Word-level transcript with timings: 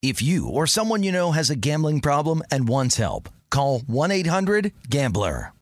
If 0.00 0.22
you 0.22 0.48
or 0.48 0.68
someone 0.68 1.02
you 1.02 1.10
know 1.10 1.32
has 1.32 1.50
a 1.50 1.56
gambling 1.56 2.00
problem 2.00 2.40
and 2.52 2.68
wants 2.68 2.96
help, 2.96 3.28
call 3.50 3.80
1-800-GAMBLER. 3.80 5.52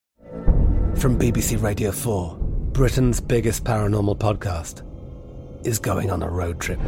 From 0.99 1.19
BBC 1.19 1.63
Radio 1.63 1.91
4, 1.91 2.37
Britain's 2.73 3.19
biggest 3.19 3.65
paranormal 3.65 4.19
podcast 4.19 4.83
is 5.67 5.79
going 5.79 6.11
on 6.11 6.23
a 6.23 6.29
road 6.29 6.61
trip. 6.61 6.79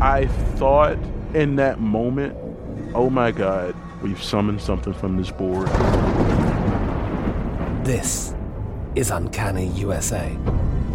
I 0.00 0.28
thought 0.54 0.96
in 1.34 1.56
that 1.56 1.80
moment, 1.80 2.36
oh 2.94 3.10
my 3.10 3.32
God, 3.32 3.74
we've 4.00 4.22
summoned 4.22 4.60
something 4.60 4.94
from 4.94 5.16
this 5.16 5.32
board. 5.32 5.66
This 7.84 8.32
is 8.94 9.10
Uncanny 9.10 9.66
USA. 9.70 10.38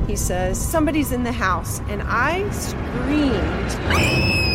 He 0.07 0.15
says, 0.15 0.57
Somebody's 0.57 1.11
in 1.11 1.23
the 1.23 1.33
house, 1.33 1.81
and 1.89 2.01
I 2.05 2.49
screamed. 2.51 4.54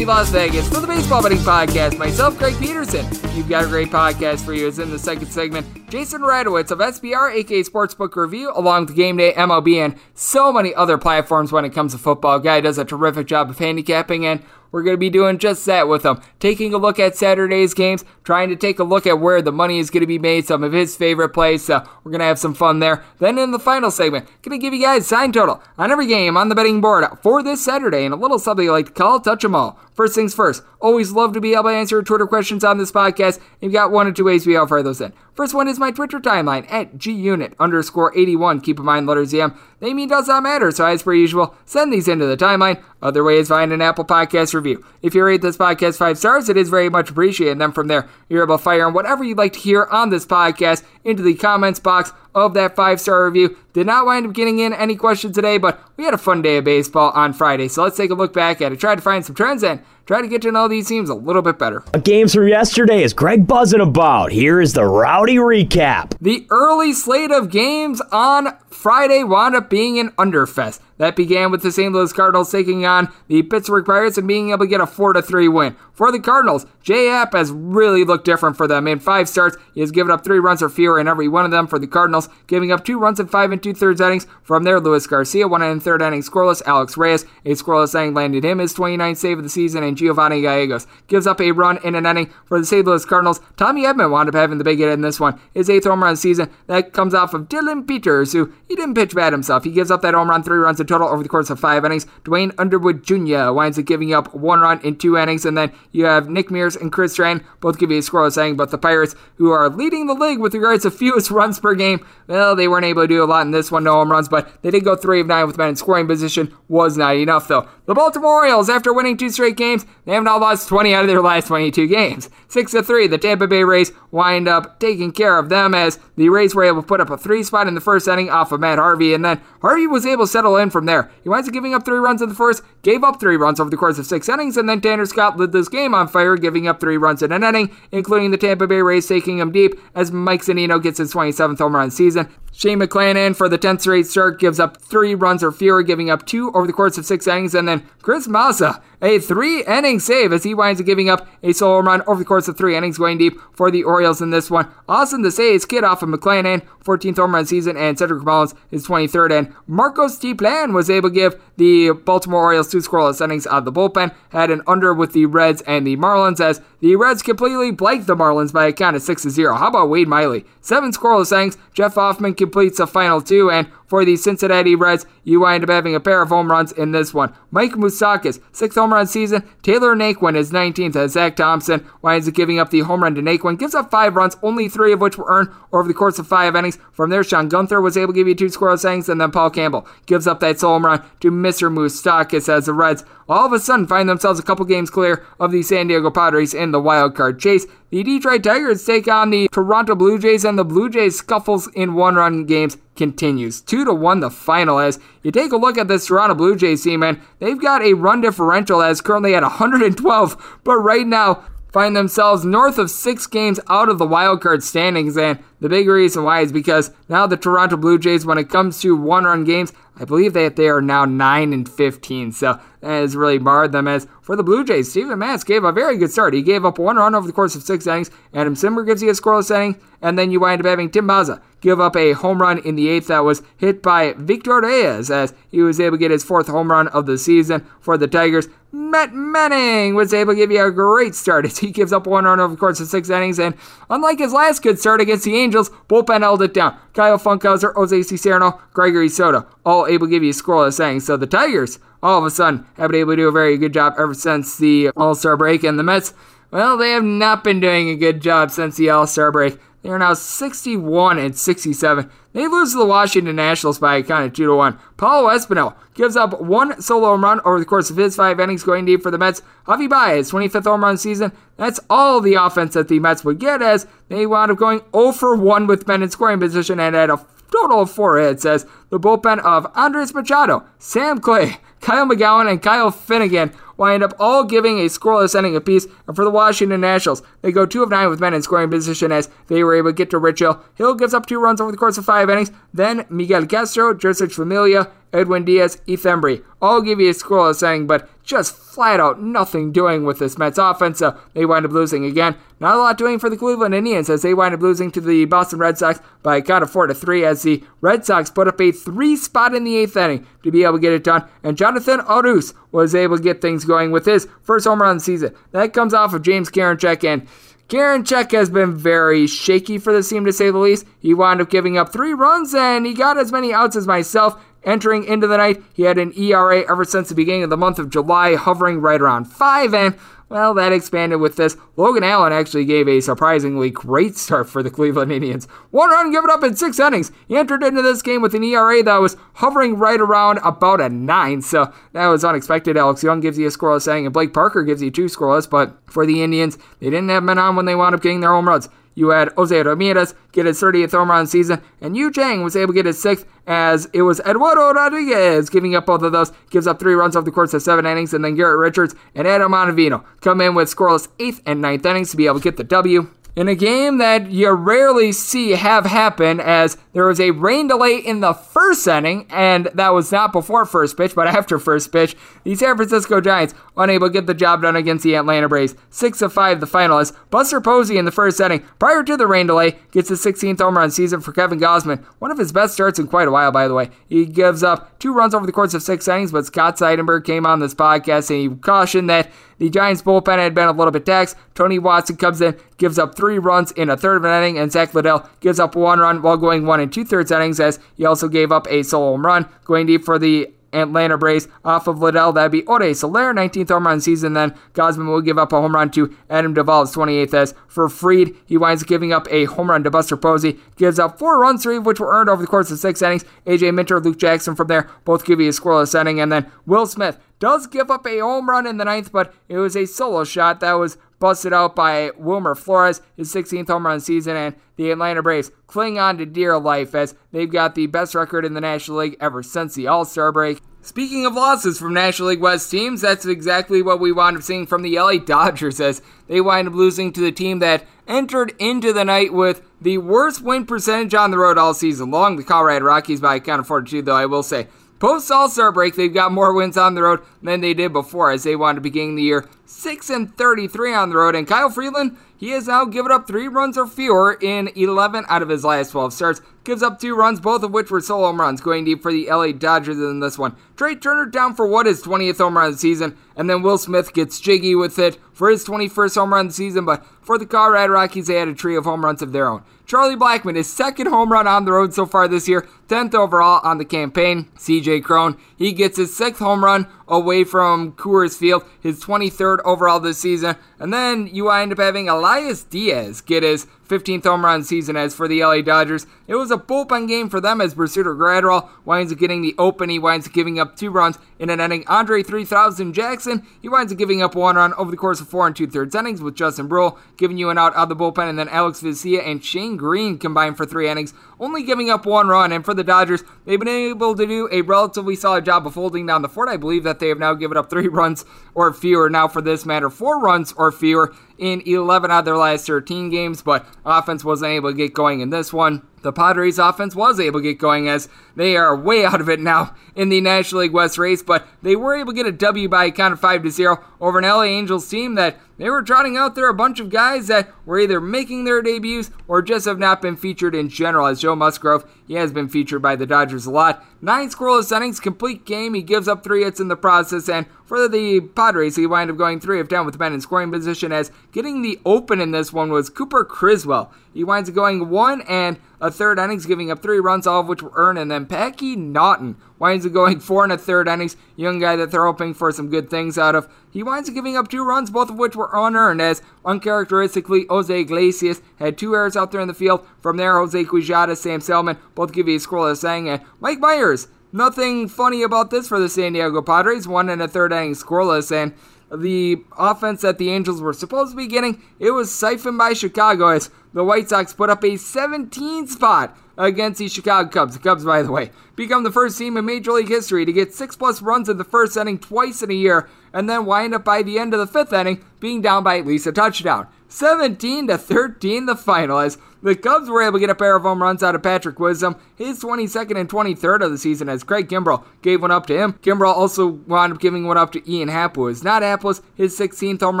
Las 0.04 0.30
Vegas 0.30 0.68
for 0.68 0.80
the 0.80 0.86
Baseball 0.86 1.22
Betting 1.22 1.38
Podcast. 1.38 1.98
Myself, 1.98 2.38
Greg 2.38 2.58
Peterson. 2.58 3.06
You've 3.36 3.48
got 3.48 3.64
a 3.64 3.68
great 3.68 3.88
podcast 3.88 4.44
for 4.44 4.52
you. 4.54 4.68
It's 4.68 4.78
in 4.78 4.90
the 4.90 4.98
second 4.98 5.28
segment. 5.28 5.90
Jason 5.90 6.22
Radowitz 6.22 6.70
of 6.70 6.78
SBR, 6.78 7.34
aka 7.34 7.62
Sportsbook 7.62 8.14
Review, 8.16 8.52
along 8.54 8.86
with 8.86 8.96
Game 8.96 9.16
Day, 9.16 9.32
MLB, 9.32 9.76
and 9.76 9.96
so 10.14 10.52
many 10.52 10.74
other 10.74 10.98
platforms 10.98 11.52
when 11.52 11.64
it 11.64 11.70
comes 11.70 11.92
to 11.92 11.98
football. 11.98 12.38
Guy 12.38 12.60
does 12.60 12.78
a 12.78 12.84
terrific 12.84 13.26
job 13.26 13.50
of 13.50 13.58
handicapping 13.58 14.26
and 14.26 14.42
we're 14.70 14.82
going 14.82 14.94
to 14.94 14.98
be 14.98 15.10
doing 15.10 15.38
just 15.38 15.64
that 15.66 15.88
with 15.88 16.04
him. 16.04 16.20
Taking 16.40 16.74
a 16.74 16.78
look 16.78 16.98
at 16.98 17.16
Saturday's 17.16 17.74
games, 17.74 18.04
trying 18.24 18.48
to 18.48 18.56
take 18.56 18.78
a 18.78 18.84
look 18.84 19.06
at 19.06 19.20
where 19.20 19.42
the 19.42 19.52
money 19.52 19.78
is 19.78 19.90
going 19.90 20.02
to 20.02 20.06
be 20.06 20.18
made, 20.18 20.46
some 20.46 20.62
of 20.62 20.72
his 20.72 20.96
favorite 20.96 21.30
plays. 21.30 21.64
So 21.64 21.82
we're 22.04 22.10
going 22.12 22.20
to 22.20 22.26
have 22.26 22.38
some 22.38 22.54
fun 22.54 22.78
there. 22.78 23.04
Then 23.18 23.38
in 23.38 23.50
the 23.50 23.58
final 23.58 23.90
segment, 23.90 24.28
going 24.42 24.58
to 24.58 24.64
give 24.64 24.74
you 24.74 24.84
guys 24.84 25.06
sign 25.06 25.32
total 25.32 25.62
on 25.76 25.90
every 25.90 26.06
game 26.06 26.36
on 26.36 26.48
the 26.48 26.54
betting 26.54 26.80
board 26.80 27.04
for 27.22 27.42
this 27.42 27.64
Saturday 27.64 28.04
and 28.04 28.14
a 28.14 28.16
little 28.16 28.38
something 28.38 28.68
like 28.68 28.86
to 28.86 28.92
call 28.92 29.20
touch 29.20 29.44
'em 29.44 29.54
all. 29.54 29.78
First 29.98 30.14
things 30.14 30.32
first, 30.32 30.62
always 30.80 31.10
love 31.10 31.32
to 31.32 31.40
be 31.40 31.54
able 31.54 31.64
to 31.64 31.70
answer 31.70 32.00
Twitter 32.04 32.26
questions 32.26 32.62
on 32.62 32.78
this 32.78 32.92
podcast. 32.92 33.40
You've 33.60 33.72
got 33.72 33.90
one 33.90 34.06
or 34.06 34.12
two 34.12 34.24
ways 34.24 34.46
we 34.46 34.54
offer 34.54 34.80
those 34.80 35.00
in. 35.00 35.12
First 35.34 35.54
one 35.54 35.66
is 35.66 35.80
my 35.80 35.90
Twitter 35.90 36.20
timeline 36.20 36.70
at 36.70 36.98
gunit 36.98 37.54
underscore 37.58 38.16
81. 38.16 38.60
Keep 38.60 38.78
in 38.78 38.84
mind, 38.84 39.06
letters 39.08 39.34
M. 39.34 39.58
They 39.80 39.92
mean 39.94 40.08
does 40.08 40.28
not 40.28 40.44
matter, 40.44 40.70
so 40.70 40.84
as 40.84 41.02
per 41.02 41.14
usual, 41.14 41.56
send 41.64 41.92
these 41.92 42.06
into 42.06 42.26
the 42.26 42.36
timeline. 42.36 42.80
Other 43.02 43.24
way 43.24 43.38
is 43.38 43.48
find 43.48 43.72
an 43.72 43.82
Apple 43.82 44.04
Podcast 44.04 44.54
review. 44.58 44.84
If 45.02 45.14
you 45.14 45.24
rate 45.24 45.42
this 45.42 45.56
podcast 45.56 45.98
five 45.98 46.18
stars, 46.18 46.48
it 46.48 46.56
is 46.56 46.68
very 46.68 46.88
much 46.88 47.10
appreciated. 47.10 47.52
And 47.52 47.60
then 47.60 47.72
from 47.72 47.88
there, 47.88 48.08
you're 48.28 48.42
able 48.42 48.58
to 48.58 48.62
fire 48.62 48.86
on 48.86 48.94
whatever 48.94 49.24
you'd 49.24 49.38
like 49.38 49.52
to 49.54 49.58
hear 49.58 49.84
on 49.90 50.10
this 50.10 50.26
podcast 50.26 50.82
into 51.04 51.22
the 51.22 51.34
comments 51.34 51.80
box 51.80 52.12
of 52.46 52.54
that 52.54 52.76
five 52.76 53.00
star 53.00 53.26
review. 53.26 53.56
Did 53.72 53.86
not 53.86 54.06
wind 54.06 54.26
up 54.26 54.32
getting 54.32 54.58
in 54.58 54.72
any 54.72 54.96
questions 54.96 55.34
today, 55.34 55.58
but 55.58 55.80
we 55.96 56.04
had 56.04 56.14
a 56.14 56.18
fun 56.18 56.42
day 56.42 56.56
of 56.56 56.64
baseball 56.64 57.10
on 57.14 57.32
Friday. 57.32 57.68
So 57.68 57.82
let's 57.82 57.96
take 57.96 58.10
a 58.10 58.14
look 58.14 58.32
back 58.32 58.60
at 58.60 58.72
it, 58.72 58.80
try 58.80 58.94
to 58.94 59.00
find 59.00 59.24
some 59.24 59.34
trends 59.34 59.62
and 59.62 59.80
try 60.06 60.22
to 60.22 60.26
get 60.26 60.42
to 60.42 60.50
know 60.50 60.66
these 60.68 60.88
teams 60.88 61.10
a 61.10 61.14
little 61.14 61.42
bit 61.42 61.58
better. 61.58 61.84
Games 62.02 62.34
from 62.34 62.48
yesterday 62.48 63.02
is 63.02 63.12
Greg 63.12 63.46
buzzing 63.46 63.80
about. 63.80 64.32
Here 64.32 64.60
is 64.60 64.72
the 64.72 64.84
rowdy 64.84 65.36
recap. 65.36 66.16
The 66.20 66.46
early 66.50 66.92
slate 66.92 67.30
of 67.30 67.50
games 67.50 68.00
on 68.10 68.56
Friday 68.70 69.22
wound 69.22 69.54
up 69.54 69.68
being 69.68 69.98
an 69.98 70.10
underfest. 70.12 70.80
That 70.98 71.14
began 71.14 71.50
with 71.50 71.62
the 71.62 71.70
St. 71.70 71.92
Louis 71.92 72.12
Cardinals 72.12 72.50
taking 72.50 72.84
on 72.84 73.08
the 73.28 73.42
Pittsburgh 73.42 73.84
Pirates 73.84 74.18
and 74.18 74.26
being 74.26 74.50
able 74.50 74.64
to 74.64 74.66
get 74.66 74.80
a 74.80 74.86
4 74.86 75.20
3 75.20 75.48
win. 75.48 75.76
For 75.92 76.12
the 76.12 76.20
Cardinals, 76.20 76.66
J.A. 76.82 77.10
Happ 77.10 77.32
has 77.32 77.50
really 77.50 78.04
looked 78.04 78.24
different 78.24 78.56
for 78.56 78.66
them. 78.66 78.86
In 78.86 79.00
five 79.00 79.28
starts, 79.28 79.56
he 79.74 79.80
has 79.80 79.90
given 79.90 80.12
up 80.12 80.24
three 80.24 80.38
runs 80.38 80.62
or 80.62 80.68
fewer 80.68 80.98
in 80.98 81.08
every 81.08 81.28
one 81.28 81.44
of 81.44 81.50
them 81.50 81.66
for 81.66 81.78
the 81.78 81.86
Cardinals, 81.86 82.27
giving 82.46 82.72
up 82.72 82.84
two 82.84 82.98
runs 82.98 83.20
in 83.20 83.28
five 83.28 83.52
and 83.52 83.62
two 83.62 83.74
thirds 83.74 84.00
innings 84.00 84.26
from 84.42 84.64
their 84.64 84.80
Luis 84.80 85.06
Garcia, 85.06 85.48
one 85.48 85.62
and 85.62 85.82
third 85.82 86.02
inning 86.02 86.22
scoreless. 86.22 86.62
Alex 86.66 86.96
Reyes, 86.96 87.24
a 87.44 87.50
scoreless 87.50 87.94
inning, 87.94 88.14
landed 88.14 88.44
him 88.44 88.58
his 88.58 88.74
29th 88.74 89.16
save 89.16 89.38
of 89.38 89.44
the 89.44 89.50
season, 89.50 89.82
and 89.82 89.96
Giovanny 89.96 90.42
Gallegos 90.42 90.86
gives 91.06 91.26
up 91.26 91.40
a 91.40 91.52
run 91.52 91.78
in 91.84 91.94
an 91.94 92.06
inning 92.06 92.30
for 92.44 92.58
the 92.58 92.66
St. 92.66 92.86
Louis 92.86 93.04
Cardinals. 93.04 93.40
Tommy 93.56 93.84
Edman 93.84 94.10
wound 94.10 94.28
up 94.28 94.34
having 94.34 94.58
the 94.58 94.64
big 94.64 94.78
hit 94.78 94.90
in 94.90 95.00
this 95.00 95.20
one, 95.20 95.38
his 95.54 95.70
eighth 95.70 95.84
home 95.84 96.02
run 96.02 96.16
season. 96.16 96.50
That 96.66 96.92
comes 96.92 97.14
off 97.14 97.34
of 97.34 97.48
Dylan 97.48 97.86
Peters, 97.86 98.32
who 98.32 98.52
he 98.68 98.74
didn't 98.74 98.94
pitch 98.94 99.14
bad 99.14 99.32
himself. 99.32 99.64
He 99.64 99.70
gives 99.70 99.90
up 99.90 100.02
that 100.02 100.14
home 100.14 100.30
run, 100.30 100.42
three 100.42 100.58
runs 100.58 100.80
in 100.80 100.86
total 100.86 101.08
over 101.08 101.22
the 101.22 101.28
course 101.28 101.50
of 101.50 101.60
five 101.60 101.84
innings. 101.84 102.06
Duane 102.24 102.52
Underwood 102.58 103.02
Jr. 103.02 103.52
winds 103.52 103.78
up 103.78 103.84
giving 103.84 104.12
up 104.12 104.34
one 104.34 104.60
run 104.60 104.80
in 104.82 104.96
two 104.96 105.16
innings, 105.16 105.44
and 105.44 105.56
then 105.56 105.72
you 105.92 106.04
have 106.04 106.28
Nick 106.28 106.50
Mears 106.50 106.76
and 106.76 106.92
Chris 106.92 107.12
Stratton 107.12 107.44
both 107.60 107.78
give 107.78 107.90
you 107.90 107.98
a 107.98 108.00
scoreless 108.00 108.36
inning. 108.36 108.56
But 108.56 108.70
the 108.70 108.78
Pirates, 108.78 109.14
who 109.36 109.50
are 109.50 109.68
leading 109.68 110.06
the 110.06 110.14
league 110.14 110.38
with 110.38 110.54
regards 110.54 110.82
to 110.82 110.90
fewest 110.98 111.30
runs 111.30 111.60
per 111.60 111.74
game, 111.74 112.04
well, 112.26 112.54
they 112.54 112.68
weren't 112.68 112.84
able 112.84 113.02
to 113.02 113.08
do 113.08 113.22
a 113.22 113.26
lot 113.26 113.46
in 113.46 113.52
this 113.52 113.72
one, 113.72 113.84
no 113.84 113.92
home 113.92 114.10
runs, 114.10 114.28
but 114.28 114.62
they 114.62 114.70
did 114.70 114.84
go 114.84 114.96
three 114.96 115.20
of 115.20 115.26
nine 115.26 115.46
with 115.46 115.56
men 115.56 115.70
in 115.70 115.76
scoring 115.76 116.06
position. 116.06 116.54
Was 116.68 116.96
not 116.98 117.16
enough 117.16 117.48
though. 117.48 117.66
The 117.86 117.94
Baltimore 117.94 118.42
Orioles, 118.42 118.68
after 118.68 118.92
winning 118.92 119.16
two 119.16 119.30
straight 119.30 119.56
games, 119.56 119.86
they 120.04 120.12
have 120.12 120.22
now 120.22 120.38
lost 120.38 120.68
20 120.68 120.92
out 120.92 121.04
of 121.04 121.08
their 121.08 121.22
last 121.22 121.48
22 121.48 121.86
games. 121.86 122.28
Six 122.48 122.72
to 122.72 122.82
three, 122.82 123.06
the 123.06 123.16
Tampa 123.16 123.46
Bay 123.46 123.64
Rays 123.64 123.92
wind 124.10 124.46
up 124.46 124.78
taking 124.78 125.10
care 125.10 125.38
of 125.38 125.48
them 125.48 125.74
as 125.74 125.98
the 126.16 126.28
Rays 126.28 126.54
were 126.54 126.64
able 126.64 126.82
to 126.82 126.86
put 126.86 127.00
up 127.00 127.10
a 127.10 127.16
three 127.16 127.42
spot 127.42 127.66
in 127.66 127.74
the 127.74 127.80
first 127.80 128.06
inning 128.06 128.28
off 128.28 128.52
of 128.52 128.60
Matt 128.60 128.78
Harvey, 128.78 129.14
and 129.14 129.24
then 129.24 129.40
Harvey 129.62 129.86
was 129.86 130.04
able 130.04 130.24
to 130.24 130.30
settle 130.30 130.56
in 130.56 130.68
from 130.68 130.84
there. 130.84 131.10
He 131.22 131.28
winds 131.28 131.48
up 131.48 131.54
giving 131.54 131.74
up 131.74 131.84
three 131.84 131.98
runs 131.98 132.20
in 132.20 132.28
the 132.28 132.34
first, 132.34 132.62
gave 132.82 133.02
up 133.02 133.20
three 133.20 133.36
runs 133.36 133.58
over 133.58 133.70
the 133.70 133.76
course 133.76 133.98
of 133.98 134.06
six 134.06 134.28
innings, 134.28 134.56
and 134.56 134.68
then 134.68 134.80
Tanner 134.80 135.06
Scott 135.06 135.38
lit 135.38 135.52
this 135.52 135.68
game 135.68 135.94
on 135.94 136.08
fire, 136.08 136.36
giving 136.36 136.68
up 136.68 136.80
three 136.80 136.96
runs 136.96 137.22
in 137.22 137.32
an 137.32 137.44
inning, 137.44 137.74
including 137.90 138.30
the 138.30 138.38
Tampa 138.38 138.66
Bay 138.66 138.82
Rays 138.82 139.06
taking 139.06 139.38
him 139.38 139.50
deep 139.50 139.78
as 139.94 140.12
Mike 140.12 140.42
Zunino 140.42 140.82
gets 140.82 140.98
his 140.98 141.12
27th 141.12 141.58
home 141.58 141.74
run 141.74 141.90
season. 141.98 142.28
Shane 142.58 142.80
McClanahan 142.80 143.36
for 143.36 143.48
the 143.48 143.56
10th 143.56 143.82
straight 143.82 144.08
start 144.08 144.40
gives 144.40 144.58
up 144.58 144.82
three 144.82 145.14
runs 145.14 145.44
or 145.44 145.52
fewer, 145.52 145.84
giving 145.84 146.10
up 146.10 146.26
two 146.26 146.50
over 146.54 146.66
the 146.66 146.72
course 146.72 146.98
of 146.98 147.06
six 147.06 147.28
innings. 147.28 147.54
And 147.54 147.68
then 147.68 147.88
Chris 148.02 148.26
Mazza, 148.26 148.82
a 149.00 149.20
three 149.20 149.62
inning 149.62 150.00
save 150.00 150.32
as 150.32 150.42
he 150.42 150.54
winds 150.54 150.80
up 150.80 150.86
giving 150.86 151.08
up 151.08 151.28
a 151.40 151.52
solo 151.52 151.78
run 151.78 152.02
over 152.08 152.18
the 152.18 152.24
course 152.24 152.48
of 152.48 152.58
three 152.58 152.76
innings, 152.76 152.98
going 152.98 153.16
deep 153.16 153.38
for 153.52 153.70
the 153.70 153.84
Orioles 153.84 154.20
in 154.20 154.30
this 154.30 154.50
one. 154.50 154.68
Austin 154.88 155.22
Desai, 155.22 155.68
kid 155.68 155.84
off 155.84 156.02
of 156.02 156.08
McClanahan, 156.08 156.66
14th 156.84 157.16
home 157.18 157.34
run 157.34 157.46
season, 157.46 157.76
and 157.76 157.96
Cedric 157.96 158.24
Mullins, 158.24 158.56
his 158.70 158.86
23rd. 158.88 159.38
And 159.38 159.54
Marcos 159.68 160.18
Diplan 160.18 160.72
was 160.72 160.90
able 160.90 161.10
to 161.10 161.14
give 161.14 161.40
the 161.58 161.90
Baltimore 161.90 162.42
Orioles 162.42 162.70
two 162.70 162.78
scoreless 162.78 163.22
innings 163.22 163.46
out 163.46 163.58
of 163.58 163.64
the 163.66 163.72
bullpen, 163.72 164.12
had 164.30 164.50
an 164.50 164.62
under 164.66 164.92
with 164.92 165.12
the 165.12 165.26
Reds 165.26 165.62
and 165.62 165.86
the 165.86 165.96
Marlins 165.96 166.40
as 166.40 166.60
the 166.80 166.96
Reds 166.96 167.22
completely 167.22 167.70
blanked 167.70 168.06
the 168.06 168.16
Marlins 168.16 168.52
by 168.52 168.66
a 168.66 168.72
count 168.72 168.96
of 168.96 169.02
6 169.02 169.22
0. 169.22 169.54
How 169.54 169.68
about 169.68 169.90
Wade 169.90 170.08
Miley? 170.08 170.44
Seven 170.60 170.92
scoreless 170.92 171.32
innings. 171.32 171.56
Jeff 171.74 171.94
Hoffman 171.94 172.34
completes 172.48 172.78
the 172.78 172.86
final 172.86 173.20
two, 173.20 173.50
and 173.50 173.68
for 173.88 174.04
the 174.04 174.16
Cincinnati 174.16 174.74
Reds, 174.74 175.06
you 175.24 175.40
wind 175.40 175.64
up 175.64 175.70
having 175.70 175.94
a 175.94 176.00
pair 176.00 176.22
of 176.22 176.28
home 176.28 176.50
runs 176.50 176.70
in 176.72 176.92
this 176.92 177.12
one. 177.12 177.34
Mike 177.50 177.72
Moustakas, 177.72 178.40
sixth 178.52 178.78
home 178.78 178.92
run 178.92 179.06
season. 179.06 179.42
Tyler 179.62 179.96
Naquin 179.96 180.36
is 180.36 180.52
19th 180.52 180.94
as 180.94 181.12
Zach 181.12 181.34
Thompson 181.34 181.84
winds 182.02 182.28
up 182.28 182.34
giving 182.34 182.58
up 182.58 182.70
the 182.70 182.80
home 182.80 183.02
run 183.02 183.14
to 183.14 183.22
Naquin. 183.22 183.58
Gives 183.58 183.74
up 183.74 183.90
five 183.90 184.14
runs, 184.14 184.36
only 184.42 184.68
three 184.68 184.92
of 184.92 185.00
which 185.00 185.18
were 185.18 185.26
earned 185.28 185.48
over 185.72 185.88
the 185.88 185.94
course 185.94 186.18
of 186.18 186.26
five 186.26 186.54
innings. 186.54 186.78
From 186.92 187.10
there, 187.10 187.24
Sean 187.24 187.50
Guenther 187.50 187.82
was 187.82 187.96
able 187.96 188.12
to 188.12 188.18
give 188.18 188.28
you 188.28 188.34
two 188.34 188.46
scoreless 188.46 188.84
innings, 188.84 189.08
and 189.08 189.20
then 189.20 189.30
Paul 189.30 189.50
Campbell 189.50 189.86
gives 190.06 190.26
up 190.26 190.40
that 190.40 190.60
home 190.60 190.84
run 190.84 191.02
to 191.20 191.30
Mr. 191.30 191.72
Moustakas 191.72 192.48
as 192.48 192.66
the 192.66 192.72
Reds 192.72 193.04
all 193.28 193.46
of 193.46 193.52
a 193.52 193.60
sudden 193.60 193.86
find 193.86 194.08
themselves 194.08 194.40
a 194.40 194.42
couple 194.42 194.64
games 194.64 194.90
clear 194.90 195.24
of 195.38 195.52
the 195.52 195.62
San 195.62 195.88
Diego 195.88 196.10
Padres 196.10 196.54
in 196.54 196.70
the 196.70 196.80
wild 196.80 197.14
card 197.14 197.38
chase. 197.38 197.66
The 197.90 198.02
Detroit 198.02 198.42
Tigers 198.42 198.84
take 198.84 199.08
on 199.08 199.30
the 199.30 199.48
Toronto 199.48 199.94
Blue 199.94 200.18
Jays, 200.18 200.44
and 200.44 200.58
the 200.58 200.64
Blue 200.64 200.90
Jays 200.90 201.18
scuffles 201.18 201.68
in 201.74 201.94
one-run 201.94 202.44
games 202.44 202.76
continues. 202.98 203.62
Two 203.62 203.86
to 203.86 203.94
one 203.94 204.20
the 204.20 204.30
final 204.30 204.78
as 204.78 204.98
you 205.22 205.32
take 205.32 205.52
a 205.52 205.56
look 205.56 205.78
at 205.78 205.88
this 205.88 206.06
Toronto 206.06 206.34
Blue 206.34 206.54
Jays 206.54 206.82
team, 206.82 207.02
and 207.02 207.18
they've 207.38 207.60
got 207.60 207.80
a 207.80 207.94
run 207.94 208.20
differential 208.20 208.82
as 208.82 209.00
currently 209.00 209.34
at 209.34 209.42
112, 209.42 210.60
but 210.64 210.76
right 210.76 211.06
now 211.06 211.44
find 211.72 211.96
themselves 211.96 212.44
north 212.44 212.78
of 212.78 212.90
six 212.90 213.26
games 213.26 213.60
out 213.68 213.88
of 213.88 213.98
the 213.98 214.06
wild 214.06 214.42
card 214.42 214.62
standings. 214.62 215.16
And 215.16 215.38
the 215.60 215.68
big 215.68 215.88
reason 215.88 216.24
why 216.24 216.40
is 216.40 216.52
because 216.52 216.90
now 217.08 217.26
the 217.26 217.36
Toronto 217.36 217.76
Blue 217.76 217.98
Jays, 217.98 218.24
when 218.24 218.38
it 218.38 218.48
comes 218.48 218.80
to 218.80 218.96
one 218.96 219.24
run 219.24 219.44
games, 219.44 219.72
I 219.96 220.04
believe 220.04 220.32
that 220.34 220.56
they 220.56 220.68
are 220.68 220.80
now 220.80 221.04
9 221.04 221.52
and 221.52 221.68
15. 221.68 222.32
So 222.32 222.60
that 222.80 222.88
has 222.88 223.16
really 223.16 223.38
marred 223.38 223.72
them. 223.72 223.88
As 223.88 224.06
for 224.22 224.36
the 224.36 224.44
Blue 224.44 224.64
Jays, 224.64 224.90
Steven 224.90 225.18
Matz 225.18 225.42
gave 225.42 225.64
a 225.64 225.72
very 225.72 225.98
good 225.98 226.12
start. 226.12 226.34
He 226.34 226.42
gave 226.42 226.64
up 226.64 226.78
one 226.78 226.96
run 226.96 227.14
over 227.14 227.26
the 227.26 227.32
course 227.32 227.56
of 227.56 227.62
six 227.62 227.86
innings. 227.86 228.10
Adam 228.32 228.54
Cimber 228.54 228.86
gives 228.86 229.02
you 229.02 229.10
a 229.10 229.14
scoreless 229.14 229.54
inning. 229.54 229.80
And 230.00 230.16
then 230.16 230.30
you 230.30 230.38
wind 230.38 230.60
up 230.60 230.66
having 230.66 230.90
Tim 230.90 231.08
Mayza 231.08 231.42
give 231.60 231.80
up 231.80 231.96
a 231.96 232.12
home 232.12 232.40
run 232.40 232.58
in 232.58 232.76
the 232.76 232.88
eighth 232.88 233.08
that 233.08 233.24
was 233.24 233.42
hit 233.56 233.82
by 233.82 234.12
Victor 234.16 234.60
Reyes 234.60 235.10
as 235.10 235.34
he 235.50 235.60
was 235.60 235.80
able 235.80 235.96
to 235.96 236.00
get 236.00 236.12
his 236.12 236.22
fourth 236.22 236.46
home 236.46 236.70
run 236.70 236.86
of 236.88 237.06
the 237.06 237.18
season 237.18 237.66
for 237.80 237.98
the 237.98 238.06
Tigers. 238.06 238.46
Matt 238.70 239.12
Manning 239.14 239.94
was 239.94 240.12
able 240.12 240.34
to 240.34 240.36
give 240.36 240.52
you 240.52 240.62
a 240.64 240.70
great 240.70 241.14
start 241.14 241.44
as 241.46 241.58
he 241.58 241.70
gives 241.70 241.92
up 241.92 242.06
one 242.06 242.24
run 242.24 242.38
over 242.38 242.54
the 242.54 242.60
course 242.60 242.80
of 242.80 242.88
six 242.88 243.10
innings. 243.10 243.38
And 243.38 243.54
unlike 243.90 244.18
his 244.18 244.32
last 244.32 244.62
good 244.62 244.78
start 244.78 245.00
against 245.00 245.24
the 245.24 245.36
Angels, 245.36 245.47
bullpen 245.54 246.20
held 246.20 246.42
it 246.42 246.54
down. 246.54 246.78
Kyle 246.94 247.18
Funkhouser, 247.18 247.74
Jose 247.74 247.98
Cisnero, 248.00 248.60
Gregory 248.72 249.08
Soto, 249.08 249.46
all 249.64 249.86
able 249.86 250.06
to 250.06 250.10
give 250.10 250.22
you 250.22 250.32
scoreless 250.32 250.80
innings. 250.80 251.06
So 251.06 251.16
the 251.16 251.26
Tigers, 251.26 251.78
all 252.02 252.18
of 252.18 252.24
a 252.24 252.30
sudden, 252.30 252.66
have 252.76 252.90
been 252.90 253.00
able 253.00 253.12
to 253.12 253.16
do 253.16 253.28
a 253.28 253.32
very 253.32 253.56
good 253.58 253.74
job 253.74 253.94
ever 253.98 254.14
since 254.14 254.56
the 254.56 254.90
All 254.96 255.14
Star 255.14 255.36
break. 255.36 255.64
And 255.64 255.78
the 255.78 255.82
Mets, 255.82 256.14
well, 256.50 256.76
they 256.76 256.92
have 256.92 257.04
not 257.04 257.44
been 257.44 257.60
doing 257.60 257.88
a 257.90 257.96
good 257.96 258.20
job 258.20 258.50
since 258.50 258.76
the 258.76 258.90
All 258.90 259.06
Star 259.06 259.30
break. 259.30 259.58
They 259.82 259.90
are 259.90 259.98
now 259.98 260.14
61 260.14 261.18
and 261.18 261.38
67. 261.38 262.10
They 262.32 262.48
lose 262.48 262.72
to 262.72 262.78
the 262.78 262.86
Washington 262.86 263.36
Nationals 263.36 263.78
by 263.78 263.96
a 263.96 264.02
count 264.02 264.26
of 264.26 264.32
2 264.32 264.46
to 264.46 264.54
1. 264.54 264.78
Paulo 264.96 265.28
Espinal 265.30 265.74
gives 265.94 266.16
up 266.16 266.40
one 266.40 266.80
solo 266.82 267.08
home 267.08 267.24
run 267.24 267.40
over 267.44 267.58
the 267.58 267.64
course 267.64 267.88
of 267.90 267.96
his 267.96 268.16
five 268.16 268.40
innings 268.40 268.64
going 268.64 268.84
deep 268.84 269.02
for 269.02 269.10
the 269.10 269.18
Mets. 269.18 269.42
Javi 269.66 269.88
Baez, 269.88 270.30
25th 270.30 270.64
home 270.64 270.82
run 270.82 270.98
season. 270.98 271.32
That's 271.56 271.80
all 271.88 272.20
the 272.20 272.34
offense 272.34 272.74
that 272.74 272.88
the 272.88 272.98
Mets 272.98 273.24
would 273.24 273.38
get 273.38 273.62
as 273.62 273.86
they 274.08 274.26
wound 274.26 274.50
up 274.50 274.58
going 274.58 274.82
0 274.92 275.12
for 275.12 275.36
1 275.36 275.66
with 275.66 275.86
men 275.86 276.02
in 276.02 276.10
scoring 276.10 276.40
position 276.40 276.80
and 276.80 276.94
had 276.94 277.10
a 277.10 277.24
total 277.50 277.82
of 277.82 277.90
four 277.90 278.18
hits 278.18 278.44
as 278.44 278.66
the 278.90 279.00
bullpen 279.00 279.38
of 279.40 279.66
Andres 279.74 280.14
Machado, 280.14 280.64
Sam 280.78 281.18
Clay, 281.18 281.58
Kyle 281.80 282.06
McGowan, 282.06 282.50
and 282.50 282.62
Kyle 282.62 282.90
Finnegan 282.90 283.52
wind 283.76 284.02
up 284.02 284.12
all 284.18 284.44
giving 284.44 284.78
a 284.80 284.86
scoreless 284.86 285.38
inning 285.38 285.56
apiece. 285.56 285.86
And 286.06 286.16
for 286.16 286.24
the 286.24 286.30
Washington 286.30 286.80
Nationals, 286.80 287.22
they 287.42 287.52
go 287.52 287.64
2 287.64 287.82
of 287.82 287.90
9 287.90 288.10
with 288.10 288.20
men 288.20 288.34
in 288.34 288.42
scoring 288.42 288.70
position 288.70 289.12
as 289.12 289.30
they 289.46 289.62
were 289.62 289.74
able 289.74 289.90
to 289.90 289.94
get 289.94 290.10
to 290.10 290.18
Rich 290.18 290.40
Hill. 290.40 290.62
Hill 290.74 290.94
gives 290.94 291.14
up 291.14 291.26
two 291.26 291.40
runs 291.40 291.60
over 291.60 291.70
the 291.70 291.78
course 291.78 291.96
of 291.96 292.04
five 292.04 292.28
innings. 292.28 292.50
Then 292.74 293.06
Miguel 293.08 293.46
Castro, 293.46 293.94
Jeurys 293.94 294.32
Familia, 294.32 294.90
Edwin 295.12 295.44
Diaz, 295.44 295.80
Heath 295.86 296.02
Hembree 296.02 296.42
all 296.60 296.82
give 296.82 297.00
you 297.00 297.10
a 297.10 297.14
scoreless 297.14 297.56
saying, 297.56 297.86
but 297.86 298.08
just 298.24 298.54
flat 298.54 299.00
out 299.00 299.22
nothing 299.22 299.72
doing 299.72 300.04
with 300.04 300.18
this 300.18 300.36
Mets 300.36 300.58
offense. 300.58 300.98
So 300.98 301.18
they 301.34 301.46
wind 301.46 301.64
up 301.64 301.72
losing 301.72 302.04
again. 302.04 302.36
Not 302.60 302.74
a 302.74 302.78
lot 302.78 302.98
doing 302.98 303.18
for 303.18 303.30
the 303.30 303.36
Cleveland 303.36 303.74
Indians 303.74 304.10
as 304.10 304.22
they 304.22 304.34
wind 304.34 304.54
up 304.54 304.60
losing 304.60 304.90
to 304.92 305.00
the 305.00 305.24
Boston 305.24 305.60
Red 305.60 305.78
Sox 305.78 306.00
by 306.22 306.36
a 306.36 306.42
count 306.42 306.64
of 306.64 306.70
four 306.70 306.86
to 306.86 306.94
three. 306.94 307.24
As 307.24 307.42
the 307.42 307.62
Red 307.80 308.04
Sox 308.04 308.30
put 308.30 308.48
up 308.48 308.60
a 308.60 308.72
three 308.72 309.16
spot 309.16 309.54
in 309.54 309.64
the 309.64 309.76
eighth 309.76 309.96
inning 309.96 310.26
to 310.42 310.50
be 310.50 310.64
able 310.64 310.74
to 310.74 310.80
get 310.80 310.92
it 310.92 311.04
done, 311.04 311.24
and 311.42 311.56
Jonathan 311.56 312.00
Arauz 312.00 312.54
was 312.72 312.94
able 312.94 313.16
to 313.16 313.22
get 313.22 313.40
things 313.40 313.64
going 313.64 313.92
with 313.92 314.06
his 314.06 314.26
first 314.42 314.66
home 314.66 314.82
run 314.82 314.96
of 314.96 314.98
the 314.98 315.04
season. 315.04 315.34
That 315.52 315.72
comes 315.72 315.94
off 315.94 316.14
of 316.14 316.22
James 316.22 316.50
Karinchak 316.50 317.04
and. 317.04 317.26
Karinchak 317.68 318.32
has 318.32 318.48
been 318.48 318.74
very 318.74 319.26
shaky 319.26 319.76
for 319.76 319.92
the 319.92 320.02
team 320.02 320.24
to 320.24 320.32
say 320.32 320.50
the 320.50 320.56
least. 320.56 320.86
He 321.00 321.12
wound 321.12 321.42
up 321.42 321.50
giving 321.50 321.76
up 321.76 321.92
three 321.92 322.14
runs 322.14 322.54
and 322.54 322.86
he 322.86 322.94
got 322.94 323.18
as 323.18 323.30
many 323.30 323.52
outs 323.52 323.76
as 323.76 323.86
myself. 323.86 324.42
Entering 324.64 325.04
into 325.04 325.26
the 325.26 325.36
night, 325.36 325.62
he 325.72 325.84
had 325.84 325.98
an 325.98 326.12
ERA 326.18 326.68
ever 326.68 326.84
since 326.84 327.08
the 327.08 327.14
beginning 327.14 327.44
of 327.44 327.50
the 327.50 327.56
month 327.56 327.78
of 327.78 327.90
July, 327.90 328.34
hovering 328.34 328.80
right 328.80 329.00
around 329.00 329.26
5, 329.26 329.74
and 329.74 329.94
well, 330.28 330.52
that 330.54 330.74
expanded 330.74 331.20
with 331.20 331.36
this. 331.36 331.56
Logan 331.76 332.04
Allen 332.04 332.34
actually 332.34 332.66
gave 332.66 332.86
a 332.86 333.00
surprisingly 333.00 333.70
great 333.70 334.16
start 334.16 334.48
for 334.48 334.62
the 334.62 334.70
Cleveland 334.70 335.10
Indians. 335.10 335.46
One 335.70 335.88
run 335.88 336.10
given 336.10 336.28
up 336.28 336.44
in 336.44 336.54
six 336.54 336.78
innings. 336.78 337.10
He 337.26 337.36
entered 337.36 337.62
into 337.62 337.80
this 337.80 338.02
game 338.02 338.20
with 338.20 338.34
an 338.34 338.44
ERA 338.44 338.82
that 338.82 339.00
was 339.00 339.16
hovering 339.34 339.76
right 339.78 340.00
around 340.00 340.38
about 340.44 340.82
a 340.82 340.90
nine, 340.90 341.40
so 341.40 341.72
that 341.92 342.08
was 342.08 342.24
unexpected. 342.24 342.76
Alex 342.76 343.02
Young 343.02 343.20
gives 343.20 343.38
you 343.38 343.46
a 343.46 343.50
scoreless 343.50 343.88
inning, 343.88 344.04
and 344.04 344.12
Blake 344.12 344.34
Parker 344.34 344.64
gives 344.64 344.82
you 344.82 344.90
two 344.90 345.06
scoreless, 345.06 345.48
but 345.48 345.78
for 345.86 346.04
the 346.04 346.22
Indians, 346.22 346.58
they 346.80 346.90
didn't 346.90 347.08
have 347.08 347.22
men 347.22 347.38
on 347.38 347.56
when 347.56 347.64
they 347.64 347.74
wound 347.74 347.94
up 347.94 348.02
getting 348.02 348.20
their 348.20 348.32
home 348.32 348.48
runs. 348.48 348.68
You 348.98 349.10
had 349.10 349.32
Jose 349.36 349.62
Ramirez 349.62 350.12
get 350.32 350.46
his 350.46 350.60
30th 350.60 350.90
home 350.90 351.08
run 351.08 351.28
season, 351.28 351.62
and 351.80 351.96
Yu 351.96 352.10
Chang 352.10 352.42
was 352.42 352.56
able 352.56 352.72
to 352.72 352.78
get 352.78 352.84
his 352.84 353.00
sixth 353.00 353.24
as 353.46 353.88
it 353.92 354.02
was 354.02 354.18
Eduardo 354.26 354.72
Rodriguez 354.72 355.48
giving 355.48 355.76
up 355.76 355.86
both 355.86 356.02
of 356.02 356.10
those, 356.10 356.32
gives 356.50 356.66
up 356.66 356.80
three 356.80 356.94
runs 356.94 357.14
over 357.14 357.24
the 357.24 357.30
course 357.30 357.54
of 357.54 357.62
seven 357.62 357.86
innings, 357.86 358.12
and 358.12 358.24
then 358.24 358.34
Garrett 358.34 358.58
Richards 358.58 358.96
and 359.14 359.28
Adam 359.28 359.52
Ottavino 359.52 360.04
come 360.20 360.40
in 360.40 360.56
with 360.56 360.68
scoreless 360.68 361.06
eighth 361.20 361.40
and 361.46 361.62
ninth 361.62 361.86
innings 361.86 362.10
to 362.10 362.16
be 362.16 362.26
able 362.26 362.40
to 362.40 362.42
get 362.42 362.56
the 362.56 362.64
W 362.64 363.08
in 363.38 363.46
a 363.46 363.54
game 363.54 363.98
that 363.98 364.28
you 364.32 364.50
rarely 364.50 365.12
see 365.12 365.52
have 365.52 365.86
happen 365.86 366.40
as 366.40 366.76
there 366.92 367.06
was 367.06 367.20
a 367.20 367.30
rain 367.30 367.68
delay 367.68 367.96
in 367.96 368.18
the 368.18 368.32
first 368.32 368.84
inning, 368.88 369.28
and 369.30 369.66
that 369.74 369.90
was 369.90 370.10
not 370.10 370.32
before 370.32 370.64
first 370.64 370.96
pitch, 370.96 371.14
but 371.14 371.28
after 371.28 371.60
first 371.60 371.92
pitch. 371.92 372.16
The 372.42 372.56
San 372.56 372.74
Francisco 372.74 373.20
Giants 373.20 373.54
unable 373.76 374.08
to 374.08 374.12
get 374.12 374.26
the 374.26 374.34
job 374.34 374.62
done 374.62 374.74
against 374.74 375.04
the 375.04 375.14
Atlanta 375.14 375.48
Braves. 375.48 375.76
6 375.90 376.20
of 376.20 376.32
5 376.32 376.58
the 376.58 376.66
finalists. 376.66 377.16
Buster 377.30 377.60
Posey 377.60 377.96
in 377.96 378.06
the 378.06 378.10
first 378.10 378.40
inning, 378.40 378.64
prior 378.80 379.04
to 379.04 379.16
the 379.16 379.28
rain 379.28 379.46
delay, 379.46 379.78
gets 379.92 380.08
his 380.08 380.20
16th 380.24 380.58
home 380.58 380.76
run 380.76 380.90
season 380.90 381.20
for 381.20 381.30
Kevin 381.30 381.60
Gausman. 381.60 382.04
One 382.18 382.32
of 382.32 382.38
his 382.38 382.50
best 382.50 382.74
starts 382.74 382.98
in 382.98 383.06
quite 383.06 383.28
a 383.28 383.30
while, 383.30 383.52
by 383.52 383.68
the 383.68 383.74
way. 383.74 383.90
He 384.08 384.26
gives 384.26 384.64
up 384.64 384.98
two 384.98 385.14
runs 385.14 385.32
over 385.32 385.46
the 385.46 385.52
course 385.52 385.74
of 385.74 385.84
six 385.84 386.08
innings, 386.08 386.32
but 386.32 386.46
Scott 386.46 386.76
Seidenberg 386.76 387.24
came 387.24 387.46
on 387.46 387.60
this 387.60 387.72
podcast 387.74 388.30
and 388.30 388.40
he 388.40 388.58
cautioned 388.58 389.08
that 389.10 389.30
the 389.58 389.70
Giants 389.70 390.02
bullpen 390.02 390.38
had 390.38 390.54
been 390.54 390.68
a 390.68 390.72
little 390.72 390.90
bit 390.90 391.04
taxed. 391.06 391.36
Tony 391.54 391.78
Watson 391.78 392.16
comes 392.16 392.40
in, 392.40 392.56
gives 392.76 392.98
up 392.98 393.16
three 393.16 393.38
runs 393.38 393.72
in 393.72 393.90
a 393.90 393.96
third 393.96 394.16
of 394.16 394.24
an 394.24 394.42
inning, 394.42 394.58
and 394.58 394.72
Zack 394.72 394.94
Littell 394.94 395.28
gives 395.40 395.60
up 395.60 395.74
one 395.74 395.98
run 395.98 396.22
while 396.22 396.36
going 396.36 396.64
one 396.64 396.80
and 396.80 396.92
two 396.92 397.04
thirds 397.04 397.30
innings 397.30 397.60
as 397.60 397.78
he 397.96 398.04
also 398.04 398.28
gave 398.28 398.52
up 398.52 398.66
a 398.70 398.82
solo 398.82 399.12
home 399.12 399.26
run, 399.26 399.48
going 399.64 399.86
deep 399.86 400.04
for 400.04 400.18
the 400.18 400.52
Atlanta 400.72 401.16
Braves 401.16 401.48
off 401.64 401.86
of 401.86 402.00
Littell. 402.00 402.32
That'd 402.32 402.52
be 402.52 402.66
Ode 402.66 402.96
Soler, 402.96 403.32
19th 403.32 403.68
home 403.68 403.86
run 403.86 404.00
season. 404.00 404.34
Then 404.34 404.54
Gausman 404.74 405.06
will 405.06 405.20
give 405.20 405.38
up 405.38 405.52
a 405.52 405.60
home 405.60 405.74
run 405.74 405.90
to 405.92 406.14
Adam 406.28 406.54
Duvall's 406.54 406.94
28th. 406.94 407.34
As 407.34 407.54
for 407.66 407.88
Fried, 407.88 408.34
he 408.46 408.56
winds 408.56 408.82
up 408.82 408.88
giving 408.88 409.12
up 409.12 409.26
a 409.30 409.44
home 409.46 409.70
run 409.70 409.84
to 409.84 409.90
Buster 409.90 410.16
Posey. 410.16 410.58
Gives 410.76 410.98
up 410.98 411.18
four 411.18 411.38
runs, 411.38 411.62
three 411.62 411.76
of 411.76 411.86
which 411.86 412.00
were 412.00 412.12
earned 412.12 412.28
over 412.28 412.42
the 412.42 412.48
course 412.48 412.70
of 412.70 412.78
six 412.78 413.02
innings. 413.02 413.24
AJ 413.46 413.74
Minter, 413.74 414.00
Luke 414.00 414.18
Jackson 414.18 414.54
from 414.54 414.68
there 414.68 414.88
both 415.04 415.24
give 415.24 415.40
you 415.40 415.48
a 415.48 415.52
scoreless 415.52 415.98
inning. 415.98 416.20
And 416.20 416.30
then 416.30 416.50
Will 416.66 416.86
Smith 416.86 417.18
does 417.38 417.66
give 417.66 417.90
up 417.90 418.06
a 418.06 418.18
home 418.18 418.48
run 418.48 418.66
in 418.66 418.76
the 418.76 418.84
ninth, 418.84 419.12
but 419.12 419.34
it 419.48 419.58
was 419.58 419.76
a 419.76 419.86
solo 419.86 420.24
shot 420.24 420.60
that 420.60 420.72
was 420.72 420.98
busted 421.18 421.52
out 421.52 421.74
by 421.74 422.10
Wilmer 422.16 422.54
Flores, 422.54 423.00
his 423.16 423.32
16th 423.32 423.68
home 423.68 423.86
run 423.86 424.00
season, 424.00 424.36
and 424.36 424.54
the 424.76 424.90
Atlanta 424.90 425.22
Braves 425.22 425.50
cling 425.66 425.98
on 425.98 426.18
to 426.18 426.26
dear 426.26 426.58
life 426.58 426.94
as 426.94 427.14
they've 427.32 427.50
got 427.50 427.74
the 427.74 427.86
best 427.86 428.14
record 428.14 428.44
in 428.44 428.54
the 428.54 428.60
National 428.60 428.98
League 428.98 429.16
ever 429.20 429.42
since 429.42 429.74
the 429.74 429.86
All 429.86 430.04
Star 430.04 430.32
break. 430.32 430.60
Speaking 430.80 431.26
of 431.26 431.34
losses 431.34 431.78
from 431.78 431.92
National 431.92 432.28
League 432.28 432.40
West 432.40 432.70
teams, 432.70 433.00
that's 433.00 433.26
exactly 433.26 433.82
what 433.82 434.00
we 434.00 434.12
wound 434.12 434.36
up 434.36 434.42
seeing 434.42 434.64
from 434.64 434.82
the 434.82 434.98
LA 434.98 435.18
Dodgers 435.18 435.80
as 435.80 436.00
they 436.28 436.40
wind 436.40 436.68
up 436.68 436.74
losing 436.74 437.12
to 437.12 437.20
the 437.20 437.32
team 437.32 437.58
that 437.58 437.84
entered 438.06 438.54
into 438.58 438.92
the 438.92 439.04
night 439.04 439.34
with 439.34 439.60
the 439.80 439.98
worst 439.98 440.40
win 440.40 440.64
percentage 440.64 441.14
on 441.14 441.30
the 441.30 441.38
road 441.38 441.58
all 441.58 441.74
season 441.74 442.10
long. 442.10 442.36
The 442.36 442.44
Colorado 442.44 442.86
Rockies 442.86 443.20
by 443.20 443.34
a 443.34 443.40
count 443.40 443.60
of 443.60 443.66
42, 443.66 444.02
though, 444.02 444.14
I 444.14 444.26
will 444.26 444.42
say. 444.42 444.68
Post 444.98 445.30
All 445.30 445.48
Star 445.48 445.70
break, 445.70 445.94
they've 445.94 446.12
got 446.12 446.32
more 446.32 446.52
wins 446.52 446.76
on 446.76 446.94
the 446.94 447.02
road 447.02 447.20
than 447.40 447.60
they 447.60 447.72
did 447.72 447.92
before, 447.92 448.32
as 448.32 448.42
they 448.42 448.56
wanted 448.56 448.76
to 448.76 448.80
begin 448.80 449.14
the 449.14 449.22
year 449.22 449.48
6 449.64 450.10
and 450.10 450.36
33 450.36 450.92
on 450.92 451.10
the 451.10 451.16
road. 451.16 451.36
And 451.36 451.46
Kyle 451.46 451.70
Freeland, 451.70 452.16
he 452.36 452.50
has 452.50 452.66
now 452.66 452.84
given 452.84 453.12
up 453.12 453.28
three 453.28 453.46
runs 453.46 453.78
or 453.78 453.86
fewer 453.86 454.36
in 454.40 454.68
11 454.74 455.24
out 455.28 455.42
of 455.42 455.50
his 455.50 455.64
last 455.64 455.90
12 455.90 456.12
starts. 456.12 456.40
Gives 456.64 456.82
up 456.82 456.98
two 456.98 457.14
runs, 457.14 457.38
both 457.38 457.62
of 457.62 457.72
which 457.72 457.90
were 457.90 458.00
solo 458.00 458.26
home 458.26 458.40
runs, 458.40 458.60
going 458.60 458.84
deep 458.84 459.02
for 459.02 459.12
the 459.12 459.28
LA 459.30 459.52
Dodgers 459.52 459.98
in 459.98 460.20
this 460.20 460.36
one. 460.36 460.56
Trea 460.76 460.96
Turner 460.96 461.26
down 461.26 461.54
for 461.54 461.66
what 461.66 461.86
is 461.86 462.02
20th 462.02 462.38
home 462.38 462.56
run 462.56 462.66
of 462.66 462.72
the 462.72 462.78
season, 462.78 463.16
and 463.36 463.48
then 463.48 463.62
Will 463.62 463.78
Smith 463.78 464.12
gets 464.12 464.40
jiggy 464.40 464.74
with 464.74 464.98
it 464.98 465.18
for 465.32 465.48
his 465.48 465.64
21st 465.64 466.16
home 466.16 466.32
run 466.32 466.46
of 466.46 466.52
the 466.52 466.56
season. 466.56 466.84
But 466.84 467.06
for 467.22 467.38
the 467.38 467.46
Colorado 467.46 467.92
Rockies, 467.92 468.26
they 468.26 468.34
had 468.34 468.48
a 468.48 468.54
tree 468.54 468.76
of 468.76 468.84
home 468.84 469.04
runs 469.04 469.22
of 469.22 469.32
their 469.32 469.48
own. 469.48 469.62
Charlie 469.86 470.16
Blackmon, 470.16 470.56
his 470.56 470.70
second 470.70 471.06
home 471.06 471.32
run 471.32 471.46
on 471.46 471.64
the 471.64 471.72
road 471.72 471.94
so 471.94 472.04
far 472.04 472.28
this 472.28 472.46
year, 472.46 472.66
10th 472.88 473.14
overall 473.14 473.60
on 473.62 473.78
the 473.78 473.84
campaign. 473.84 474.48
CJ 474.56 475.04
Cron, 475.04 475.38
he 475.56 475.72
gets 475.72 475.98
his 475.98 476.16
sixth 476.16 476.40
home 476.40 476.64
run 476.64 476.86
away 477.06 477.44
from 477.44 477.92
Coors 477.92 478.36
Field, 478.36 478.64
his 478.80 479.02
23rd 479.02 479.58
overall 479.64 480.00
this 480.00 480.18
season. 480.18 480.56
And 480.78 480.92
then 480.92 481.26
you 481.26 481.44
wind 481.44 481.72
up 481.72 481.78
having 481.78 482.08
Elias 482.08 482.62
Diaz 482.62 483.20
get 483.20 483.42
his 483.42 483.66
15th 483.88 484.24
home 484.24 484.44
run 484.44 484.62
season 484.62 484.96
as 484.96 485.14
for 485.14 485.26
the 485.26 485.42
LA 485.42 485.62
Dodgers. 485.62 486.06
It 486.26 486.34
was 486.34 486.50
a 486.50 486.58
bullpen 486.58 487.08
game 487.08 487.30
for 487.30 487.40
them 487.40 487.60
as 487.60 487.74
Brusdar 487.74 488.16
Graterol 488.16 488.68
winds 488.84 489.12
up 489.12 489.18
getting 489.18 489.40
the 489.40 489.54
open. 489.58 489.88
He 489.88 489.98
winds 489.98 490.26
up 490.26 490.34
giving 490.34 490.60
up 490.60 490.76
two 490.76 490.90
runs 490.90 491.18
in 491.38 491.48
an 491.50 491.60
inning. 491.60 491.84
Andre 491.88 492.22
3000 492.22 492.92
Jackson, 492.92 493.46
he 493.60 493.68
winds 493.68 493.92
up 493.92 493.98
giving 493.98 494.22
up 494.22 494.34
one 494.34 494.56
run 494.56 494.74
over 494.74 494.90
the 494.90 494.96
course 494.96 495.20
of 495.20 495.28
four 495.28 495.46
and 495.46 495.56
two 495.56 495.66
thirds 495.66 495.94
innings 495.94 496.20
with 496.20 496.36
Justin 496.36 496.68
Bruihl 496.68 496.98
giving 497.16 497.38
you 497.38 497.48
an 497.48 497.58
out 497.58 497.74
of 497.74 497.88
the 497.88 497.96
bullpen. 497.96 498.28
And 498.28 498.38
then 498.38 498.48
Alex 498.50 498.82
Vesia 498.82 499.26
and 499.26 499.42
Shane 499.42 499.76
Greene 499.76 500.18
combined 500.18 500.56
for 500.58 500.66
three 500.66 500.88
innings, 500.88 501.14
only 501.40 501.62
giving 501.62 501.90
up 501.90 502.06
one 502.06 502.28
run. 502.28 502.52
And 502.52 502.64
for 502.64 502.74
the 502.74 502.84
Dodgers, 502.84 503.22
they've 503.44 503.58
been 503.58 503.68
able 503.68 504.14
to 504.14 504.26
do 504.26 504.48
a 504.50 504.62
relatively 504.62 505.16
solid 505.16 505.44
job 505.44 505.66
of 505.66 505.74
holding 505.74 506.06
down 506.06 506.22
the 506.22 506.28
fort. 506.28 506.48
I 506.48 506.56
believe 506.56 506.84
that 506.84 506.98
they 506.98 507.08
have 507.08 507.18
now 507.18 507.34
given 507.34 507.56
up 507.56 507.70
three 507.70 507.88
runs 507.88 508.24
or 508.54 508.72
fewer. 508.72 509.08
Now, 509.08 509.28
for 509.28 509.40
this 509.40 509.64
matter, 509.66 509.90
four 509.90 510.20
runs 510.20 510.52
or 510.52 510.72
fewer 510.72 511.14
in 511.38 511.62
11 511.64 512.10
out 512.10 512.20
of 512.20 512.24
their 512.24 512.36
last 512.36 512.66
13 512.66 513.10
games, 513.10 513.42
but 513.42 513.66
offense 513.84 514.24
wasn't 514.24 514.50
able 514.50 514.70
to 514.70 514.76
get 514.76 514.92
going 514.92 515.20
in 515.20 515.30
this 515.30 515.52
one. 515.52 515.86
The 516.02 516.12
Padres 516.12 516.58
offense 516.58 516.94
was 516.94 517.18
able 517.20 517.40
to 517.40 517.44
get 517.44 517.58
going 517.58 517.88
as 517.88 518.08
they 518.36 518.56
are 518.56 518.76
way 518.76 519.04
out 519.06 519.20
of 519.20 519.28
it 519.28 519.40
now 519.40 519.74
in 519.94 520.08
the 520.08 520.20
National 520.20 520.62
League 520.62 520.72
West 520.72 520.98
race, 520.98 521.22
but 521.22 521.46
they 521.62 521.76
were 521.76 521.96
able 521.96 522.12
to 522.12 522.16
get 522.16 522.26
a 522.26 522.32
W 522.32 522.68
by 522.68 522.86
a 522.86 522.90
count 522.90 523.12
of 523.12 523.20
5 523.20 523.42
to 523.44 523.50
0 523.50 523.84
over 524.00 524.18
an 524.18 524.24
LA 524.24 524.44
Angels 524.44 524.88
team 524.88 525.14
that 525.14 525.38
they 525.58 525.68
were 525.68 525.82
trotting 525.82 526.16
out 526.16 526.34
there 526.34 526.48
a 526.48 526.54
bunch 526.54 526.80
of 526.80 526.88
guys 526.88 527.26
that 527.26 527.52
were 527.66 527.78
either 527.78 528.00
making 528.00 528.44
their 528.44 528.62
debuts 528.62 529.10
or 529.26 529.42
just 529.42 529.66
have 529.66 529.78
not 529.78 530.00
been 530.00 530.16
featured 530.16 530.54
in 530.54 530.68
general. 530.68 531.06
As 531.06 531.20
Joe 531.20 531.34
Musgrove, 531.36 531.84
he 532.06 532.14
has 532.14 532.32
been 532.32 532.48
featured 532.48 532.80
by 532.80 532.96
the 532.96 533.06
Dodgers 533.06 533.44
a 533.44 533.50
lot. 533.50 533.84
Nine 534.00 534.30
scoreless 534.30 534.74
innings, 534.74 535.00
complete 535.00 535.44
game. 535.44 535.74
He 535.74 535.82
gives 535.82 536.08
up 536.08 536.22
three 536.22 536.44
hits 536.44 536.60
in 536.60 536.68
the 536.68 536.76
process, 536.76 537.28
and 537.28 537.46
for 537.64 537.88
the 537.88 538.20
Padres, 538.20 538.76
he 538.76 538.86
wind 538.86 539.10
up 539.10 539.16
going 539.16 539.40
three 539.40 539.60
of 539.60 539.68
ten 539.68 539.84
with 539.84 539.98
men 539.98 540.14
in 540.14 540.20
scoring 540.20 540.50
position. 540.50 540.92
As 540.92 541.10
getting 541.32 541.62
the 541.62 541.80
open 541.84 542.20
in 542.20 542.30
this 542.30 542.52
one 542.52 542.70
was 542.70 542.88
Cooper 542.88 543.24
Criswell. 543.24 543.92
He 544.14 544.24
winds 544.24 544.48
up 544.48 544.54
going 544.54 544.88
one 544.88 545.20
and 545.22 545.58
a 545.80 545.90
third 545.90 546.18
innings, 546.18 546.46
giving 546.46 546.70
up 546.70 546.82
three 546.82 546.98
runs, 546.98 547.26
all 547.26 547.40
of 547.40 547.48
which 547.48 547.62
were 547.62 547.72
earned, 547.74 547.98
and 547.98 548.10
then 548.10 548.26
Packy 548.26 548.76
Naughton 548.76 549.36
winds 549.58 549.86
up 549.86 549.92
going 549.92 550.20
four 550.20 550.44
and 550.44 550.52
a 550.52 550.58
third 550.58 550.88
innings. 550.88 551.16
Young 551.36 551.58
guy 551.58 551.76
that 551.76 551.90
they're 551.90 552.04
hoping 552.04 552.34
for 552.34 552.50
some 552.52 552.68
good 552.68 552.90
things 552.90 553.18
out 553.18 553.34
of. 553.34 553.48
He 553.70 553.82
winds 553.82 554.08
up 554.08 554.14
giving 554.14 554.36
up 554.36 554.48
two 554.48 554.64
runs, 554.64 554.90
both 554.90 555.10
of 555.10 555.18
which 555.18 555.36
were 555.36 555.50
unearned, 555.52 556.02
as 556.02 556.22
uncharacteristically 556.44 557.46
Jose 557.48 557.80
Iglesias 557.80 558.42
had 558.56 558.76
two 558.76 558.94
errors 558.94 559.16
out 559.16 559.30
there 559.30 559.40
in 559.40 559.48
the 559.48 559.54
field. 559.54 559.86
From 560.00 560.16
there, 560.16 560.38
Jose 560.38 560.64
Quijada, 560.64 561.16
Sam 561.16 561.40
Selman 561.40 561.78
both 561.94 562.12
give 562.12 562.28
you 562.28 562.36
a 562.36 562.40
scoreless 562.40 562.78
saying, 562.78 563.08
and 563.08 563.22
Mike 563.40 563.58
Myers. 563.58 564.08
Nothing 564.30 564.88
funny 564.88 565.22
about 565.22 565.50
this 565.50 565.68
for 565.68 565.80
the 565.80 565.88
San 565.88 566.12
Diego 566.12 566.42
Padres. 566.42 566.86
One 566.86 567.08
and 567.08 567.22
a 567.22 567.28
third 567.28 567.50
inning 567.50 567.72
scoreless, 567.72 568.30
and 568.30 568.52
the 568.94 569.42
offense 569.56 570.00
that 570.02 570.18
the 570.18 570.30
Angels 570.30 570.60
were 570.60 570.72
supposed 570.72 571.12
to 571.12 571.16
be 571.16 571.26
getting, 571.26 571.62
it 571.78 571.90
was 571.90 572.12
siphoned 572.12 572.58
by 572.58 572.72
Chicago 572.72 573.28
as 573.28 573.50
the 573.74 573.84
White 573.84 574.08
Sox 574.08 574.32
put 574.32 574.50
up 574.50 574.64
a 574.64 574.76
17 574.76 575.66
spot 575.66 576.16
against 576.36 576.78
the 576.78 576.88
Chicago 576.88 577.28
Cubs. 577.28 577.54
The 577.54 577.62
Cubs, 577.62 577.84
by 577.84 578.02
the 578.02 578.12
way, 578.12 578.30
become 578.56 578.84
the 578.84 578.92
first 578.92 579.18
team 579.18 579.36
in 579.36 579.44
Major 579.44 579.72
League 579.72 579.88
history 579.88 580.24
to 580.24 580.32
get 580.32 580.54
six 580.54 580.76
plus 580.76 581.02
runs 581.02 581.28
in 581.28 581.36
the 581.36 581.44
first 581.44 581.76
inning 581.76 581.98
twice 581.98 582.42
in 582.42 582.50
a 582.50 582.54
year, 582.54 582.88
and 583.12 583.28
then 583.28 583.44
wind 583.44 583.74
up 583.74 583.84
by 583.84 584.02
the 584.02 584.18
end 584.18 584.32
of 584.32 584.40
the 584.40 584.46
fifth 584.46 584.72
inning 584.72 585.04
being 585.20 585.42
down 585.42 585.64
by 585.64 585.78
at 585.78 585.86
least 585.86 586.06
a 586.06 586.12
touchdown. 586.12 586.66
17 586.88 587.68
to 587.68 587.78
13 587.78 588.46
the 588.46 588.56
final 588.56 588.98
as 588.98 589.18
the 589.42 589.54
Cubs 589.54 589.88
were 589.88 590.02
able 590.02 590.14
to 590.14 590.20
get 590.20 590.30
a 590.30 590.34
pair 590.34 590.56
of 590.56 590.62
home 590.62 590.82
runs 590.82 591.02
out 591.02 591.14
of 591.14 591.22
Patrick 591.22 591.60
Wisdom, 591.60 591.96
his 592.16 592.42
22nd 592.42 592.98
and 592.98 593.08
23rd 593.08 593.62
of 593.62 593.70
the 593.70 593.78
season, 593.78 594.08
as 594.08 594.24
Craig 594.24 594.48
Kimbrel 594.48 594.84
gave 595.00 595.22
one 595.22 595.30
up 595.30 595.46
to 595.46 595.56
him. 595.56 595.74
Kimbrel 595.74 596.12
also 596.12 596.46
wound 596.46 596.92
up 596.92 596.98
giving 596.98 597.24
one 597.24 597.38
up 597.38 597.52
to 597.52 597.70
Ian 597.70 597.88
Happ, 597.88 598.18
is 598.18 598.42
not 598.42 598.64
Apples, 598.64 599.00
his 599.14 599.38
16th 599.38 599.80
home 599.80 600.00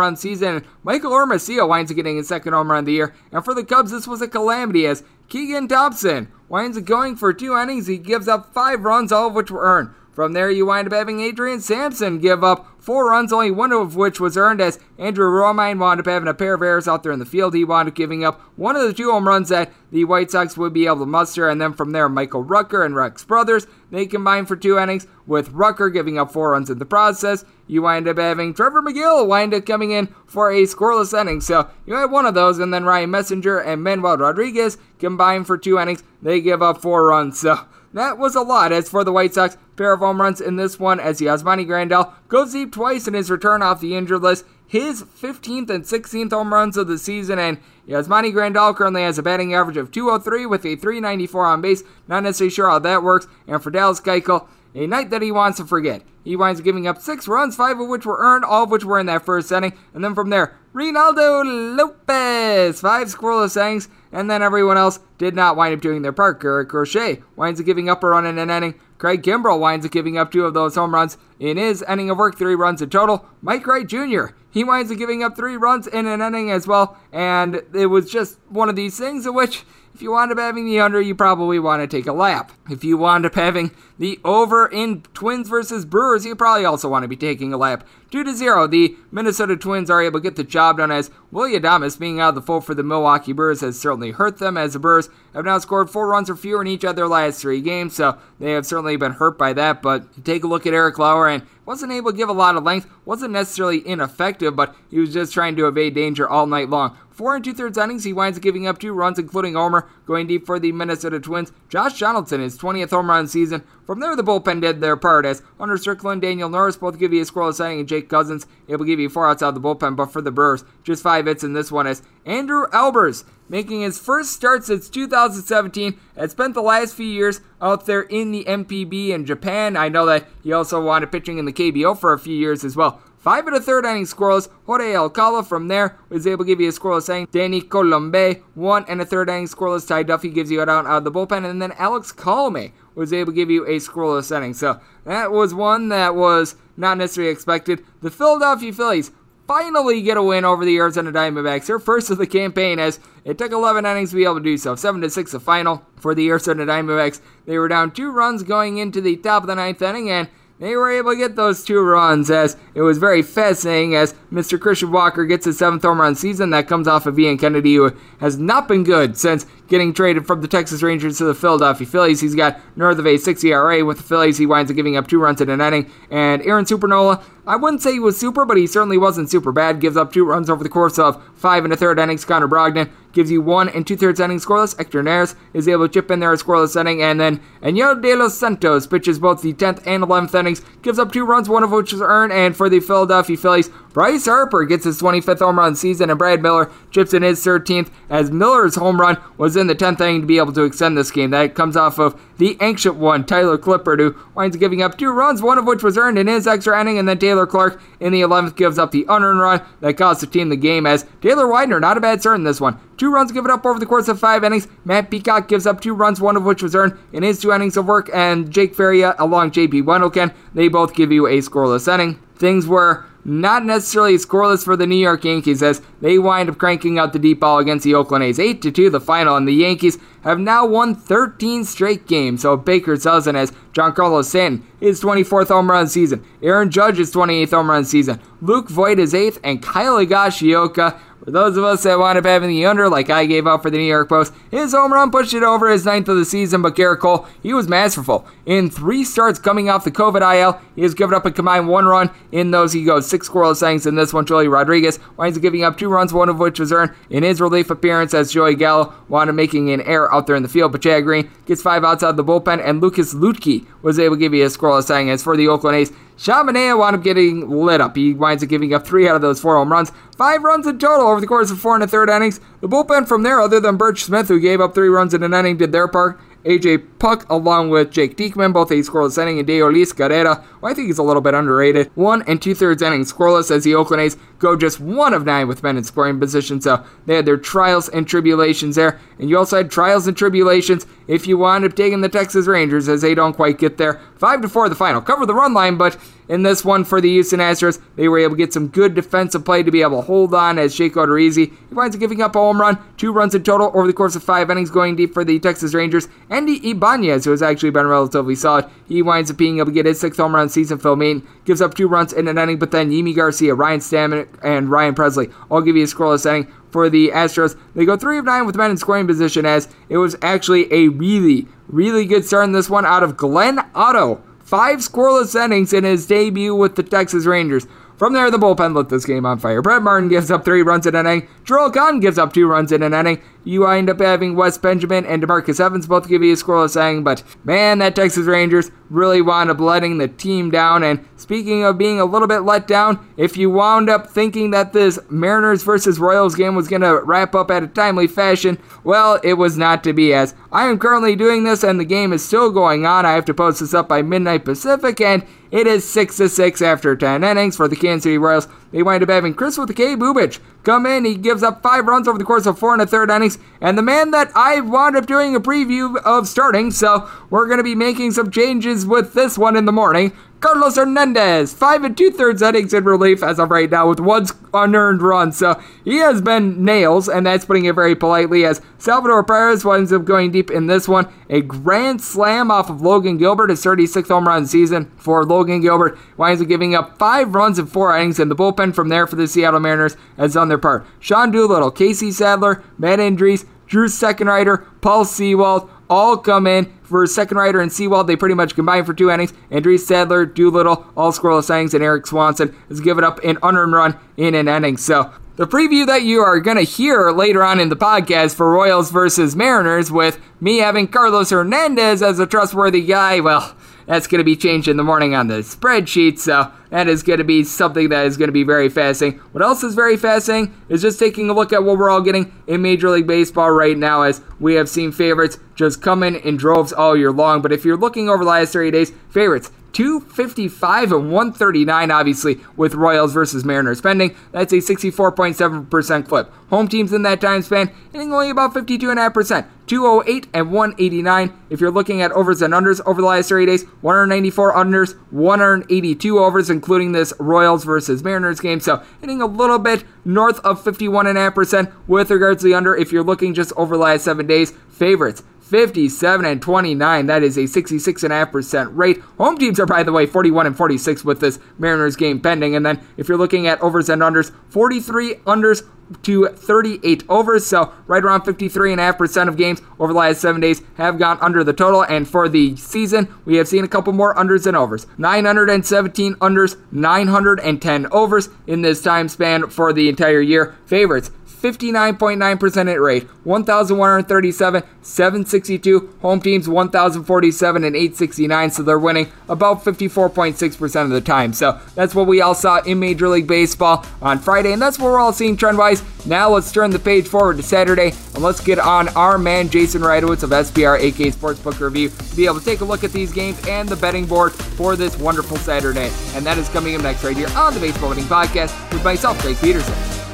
run 0.00 0.16
season. 0.16 0.64
Michael 0.82 1.14
Hermosillo 1.14 1.68
winds 1.68 1.92
up 1.92 1.96
getting 1.96 2.16
his 2.16 2.26
second 2.26 2.52
home 2.52 2.70
run 2.70 2.80
of 2.80 2.86
the 2.86 2.92
year. 2.92 3.14
And 3.30 3.44
for 3.44 3.54
the 3.54 3.64
Cubs, 3.64 3.92
this 3.92 4.08
was 4.08 4.20
a 4.20 4.26
calamity 4.26 4.86
as 4.86 5.04
Keegan 5.28 5.68
Thompson 5.68 6.28
winds 6.48 6.76
up 6.76 6.84
going 6.84 7.14
for 7.14 7.32
two 7.32 7.56
innings. 7.56 7.86
He 7.86 7.98
gives 7.98 8.26
up 8.26 8.52
five 8.52 8.82
runs, 8.82 9.12
all 9.12 9.28
of 9.28 9.34
which 9.34 9.50
were 9.52 9.62
earned. 9.62 9.90
From 10.18 10.32
there, 10.32 10.50
you 10.50 10.66
wind 10.66 10.88
up 10.88 10.92
having 10.92 11.20
Adrian 11.20 11.60
Sampson 11.60 12.18
give 12.18 12.42
up 12.42 12.77
four 12.88 13.10
runs, 13.10 13.34
only 13.34 13.50
one 13.50 13.70
of 13.70 13.96
which 13.96 14.18
was 14.18 14.38
earned 14.38 14.62
as 14.62 14.78
Andrew 14.96 15.26
Romine 15.26 15.78
wound 15.78 16.00
up 16.00 16.06
having 16.06 16.26
a 16.26 16.32
pair 16.32 16.54
of 16.54 16.62
errors 16.62 16.88
out 16.88 17.02
there 17.02 17.12
in 17.12 17.18
the 17.18 17.26
field. 17.26 17.52
He 17.52 17.62
wound 17.62 17.86
up 17.86 17.94
giving 17.94 18.24
up 18.24 18.40
one 18.56 18.76
of 18.76 18.82
the 18.82 18.94
two 18.94 19.10
home 19.10 19.28
runs 19.28 19.50
that 19.50 19.70
the 19.92 20.06
White 20.06 20.30
Sox 20.30 20.56
would 20.56 20.72
be 20.72 20.86
able 20.86 21.00
to 21.00 21.04
muster. 21.06 21.50
And 21.50 21.60
then 21.60 21.74
from 21.74 21.92
there, 21.92 22.08
Michael 22.08 22.42
Rucker 22.42 22.82
and 22.82 22.96
Rex 22.96 23.24
Brothers, 23.24 23.66
they 23.90 24.06
combined 24.06 24.48
for 24.48 24.56
two 24.56 24.78
innings, 24.78 25.06
with 25.26 25.50
Rucker 25.50 25.90
giving 25.90 26.18
up 26.18 26.32
four 26.32 26.52
runs 26.52 26.70
in 26.70 26.78
the 26.78 26.86
process. 26.86 27.44
You 27.66 27.82
wind 27.82 28.08
up 28.08 28.16
having 28.16 28.54
Trevor 28.54 28.80
Megill 28.80 29.28
wind 29.28 29.52
up 29.52 29.66
coming 29.66 29.90
in 29.90 30.06
for 30.26 30.50
a 30.50 30.62
scoreless 30.62 31.12
inning. 31.12 31.42
So 31.42 31.68
you 31.84 31.92
had 31.92 32.10
one 32.10 32.24
of 32.24 32.32
those, 32.32 32.58
and 32.58 32.72
then 32.72 32.86
Ryan 32.86 33.10
Meisinger 33.10 33.62
and 33.66 33.84
Manuel 33.84 34.16
Rodriguez 34.16 34.78
combined 34.98 35.46
for 35.46 35.58
two 35.58 35.78
innings. 35.78 36.02
They 36.22 36.40
give 36.40 36.62
up 36.62 36.80
four 36.80 37.08
runs. 37.08 37.38
So 37.38 37.66
that 37.92 38.18
was 38.18 38.34
a 38.34 38.42
lot. 38.42 38.72
As 38.72 38.88
for 38.88 39.04
the 39.04 39.12
White 39.12 39.34
Sox, 39.34 39.56
pair 39.76 39.92
of 39.92 40.00
home 40.00 40.20
runs 40.20 40.40
in 40.40 40.56
this 40.56 40.78
one 40.78 41.00
as 41.00 41.20
Yasmani 41.20 41.66
Grandal 41.66 42.12
goes 42.28 42.52
deep 42.52 42.72
twice 42.72 43.08
in 43.08 43.14
his 43.14 43.30
return 43.30 43.62
off 43.62 43.80
the 43.80 43.96
injured 43.96 44.22
list. 44.22 44.44
His 44.66 45.02
15th 45.02 45.70
and 45.70 45.84
16th 45.84 46.30
home 46.30 46.52
runs 46.52 46.76
of 46.76 46.88
the 46.88 46.98
season, 46.98 47.38
and 47.38 47.58
Yasmani 47.88 48.32
Grandal 48.34 48.76
currently 48.76 49.02
has 49.02 49.18
a 49.18 49.22
batting 49.22 49.54
average 49.54 49.78
of 49.78 49.90
203 49.90 50.44
with 50.44 50.66
a 50.66 50.76
394 50.76 51.46
on 51.46 51.62
base. 51.62 51.82
Not 52.06 52.24
necessarily 52.24 52.50
sure 52.50 52.68
how 52.68 52.78
that 52.80 53.02
works. 53.02 53.26
And 53.46 53.62
for 53.62 53.70
Dallas 53.70 54.00
Keuchel, 54.00 54.46
a 54.74 54.86
night 54.86 55.08
that 55.10 55.22
he 55.22 55.32
wants 55.32 55.56
to 55.56 55.64
forget. 55.64 56.02
He 56.22 56.36
winds 56.36 56.60
up 56.60 56.64
giving 56.64 56.86
up 56.86 57.00
six 57.00 57.26
runs, 57.26 57.56
five 57.56 57.80
of 57.80 57.88
which 57.88 58.04
were 58.04 58.18
earned, 58.18 58.44
all 58.44 58.64
of 58.64 58.70
which 58.70 58.84
were 58.84 58.98
in 58.98 59.06
that 59.06 59.24
first 59.24 59.50
inning. 59.50 59.72
And 59.94 60.04
then 60.04 60.14
from 60.14 60.28
there, 60.28 60.58
Reynaldo 60.74 61.76
Lopez, 61.76 62.82
five 62.82 63.08
scoreless 63.08 63.56
innings, 63.56 63.88
and 64.12 64.30
then 64.30 64.42
everyone 64.42 64.76
else 64.76 65.00
did 65.18 65.34
not 65.34 65.56
wind 65.56 65.74
up 65.74 65.80
doing 65.80 66.02
their 66.02 66.12
part. 66.12 66.40
Garrett 66.40 66.68
Crochet 66.68 67.22
winds 67.36 67.60
up 67.60 67.66
giving 67.66 67.88
up 67.88 68.02
a 68.02 68.08
run 68.08 68.26
in 68.26 68.38
an 68.38 68.50
inning. 68.50 68.74
Craig 68.98 69.22
Kimbrel 69.22 69.60
winds 69.60 69.86
up 69.86 69.92
giving 69.92 70.18
up 70.18 70.30
two 70.30 70.44
of 70.44 70.54
those 70.54 70.74
home 70.74 70.94
runs 70.94 71.16
in 71.38 71.56
his 71.56 71.82
inning 71.88 72.10
of 72.10 72.18
work, 72.18 72.36
three 72.36 72.54
runs 72.54 72.82
in 72.82 72.90
total. 72.90 73.24
Mike 73.40 73.66
Wright 73.66 73.86
Jr., 73.86 74.26
he 74.50 74.64
winds 74.64 74.90
up 74.90 74.98
giving 74.98 75.22
up 75.22 75.36
three 75.36 75.56
runs 75.56 75.86
in 75.86 76.06
an 76.06 76.20
inning 76.20 76.50
as 76.50 76.66
well, 76.66 76.98
and 77.12 77.62
it 77.74 77.86
was 77.86 78.10
just 78.10 78.38
one 78.48 78.68
of 78.68 78.76
these 78.76 78.98
things 78.98 79.24
in 79.24 79.34
which 79.34 79.64
if 79.98 80.02
you 80.02 80.12
wound 80.12 80.30
up 80.30 80.38
having 80.38 80.64
the 80.64 80.78
under, 80.78 81.00
you 81.00 81.16
probably 81.16 81.58
want 81.58 81.82
to 81.82 81.88
take 81.88 82.06
a 82.06 82.12
lap. 82.12 82.52
If 82.70 82.84
you 82.84 82.96
wound 82.96 83.26
up 83.26 83.34
having 83.34 83.72
the 83.98 84.20
over 84.24 84.66
in 84.66 85.02
Twins 85.12 85.48
versus 85.48 85.84
Brewers, 85.84 86.24
you 86.24 86.36
probably 86.36 86.64
also 86.64 86.88
want 86.88 87.02
to 87.02 87.08
be 87.08 87.16
taking 87.16 87.52
a 87.52 87.56
lap. 87.56 87.84
2 88.12 88.22
to 88.22 88.32
0, 88.32 88.68
the 88.68 88.96
Minnesota 89.10 89.56
Twins 89.56 89.90
are 89.90 90.00
able 90.00 90.20
to 90.20 90.22
get 90.22 90.36
the 90.36 90.44
job 90.44 90.76
done 90.76 90.92
as 90.92 91.10
Willy 91.32 91.58
Adames 91.58 91.98
being 91.98 92.20
out 92.20 92.28
of 92.28 92.34
the 92.36 92.42
fold 92.42 92.64
for 92.64 92.76
the 92.76 92.84
Milwaukee 92.84 93.32
Brewers 93.32 93.60
has 93.60 93.76
certainly 93.76 94.12
hurt 94.12 94.38
them 94.38 94.56
as 94.56 94.74
the 94.74 94.78
Brewers 94.78 95.10
have 95.34 95.44
now 95.44 95.58
scored 95.58 95.90
four 95.90 96.06
runs 96.06 96.30
or 96.30 96.36
fewer 96.36 96.60
in 96.60 96.68
each 96.68 96.84
of 96.84 96.94
their 96.94 97.08
last 97.08 97.40
three 97.40 97.60
games, 97.60 97.96
so 97.96 98.18
they 98.38 98.52
have 98.52 98.66
certainly 98.66 98.87
been 98.96 99.12
hurt 99.12 99.38
by 99.38 99.52
that. 99.54 99.82
But 99.82 100.24
take 100.24 100.44
a 100.44 100.46
look 100.46 100.66
at 100.66 100.74
Eric 100.74 100.98
Lauer 100.98 101.28
and 101.28 101.42
wasn't 101.68 101.92
able 101.92 102.10
to 102.10 102.16
give 102.16 102.30
a 102.30 102.32
lot 102.32 102.56
of 102.56 102.64
length, 102.64 102.86
wasn't 103.04 103.30
necessarily 103.30 103.86
ineffective, 103.86 104.56
but 104.56 104.74
he 104.90 104.98
was 104.98 105.12
just 105.12 105.34
trying 105.34 105.54
to 105.54 105.66
evade 105.66 105.94
danger 105.94 106.26
all 106.26 106.46
night 106.46 106.70
long. 106.70 106.96
Four 107.10 107.36
and 107.36 107.44
two 107.44 107.52
thirds 107.52 107.76
innings, 107.76 108.04
he 108.04 108.12
winds 108.14 108.38
up 108.38 108.42
giving 108.42 108.66
up 108.66 108.78
two 108.78 108.94
runs, 108.94 109.18
including 109.18 109.52
Homer, 109.52 109.86
going 110.06 110.26
deep 110.26 110.46
for 110.46 110.58
the 110.58 110.72
Minnesota 110.72 111.20
Twins. 111.20 111.52
Josh 111.68 111.98
Donaldson, 111.98 112.40
his 112.40 112.56
20th 112.56 112.88
home 112.88 113.10
run 113.10 113.28
season. 113.28 113.64
From 113.84 114.00
there, 114.00 114.16
the 114.16 114.24
bullpen 114.24 114.62
did 114.62 114.80
their 114.80 114.96
part 114.96 115.26
as 115.26 115.42
Hunter 115.58 115.76
Strickland, 115.76 116.22
Daniel 116.22 116.48
Norris 116.48 116.78
both 116.78 116.98
give 116.98 117.12
you 117.12 117.20
a 117.20 117.26
scoreless 117.26 117.62
inning, 117.62 117.80
and 117.80 117.88
Jake 117.88 118.08
Cousins 118.08 118.46
able 118.66 118.86
to 118.86 118.90
give 118.90 119.00
you 119.00 119.10
four 119.10 119.28
outs 119.28 119.42
out 119.42 119.54
of 119.54 119.54
the 119.54 119.60
bullpen. 119.60 119.94
But 119.94 120.06
for 120.06 120.22
the 120.22 120.30
Brewers, 120.30 120.64
just 120.84 121.02
five 121.02 121.26
hits 121.26 121.44
in 121.44 121.52
this 121.52 121.70
one 121.70 121.86
as 121.86 122.02
Andrew 122.24 122.66
Albers 122.68 123.24
making 123.48 123.80
his 123.80 123.98
first 123.98 124.32
start 124.32 124.64
since 124.64 124.88
2017. 124.88 125.98
Had 126.16 126.30
spent 126.30 126.54
the 126.54 126.62
last 126.62 126.94
few 126.94 127.06
years 127.06 127.40
out 127.60 127.86
there 127.86 128.02
in 128.02 128.30
the 128.30 128.44
NPB 128.44 129.08
in 129.08 129.24
Japan. 129.24 129.76
I 129.76 129.88
know 129.88 130.06
that 130.06 130.26
he 130.42 130.52
also 130.52 130.82
wanted 130.82 131.10
pitching 131.10 131.38
in 131.38 131.44
the 131.44 131.52
KBO 131.58 131.98
for 131.98 132.12
a 132.12 132.18
few 132.18 132.36
years 132.36 132.64
as 132.64 132.76
well. 132.76 133.00
Five 133.18 133.48
and 133.48 133.56
a 133.56 133.60
third 133.60 133.84
inning 133.84 134.04
scoreless. 134.04 134.48
Jorge 134.64 134.94
Alcala 134.94 135.42
from 135.42 135.66
there 135.66 135.98
was 136.08 136.26
able 136.26 136.44
to 136.44 136.48
give 136.48 136.60
you 136.60 136.68
a 136.68 136.72
scoreless 136.72 137.08
inning. 137.08 137.28
Danny 137.32 137.60
Coulombe, 137.60 138.42
one 138.54 138.84
and 138.88 139.00
a 139.00 139.04
third 139.04 139.28
inning 139.28 139.46
scoreless. 139.46 139.86
Ty 139.86 140.04
Duffey 140.04 140.32
gives 140.32 140.52
you 140.52 140.62
it 140.62 140.68
out, 140.68 140.86
out 140.86 140.98
of 140.98 141.04
the 141.04 141.10
bullpen. 141.10 141.44
And 141.44 141.60
then 141.60 141.72
Alex 141.72 142.12
Colome 142.12 142.72
was 142.94 143.12
able 143.12 143.32
to 143.32 143.36
give 143.36 143.50
you 143.50 143.66
a 143.66 143.76
scoreless 143.78 144.34
inning. 144.34 144.54
So 144.54 144.80
that 145.04 145.32
was 145.32 145.52
one 145.52 145.88
that 145.88 146.14
was 146.14 146.54
not 146.76 146.96
necessarily 146.96 147.32
expected. 147.32 147.84
The 148.02 148.10
Philadelphia 148.10 148.72
Phillies 148.72 149.10
finally 149.48 150.00
get 150.02 150.16
a 150.16 150.22
win 150.22 150.44
over 150.44 150.64
the 150.64 150.76
Arizona 150.76 151.10
Diamondbacks. 151.10 151.66
Their 151.66 151.78
first 151.80 152.10
of 152.10 152.18
the 152.18 152.26
campaign 152.26 152.78
as 152.78 153.00
it 153.24 153.36
took 153.36 153.50
11 153.50 153.84
innings 153.84 154.10
to 154.10 154.16
be 154.16 154.24
able 154.24 154.36
to 154.36 154.42
do 154.42 154.56
so. 154.56 154.76
7 154.76 155.00
to 155.00 155.10
6 155.10 155.32
the 155.32 155.40
final 155.40 155.82
for 155.96 156.14
the 156.14 156.28
Arizona 156.28 156.64
Diamondbacks. 156.64 157.20
They 157.46 157.58
were 157.58 157.68
down 157.68 157.90
two 157.90 158.12
runs 158.12 158.44
going 158.44 158.78
into 158.78 159.00
the 159.00 159.16
top 159.16 159.42
of 159.42 159.48
the 159.48 159.56
ninth 159.56 159.82
inning 159.82 160.08
and 160.08 160.28
they 160.58 160.74
were 160.74 160.90
able 160.90 161.12
to 161.12 161.16
get 161.16 161.36
those 161.36 161.62
two 161.62 161.80
runs 161.80 162.30
as 162.30 162.56
it 162.74 162.82
was 162.82 162.98
very 162.98 163.22
fascinating 163.22 163.94
as 163.94 164.14
Mr. 164.32 164.60
Christian 164.60 164.90
Walker 164.90 165.24
gets 165.24 165.44
his 165.44 165.58
seventh 165.58 165.82
home 165.82 166.00
run 166.00 166.14
season. 166.14 166.50
That 166.50 166.66
comes 166.66 166.88
off 166.88 167.06
of 167.06 167.18
Ian 167.18 167.38
Kennedy, 167.38 167.76
who 167.76 167.92
has 168.20 168.38
not 168.38 168.66
been 168.66 168.82
good 168.82 169.16
since 169.16 169.46
getting 169.68 169.94
traded 169.94 170.26
from 170.26 170.40
the 170.40 170.48
Texas 170.48 170.82
Rangers 170.82 171.18
to 171.18 171.24
the 171.24 171.34
Philadelphia 171.34 171.86
Phillies. 171.86 172.20
He's 172.20 172.34
got 172.34 172.58
north 172.76 172.98
of 172.98 173.06
a 173.06 173.18
6 173.18 173.44
ERA 173.44 173.84
with 173.84 173.98
the 173.98 174.02
Phillies. 174.02 174.38
He 174.38 174.46
winds 174.46 174.70
up 174.70 174.76
giving 174.76 174.96
up 174.96 175.06
two 175.06 175.20
runs 175.20 175.40
in 175.40 175.48
an 175.50 175.60
inning. 175.60 175.90
And 176.10 176.42
Aaron 176.42 176.64
Supernola, 176.64 177.22
I 177.48 177.56
wouldn't 177.56 177.82
say 177.82 177.92
he 177.92 177.98
was 177.98 178.20
super, 178.20 178.44
but 178.44 178.58
he 178.58 178.66
certainly 178.66 178.98
wasn't 178.98 179.30
super 179.30 179.52
bad. 179.52 179.80
Gives 179.80 179.96
up 179.96 180.12
two 180.12 180.24
runs 180.24 180.50
over 180.50 180.62
the 180.62 180.68
course 180.68 180.98
of 180.98 181.22
five 181.34 181.64
and 181.64 181.72
a 181.72 181.76
third 181.76 181.98
innings. 181.98 182.26
Connor 182.26 182.46
Brogdon 182.46 182.90
gives 183.12 183.30
you 183.30 183.40
one 183.40 183.68
and 183.70 183.86
two 183.86 183.96
thirds 183.96 184.20
innings 184.20 184.44
scoreless. 184.44 184.76
Hector 184.76 185.02
Neris 185.02 185.34
is 185.52 185.66
able 185.66 185.88
to 185.88 185.92
chip 185.92 186.10
in 186.10 186.20
there 186.20 186.32
a 186.32 186.36
scoreless 186.36 186.78
inning, 186.78 187.02
and 187.02 187.20
then 187.20 187.40
Enyel 187.62 188.00
De 188.00 188.14
Los 188.14 188.36
Santos 188.36 188.86
pitches 188.86 189.18
both 189.18 189.42
the 189.42 189.52
10th 189.54 189.84
and 189.86 190.04
11th 190.04 190.38
innings, 190.38 190.62
gives 190.82 190.98
up 190.98 191.12
two 191.12 191.24
runs, 191.24 191.48
one 191.48 191.64
of 191.64 191.70
which 191.70 191.92
is 191.92 192.00
earned, 192.00 192.32
and 192.32 192.56
for 192.56 192.68
the 192.68 192.80
Philadelphia 192.80 193.36
Phillies, 193.36 193.70
Bryce 193.92 194.26
Harper 194.26 194.64
gets 194.64 194.84
his 194.84 195.00
25th 195.00 195.40
home 195.40 195.58
run 195.58 195.74
season, 195.74 196.10
and 196.10 196.18
Brad 196.18 196.42
Miller 196.42 196.70
chips 196.90 197.14
in 197.14 197.22
his 197.22 197.44
13th 197.44 197.90
as 198.08 198.30
Miller's 198.30 198.76
home 198.76 199.00
run 199.00 199.16
was 199.36 199.56
in 199.56 199.66
the 199.66 199.74
10th 199.74 200.00
inning 200.00 200.20
to 200.20 200.26
be 200.26 200.38
able 200.38 200.52
to 200.52 200.62
extend 200.62 200.96
this 200.96 201.10
game. 201.10 201.30
That 201.30 201.54
comes 201.54 201.76
off 201.76 201.98
of 201.98 202.20
the 202.36 202.56
ancient 202.60 202.94
one, 202.94 203.24
Tyler 203.24 203.58
Clippard, 203.58 203.98
who 203.98 204.16
winds 204.34 204.54
up 204.54 204.60
giving 204.60 204.82
up 204.82 204.96
two 204.96 205.10
runs, 205.10 205.42
one 205.42 205.58
of 205.58 205.66
which 205.66 205.82
was 205.82 205.98
earned 205.98 206.18
in 206.18 206.28
his 206.28 206.46
extra 206.46 206.80
inning, 206.80 206.98
and 206.98 207.08
then 207.08 207.18
Taylor 207.18 207.37
Clarke 207.46 207.80
in 208.00 208.12
the 208.12 208.20
11th 208.20 208.56
gives 208.56 208.78
up 208.78 208.90
the 208.90 209.06
unearned 209.08 209.40
run 209.40 209.62
that 209.80 209.96
cost 209.96 210.20
the 210.20 210.26
team 210.26 210.48
the 210.48 210.56
game 210.56 210.86
as 210.86 211.06
Taylor 211.20 211.46
Widener, 211.46 211.80
not 211.80 211.96
a 211.96 212.00
bad 212.00 212.20
start 212.20 212.36
in 212.36 212.44
this 212.44 212.60
one. 212.60 212.78
Two 212.96 213.12
runs 213.12 213.32
given 213.32 213.50
up 213.50 213.64
over 213.64 213.78
the 213.78 213.86
course 213.86 214.08
of 214.08 214.18
five 214.18 214.42
innings. 214.42 214.66
Matt 214.84 215.10
Peacock 215.10 215.48
gives 215.48 215.66
up 215.66 215.80
two 215.80 215.94
runs, 215.94 216.20
one 216.20 216.36
of 216.36 216.44
which 216.44 216.62
was 216.62 216.74
earned 216.74 216.98
in 217.12 217.22
his 217.22 217.40
two 217.40 217.52
innings 217.52 217.76
of 217.76 217.86
work, 217.86 218.10
and 218.12 218.50
Jake 218.50 218.74
Feria 218.74 219.14
along 219.18 219.52
JB 219.52 219.84
Wendelken, 219.84 220.34
they 220.54 220.68
both 220.68 220.94
give 220.94 221.12
you 221.12 221.26
a 221.26 221.38
scoreless 221.38 221.92
inning. 221.92 222.18
Things 222.38 222.66
were 222.66 223.04
not 223.24 223.64
necessarily 223.64 224.14
scoreless 224.14 224.64
for 224.64 224.76
the 224.76 224.86
New 224.86 224.96
York 224.96 225.24
Yankees 225.24 225.62
as 225.62 225.82
they 226.00 226.18
wind 226.18 226.48
up 226.48 226.56
cranking 226.56 226.98
out 226.98 227.12
the 227.12 227.18
deep 227.18 227.40
ball 227.40 227.58
against 227.58 227.84
the 227.84 227.94
Oakland 227.94 228.24
A's. 228.24 228.38
8 228.38 228.62
to 228.62 228.70
2 228.70 228.90
the 228.90 229.00
final 229.00 229.36
and 229.36 229.46
the 229.46 229.52
Yankees 229.52 229.98
have 230.22 230.38
now 230.38 230.64
won 230.64 230.94
13 230.94 231.64
straight 231.64 232.06
games. 232.06 232.42
So 232.42 232.56
Baker's 232.56 233.02
dozen 233.02 233.36
as 233.36 233.52
Giancarlo 233.72 234.24
Stanton 234.24 234.66
his 234.80 235.00
24th 235.00 235.48
home 235.48 235.70
run 235.70 235.88
season, 235.88 236.24
Aaron 236.42 236.70
Judge's 236.70 237.12
28th 237.12 237.50
home 237.50 237.70
run 237.70 237.84
season, 237.84 238.20
Luke 238.40 238.68
Voit 238.68 238.98
is 238.98 239.12
8th 239.12 239.40
and 239.42 239.62
Kyle 239.62 239.96
Higashioka 239.96 240.98
for 241.24 241.30
those 241.30 241.56
of 241.56 241.64
us 241.64 241.82
that 241.82 241.98
wound 241.98 242.18
up 242.18 242.24
having 242.24 242.48
the 242.48 242.64
under, 242.66 242.88
like 242.88 243.10
I 243.10 243.26
gave 243.26 243.46
out 243.46 243.62
for 243.62 243.70
the 243.70 243.78
New 243.78 243.84
York 243.84 244.08
Post, 244.08 244.32
his 244.50 244.72
home 244.72 244.92
run 244.92 245.10
pushed 245.10 245.34
it 245.34 245.42
over 245.42 245.68
his 245.68 245.84
ninth 245.84 246.08
of 246.08 246.16
the 246.16 246.24
season, 246.24 246.62
but 246.62 246.76
Gerrit 246.76 247.00
Cole, 247.00 247.26
he 247.42 247.52
was 247.52 247.68
masterful. 247.68 248.26
In 248.46 248.70
three 248.70 249.04
starts 249.04 249.38
coming 249.38 249.68
off 249.68 249.84
the 249.84 249.90
COVID 249.90 250.22
IL, 250.40 250.60
he 250.76 250.82
has 250.82 250.94
given 250.94 251.14
up 251.14 251.26
a 251.26 251.30
combined 251.30 251.68
one 251.68 251.86
run. 251.86 252.10
In 252.32 252.50
those, 252.50 252.72
he 252.72 252.84
goes 252.84 253.08
six 253.08 253.28
scoreless 253.28 253.62
innings. 253.62 253.86
In 253.86 253.94
this 253.94 254.12
one, 254.12 254.26
Joely 254.26 254.50
Rodriguez 254.50 254.98
winds 255.16 255.36
up 255.36 255.42
giving 255.42 255.64
up 255.64 255.76
two 255.76 255.88
runs, 255.88 256.12
one 256.12 256.28
of 256.28 256.38
which 256.38 256.60
was 256.60 256.72
earned 256.72 256.94
in 257.10 257.22
his 257.22 257.40
relief 257.40 257.70
appearance 257.70 258.14
as 258.14 258.32
Joey 258.32 258.54
Gallo 258.54 258.94
wound 259.08 259.28
up 259.28 259.36
making 259.36 259.70
an 259.70 259.82
error 259.82 260.12
out 260.14 260.26
there 260.26 260.36
in 260.36 260.42
the 260.42 260.48
field. 260.48 260.72
But 260.72 260.82
Chad 260.82 261.04
Green 261.04 261.30
gets 261.46 261.62
five 261.62 261.84
outs 261.84 262.02
out 262.02 262.10
of 262.10 262.16
the 262.16 262.24
bullpen, 262.24 262.64
and 262.64 262.80
Lucas 262.80 263.12
Luetge 263.14 263.66
was 263.82 263.98
able 263.98 264.16
to 264.16 264.20
give 264.20 264.34
you 264.34 264.44
a 264.44 264.48
scoreless 264.48 264.90
inning. 264.90 265.10
As 265.10 265.22
for 265.22 265.36
the 265.36 265.48
Oakland 265.48 265.76
A's, 265.76 265.92
Manaea 266.18 266.78
wound 266.78 266.96
up 266.96 267.02
getting 267.02 267.48
lit 267.48 267.80
up. 267.80 267.96
He 267.96 268.12
winds 268.12 268.42
up 268.42 268.48
giving 268.48 268.74
up 268.74 268.86
three 268.86 269.08
out 269.08 269.16
of 269.16 269.22
those 269.22 269.40
four 269.40 269.56
home 269.56 269.70
runs. 269.70 269.92
Five 270.16 270.42
runs 270.42 270.66
in 270.66 270.78
total 270.78 271.06
over 271.06 271.20
the 271.20 271.26
course 271.26 271.50
of 271.50 271.60
four 271.60 271.74
and 271.74 271.84
a 271.84 271.86
third 271.86 272.10
innings. 272.10 272.40
The 272.60 272.68
bullpen 272.68 273.06
from 273.06 273.22
there, 273.22 273.40
other 273.40 273.60
than 273.60 273.76
Burch 273.76 274.02
Smith, 274.02 274.28
who 274.28 274.40
gave 274.40 274.60
up 274.60 274.74
three 274.74 274.88
runs 274.88 275.14
in 275.14 275.22
an 275.22 275.32
inning, 275.32 275.56
did 275.56 275.72
their 275.72 275.88
part. 275.88 276.18
AJ 276.44 276.86
Puk, 276.98 277.28
along 277.28 277.70
with 277.70 277.90
Jake 277.90 278.16
Diekman, 278.16 278.52
both 278.52 278.70
a 278.70 278.74
scoreless 278.74 279.20
inning, 279.20 279.38
and 279.38 279.48
Deolis 279.48 279.94
Guerra, 279.94 280.36
who 280.36 280.66
I 280.66 280.74
think 280.74 280.86
he's 280.86 280.98
a 280.98 281.02
little 281.02 281.20
bit 281.20 281.34
underrated. 281.34 281.90
One 281.94 282.22
and 282.22 282.40
two 282.40 282.54
thirds 282.54 282.80
innings 282.80 283.12
scoreless 283.12 283.50
as 283.50 283.64
the 283.64 283.74
Oakland 283.74 284.02
A's 284.02 284.16
go 284.38 284.56
just 284.56 284.80
one 284.80 285.14
of 285.14 285.24
nine 285.24 285.48
with 285.48 285.62
men 285.62 285.76
in 285.76 285.84
scoring 285.84 286.18
position. 286.18 286.60
So 286.60 286.84
they 287.06 287.16
had 287.16 287.26
their 287.26 287.36
trials 287.36 287.88
and 287.88 288.06
tribulations 288.06 288.76
there. 288.76 288.98
And 289.18 289.28
you 289.28 289.38
also 289.38 289.56
had 289.56 289.70
trials 289.70 290.06
and 290.06 290.16
tribulations 290.16 290.86
if 291.06 291.26
you 291.26 291.38
wound 291.38 291.64
up 291.64 291.74
taking 291.74 292.00
the 292.00 292.08
Texas 292.08 292.46
Rangers 292.46 292.88
as 292.88 293.02
they 293.02 293.14
don't 293.14 293.34
quite 293.34 293.58
get 293.58 293.78
there. 293.78 294.00
Five 294.16 294.42
to 294.42 294.48
four 294.48 294.68
the 294.68 294.74
final. 294.74 295.00
Cover 295.00 295.26
the 295.26 295.34
run 295.34 295.54
line, 295.54 295.76
but 295.76 295.96
in 296.28 296.42
this 296.42 296.64
one 296.64 296.84
for 296.84 297.00
the 297.00 297.08
Houston 297.08 297.40
Astros, 297.40 297.80
they 297.96 298.08
were 298.08 298.18
able 298.18 298.34
to 298.34 298.38
get 298.38 298.52
some 298.52 298.68
good 298.68 298.94
defensive 298.94 299.44
play 299.44 299.62
to 299.62 299.70
be 299.70 299.82
able 299.82 300.00
to 300.00 300.06
hold 300.06 300.34
on 300.34 300.58
as 300.58 300.74
Jake 300.74 300.94
Odorizzi, 300.94 301.52
he 301.68 301.74
winds 301.74 301.96
up 301.96 302.00
giving 302.00 302.20
up 302.20 302.36
a 302.36 302.38
home 302.38 302.60
run, 302.60 302.78
two 302.96 303.12
runs 303.12 303.34
in 303.34 303.42
total 303.42 303.68
over 303.68 303.86
the 303.86 303.92
course 303.92 304.14
of 304.14 304.22
five 304.22 304.50
innings 304.50 304.70
going 304.70 304.96
deep 304.96 305.14
for 305.14 305.24
the 305.24 305.38
Texas 305.38 305.72
Rangers. 305.72 306.08
Andy 306.28 306.70
Ibanez, 306.70 307.24
who 307.24 307.30
has 307.30 307.42
actually 307.42 307.70
been 307.70 307.86
relatively 307.86 308.34
solid, 308.34 308.66
he 308.86 309.00
winds 309.00 309.30
up 309.30 309.36
being 309.36 309.58
able 309.58 309.66
to 309.66 309.72
get 309.72 309.86
his 309.86 310.00
sixth 310.00 310.20
home 310.20 310.34
run 310.34 310.48
season. 310.48 310.78
Phil 310.78 310.96
Maton 310.96 311.26
gives 311.44 311.62
up 311.62 311.74
two 311.74 311.88
runs 311.88 312.12
in 312.12 312.28
an 312.28 312.36
inning, 312.36 312.58
but 312.58 312.70
then 312.70 312.90
Yimi 312.90 313.16
Garcia, 313.16 313.54
Ryan 313.54 313.80
Stanek, 313.80 314.27
and 314.42 314.70
Ryan 314.70 314.94
Pressly. 314.94 315.32
I'll 315.50 315.62
give 315.62 315.76
you 315.76 315.84
a 315.84 315.86
scoreless 315.86 316.26
inning 316.26 316.52
for 316.70 316.88
the 316.90 317.08
Astros. 317.08 317.58
They 317.74 317.84
go 317.84 317.96
three 317.96 318.18
of 318.18 318.24
nine 318.24 318.46
with 318.46 318.56
men 318.56 318.70
in 318.70 318.76
scoring 318.76 319.06
position 319.06 319.46
as 319.46 319.68
it 319.88 319.98
was 319.98 320.16
actually 320.22 320.72
a 320.72 320.88
really, 320.88 321.46
really 321.68 322.04
good 322.04 322.24
start 322.24 322.44
in 322.44 322.52
this 322.52 322.70
one 322.70 322.86
out 322.86 323.02
of 323.02 323.16
Glenn 323.16 323.60
Otto. 323.74 324.22
Five 324.40 324.78
scoreless 324.78 325.34
innings 325.34 325.72
in 325.72 325.84
his 325.84 326.06
debut 326.06 326.54
with 326.54 326.76
the 326.76 326.82
Texas 326.82 327.26
Rangers. 327.26 327.66
From 327.98 328.12
there, 328.12 328.30
the 328.30 328.38
bullpen 328.38 328.76
lit 328.76 328.90
this 328.90 329.04
game 329.04 329.26
on 329.26 329.40
fire. 329.40 329.60
Brett 329.60 329.82
Martin 329.82 330.08
gives 330.08 330.30
up 330.30 330.44
three 330.44 330.62
runs 330.62 330.86
in 330.86 330.94
an 330.94 331.04
inning. 331.04 331.28
Joel 331.42 331.72
Kahn 331.72 331.98
gives 331.98 332.16
up 332.16 332.32
two 332.32 332.46
runs 332.46 332.70
in 332.70 332.84
an 332.84 332.94
inning. 332.94 333.20
You 333.42 333.62
wind 333.62 333.90
up 333.90 333.98
having 333.98 334.36
Wes 334.36 334.56
Benjamin 334.56 335.04
and 335.04 335.20
Demarcus 335.20 335.58
Evans 335.58 335.88
both 335.88 336.06
give 336.06 336.22
you 336.22 336.32
a 336.32 336.36
scoreless 336.36 336.80
inning, 336.80 337.02
but 337.02 337.24
man, 337.42 337.80
that 337.80 337.96
Texas 337.96 338.26
Rangers 338.26 338.70
really 338.88 339.20
wound 339.20 339.50
up 339.50 339.58
letting 339.58 339.98
the 339.98 340.06
team 340.06 340.48
down. 340.48 340.84
And 340.84 341.04
speaking 341.16 341.64
of 341.64 341.76
being 341.76 341.98
a 341.98 342.04
little 342.04 342.28
bit 342.28 342.40
let 342.40 342.68
down, 342.68 343.04
if 343.16 343.36
you 343.36 343.50
wound 343.50 343.90
up 343.90 344.08
thinking 344.08 344.52
that 344.52 344.72
this 344.72 345.00
Mariners 345.10 345.64
versus 345.64 345.98
Royals 345.98 346.36
game 346.36 346.54
was 346.54 346.68
going 346.68 346.82
to 346.82 347.02
wrap 347.02 347.34
up 347.34 347.50
at 347.50 347.64
a 347.64 347.68
timely 347.68 348.06
fashion, 348.06 348.58
well, 348.84 349.18
it 349.24 349.34
was 349.34 349.58
not 349.58 349.82
to 349.84 349.92
be. 349.92 350.14
As 350.14 350.36
I 350.52 350.68
am 350.68 350.78
currently 350.78 351.16
doing 351.16 351.42
this 351.42 351.64
and 351.64 351.80
the 351.80 351.84
game 351.84 352.12
is 352.12 352.24
still 352.24 352.52
going 352.52 352.86
on, 352.86 353.04
I 353.04 353.14
have 353.14 353.24
to 353.24 353.34
post 353.34 353.58
this 353.58 353.74
up 353.74 353.88
by 353.88 354.02
midnight 354.02 354.44
Pacific, 354.44 355.00
and 355.00 355.26
it 355.50 355.66
is 355.66 355.88
6 355.88 356.16
to 356.18 356.28
6 356.28 356.62
after 356.62 356.94
10 356.94 357.24
innings 357.24 357.56
for 357.56 357.68
the 357.68 357.76
Kansas 357.76 358.04
City 358.04 358.18
Royals. 358.18 358.48
They 358.70 358.82
wind 358.82 359.02
up 359.02 359.08
having 359.08 359.34
Chris 359.34 359.56
with 359.56 359.68
the 359.68 359.74
K. 359.74 359.96
Bubic 359.96 360.40
come 360.62 360.84
in. 360.84 361.06
He 361.06 361.14
gives 361.14 361.42
up 361.42 361.62
five 361.62 361.86
runs 361.86 362.06
over 362.06 362.18
the 362.18 362.24
course 362.24 362.44
of 362.44 362.58
four 362.58 362.74
and 362.74 362.82
a 362.82 362.86
third 362.86 363.10
innings. 363.10 363.38
And 363.60 363.78
the 363.78 363.82
man 363.82 364.10
that 364.10 364.30
I 364.34 364.60
wound 364.60 364.96
up 364.96 365.06
doing 365.06 365.34
a 365.34 365.40
preview 365.40 365.96
of 366.04 366.28
starting, 366.28 366.70
so 366.70 367.08
we're 367.30 367.46
going 367.46 367.58
to 367.58 367.64
be 367.64 367.74
making 367.74 368.12
some 368.12 368.30
changes 368.30 368.84
with 368.84 369.14
this 369.14 369.38
one 369.38 369.56
in 369.56 369.64
the 369.64 369.72
morning. 369.72 370.12
Carlos 370.40 370.76
Hernandez, 370.76 371.52
five 371.52 371.82
and 371.82 371.96
two 371.96 372.12
thirds 372.12 372.42
innings 372.42 372.72
in 372.72 372.84
relief 372.84 373.24
as 373.24 373.40
of 373.40 373.50
right 373.50 373.68
now 373.68 373.88
with 373.88 373.98
one 373.98 374.24
unearned 374.54 375.02
run. 375.02 375.32
So 375.32 375.60
he 375.84 375.96
has 375.96 376.22
been 376.22 376.64
nails, 376.64 377.08
and 377.08 377.26
that's 377.26 377.44
putting 377.44 377.64
it 377.64 377.74
very 377.74 377.96
politely. 377.96 378.44
As 378.44 378.60
Salvador 378.78 379.24
Perez 379.24 379.64
winds 379.64 379.92
up 379.92 380.04
going 380.04 380.30
deep 380.30 380.48
in 380.48 380.68
this 380.68 380.86
one, 380.86 381.12
a 381.28 381.40
grand 381.40 382.00
slam 382.00 382.52
off 382.52 382.70
of 382.70 382.80
Logan 382.80 383.18
Gilbert, 383.18 383.50
his 383.50 383.64
36th 383.64 384.06
home 384.06 384.28
run 384.28 384.46
season 384.46 384.92
for 384.96 385.24
Logan 385.24 385.60
Gilbert, 385.60 385.98
winds 386.16 386.40
up 386.40 386.46
giving 386.46 386.72
up 386.72 386.98
five 386.98 387.34
runs 387.34 387.58
in 387.58 387.66
four 387.66 387.96
innings, 387.96 388.20
and 388.20 388.30
the 388.30 388.36
bullpen 388.36 388.72
from 388.72 388.90
there 388.90 389.08
for 389.08 389.16
the 389.16 389.26
Seattle 389.26 389.58
Mariners 389.58 389.96
has 390.16 390.34
done 390.34 390.48
their 390.48 390.56
part. 390.56 390.86
Sean 391.00 391.32
Doolittle, 391.32 391.72
Casey 391.72 392.12
Sadler, 392.12 392.62
Matt 392.78 393.00
Andriese, 393.00 393.44
Drew 393.66 393.88
Steckenrider, 393.88 394.64
Paul 394.80 395.04
Sewald, 395.04 395.68
all 395.90 396.16
come 396.16 396.46
in 396.46 396.72
for 396.82 397.04
Steckenrider 397.06 397.62
and 397.62 397.72
Sewald. 397.72 398.06
They 398.06 398.16
pretty 398.16 398.34
much 398.34 398.54
combine 398.54 398.84
for 398.84 398.94
two 398.94 399.10
innings. 399.10 399.32
Andriese 399.50 399.80
Sadler, 399.80 400.26
Doolittle, 400.26 400.86
all 400.96 401.12
scoreless 401.12 401.50
innings, 401.50 401.74
and 401.74 401.84
Erik 401.84 402.06
Swanson 402.06 402.54
has 402.68 402.80
given 402.80 403.04
up 403.04 403.22
an 403.24 403.38
unearned 403.42 403.72
run 403.72 403.98
in 404.16 404.34
an 404.34 404.48
inning. 404.48 404.76
So 404.76 405.12
the 405.36 405.46
preview 405.46 405.86
that 405.86 406.02
you 406.02 406.20
are 406.20 406.40
going 406.40 406.56
to 406.56 406.64
hear 406.64 407.10
later 407.10 407.44
on 407.44 407.60
in 407.60 407.68
the 407.68 407.76
podcast 407.76 408.34
for 408.34 408.50
Royals 408.50 408.90
versus 408.90 409.36
Mariners 409.36 409.90
with 409.90 410.20
me 410.40 410.58
having 410.58 410.88
Carlos 410.88 411.30
Hernandez 411.30 412.02
as 412.02 412.18
a 412.18 412.26
trustworthy 412.26 412.84
guy, 412.84 413.20
well, 413.20 413.54
that's 413.88 414.06
going 414.06 414.18
to 414.18 414.24
be 414.24 414.36
changed 414.36 414.68
in 414.68 414.76
the 414.76 414.84
morning 414.84 415.14
on 415.14 415.28
the 415.28 415.38
spreadsheet, 415.38 416.18
so 416.18 416.52
that 416.68 416.88
is 416.88 417.02
going 417.02 417.18
to 417.18 417.24
be 417.24 417.42
something 417.42 417.88
that 417.88 418.04
is 418.04 418.18
going 418.18 418.28
to 418.28 418.32
be 418.32 418.42
very 418.42 418.68
fascinating. 418.68 419.18
What 419.32 419.42
else 419.42 419.64
is 419.64 419.74
very 419.74 419.96
fascinating 419.96 420.54
is 420.68 420.82
just 420.82 420.98
taking 420.98 421.30
a 421.30 421.32
look 421.32 421.54
at 421.54 421.64
what 421.64 421.78
we're 421.78 421.88
all 421.88 422.02
getting 422.02 422.30
in 422.46 422.60
Major 422.60 422.90
League 422.90 423.06
Baseball 423.06 423.50
right 423.50 423.76
now, 423.76 424.02
as 424.02 424.20
we 424.38 424.54
have 424.54 424.68
seen 424.68 424.92
favorites 424.92 425.38
just 425.54 425.80
come 425.80 426.02
in 426.02 426.16
in 426.16 426.36
droves 426.36 426.72
all 426.72 426.96
year 426.96 427.10
long. 427.10 427.40
But 427.40 427.50
if 427.50 427.64
you're 427.64 427.78
looking 427.78 428.10
over 428.10 428.24
the 428.24 428.30
last 428.30 428.52
30 428.52 428.70
days, 428.72 428.92
favorites 429.08 429.50
255 429.72 430.92
and 430.92 431.12
139, 431.12 431.90
obviously, 431.90 432.40
with 432.56 432.74
Royals 432.74 433.12
versus 433.12 433.44
Mariners 433.44 433.80
pending. 433.80 434.16
That's 434.32 434.52
a 434.52 434.56
64.7% 434.56 436.08
clip. 436.08 436.32
Home 436.50 436.68
teams 436.68 436.92
in 436.92 437.02
that 437.02 437.20
time 437.20 437.42
span 437.42 437.70
hitting 437.92 438.12
only 438.12 438.30
about 438.30 438.54
52.5%. 438.54 439.46
208 439.66 440.28
and 440.32 440.50
189. 440.50 441.32
If 441.50 441.60
you're 441.60 441.70
looking 441.70 442.00
at 442.00 442.10
overs 442.12 442.40
and 442.40 442.54
unders 442.54 442.80
over 442.86 443.02
the 443.02 443.06
last 443.06 443.28
30 443.28 443.46
days, 443.46 443.64
194 443.82 444.54
unders, 444.54 444.96
182 445.10 446.18
overs, 446.18 446.48
including 446.48 446.92
this 446.92 447.12
Royals 447.18 447.64
versus 447.64 448.02
Mariners 448.02 448.40
game. 448.40 448.60
So 448.60 448.82
hitting 449.00 449.20
a 449.20 449.26
little 449.26 449.58
bit 449.58 449.84
north 450.04 450.40
of 450.40 450.64
51.5% 450.64 451.72
with 451.86 452.10
regards 452.10 452.42
to 452.42 452.48
the 452.48 452.54
under. 452.54 452.74
If 452.74 452.92
you're 452.92 453.04
looking 453.04 453.34
just 453.34 453.52
over 453.56 453.76
the 453.76 453.82
last 453.82 454.04
seven 454.04 454.26
days, 454.26 454.52
favorites 454.70 455.22
57 455.48 456.26
and 456.26 456.42
29. 456.42 457.06
That 457.06 457.22
is 457.22 457.38
a 457.38 457.42
66.5% 457.42 458.76
rate. 458.76 459.00
Home 459.16 459.38
teams 459.38 459.58
are, 459.58 459.66
by 459.66 459.82
the 459.82 459.92
way, 459.92 460.04
41 460.04 460.46
and 460.46 460.56
46 460.56 461.04
with 461.04 461.20
this 461.20 461.38
Mariners 461.58 461.96
game 461.96 462.20
pending. 462.20 462.54
And 462.54 462.66
then 462.66 462.84
if 462.96 463.08
you're 463.08 463.16
looking 463.16 463.46
at 463.46 463.60
overs 463.62 463.88
and 463.88 464.02
unders, 464.02 464.30
43 464.50 465.14
unders 465.26 465.66
to 466.02 466.28
38 466.28 467.04
overs. 467.08 467.46
So 467.46 467.72
right 467.86 468.04
around 468.04 468.22
53.5% 468.22 469.28
of 469.28 469.36
games 469.38 469.62
over 469.78 469.92
the 469.92 469.98
last 469.98 470.20
seven 470.20 470.40
days 470.40 470.62
have 470.76 470.98
gone 470.98 471.18
under 471.22 471.42
the 471.42 471.54
total. 471.54 471.82
And 471.82 472.06
for 472.06 472.28
the 472.28 472.54
season, 472.56 473.08
we 473.24 473.36
have 473.36 473.48
seen 473.48 473.64
a 473.64 473.68
couple 473.68 473.94
more 473.94 474.14
unders 474.14 474.44
than 474.44 474.54
overs. 474.54 474.86
917 474.98 476.14
unders, 476.16 476.56
910 476.70 477.86
overs 477.90 478.28
in 478.46 478.62
this 478.62 478.82
time 478.82 479.08
span 479.08 479.48
for 479.48 479.72
the 479.72 479.88
entire 479.88 480.20
year. 480.20 480.56
Favorites 480.66 481.10
59.9% 481.40 482.68
hit 482.68 482.80
rate, 482.80 483.04
1,137, 483.24 484.62
762. 484.82 485.94
Home 486.02 486.20
teams 486.20 486.48
1,047 486.48 487.64
and 487.64 487.76
869, 487.76 488.50
so 488.50 488.62
they're 488.62 488.78
winning 488.78 489.12
about 489.28 489.64
54.6% 489.64 490.82
of 490.82 490.90
the 490.90 491.00
time. 491.00 491.32
So 491.32 491.60
that's 491.74 491.94
what 491.94 492.06
we 492.06 492.20
all 492.20 492.34
saw 492.34 492.60
in 492.62 492.78
Major 492.80 493.08
League 493.08 493.26
Baseball 493.26 493.84
on 494.02 494.18
Friday, 494.18 494.52
and 494.52 494.60
that's 494.60 494.78
what 494.78 494.86
we're 494.86 494.98
all 494.98 495.12
seeing 495.12 495.36
trend 495.36 495.58
wise. 495.58 495.82
Now 496.06 496.30
let's 496.30 496.50
turn 496.50 496.70
the 496.70 496.78
page 496.78 497.06
forward 497.06 497.36
to 497.36 497.42
Saturday, 497.42 497.92
and 498.14 498.22
let's 498.22 498.40
get 498.40 498.58
on 498.58 498.88
our 498.90 499.18
man 499.18 499.48
Jason 499.48 499.82
Radowitz 499.82 500.22
of 500.22 500.30
SBR 500.30 500.88
AK 500.88 501.14
Sportsbook 501.14 501.60
Review 501.60 501.90
to 501.90 502.16
be 502.16 502.24
able 502.24 502.38
to 502.38 502.44
take 502.44 502.60
a 502.60 502.64
look 502.64 502.84
at 502.84 502.92
these 502.92 503.12
games 503.12 503.40
and 503.46 503.68
the 503.68 503.76
betting 503.76 504.06
board 504.06 504.32
for 504.32 504.76
this 504.76 504.98
wonderful 504.98 505.36
Saturday. 505.36 505.90
And 506.14 506.24
that 506.26 506.38
is 506.38 506.48
coming 506.48 506.74
up 506.74 506.82
next 506.82 507.04
right 507.04 507.16
here 507.16 507.28
on 507.36 507.54
the 507.54 507.60
Baseball 507.60 507.90
Betting 507.90 508.04
Podcast 508.04 508.72
with 508.72 508.84
myself, 508.84 509.20
Greg 509.22 509.36
Peterson. 509.38 510.07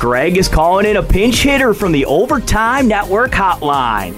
Greg 0.00 0.38
is 0.38 0.48
calling 0.48 0.86
in 0.86 0.96
a 0.96 1.02
pinch 1.02 1.42
hitter 1.42 1.74
from 1.74 1.92
the 1.92 2.06
Overtime 2.06 2.88
Network 2.88 3.32
hotline. 3.32 4.14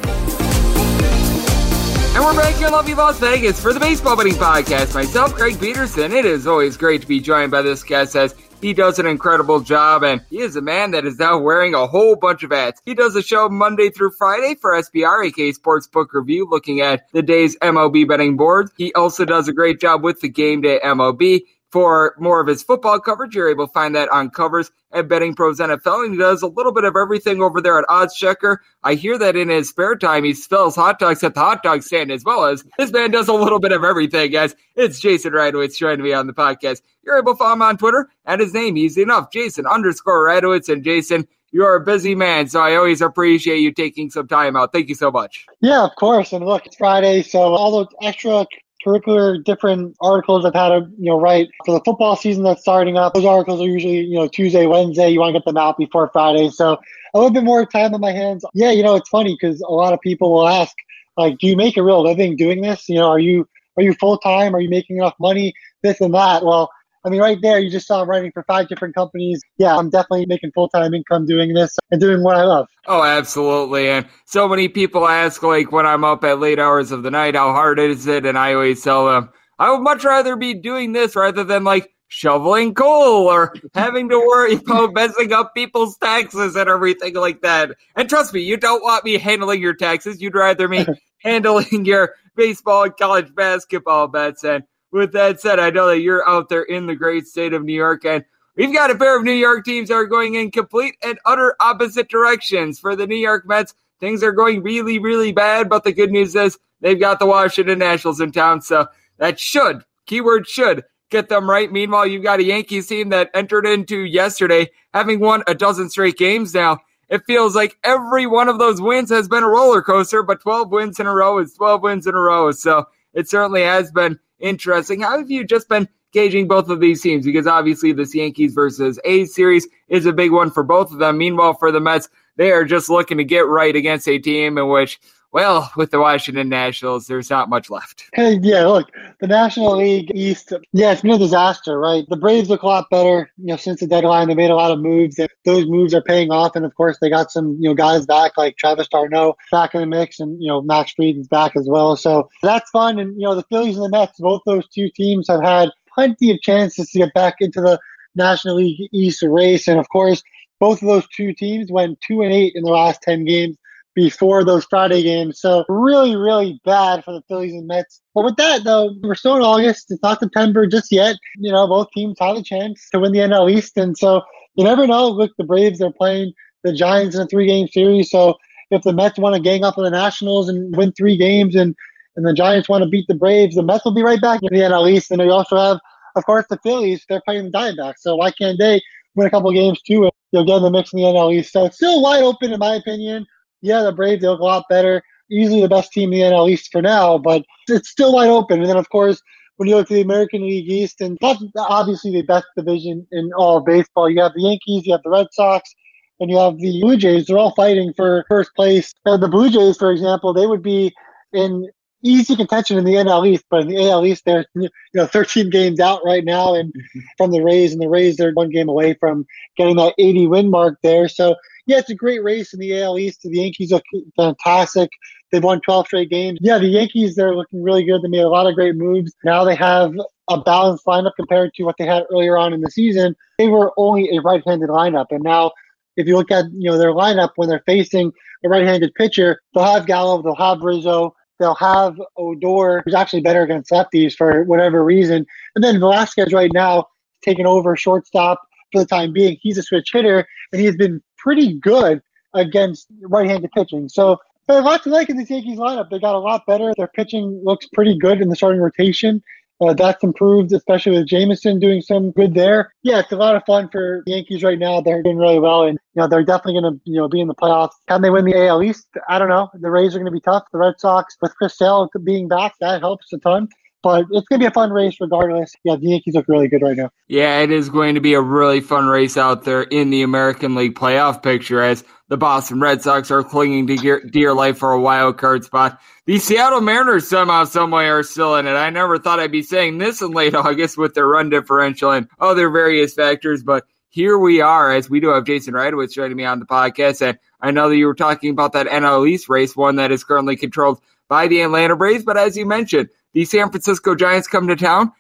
And 2.15 2.25
we're 2.25 2.37
back 2.37 2.55
here 2.55 2.69
in 2.69 2.73
lovely 2.73 2.95
Las 2.95 3.19
Vegas 3.19 3.61
for 3.61 3.73
the 3.73 3.81
Baseball 3.81 4.17
Betting 4.17 4.35
Podcast. 4.35 4.95
Myself, 4.95 5.35
Greg 5.35 5.59
Peterson. 5.59 6.13
It 6.13 6.25
is 6.25 6.47
always 6.47 6.77
great 6.77 7.01
to 7.01 7.09
be 7.09 7.19
joined 7.19 7.51
by 7.51 7.63
this 7.63 7.83
guest 7.83 8.15
as 8.15 8.33
he 8.61 8.73
does 8.73 9.01
an 9.01 9.07
incredible 9.07 9.59
job, 9.59 10.05
and 10.05 10.21
he 10.31 10.39
is 10.39 10.55
a 10.55 10.63
man 10.63 10.93
that 10.93 11.05
is 11.05 11.19
now 11.19 11.37
wearing 11.37 11.75
a 11.75 11.89
whole 11.89 12.15
bunch 12.15 12.45
of 12.45 12.53
hats. 12.53 12.81
He 12.85 12.95
does 12.95 13.17
a 13.17 13.23
show 13.23 13.49
Monday 13.49 13.91
through 13.91 14.13
Friday 14.13 14.55
for 14.61 14.75
SBR, 14.75 15.27
aka 15.27 15.51
Sportsbook 15.51 16.13
Review, 16.13 16.47
looking 16.49 16.81
at 16.81 17.11
the 17.11 17.23
day's 17.23 17.59
MLB 17.59 18.07
betting 18.07 18.37
board. 18.37 18.71
He 18.77 18.95
also 18.95 19.25
does 19.25 19.49
a 19.49 19.53
great 19.53 19.81
job 19.81 20.05
with 20.05 20.21
the 20.21 20.29
game 20.29 20.61
day 20.61 20.79
MLB. 20.85 21.41
For 21.73 22.15
more 22.19 22.39
of 22.39 22.47
his 22.47 22.63
football 22.63 23.01
coverage, 23.01 23.35
you're 23.35 23.49
able 23.49 23.67
to 23.67 23.73
find 23.73 23.95
that 23.95 24.11
on 24.11 24.29
covers 24.29 24.71
at 24.93 25.09
Betting 25.09 25.35
Pros 25.35 25.59
NFL, 25.59 26.05
and 26.05 26.13
he 26.13 26.19
does 26.19 26.43
a 26.43 26.47
little 26.47 26.71
bit 26.71 26.85
of 26.85 26.97
everything 26.97 27.43
over 27.43 27.63
there 27.63 27.79
at 27.79 27.87
Odds 27.89 28.15
Checker. 28.15 28.61
I 28.83 28.93
hear 28.93 29.17
that 29.17 29.37
in 29.37 29.49
his 29.49 29.71
spare 29.71 29.97
time, 29.97 30.25
he 30.25 30.35
spills 30.35 30.77
hot 30.77 30.99
dogs 30.99 31.25
at 31.25 31.33
the 31.33 31.41
hot 31.41 31.63
dog 31.63 31.83
stand 31.83 32.13
as 32.13 32.25
well 32.25 32.45
as 32.45 32.63
this 32.77 32.93
man 32.93 33.11
does 33.11 33.29
a 33.29 33.33
little 33.33 33.59
bit 33.59 33.73
of 33.73 33.85
everything, 33.85 34.31
guys. 34.31 34.55
It's 34.77 35.01
Jason 35.01 35.33
Radowitz 35.33 35.79
joining 35.79 36.05
me 36.05 36.13
on 36.13 36.27
the 36.27 36.35
podcast. 36.35 36.83
You're 37.05 37.19
able 37.19 37.33
to 37.33 37.39
follow 37.39 37.55
him 37.55 37.63
on 37.63 37.79
Twitter 37.79 38.11
at 38.27 38.39
his 38.39 38.53
name, 38.53 38.77
easy 38.77 39.01
enough, 39.01 39.33
Jason 39.33 39.67
underscore 39.67 40.29
Radowitz. 40.29 40.69
And 40.69 40.85
Jason, 40.85 41.27
you're 41.53 41.77
a 41.77 41.81
busy 41.81 42.15
man, 42.15 42.49
so 42.49 42.61
I 42.61 42.77
always 42.77 43.01
appreciate 43.01 43.61
you 43.61 43.73
taking 43.73 44.11
some 44.11 44.29
time 44.29 44.57
out. 44.57 44.73
Thank 44.73 44.91
you 44.91 44.95
so 44.95 45.11
much. 45.11 45.47
Yeah, 45.63 45.85
of 45.85 45.97
course. 45.97 46.35
And 46.35 46.45
look, 46.45 46.67
it's 46.67 46.77
Friday, 46.77 47.23
so 47.23 47.41
all 47.41 47.85
the 47.85 48.07
extra 48.07 48.45
curricular 48.85 49.43
different 49.45 49.97
articles 50.01 50.45
I've 50.45 50.55
had 50.55 50.69
to 50.69 50.87
you 50.99 51.11
know 51.11 51.21
write 51.21 51.49
for 51.65 51.73
the 51.73 51.83
football 51.85 52.17
season 52.17 52.43
that's 52.43 52.63
starting 52.63 52.97
up. 52.97 53.15
Those 53.15 53.25
articles 53.25 53.61
are 53.61 53.67
usually 53.69 54.01
you 54.01 54.17
know 54.17 54.29
Tuesday, 54.29 54.67
Wednesday. 54.67 55.11
You 55.11 55.21
want 55.21 55.35
to 55.35 55.39
get 55.39 55.45
them 55.45 55.57
out 55.57 55.79
before 55.79 56.11
Friday, 56.13 56.51
so 56.51 56.79
a 57.15 57.19
little 57.19 57.33
bit 57.33 57.45
more 57.45 57.65
time 57.67 57.95
on 57.95 58.01
my 58.01 58.13
hands. 58.13 58.45
Yeah, 58.55 58.71
you 58.71 58.83
know 58.83 58.97
it's 58.97 59.09
funny 59.09 59.37
because 59.41 59.61
a 59.61 59.73
lot 59.73 59.93
of 59.93 60.01
people 60.01 60.33
will 60.33 60.49
ask 60.49 60.75
like, 61.17 61.39
do 61.39 61.47
you 61.47 61.57
make 61.57 61.77
a 61.77 61.83
real 61.83 62.03
living 62.03 62.37
doing 62.37 62.63
this? 62.63 62.89
You 62.89 62.97
know, 62.97 63.09
are 63.09 63.19
you 63.19 63.47
are 63.77 63.83
you 63.83 63.95
full 63.95 64.19
time? 64.19 64.55
Are 64.55 64.61
you 64.61 64.69
making 64.69 64.97
enough 64.99 65.15
money? 65.19 65.55
This 65.83 66.01
and 66.01 66.15
that. 66.15 66.45
Well, 66.45 66.71
I 67.05 67.11
mean, 67.11 67.21
right 67.21 67.39
there, 67.43 67.59
you 67.59 67.71
just 67.71 67.87
saw 67.87 68.03
I'm 68.03 68.09
writing 68.09 68.31
for 68.33 68.45
five 68.45 68.69
different 68.69 68.95
companies. 68.95 69.41
Yeah, 69.59 69.77
I'm 69.77 69.91
definitely 69.91 70.27
making 70.27 70.53
full 70.53 70.69
time 70.69 70.95
income 70.95 71.27
doing 71.27 71.55
this 71.55 71.77
and 71.91 72.01
doing 72.01 72.23
what 72.23 72.37
I 72.37 72.45
love. 72.45 72.69
Oh, 72.87 73.03
absolutely. 73.03 73.89
And 73.89 74.07
so 74.25 74.49
many 74.49 74.69
people 74.69 75.07
ask, 75.09 75.43
like, 75.43 75.73
when 75.73 75.87
I'm 75.87 76.05
up 76.05 76.23
at 76.25 76.39
late 76.39 76.59
hours 76.59 76.93
of 76.93 77.03
the 77.03 77.11
night, 77.11 77.35
how 77.35 77.53
hard 77.53 77.79
is 77.79 78.07
it? 78.07 78.25
And 78.25 78.39
I 78.39 78.55
always 78.55 78.83
tell 78.83 79.07
them, 79.07 79.31
I 79.59 79.71
would 79.71 79.83
much 79.83 80.05
rather 80.05 80.37
be 80.37 80.55
doing 80.55 80.93
this 80.93 81.17
rather 81.17 81.45
than 81.45 81.65
like 81.65 81.93
shoveling 82.13 82.75
coal 82.75 83.27
or 83.27 83.55
having 83.75 84.09
to 84.11 84.19
worry 84.19 84.55
about 84.67 84.93
messing 84.93 85.33
up 85.33 85.55
people's 85.55 85.97
taxes 85.97 86.55
and 86.57 86.69
everything 86.69 87.15
like 87.15 87.41
that. 87.41 87.71
And 87.97 88.09
trust 88.09 88.35
me, 88.35 88.41
you 88.41 88.57
don't 88.57 88.83
want 88.83 89.05
me 89.05 89.19
handling 89.19 89.63
your 89.63 89.75
taxes. 89.75 90.21
You'd 90.21 90.35
rather 90.35 90.69
me 90.69 90.87
handling 91.19 91.85
your 91.85 92.15
baseball 92.37 92.85
and 92.85 92.97
college 92.97 93.35
basketball 93.35 94.09
bets. 94.09 94.45
And 94.45 94.65
with 94.93 95.13
that 95.13 95.41
said, 95.41 95.59
I 95.59 95.71
know 95.71 95.89
that 95.89 96.01
you're 96.01 96.29
out 96.29 96.49
there 96.49 96.63
in 96.63 96.87
the 96.87 96.95
great 96.95 97.27
state 97.27 97.55
of 97.55 97.65
New 97.65 97.75
York, 97.75 98.05
and 98.05 98.25
we've 98.57 98.73
got 98.73 98.91
a 98.91 98.97
pair 98.97 99.17
of 99.17 99.25
New 99.25 99.33
York 99.33 99.65
teams 99.65 99.89
that 99.89 99.95
are 99.95 100.07
going 100.07 100.35
in 100.35 100.51
complete 100.51 100.97
and 101.03 101.19
utter 101.25 101.57
opposite 101.61 102.09
directions. 102.09 102.79
For 102.79 102.95
the 102.95 103.07
New 103.07 103.17
York 103.17 103.47
Mets, 103.47 103.75
things 103.99 104.23
are 104.23 104.33
going 104.33 104.63
really, 104.63 104.99
really 104.99 105.33
bad, 105.33 105.69
but 105.69 105.85
the 105.85 105.93
good 105.93 106.11
news 106.11 106.37
is 106.37 106.59
they've 106.81 107.01
got 107.01 107.19
the 107.19 107.27
Washington 107.27 107.79
Nationals 107.79 108.21
in 108.21 108.33
town, 108.33 108.61
so 108.61 108.87
that 109.19 109.41
should, 109.41 109.83
keyword 110.07 110.47
should, 110.47 110.85
get 111.11 111.29
them 111.29 111.49
right. 111.49 111.71
Meanwhile, 111.71 112.07
you've 112.07 112.23
got 112.23 112.41
a 112.41 112.45
Yankees 112.45 112.87
team 112.87 113.11
that 113.11 113.31
entered 113.35 113.67
into 113.67 114.01
yesterday 114.01 114.71
having 114.93 115.21
won 115.21 115.43
a 115.47 115.55
dozen 115.55 115.89
straight 115.89 116.19
games 116.19 116.55
now. 116.55 116.79
It 117.09 117.23
feels 117.27 117.55
like 117.55 117.77
every 117.85 118.27
one 118.27 118.49
of 118.49 118.59
those 118.59 118.81
wins 118.81 119.11
has 119.11 119.29
been 119.29 119.43
a 119.43 119.49
roller 119.49 119.83
coaster, 119.83 120.23
but 120.23 120.41
12 120.41 120.71
wins 120.71 120.99
in 120.99 121.07
a 121.07 121.15
row 121.15 121.39
is 121.39 121.53
12 121.55 121.83
wins 121.83 122.07
in 122.07 122.15
a 122.15 122.21
row. 122.21 122.51
So 122.53 122.87
it 123.13 123.29
certainly 123.29 123.63
has 123.63 123.93
been 123.93 124.19
interesting. 124.43 125.01
How 125.01 125.19
have 125.19 125.31
you 125.31 125.45
just 125.45 125.69
been 125.69 125.89
gauging 126.13 126.47
both 126.47 126.69
of 126.69 126.81
these 126.81 127.01
teams? 127.01 127.25
Because 127.25 127.47
obviously, 127.47 127.93
this 127.93 128.15
Yankees 128.15 128.53
versus 128.53 129.01
A's 129.05 129.35
series 129.35 129.67
is 129.89 130.05
a 130.05 130.13
big 130.13 130.33
one 130.33 130.51
for 130.51 130.63
both 130.63 130.93
of 130.93 130.99
them. 130.99 131.17
Meanwhile, 131.17 131.55
for 131.55 131.73
the 131.73 131.81
Mets, 131.81 132.09
they 132.37 132.53
are 132.53 132.65
just 132.65 132.91
looking 132.91 133.19
to 133.19 133.25
get 133.25 133.47
right 133.47 133.75
against 133.75 134.09
a 134.09 134.19
team 134.19 134.59
in 134.59 134.69
which 134.69 135.01
well, 135.33 135.73
with 135.77 135.91
the 135.91 135.99
Washington 135.99 136.51
Nationals, 136.51 137.07
there's 137.07 137.31
not 137.31 137.49
much 137.49 137.71
left. 137.71 138.05
Hey, 138.15 138.39
yeah, 138.43 138.67
look, 138.67 138.91
the 139.21 139.27
National 139.27 139.79
League 139.79 140.13
East, 140.15 140.53
yeah, 140.73 140.93
it's 140.93 141.01
been 141.01 141.13
a 141.13 141.19
disaster, 141.19 141.79
right? 141.79 142.05
The 142.09 142.17
Braves 142.17 142.51
look 142.51 142.63
a 142.63 142.67
lot 142.67 142.91
better, 142.91 143.31
you 143.39 143.47
know, 143.47 143.57
since 143.57 143.81
the 143.81 143.87
deadline. 143.87 144.29
They 144.29 144.35
made 144.35 144.51
a 144.51 144.55
lot 144.55 144.71
of 144.71 144.81
moves, 144.81 145.19
and 145.19 145.31
those 145.47 145.67
moves 145.67 145.95
are 145.95 146.03
paying 146.03 146.31
off. 146.31 146.55
And 146.55 146.67
of 146.67 146.75
course, 146.75 146.99
they 147.01 147.09
got 147.09 147.31
some, 147.31 147.57
you 147.59 147.71
know, 147.71 147.75
guys 147.75 148.05
back 148.05 148.37
like 148.37 148.59
Travis 148.59 148.89
d'Arnaud 148.89 149.37
back 149.51 149.75
in 149.75 149.81
the 149.81 149.87
mix, 149.87 150.21
and 150.21 150.41
you 150.43 150.47
know, 150.47 150.61
Max 150.61 150.93
Fried 150.93 151.17
is 151.17 151.27
back 151.27 151.57
as 151.57 151.67
well. 151.67 151.97
So 151.97 152.29
that's 152.43 152.69
fun. 152.71 152.99
And 152.99 153.15
you 153.15 153.23
know, 153.23 153.35
the 153.35 153.45
Phillies 153.45 153.77
and 153.77 153.87
the 153.87 153.97
Mets, 153.97 154.21
both 154.21 154.43
those 154.45 154.69
two 154.69 154.91
teams 154.95 155.27
have 155.29 155.43
had 155.43 155.71
plenty 155.95 156.31
of 156.31 156.43
chances 156.43 156.91
to 156.91 156.99
get 156.99 157.15
back 157.15 157.37
into 157.41 157.63
the 157.63 157.81
National 158.15 158.57
League 158.57 158.89
East 158.93 159.23
race, 159.23 159.67
and 159.69 159.81
of 159.81 159.89
course, 159.89 160.23
both 160.61 160.83
of 160.83 160.89
those 160.89 161.09
two 161.09 161.33
teams 161.33 161.73
went 161.73 161.99
two 162.07 162.21
and 162.21 162.33
eight 162.33 162.53
in 162.55 162.63
the 162.63 162.71
last 162.71 163.01
ten 163.01 163.25
games 163.25 163.57
before 163.95 164.45
those 164.45 164.65
Friday 164.65 165.03
games. 165.03 165.41
So 165.41 165.65
really, 165.69 166.17
really 166.17 166.61
bad 166.65 167.05
for 167.05 167.13
the 167.13 167.23
Phillies 167.29 167.53
and 167.53 167.67
Mets. 167.67 168.01
But 168.15 168.25
with 168.25 168.37
that 168.37 168.65
though, 168.65 168.95
we're 169.03 169.15
still 169.15 169.37
in 169.37 169.43
August. 169.43 169.91
It's 169.91 170.03
not 170.03 170.21
September 170.21 170.67
just 170.67 170.91
yet. 170.91 171.17
You 171.37 171.53
know, 171.53 171.67
both 171.67 171.91
teams 171.95 172.17
have 172.21 172.37
a 172.37 172.43
chance 172.43 172.89
to 172.91 173.01
win 173.01 173.13
the 173.13 173.21
NL 173.21 173.51
East. 173.51 173.77
And 173.77 173.97
so 173.97 174.23
you 174.55 174.65
never 174.65 174.87
know. 174.87 175.09
Look, 175.09 175.33
the 175.37 175.45
Braves 175.45 175.81
are 175.81 175.93
playing 175.93 176.33
the 176.65 176.73
Giants 176.73 177.17
in 177.17 177.23
a 177.23 177.27
three 177.27 177.47
game 177.47 177.69
series. 177.69 178.11
So 178.11 178.37
if 178.71 178.83
the 178.83 178.93
Mets 178.93 179.19
want 179.19 179.35
to 179.35 179.43
gang 179.43 179.65
up 179.65 179.77
on 179.77 179.85
the 179.85 179.91
Nationals 179.91 180.49
and 180.49 180.75
win 180.77 180.93
three 180.93 181.17
games 181.17 181.55
and, 181.55 181.75
and 182.17 182.27
the 182.27 182.35
Giants 182.35 182.69
want 182.69 182.83
to 182.83 182.89
beat 182.89 183.07
the 183.09 183.15
Braves, 183.15 183.57
the 183.57 183.63
Mets 183.63 183.85
will 183.85 183.95
be 183.95 184.03
right 184.03 184.21
back 184.21 184.41
in 184.43 184.49
the 184.51 184.65
NL 184.65 184.91
East. 184.91 185.11
And 185.11 185.21
they 185.21 185.29
also 185.29 185.57
have, 185.57 185.79
of 186.17 186.25
course, 186.25 186.47
the 186.49 186.59
Phillies. 186.63 187.05
They're 187.09 187.23
playing 187.27 187.45
the 187.45 187.51
Diamondbacks. 187.51 187.99
So 187.99 188.17
why 188.17 188.31
can't 188.31 188.59
they 188.59 188.81
win 189.15 189.27
a 189.27 189.31
couple 189.31 189.53
games 189.53 189.83
too? 189.83 190.11
You'll 190.31 190.47
get 190.47 190.57
in 190.57 190.63
the 190.63 190.71
mix 190.71 190.95
in 190.95 191.01
the 191.01 191.05
NL 191.05 191.35
East. 191.35 191.53
So 191.53 191.67
it's 191.67 191.77
still 191.77 192.01
wide 192.01 192.23
open 192.23 192.53
in 192.53 192.59
my 192.59 192.77
opinion 192.77 193.27
yeah, 193.63 193.83
the 193.83 193.93
Braves, 193.93 194.21
they 194.21 194.29
look 194.29 194.41
a 194.41 194.45
lot 194.45 194.65
better. 194.69 195.03
Easily 195.31 195.63
the 195.63 195.69
best 195.69 195.93
team 195.93 196.13
in 196.13 196.19
the 196.19 196.25
NL 196.27 196.51
East 196.51 196.71
for 196.71 196.83
now, 196.83 197.17
but 197.17 197.45
it's 197.69 197.89
still 197.89 198.13
wide 198.13 198.29
open. 198.29 198.61
And 198.61 198.69
then, 198.69 198.77
of 198.77 198.91
course, 198.91 199.23
when 199.57 199.69
you 199.69 199.77
look 199.77 199.89
to 199.89 199.95
the 199.95 200.01
American 200.03 200.43
League 200.43 200.69
East, 200.69 201.01
and 201.01 201.17
that's 201.21 201.41
obviously 201.57 202.11
the 202.11 202.23
best 202.23 202.47
division 202.57 203.07
in 203.13 203.33
all 203.35 203.59
of 203.59 203.65
baseball. 203.65 204.11
You 204.11 204.21
have 204.23 204.35
the 204.35 204.43
Yankees, 204.43 204.87
you 204.87 204.93
have 204.93 205.03
the 205.05 205.11
Red 205.11 205.29
Sox, 205.33 205.73
and 206.21 206.31
you 206.31 206.37
have 206.37 206.59
the 206.59 206.81
Blue 206.81 206.97
Jays. 206.97 207.27
They're 207.27 207.39
all 207.39 207.55
fighting 207.55 207.93
for 207.95 208.25
first 208.29 208.55
place. 208.55 208.93
Uh, 209.07 209.17
the 209.17 209.29
Blue 209.29 209.51
Jays, 209.51 209.77
for 209.77 209.91
example, 209.91 210.35
they 210.35 210.47
would 210.47 210.63
be 210.63 210.93
in 211.33 211.69
easy 212.03 212.35
contention 212.35 212.77
in 212.77 212.85
the 212.85 212.95
NL 212.95 213.27
East, 213.27 213.45
but 213.51 213.63
in 213.63 213.69
the 213.69 213.89
AL 213.89 214.05
East, 214.05 214.25
they're 214.25 214.45
you 214.55 214.69
know 214.95 215.07
13 215.07 215.51
games 215.51 215.81
out 215.81 216.01
right 216.05 216.25
now, 216.25 216.55
and 216.55 216.75
from 217.17 217.31
the 217.31 217.43
Rays, 217.43 217.73
and 217.73 217.81
the 217.81 217.89
Rays 217.89 218.17
they're 218.17 218.33
one 218.33 218.51
game 218.51 218.69
away 218.69 218.95
from 218.95 219.27
getting 219.57 219.77
that 219.77 219.95
80 219.99 220.27
win 220.27 220.51
mark 220.51 220.79
there. 220.83 221.09
So 221.09 221.37
yeah, 221.67 221.79
it's 221.79 221.91
a 221.91 221.95
great 221.95 222.23
race 222.23 222.53
in 222.53 222.61
the 222.61 222.83
AL 222.83 222.99
East. 222.99 223.23
The 223.23 223.39
Yankees 223.39 223.71
look 223.71 223.85
fantastic. 224.17 224.91
They've 225.31 225.43
won 225.43 225.61
12 225.61 225.87
straight 225.87 226.11
games. 226.11 226.39
Yeah, 226.43 226.59
the 226.59 226.67
Yankees, 226.67 227.15
they're 227.15 227.35
looking 227.35 227.63
really 227.63 227.85
good. 227.85 228.03
They 228.03 228.09
made 228.09 228.21
a 228.21 228.29
lot 228.29 228.47
of 228.47 228.55
great 228.55 228.75
moves. 228.75 229.15
Now 229.25 229.45
they 229.45 229.55
have 229.55 229.95
a 230.29 230.41
balanced 230.41 230.85
lineup 230.87 231.13
compared 231.17 231.55
to 231.55 231.65
what 231.65 231.77
they 231.79 231.87
had 231.87 232.05
earlier 232.11 232.37
on 232.37 232.53
in 232.53 232.61
the 232.61 232.71
season. 232.71 233.15
They 233.39 233.49
were 233.49 233.73
only 233.77 234.17
a 234.17 234.21
right-handed 234.21 234.69
lineup. 234.69 235.07
And 235.11 235.23
now 235.23 235.53
if 235.97 236.07
you 236.07 236.17
look 236.17 236.31
at, 236.31 236.47
you 236.53 236.71
know, 236.71 236.79
their 236.79 236.93
lineup 236.93 237.31
when 237.37 237.49
they're 237.49 237.63
facing 237.65 238.13
a 238.45 238.49
right-handed 238.49 238.95
pitcher, 238.95 239.41
they'll 239.55 239.65
have 239.65 239.87
Gallo, 239.87 240.21
they'll 240.23 240.35
have 240.35 240.63
Rizzo, 240.63 241.15
they'll 241.39 241.55
have 241.55 242.01
Odor, 242.17 242.83
who's 242.85 242.95
actually 242.95 243.21
better 243.21 243.43
against 243.43 243.71
lefties 243.71 244.15
for 244.15 244.45
whatever 244.45 244.85
reason. 244.85 245.25
And 245.55 245.63
then 245.63 245.81
Velazquez 245.81 246.33
right 246.33 246.51
now 246.53 246.87
taking 247.23 247.47
over 247.47 247.77
shortstop 247.77 248.41
for 248.73 248.81
the 248.81 248.87
time 248.87 249.13
being. 249.13 249.37
He's 249.41 249.59
a 249.59 249.63
switch 249.63 249.91
hitter, 249.93 250.27
and 250.53 250.61
he's 250.61 250.77
been 250.77 251.03
pretty 251.23 251.55
good 251.55 252.03
against 252.35 252.87
right-handed 253.03 253.51
pitching. 253.53 253.89
So 253.89 254.19
there's 254.49 254.61
a 254.61 254.65
lot 254.65 254.83
to 254.85 254.91
like 254.91 255.09
in 255.09 255.17
this 255.17 255.31
Yankees 255.31 255.59
lineup. 255.59 255.91
They 255.91 255.99
got 255.99 256.15
a 256.15 256.19
lot 256.19 256.47
better. 256.47 256.73
Their 256.77 256.89
pitching 256.89 257.41
looks 257.45 257.67
pretty 257.73 257.97
good 257.99 258.21
in 258.21 258.29
the 258.29 258.37
starting 258.37 258.61
rotation. 258.61 259.23
Uh, 259.61 259.73
that's 259.73 260.03
improved, 260.03 260.53
especially 260.53 260.93
with 260.93 261.07
Jameson 261.07 261.61
doing 261.61 261.81
some 261.81 262.11
good 262.11 262.35
there. 262.35 262.75
Yeah, 262.83 262.99
it's 262.99 263.13
a 263.13 263.17
lot 263.17 263.37
of 263.37 263.45
fun 263.45 263.69
for 263.69 264.03
the 264.07 264.13
Yankees 264.13 264.43
right 264.43 264.59
now. 264.59 264.81
They're 264.81 265.05
doing 265.05 265.19
really 265.19 265.39
well, 265.39 265.63
and 265.63 265.79
you 265.95 266.03
know 266.03 266.09
they're 266.09 266.25
definitely 266.25 266.61
going 266.61 266.75
to 266.75 266.81
you 266.85 266.97
know 266.97 267.07
be 267.07 267.21
in 267.21 267.29
the 267.29 267.35
playoffs. 267.35 267.71
Can 267.89 268.03
they 268.03 268.11
win 268.11 268.25
the 268.25 268.47
AL 268.47 268.63
East? 268.65 268.89
I 269.09 269.21
don't 269.21 269.29
know. 269.29 269.51
The 269.55 269.71
Rays 269.71 269.95
are 269.95 269.99
going 269.99 270.07
to 270.07 270.13
be 270.13 270.21
tough. 270.21 270.45
The 270.51 270.59
Red 270.59 270.81
Sox 270.81 271.17
with 271.21 271.37
Chris 271.37 271.57
Sale 271.57 271.91
being 272.03 272.27
back 272.27 272.55
that 272.61 272.81
helps 272.81 273.13
a 273.13 273.19
ton. 273.19 273.49
But 273.83 274.07
it's 274.11 274.29
going 274.29 274.39
to 274.39 274.39
be 274.39 274.47
a 274.47 274.51
fun 274.51 274.71
race 274.71 274.97
regardless. 275.01 275.55
Yeah, 275.65 275.77
the 275.77 275.89
Yankees 275.89 276.15
look 276.15 276.29
really 276.29 276.49
good 276.49 276.63
right 276.63 276.77
now. 276.77 276.91
Yeah, 277.09 277.41
it 277.41 277.51
is 277.51 277.69
going 277.69 277.97
to 277.97 278.01
be 278.01 278.15
a 278.15 278.21
really 278.21 278.61
fun 278.61 278.87
race 278.87 279.17
out 279.17 279.45
there 279.45 279.63
in 279.63 279.91
the 279.91 280.03
American 280.03 280.55
League 280.55 280.77
playoff 280.77 281.23
picture 281.23 281.61
as 281.61 281.83
the 282.09 282.17
Boston 282.17 282.61
Red 282.61 282.83
Sox 282.83 283.11
are 283.11 283.25
clinging 283.25 283.67
to 283.67 284.01
dear, 284.11 284.35
life 284.35 284.59
for 284.59 284.73
a 284.73 284.81
wild 284.81 285.19
card 285.19 285.45
spot. 285.45 285.81
The 286.07 286.19
Seattle 286.19 286.61
Mariners 286.61 287.09
somehow, 287.09 287.45
someway 287.45 287.87
are 287.87 288.03
still 288.03 288.37
in 288.37 288.47
it. 288.47 288.53
I 288.53 288.71
never 288.71 288.99
thought 288.99 289.19
I'd 289.19 289.33
be 289.33 289.43
saying 289.43 289.79
this 289.79 290.01
in 290.01 290.13
late 290.13 290.35
August 290.35 290.79
with 290.79 290.95
their 290.95 291.09
run 291.09 291.31
differential 291.31 291.91
and 291.91 292.09
other 292.21 292.51
various 292.51 292.95
factors, 292.95 293.43
but 293.43 293.65
here 293.93 294.19
we 294.19 294.41
are 294.41 294.73
as 294.73 294.89
we 294.89 295.01
do 295.01 295.09
have 295.09 295.25
Jason 295.25 295.55
Radowitz 295.55 295.93
joining 295.93 296.17
me 296.17 296.25
on 296.25 296.39
the 296.39 296.47
podcast. 296.47 297.07
And 297.07 297.19
I 297.41 297.51
know 297.51 297.69
that 297.69 297.77
you 297.77 297.87
were 297.87 297.95
talking 297.95 298.31
about 298.31 298.53
that 298.53 298.67
NL 298.67 299.09
East 299.09 299.29
race, 299.29 299.55
one 299.55 299.77
that 299.77 299.93
is 299.93 300.03
currently 300.03 300.37
controlled 300.37 300.81
by 301.09 301.29
the 301.29 301.43
Atlanta 301.43 301.77
Braves. 301.77 302.03
But 302.03 302.17
as 302.17 302.37
you 302.37 302.47
mentioned, 302.47 302.89
the 303.13 303.25
San 303.25 303.51
Francisco 303.51 303.95
Giants 303.95 304.29
come 304.29 304.49
to 304.49 304.57
town. 304.57 304.93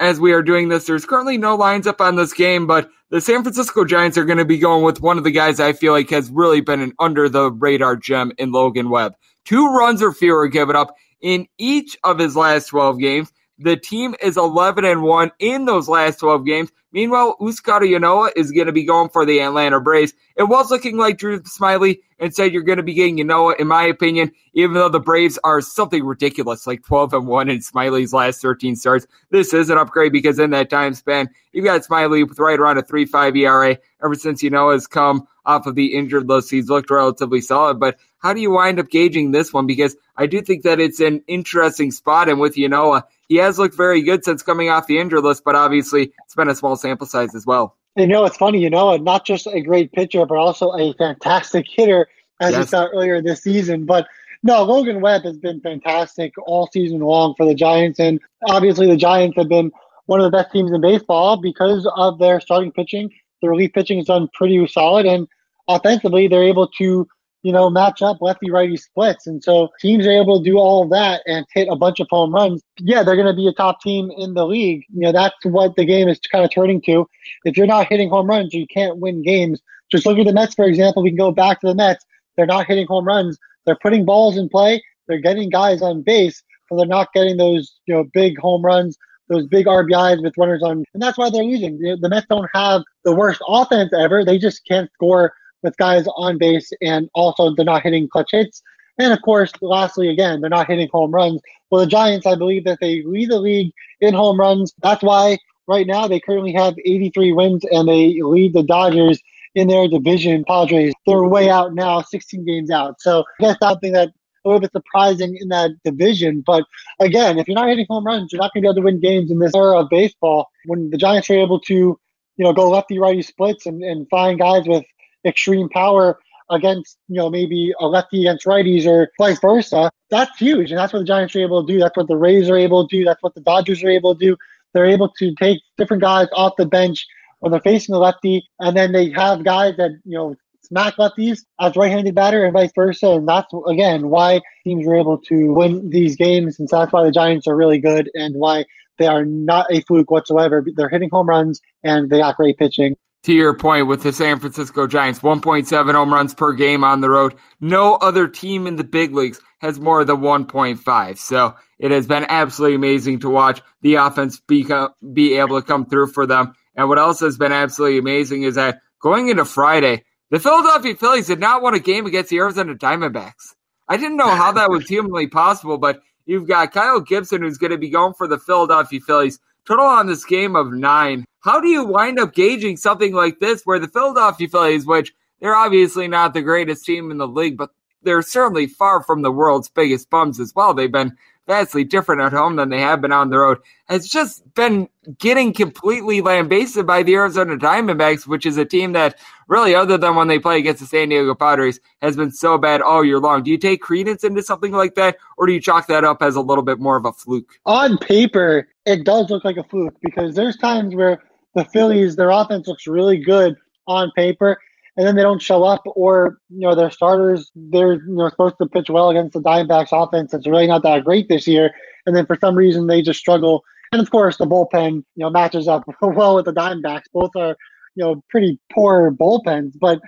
As 0.00 0.18
we 0.18 0.32
are 0.32 0.42
doing 0.42 0.68
this, 0.68 0.86
there's 0.86 1.04
currently 1.04 1.38
no 1.38 1.54
lines 1.54 1.86
up 1.86 2.00
on 2.00 2.16
this 2.16 2.32
game, 2.32 2.66
but 2.66 2.88
the 3.10 3.20
San 3.20 3.42
Francisco 3.42 3.84
Giants 3.84 4.18
are 4.18 4.24
going 4.24 4.38
to 4.38 4.44
be 4.44 4.58
going 4.58 4.82
with 4.82 5.00
one 5.00 5.18
of 5.18 5.24
the 5.24 5.30
guys 5.30 5.60
I 5.60 5.74
feel 5.74 5.92
like 5.92 6.10
has 6.10 6.30
really 6.30 6.60
been 6.60 6.80
an 6.80 6.92
under 6.98 7.28
the 7.28 7.52
radar 7.52 7.96
gem 7.96 8.32
in 8.38 8.50
Logan 8.52 8.90
Webb. 8.90 9.12
Two 9.44 9.68
runs 9.68 10.02
or 10.02 10.12
fewer 10.12 10.48
given 10.48 10.74
up 10.74 10.94
in 11.20 11.46
each 11.58 11.96
of 12.02 12.18
his 12.18 12.34
last 12.34 12.66
12 12.68 12.98
games. 12.98 13.32
The 13.58 13.76
team 13.76 14.14
is 14.20 14.36
11 14.36 14.84
and 14.84 15.02
1 15.02 15.30
in 15.38 15.66
those 15.66 15.88
last 15.88 16.18
12 16.18 16.44
games. 16.44 16.72
Meanwhile, 16.92 17.36
Huascar 17.40 17.80
Ynoa 17.80 18.30
is 18.36 18.52
going 18.52 18.66
to 18.66 18.72
be 18.72 18.84
going 18.84 19.08
for 19.08 19.24
the 19.24 19.40
Atlanta 19.40 19.80
Braves. 19.80 20.12
It 20.36 20.44
was 20.44 20.70
looking 20.70 20.98
like 20.98 21.18
Drew 21.18 21.40
Smyly 21.40 22.00
and 22.18 22.34
said 22.34 22.52
you're 22.52 22.62
going 22.62 22.76
to 22.76 22.82
be 22.82 22.94
getting 22.94 23.16
Ynoa, 23.16 23.58
in 23.58 23.66
my 23.66 23.84
opinion, 23.84 24.30
even 24.52 24.74
though 24.74 24.88
the 24.88 25.00
Braves 25.00 25.38
are 25.42 25.60
something 25.60 26.04
ridiculous, 26.04 26.66
like 26.66 26.84
12 26.84 27.14
and 27.14 27.26
1 27.26 27.48
in 27.48 27.58
Smyly's 27.58 28.12
last 28.12 28.42
13 28.42 28.76
starts. 28.76 29.06
This 29.30 29.54
is 29.54 29.70
an 29.70 29.78
upgrade 29.78 30.12
because 30.12 30.38
in 30.38 30.50
that 30.50 30.70
time 30.70 30.94
span, 30.94 31.30
you've 31.52 31.64
got 31.64 31.82
Smyly 31.82 32.28
with 32.28 32.38
right 32.38 32.60
around 32.60 32.78
a 32.78 32.82
3 32.82 33.06
5 33.06 33.36
ERA 33.36 33.78
ever 34.04 34.14
since 34.14 34.42
Ynoa 34.42 34.74
has 34.74 34.86
come 34.86 35.26
off 35.44 35.66
of 35.66 35.74
the 35.74 35.94
injured 35.94 36.28
list. 36.28 36.50
He's 36.50 36.68
looked 36.68 36.90
relatively 36.90 37.40
solid, 37.40 37.80
but 37.80 37.96
how 38.18 38.32
do 38.32 38.40
you 38.40 38.52
wind 38.52 38.78
up 38.78 38.88
gauging 38.88 39.32
this 39.32 39.52
one? 39.52 39.66
Because 39.66 39.96
I 40.16 40.26
do 40.26 40.42
think 40.42 40.62
that 40.62 40.78
it's 40.78 41.00
an 41.00 41.22
interesting 41.26 41.90
spot. 41.90 42.28
And 42.28 42.38
with 42.38 42.54
Ynoa, 42.54 43.02
he 43.32 43.38
has 43.38 43.58
looked 43.58 43.74
very 43.74 44.02
good 44.02 44.22
since 44.26 44.42
coming 44.42 44.68
off 44.68 44.86
the 44.86 44.98
injured 44.98 45.24
list, 45.24 45.42
but 45.42 45.54
obviously 45.54 46.12
it's 46.26 46.34
been 46.34 46.50
a 46.50 46.54
small 46.54 46.76
sample 46.76 47.06
size 47.06 47.34
as 47.34 47.46
well. 47.46 47.78
You 47.96 48.06
know, 48.06 48.26
it's 48.26 48.36
funny, 48.36 48.60
you 48.60 48.68
know, 48.68 48.94
not 48.98 49.24
just 49.24 49.46
a 49.46 49.62
great 49.62 49.90
pitcher, 49.92 50.26
but 50.26 50.36
also 50.36 50.70
a 50.72 50.92
fantastic 50.98 51.64
hitter, 51.66 52.08
as 52.40 52.52
yes. 52.52 52.60
we 52.60 52.66
saw 52.66 52.88
earlier 52.92 53.22
this 53.22 53.42
season. 53.42 53.86
But 53.86 54.06
no, 54.42 54.62
Logan 54.64 55.00
Webb 55.00 55.22
has 55.22 55.38
been 55.38 55.62
fantastic 55.62 56.34
all 56.46 56.68
season 56.74 57.00
long 57.00 57.32
for 57.34 57.46
the 57.46 57.54
Giants. 57.54 57.98
And 57.98 58.20
obviously, 58.48 58.86
the 58.86 58.98
Giants 58.98 59.38
have 59.38 59.48
been 59.48 59.72
one 60.04 60.20
of 60.20 60.24
the 60.24 60.36
best 60.36 60.52
teams 60.52 60.70
in 60.70 60.82
baseball 60.82 61.38
because 61.38 61.88
of 61.96 62.18
their 62.18 62.38
starting 62.38 62.70
pitching. 62.70 63.10
The 63.40 63.48
relief 63.48 63.72
pitching 63.72 63.96
has 63.96 64.08
done 64.08 64.28
pretty 64.34 64.66
solid. 64.66 65.06
And 65.06 65.26
offensively, 65.68 66.28
they're 66.28 66.44
able 66.44 66.68
to 66.68 67.08
you 67.42 67.52
know, 67.52 67.68
match 67.68 68.02
up 68.02 68.18
lefty 68.20 68.50
righty 68.50 68.76
splits. 68.76 69.26
And 69.26 69.42
so 69.42 69.68
teams 69.80 70.06
are 70.06 70.12
able 70.12 70.38
to 70.38 70.44
do 70.48 70.58
all 70.58 70.84
of 70.84 70.90
that 70.90 71.22
and 71.26 71.44
hit 71.52 71.68
a 71.70 71.76
bunch 71.76 72.00
of 72.00 72.06
home 72.10 72.32
runs. 72.32 72.62
Yeah, 72.78 73.02
they're 73.02 73.16
going 73.16 73.26
to 73.26 73.34
be 73.34 73.48
a 73.48 73.52
top 73.52 73.80
team 73.80 74.10
in 74.16 74.34
the 74.34 74.46
league. 74.46 74.84
You 74.92 75.00
know, 75.00 75.12
that's 75.12 75.34
what 75.44 75.74
the 75.76 75.84
game 75.84 76.08
is 76.08 76.20
kind 76.30 76.44
of 76.44 76.52
turning 76.52 76.80
to. 76.82 77.08
If 77.44 77.56
you're 77.56 77.66
not 77.66 77.88
hitting 77.88 78.08
home 78.08 78.28
runs, 78.28 78.54
you 78.54 78.66
can't 78.66 78.98
win 78.98 79.22
games. 79.22 79.60
Just 79.90 80.06
look 80.06 80.18
at 80.18 80.26
the 80.26 80.32
Mets, 80.32 80.54
for 80.54 80.64
example. 80.64 81.02
We 81.02 81.10
can 81.10 81.18
go 81.18 81.32
back 81.32 81.60
to 81.60 81.66
the 81.66 81.74
Mets. 81.74 82.04
They're 82.36 82.46
not 82.46 82.66
hitting 82.66 82.86
home 82.86 83.06
runs. 83.06 83.38
They're 83.66 83.78
putting 83.82 84.04
balls 84.04 84.36
in 84.36 84.48
play. 84.48 84.82
They're 85.08 85.20
getting 85.20 85.50
guys 85.50 85.82
on 85.82 86.02
base, 86.02 86.42
but 86.70 86.76
they're 86.76 86.86
not 86.86 87.12
getting 87.12 87.36
those, 87.36 87.74
you 87.86 87.94
know, 87.94 88.04
big 88.14 88.38
home 88.38 88.64
runs, 88.64 88.96
those 89.28 89.46
big 89.46 89.66
RBIs 89.66 90.22
with 90.22 90.34
runners 90.38 90.62
on. 90.62 90.84
And 90.94 91.02
that's 91.02 91.18
why 91.18 91.28
they're 91.28 91.42
losing. 91.42 91.78
The 91.78 92.08
Mets 92.08 92.26
don't 92.30 92.48
have 92.54 92.82
the 93.04 93.14
worst 93.14 93.42
offense 93.46 93.92
ever. 93.92 94.24
They 94.24 94.38
just 94.38 94.64
can't 94.66 94.90
score 94.94 95.34
with 95.62 95.76
guys 95.76 96.06
on 96.16 96.38
base, 96.38 96.70
and 96.80 97.08
also 97.14 97.54
they're 97.54 97.64
not 97.64 97.82
hitting 97.82 98.08
clutch 98.08 98.30
hits. 98.32 98.62
And 98.98 99.12
of 99.12 99.22
course, 99.22 99.52
lastly, 99.60 100.08
again, 100.08 100.40
they're 100.40 100.50
not 100.50 100.68
hitting 100.68 100.88
home 100.92 101.12
runs. 101.12 101.40
Well, 101.70 101.80
the 101.80 101.86
Giants, 101.86 102.26
I 102.26 102.34
believe 102.34 102.64
that 102.64 102.78
they 102.80 103.02
lead 103.02 103.30
the 103.30 103.40
league 103.40 103.72
in 104.00 104.14
home 104.14 104.38
runs. 104.38 104.74
That's 104.82 105.02
why 105.02 105.38
right 105.66 105.86
now 105.86 106.06
they 106.06 106.20
currently 106.20 106.52
have 106.52 106.74
83 106.84 107.32
wins 107.32 107.64
and 107.70 107.88
they 107.88 108.20
lead 108.22 108.52
the 108.52 108.62
Dodgers 108.62 109.20
in 109.54 109.68
their 109.68 109.88
division. 109.88 110.44
Padres, 110.44 110.92
they're 111.06 111.24
way 111.24 111.48
out 111.48 111.74
now, 111.74 112.02
16 112.02 112.44
games 112.44 112.70
out. 112.70 113.00
So 113.00 113.24
that's 113.40 113.58
something 113.60 113.92
that 113.92 114.10
a 114.44 114.48
little 114.48 114.60
bit 114.60 114.72
surprising 114.72 115.36
in 115.40 115.48
that 115.48 115.70
division. 115.84 116.42
But 116.44 116.64
again, 117.00 117.38
if 117.38 117.46
you're 117.46 117.54
not 117.54 117.68
hitting 117.68 117.86
home 117.88 118.04
runs, 118.04 118.32
you're 118.32 118.40
not 118.40 118.52
going 118.52 118.62
to 118.62 118.66
be 118.66 118.68
able 118.68 118.82
to 118.82 118.84
win 118.84 119.00
games 119.00 119.30
in 119.30 119.38
this 119.38 119.54
era 119.54 119.78
of 119.78 119.88
baseball. 119.88 120.48
When 120.66 120.90
the 120.90 120.96
Giants 120.96 121.30
are 121.30 121.38
able 121.38 121.60
to, 121.60 121.74
you 121.74 122.44
know, 122.44 122.52
go 122.52 122.70
lefty 122.70 122.98
righty 122.98 123.22
splits 123.22 123.66
and, 123.66 123.82
and 123.82 124.08
find 124.10 124.38
guys 124.38 124.66
with 124.66 124.84
extreme 125.24 125.68
power 125.68 126.18
against, 126.50 126.98
you 127.08 127.16
know, 127.16 127.30
maybe 127.30 127.72
a 127.80 127.86
lefty 127.86 128.20
against 128.20 128.46
righties 128.46 128.86
or 128.86 129.10
vice 129.18 129.40
versa. 129.40 129.90
That's 130.10 130.36
huge. 130.38 130.70
And 130.70 130.78
that's 130.78 130.92
what 130.92 131.00
the 131.00 131.04
Giants 131.04 131.34
are 131.34 131.40
able 131.40 131.66
to 131.66 131.72
do. 131.72 131.78
That's 131.78 131.96
what 131.96 132.08
the 132.08 132.16
Rays 132.16 132.50
are 132.50 132.56
able 132.56 132.86
to 132.86 132.96
do. 132.96 133.04
That's 133.04 133.22
what 133.22 133.34
the 133.34 133.40
Dodgers 133.40 133.82
are 133.82 133.90
able 133.90 134.14
to 134.14 134.24
do. 134.24 134.36
They're 134.72 134.86
able 134.86 135.08
to 135.18 135.34
take 135.36 135.62
different 135.78 136.02
guys 136.02 136.28
off 136.34 136.54
the 136.56 136.66
bench 136.66 137.06
when 137.40 137.52
they're 137.52 137.60
facing 137.60 137.92
the 137.92 137.98
lefty, 137.98 138.48
and 138.60 138.76
then 138.76 138.92
they 138.92 139.10
have 139.10 139.44
guys 139.44 139.76
that, 139.76 139.90
you 140.04 140.16
know, 140.16 140.34
smack 140.62 140.94
lefties 140.96 141.40
as 141.60 141.76
right-handed 141.76 142.14
batter 142.14 142.44
and 142.44 142.52
vice 142.52 142.70
versa. 142.74 143.10
And 143.10 143.26
that's 143.26 143.52
again 143.66 144.08
why 144.08 144.40
teams 144.64 144.86
are 144.86 144.94
able 144.94 145.18
to 145.18 145.52
win 145.52 145.90
these 145.90 146.16
games, 146.16 146.58
and 146.58 146.68
so 146.68 146.78
that's 146.78 146.92
why 146.92 147.04
the 147.04 147.10
Giants 147.10 147.46
are 147.46 147.56
really 147.56 147.78
good 147.78 148.10
and 148.14 148.34
why 148.36 148.64
they 148.98 149.06
are 149.06 149.24
not 149.24 149.66
a 149.70 149.80
fluke 149.82 150.10
whatsoever. 150.10 150.64
They're 150.76 150.88
hitting 150.88 151.10
home 151.10 151.28
runs 151.28 151.60
and 151.82 152.08
they 152.08 152.18
got 152.18 152.36
great 152.36 152.58
pitching 152.58 152.96
to 153.24 153.32
your 153.32 153.54
point 153.54 153.86
with 153.86 154.02
the 154.02 154.12
San 154.12 154.40
Francisco 154.40 154.86
Giants, 154.86 155.20
1.7 155.20 155.92
home 155.92 156.12
runs 156.12 156.34
per 156.34 156.52
game 156.52 156.82
on 156.82 157.00
the 157.00 157.10
road. 157.10 157.34
No 157.60 157.94
other 157.94 158.26
team 158.26 158.66
in 158.66 158.76
the 158.76 158.84
big 158.84 159.14
leagues 159.14 159.40
has 159.60 159.78
more 159.78 160.04
than 160.04 160.16
1.5. 160.16 161.18
So 161.18 161.54
it 161.78 161.92
has 161.92 162.06
been 162.06 162.26
absolutely 162.28 162.74
amazing 162.74 163.20
to 163.20 163.30
watch 163.30 163.62
the 163.80 163.94
offense 163.94 164.40
be, 164.40 164.66
be 165.12 165.36
able 165.36 165.60
to 165.60 165.66
come 165.66 165.86
through 165.86 166.08
for 166.08 166.26
them. 166.26 166.54
And 166.74 166.88
what 166.88 166.98
else 166.98 167.20
has 167.20 167.38
been 167.38 167.52
absolutely 167.52 167.98
amazing 167.98 168.42
is 168.42 168.56
that 168.56 168.80
going 169.00 169.28
into 169.28 169.44
Friday, 169.44 170.04
the 170.30 170.40
Philadelphia 170.40 170.96
Phillies 170.96 171.26
did 171.26 171.40
not 171.40 171.62
win 171.62 171.74
a 171.74 171.78
game 171.78 172.06
against 172.06 172.30
the 172.30 172.38
Arizona 172.38 172.74
Diamondbacks. 172.74 173.54
I 173.88 173.98
didn't 173.98 174.16
know 174.16 174.30
how 174.30 174.52
that 174.52 174.70
was 174.70 174.84
humanly 174.88 175.28
possible, 175.28 175.78
but 175.78 176.00
you've 176.24 176.48
got 176.48 176.72
Kyle 176.72 177.00
Gibson 177.00 177.42
who's 177.42 177.58
going 177.58 177.72
to 177.72 177.78
be 177.78 177.90
going 177.90 178.14
for 178.14 178.26
the 178.26 178.38
Philadelphia 178.38 179.00
Phillies. 179.00 179.38
Total 179.66 179.84
on 179.84 180.06
this 180.06 180.24
game 180.24 180.56
of 180.56 180.72
nine. 180.72 181.24
How 181.42 181.60
do 181.60 181.68
you 181.68 181.84
wind 181.84 182.20
up 182.20 182.34
gauging 182.34 182.76
something 182.76 183.12
like 183.12 183.40
this 183.40 183.62
where 183.64 183.80
the 183.80 183.88
Philadelphia 183.88 184.48
Phillies, 184.48 184.86
which 184.86 185.12
they're 185.40 185.56
obviously 185.56 186.06
not 186.06 186.34
the 186.34 186.42
greatest 186.42 186.84
team 186.84 187.10
in 187.10 187.18
the 187.18 187.26
league, 187.26 187.56
but 187.56 187.70
they're 188.02 188.22
certainly 188.22 188.68
far 188.68 189.02
from 189.02 189.22
the 189.22 189.32
world's 189.32 189.68
biggest 189.68 190.08
bums 190.08 190.38
as 190.38 190.54
well. 190.54 190.72
They've 190.72 190.90
been 190.90 191.16
vastly 191.48 191.82
different 191.82 192.20
at 192.20 192.32
home 192.32 192.54
than 192.54 192.68
they 192.68 192.80
have 192.80 193.00
been 193.00 193.12
on 193.12 193.30
the 193.30 193.38
road, 193.38 193.58
has 193.86 194.08
just 194.08 194.42
been 194.54 194.88
getting 195.18 195.52
completely 195.52 196.20
lambasted 196.20 196.86
by 196.86 197.02
the 197.02 197.14
Arizona 197.14 197.56
Diamondbacks, 197.56 198.26
which 198.26 198.46
is 198.46 198.56
a 198.56 198.64
team 198.64 198.92
that 198.92 199.18
really, 199.48 199.74
other 199.74 199.98
than 199.98 200.14
when 200.14 200.28
they 200.28 200.38
play 200.38 200.58
against 200.58 200.80
the 200.80 200.86
San 200.86 201.08
Diego 201.08 201.34
Padres, 201.34 201.80
has 202.00 202.16
been 202.16 202.30
so 202.30 202.56
bad 202.56 202.80
all 202.80 203.04
year 203.04 203.18
long. 203.18 203.42
Do 203.42 203.50
you 203.50 203.58
take 203.58 203.82
credence 203.82 204.22
into 204.22 204.42
something 204.42 204.70
like 204.70 204.94
that, 204.94 205.16
or 205.36 205.46
do 205.46 205.52
you 205.52 205.60
chalk 205.60 205.88
that 205.88 206.04
up 206.04 206.22
as 206.22 206.36
a 206.36 206.40
little 206.40 206.62
bit 206.62 206.78
more 206.78 206.96
of 206.96 207.04
a 207.04 207.12
fluke? 207.12 207.58
On 207.66 207.98
paper, 207.98 208.68
it 208.86 209.04
does 209.04 209.28
look 209.28 209.44
like 209.44 209.56
a 209.56 209.64
fluke 209.64 209.96
because 210.00 210.36
there's 210.36 210.56
times 210.56 210.94
where 210.94 211.20
the 211.54 211.64
Phillies, 211.66 212.16
their 212.16 212.30
offense 212.30 212.66
looks 212.66 212.86
really 212.86 213.18
good 213.18 213.56
on 213.86 214.10
paper, 214.16 214.58
and 214.96 215.06
then 215.06 215.16
they 215.16 215.22
don't 215.22 215.42
show 215.42 215.64
up, 215.64 215.82
or 215.86 216.38
you 216.48 216.60
know 216.60 216.74
their 216.74 216.90
starters 216.90 217.50
they're 217.54 217.94
you 217.94 218.14
know 218.14 218.28
supposed 218.28 218.56
to 218.60 218.68
pitch 218.68 218.90
well 218.90 219.10
against 219.10 219.34
the 219.34 219.40
Diamondbacks 219.40 219.88
offense. 219.92 220.34
It's 220.34 220.46
really 220.46 220.66
not 220.66 220.82
that 220.82 221.04
great 221.04 221.28
this 221.28 221.46
year, 221.46 221.70
and 222.06 222.16
then 222.16 222.26
for 222.26 222.36
some 222.36 222.54
reason 222.54 222.86
they 222.86 223.02
just 223.02 223.20
struggle. 223.20 223.62
And 223.90 224.00
of 224.00 224.10
course, 224.10 224.36
the 224.38 224.46
bullpen 224.46 224.94
you 224.94 225.04
know 225.16 225.30
matches 225.30 225.68
up 225.68 225.84
well 226.02 226.36
with 226.36 226.46
the 226.46 226.52
Diamondbacks. 226.52 227.04
Both 227.12 227.32
are 227.36 227.56
you 227.94 228.04
know 228.04 228.22
pretty 228.30 228.58
poor 228.72 229.10
bullpens, 229.10 229.72
but 229.78 230.00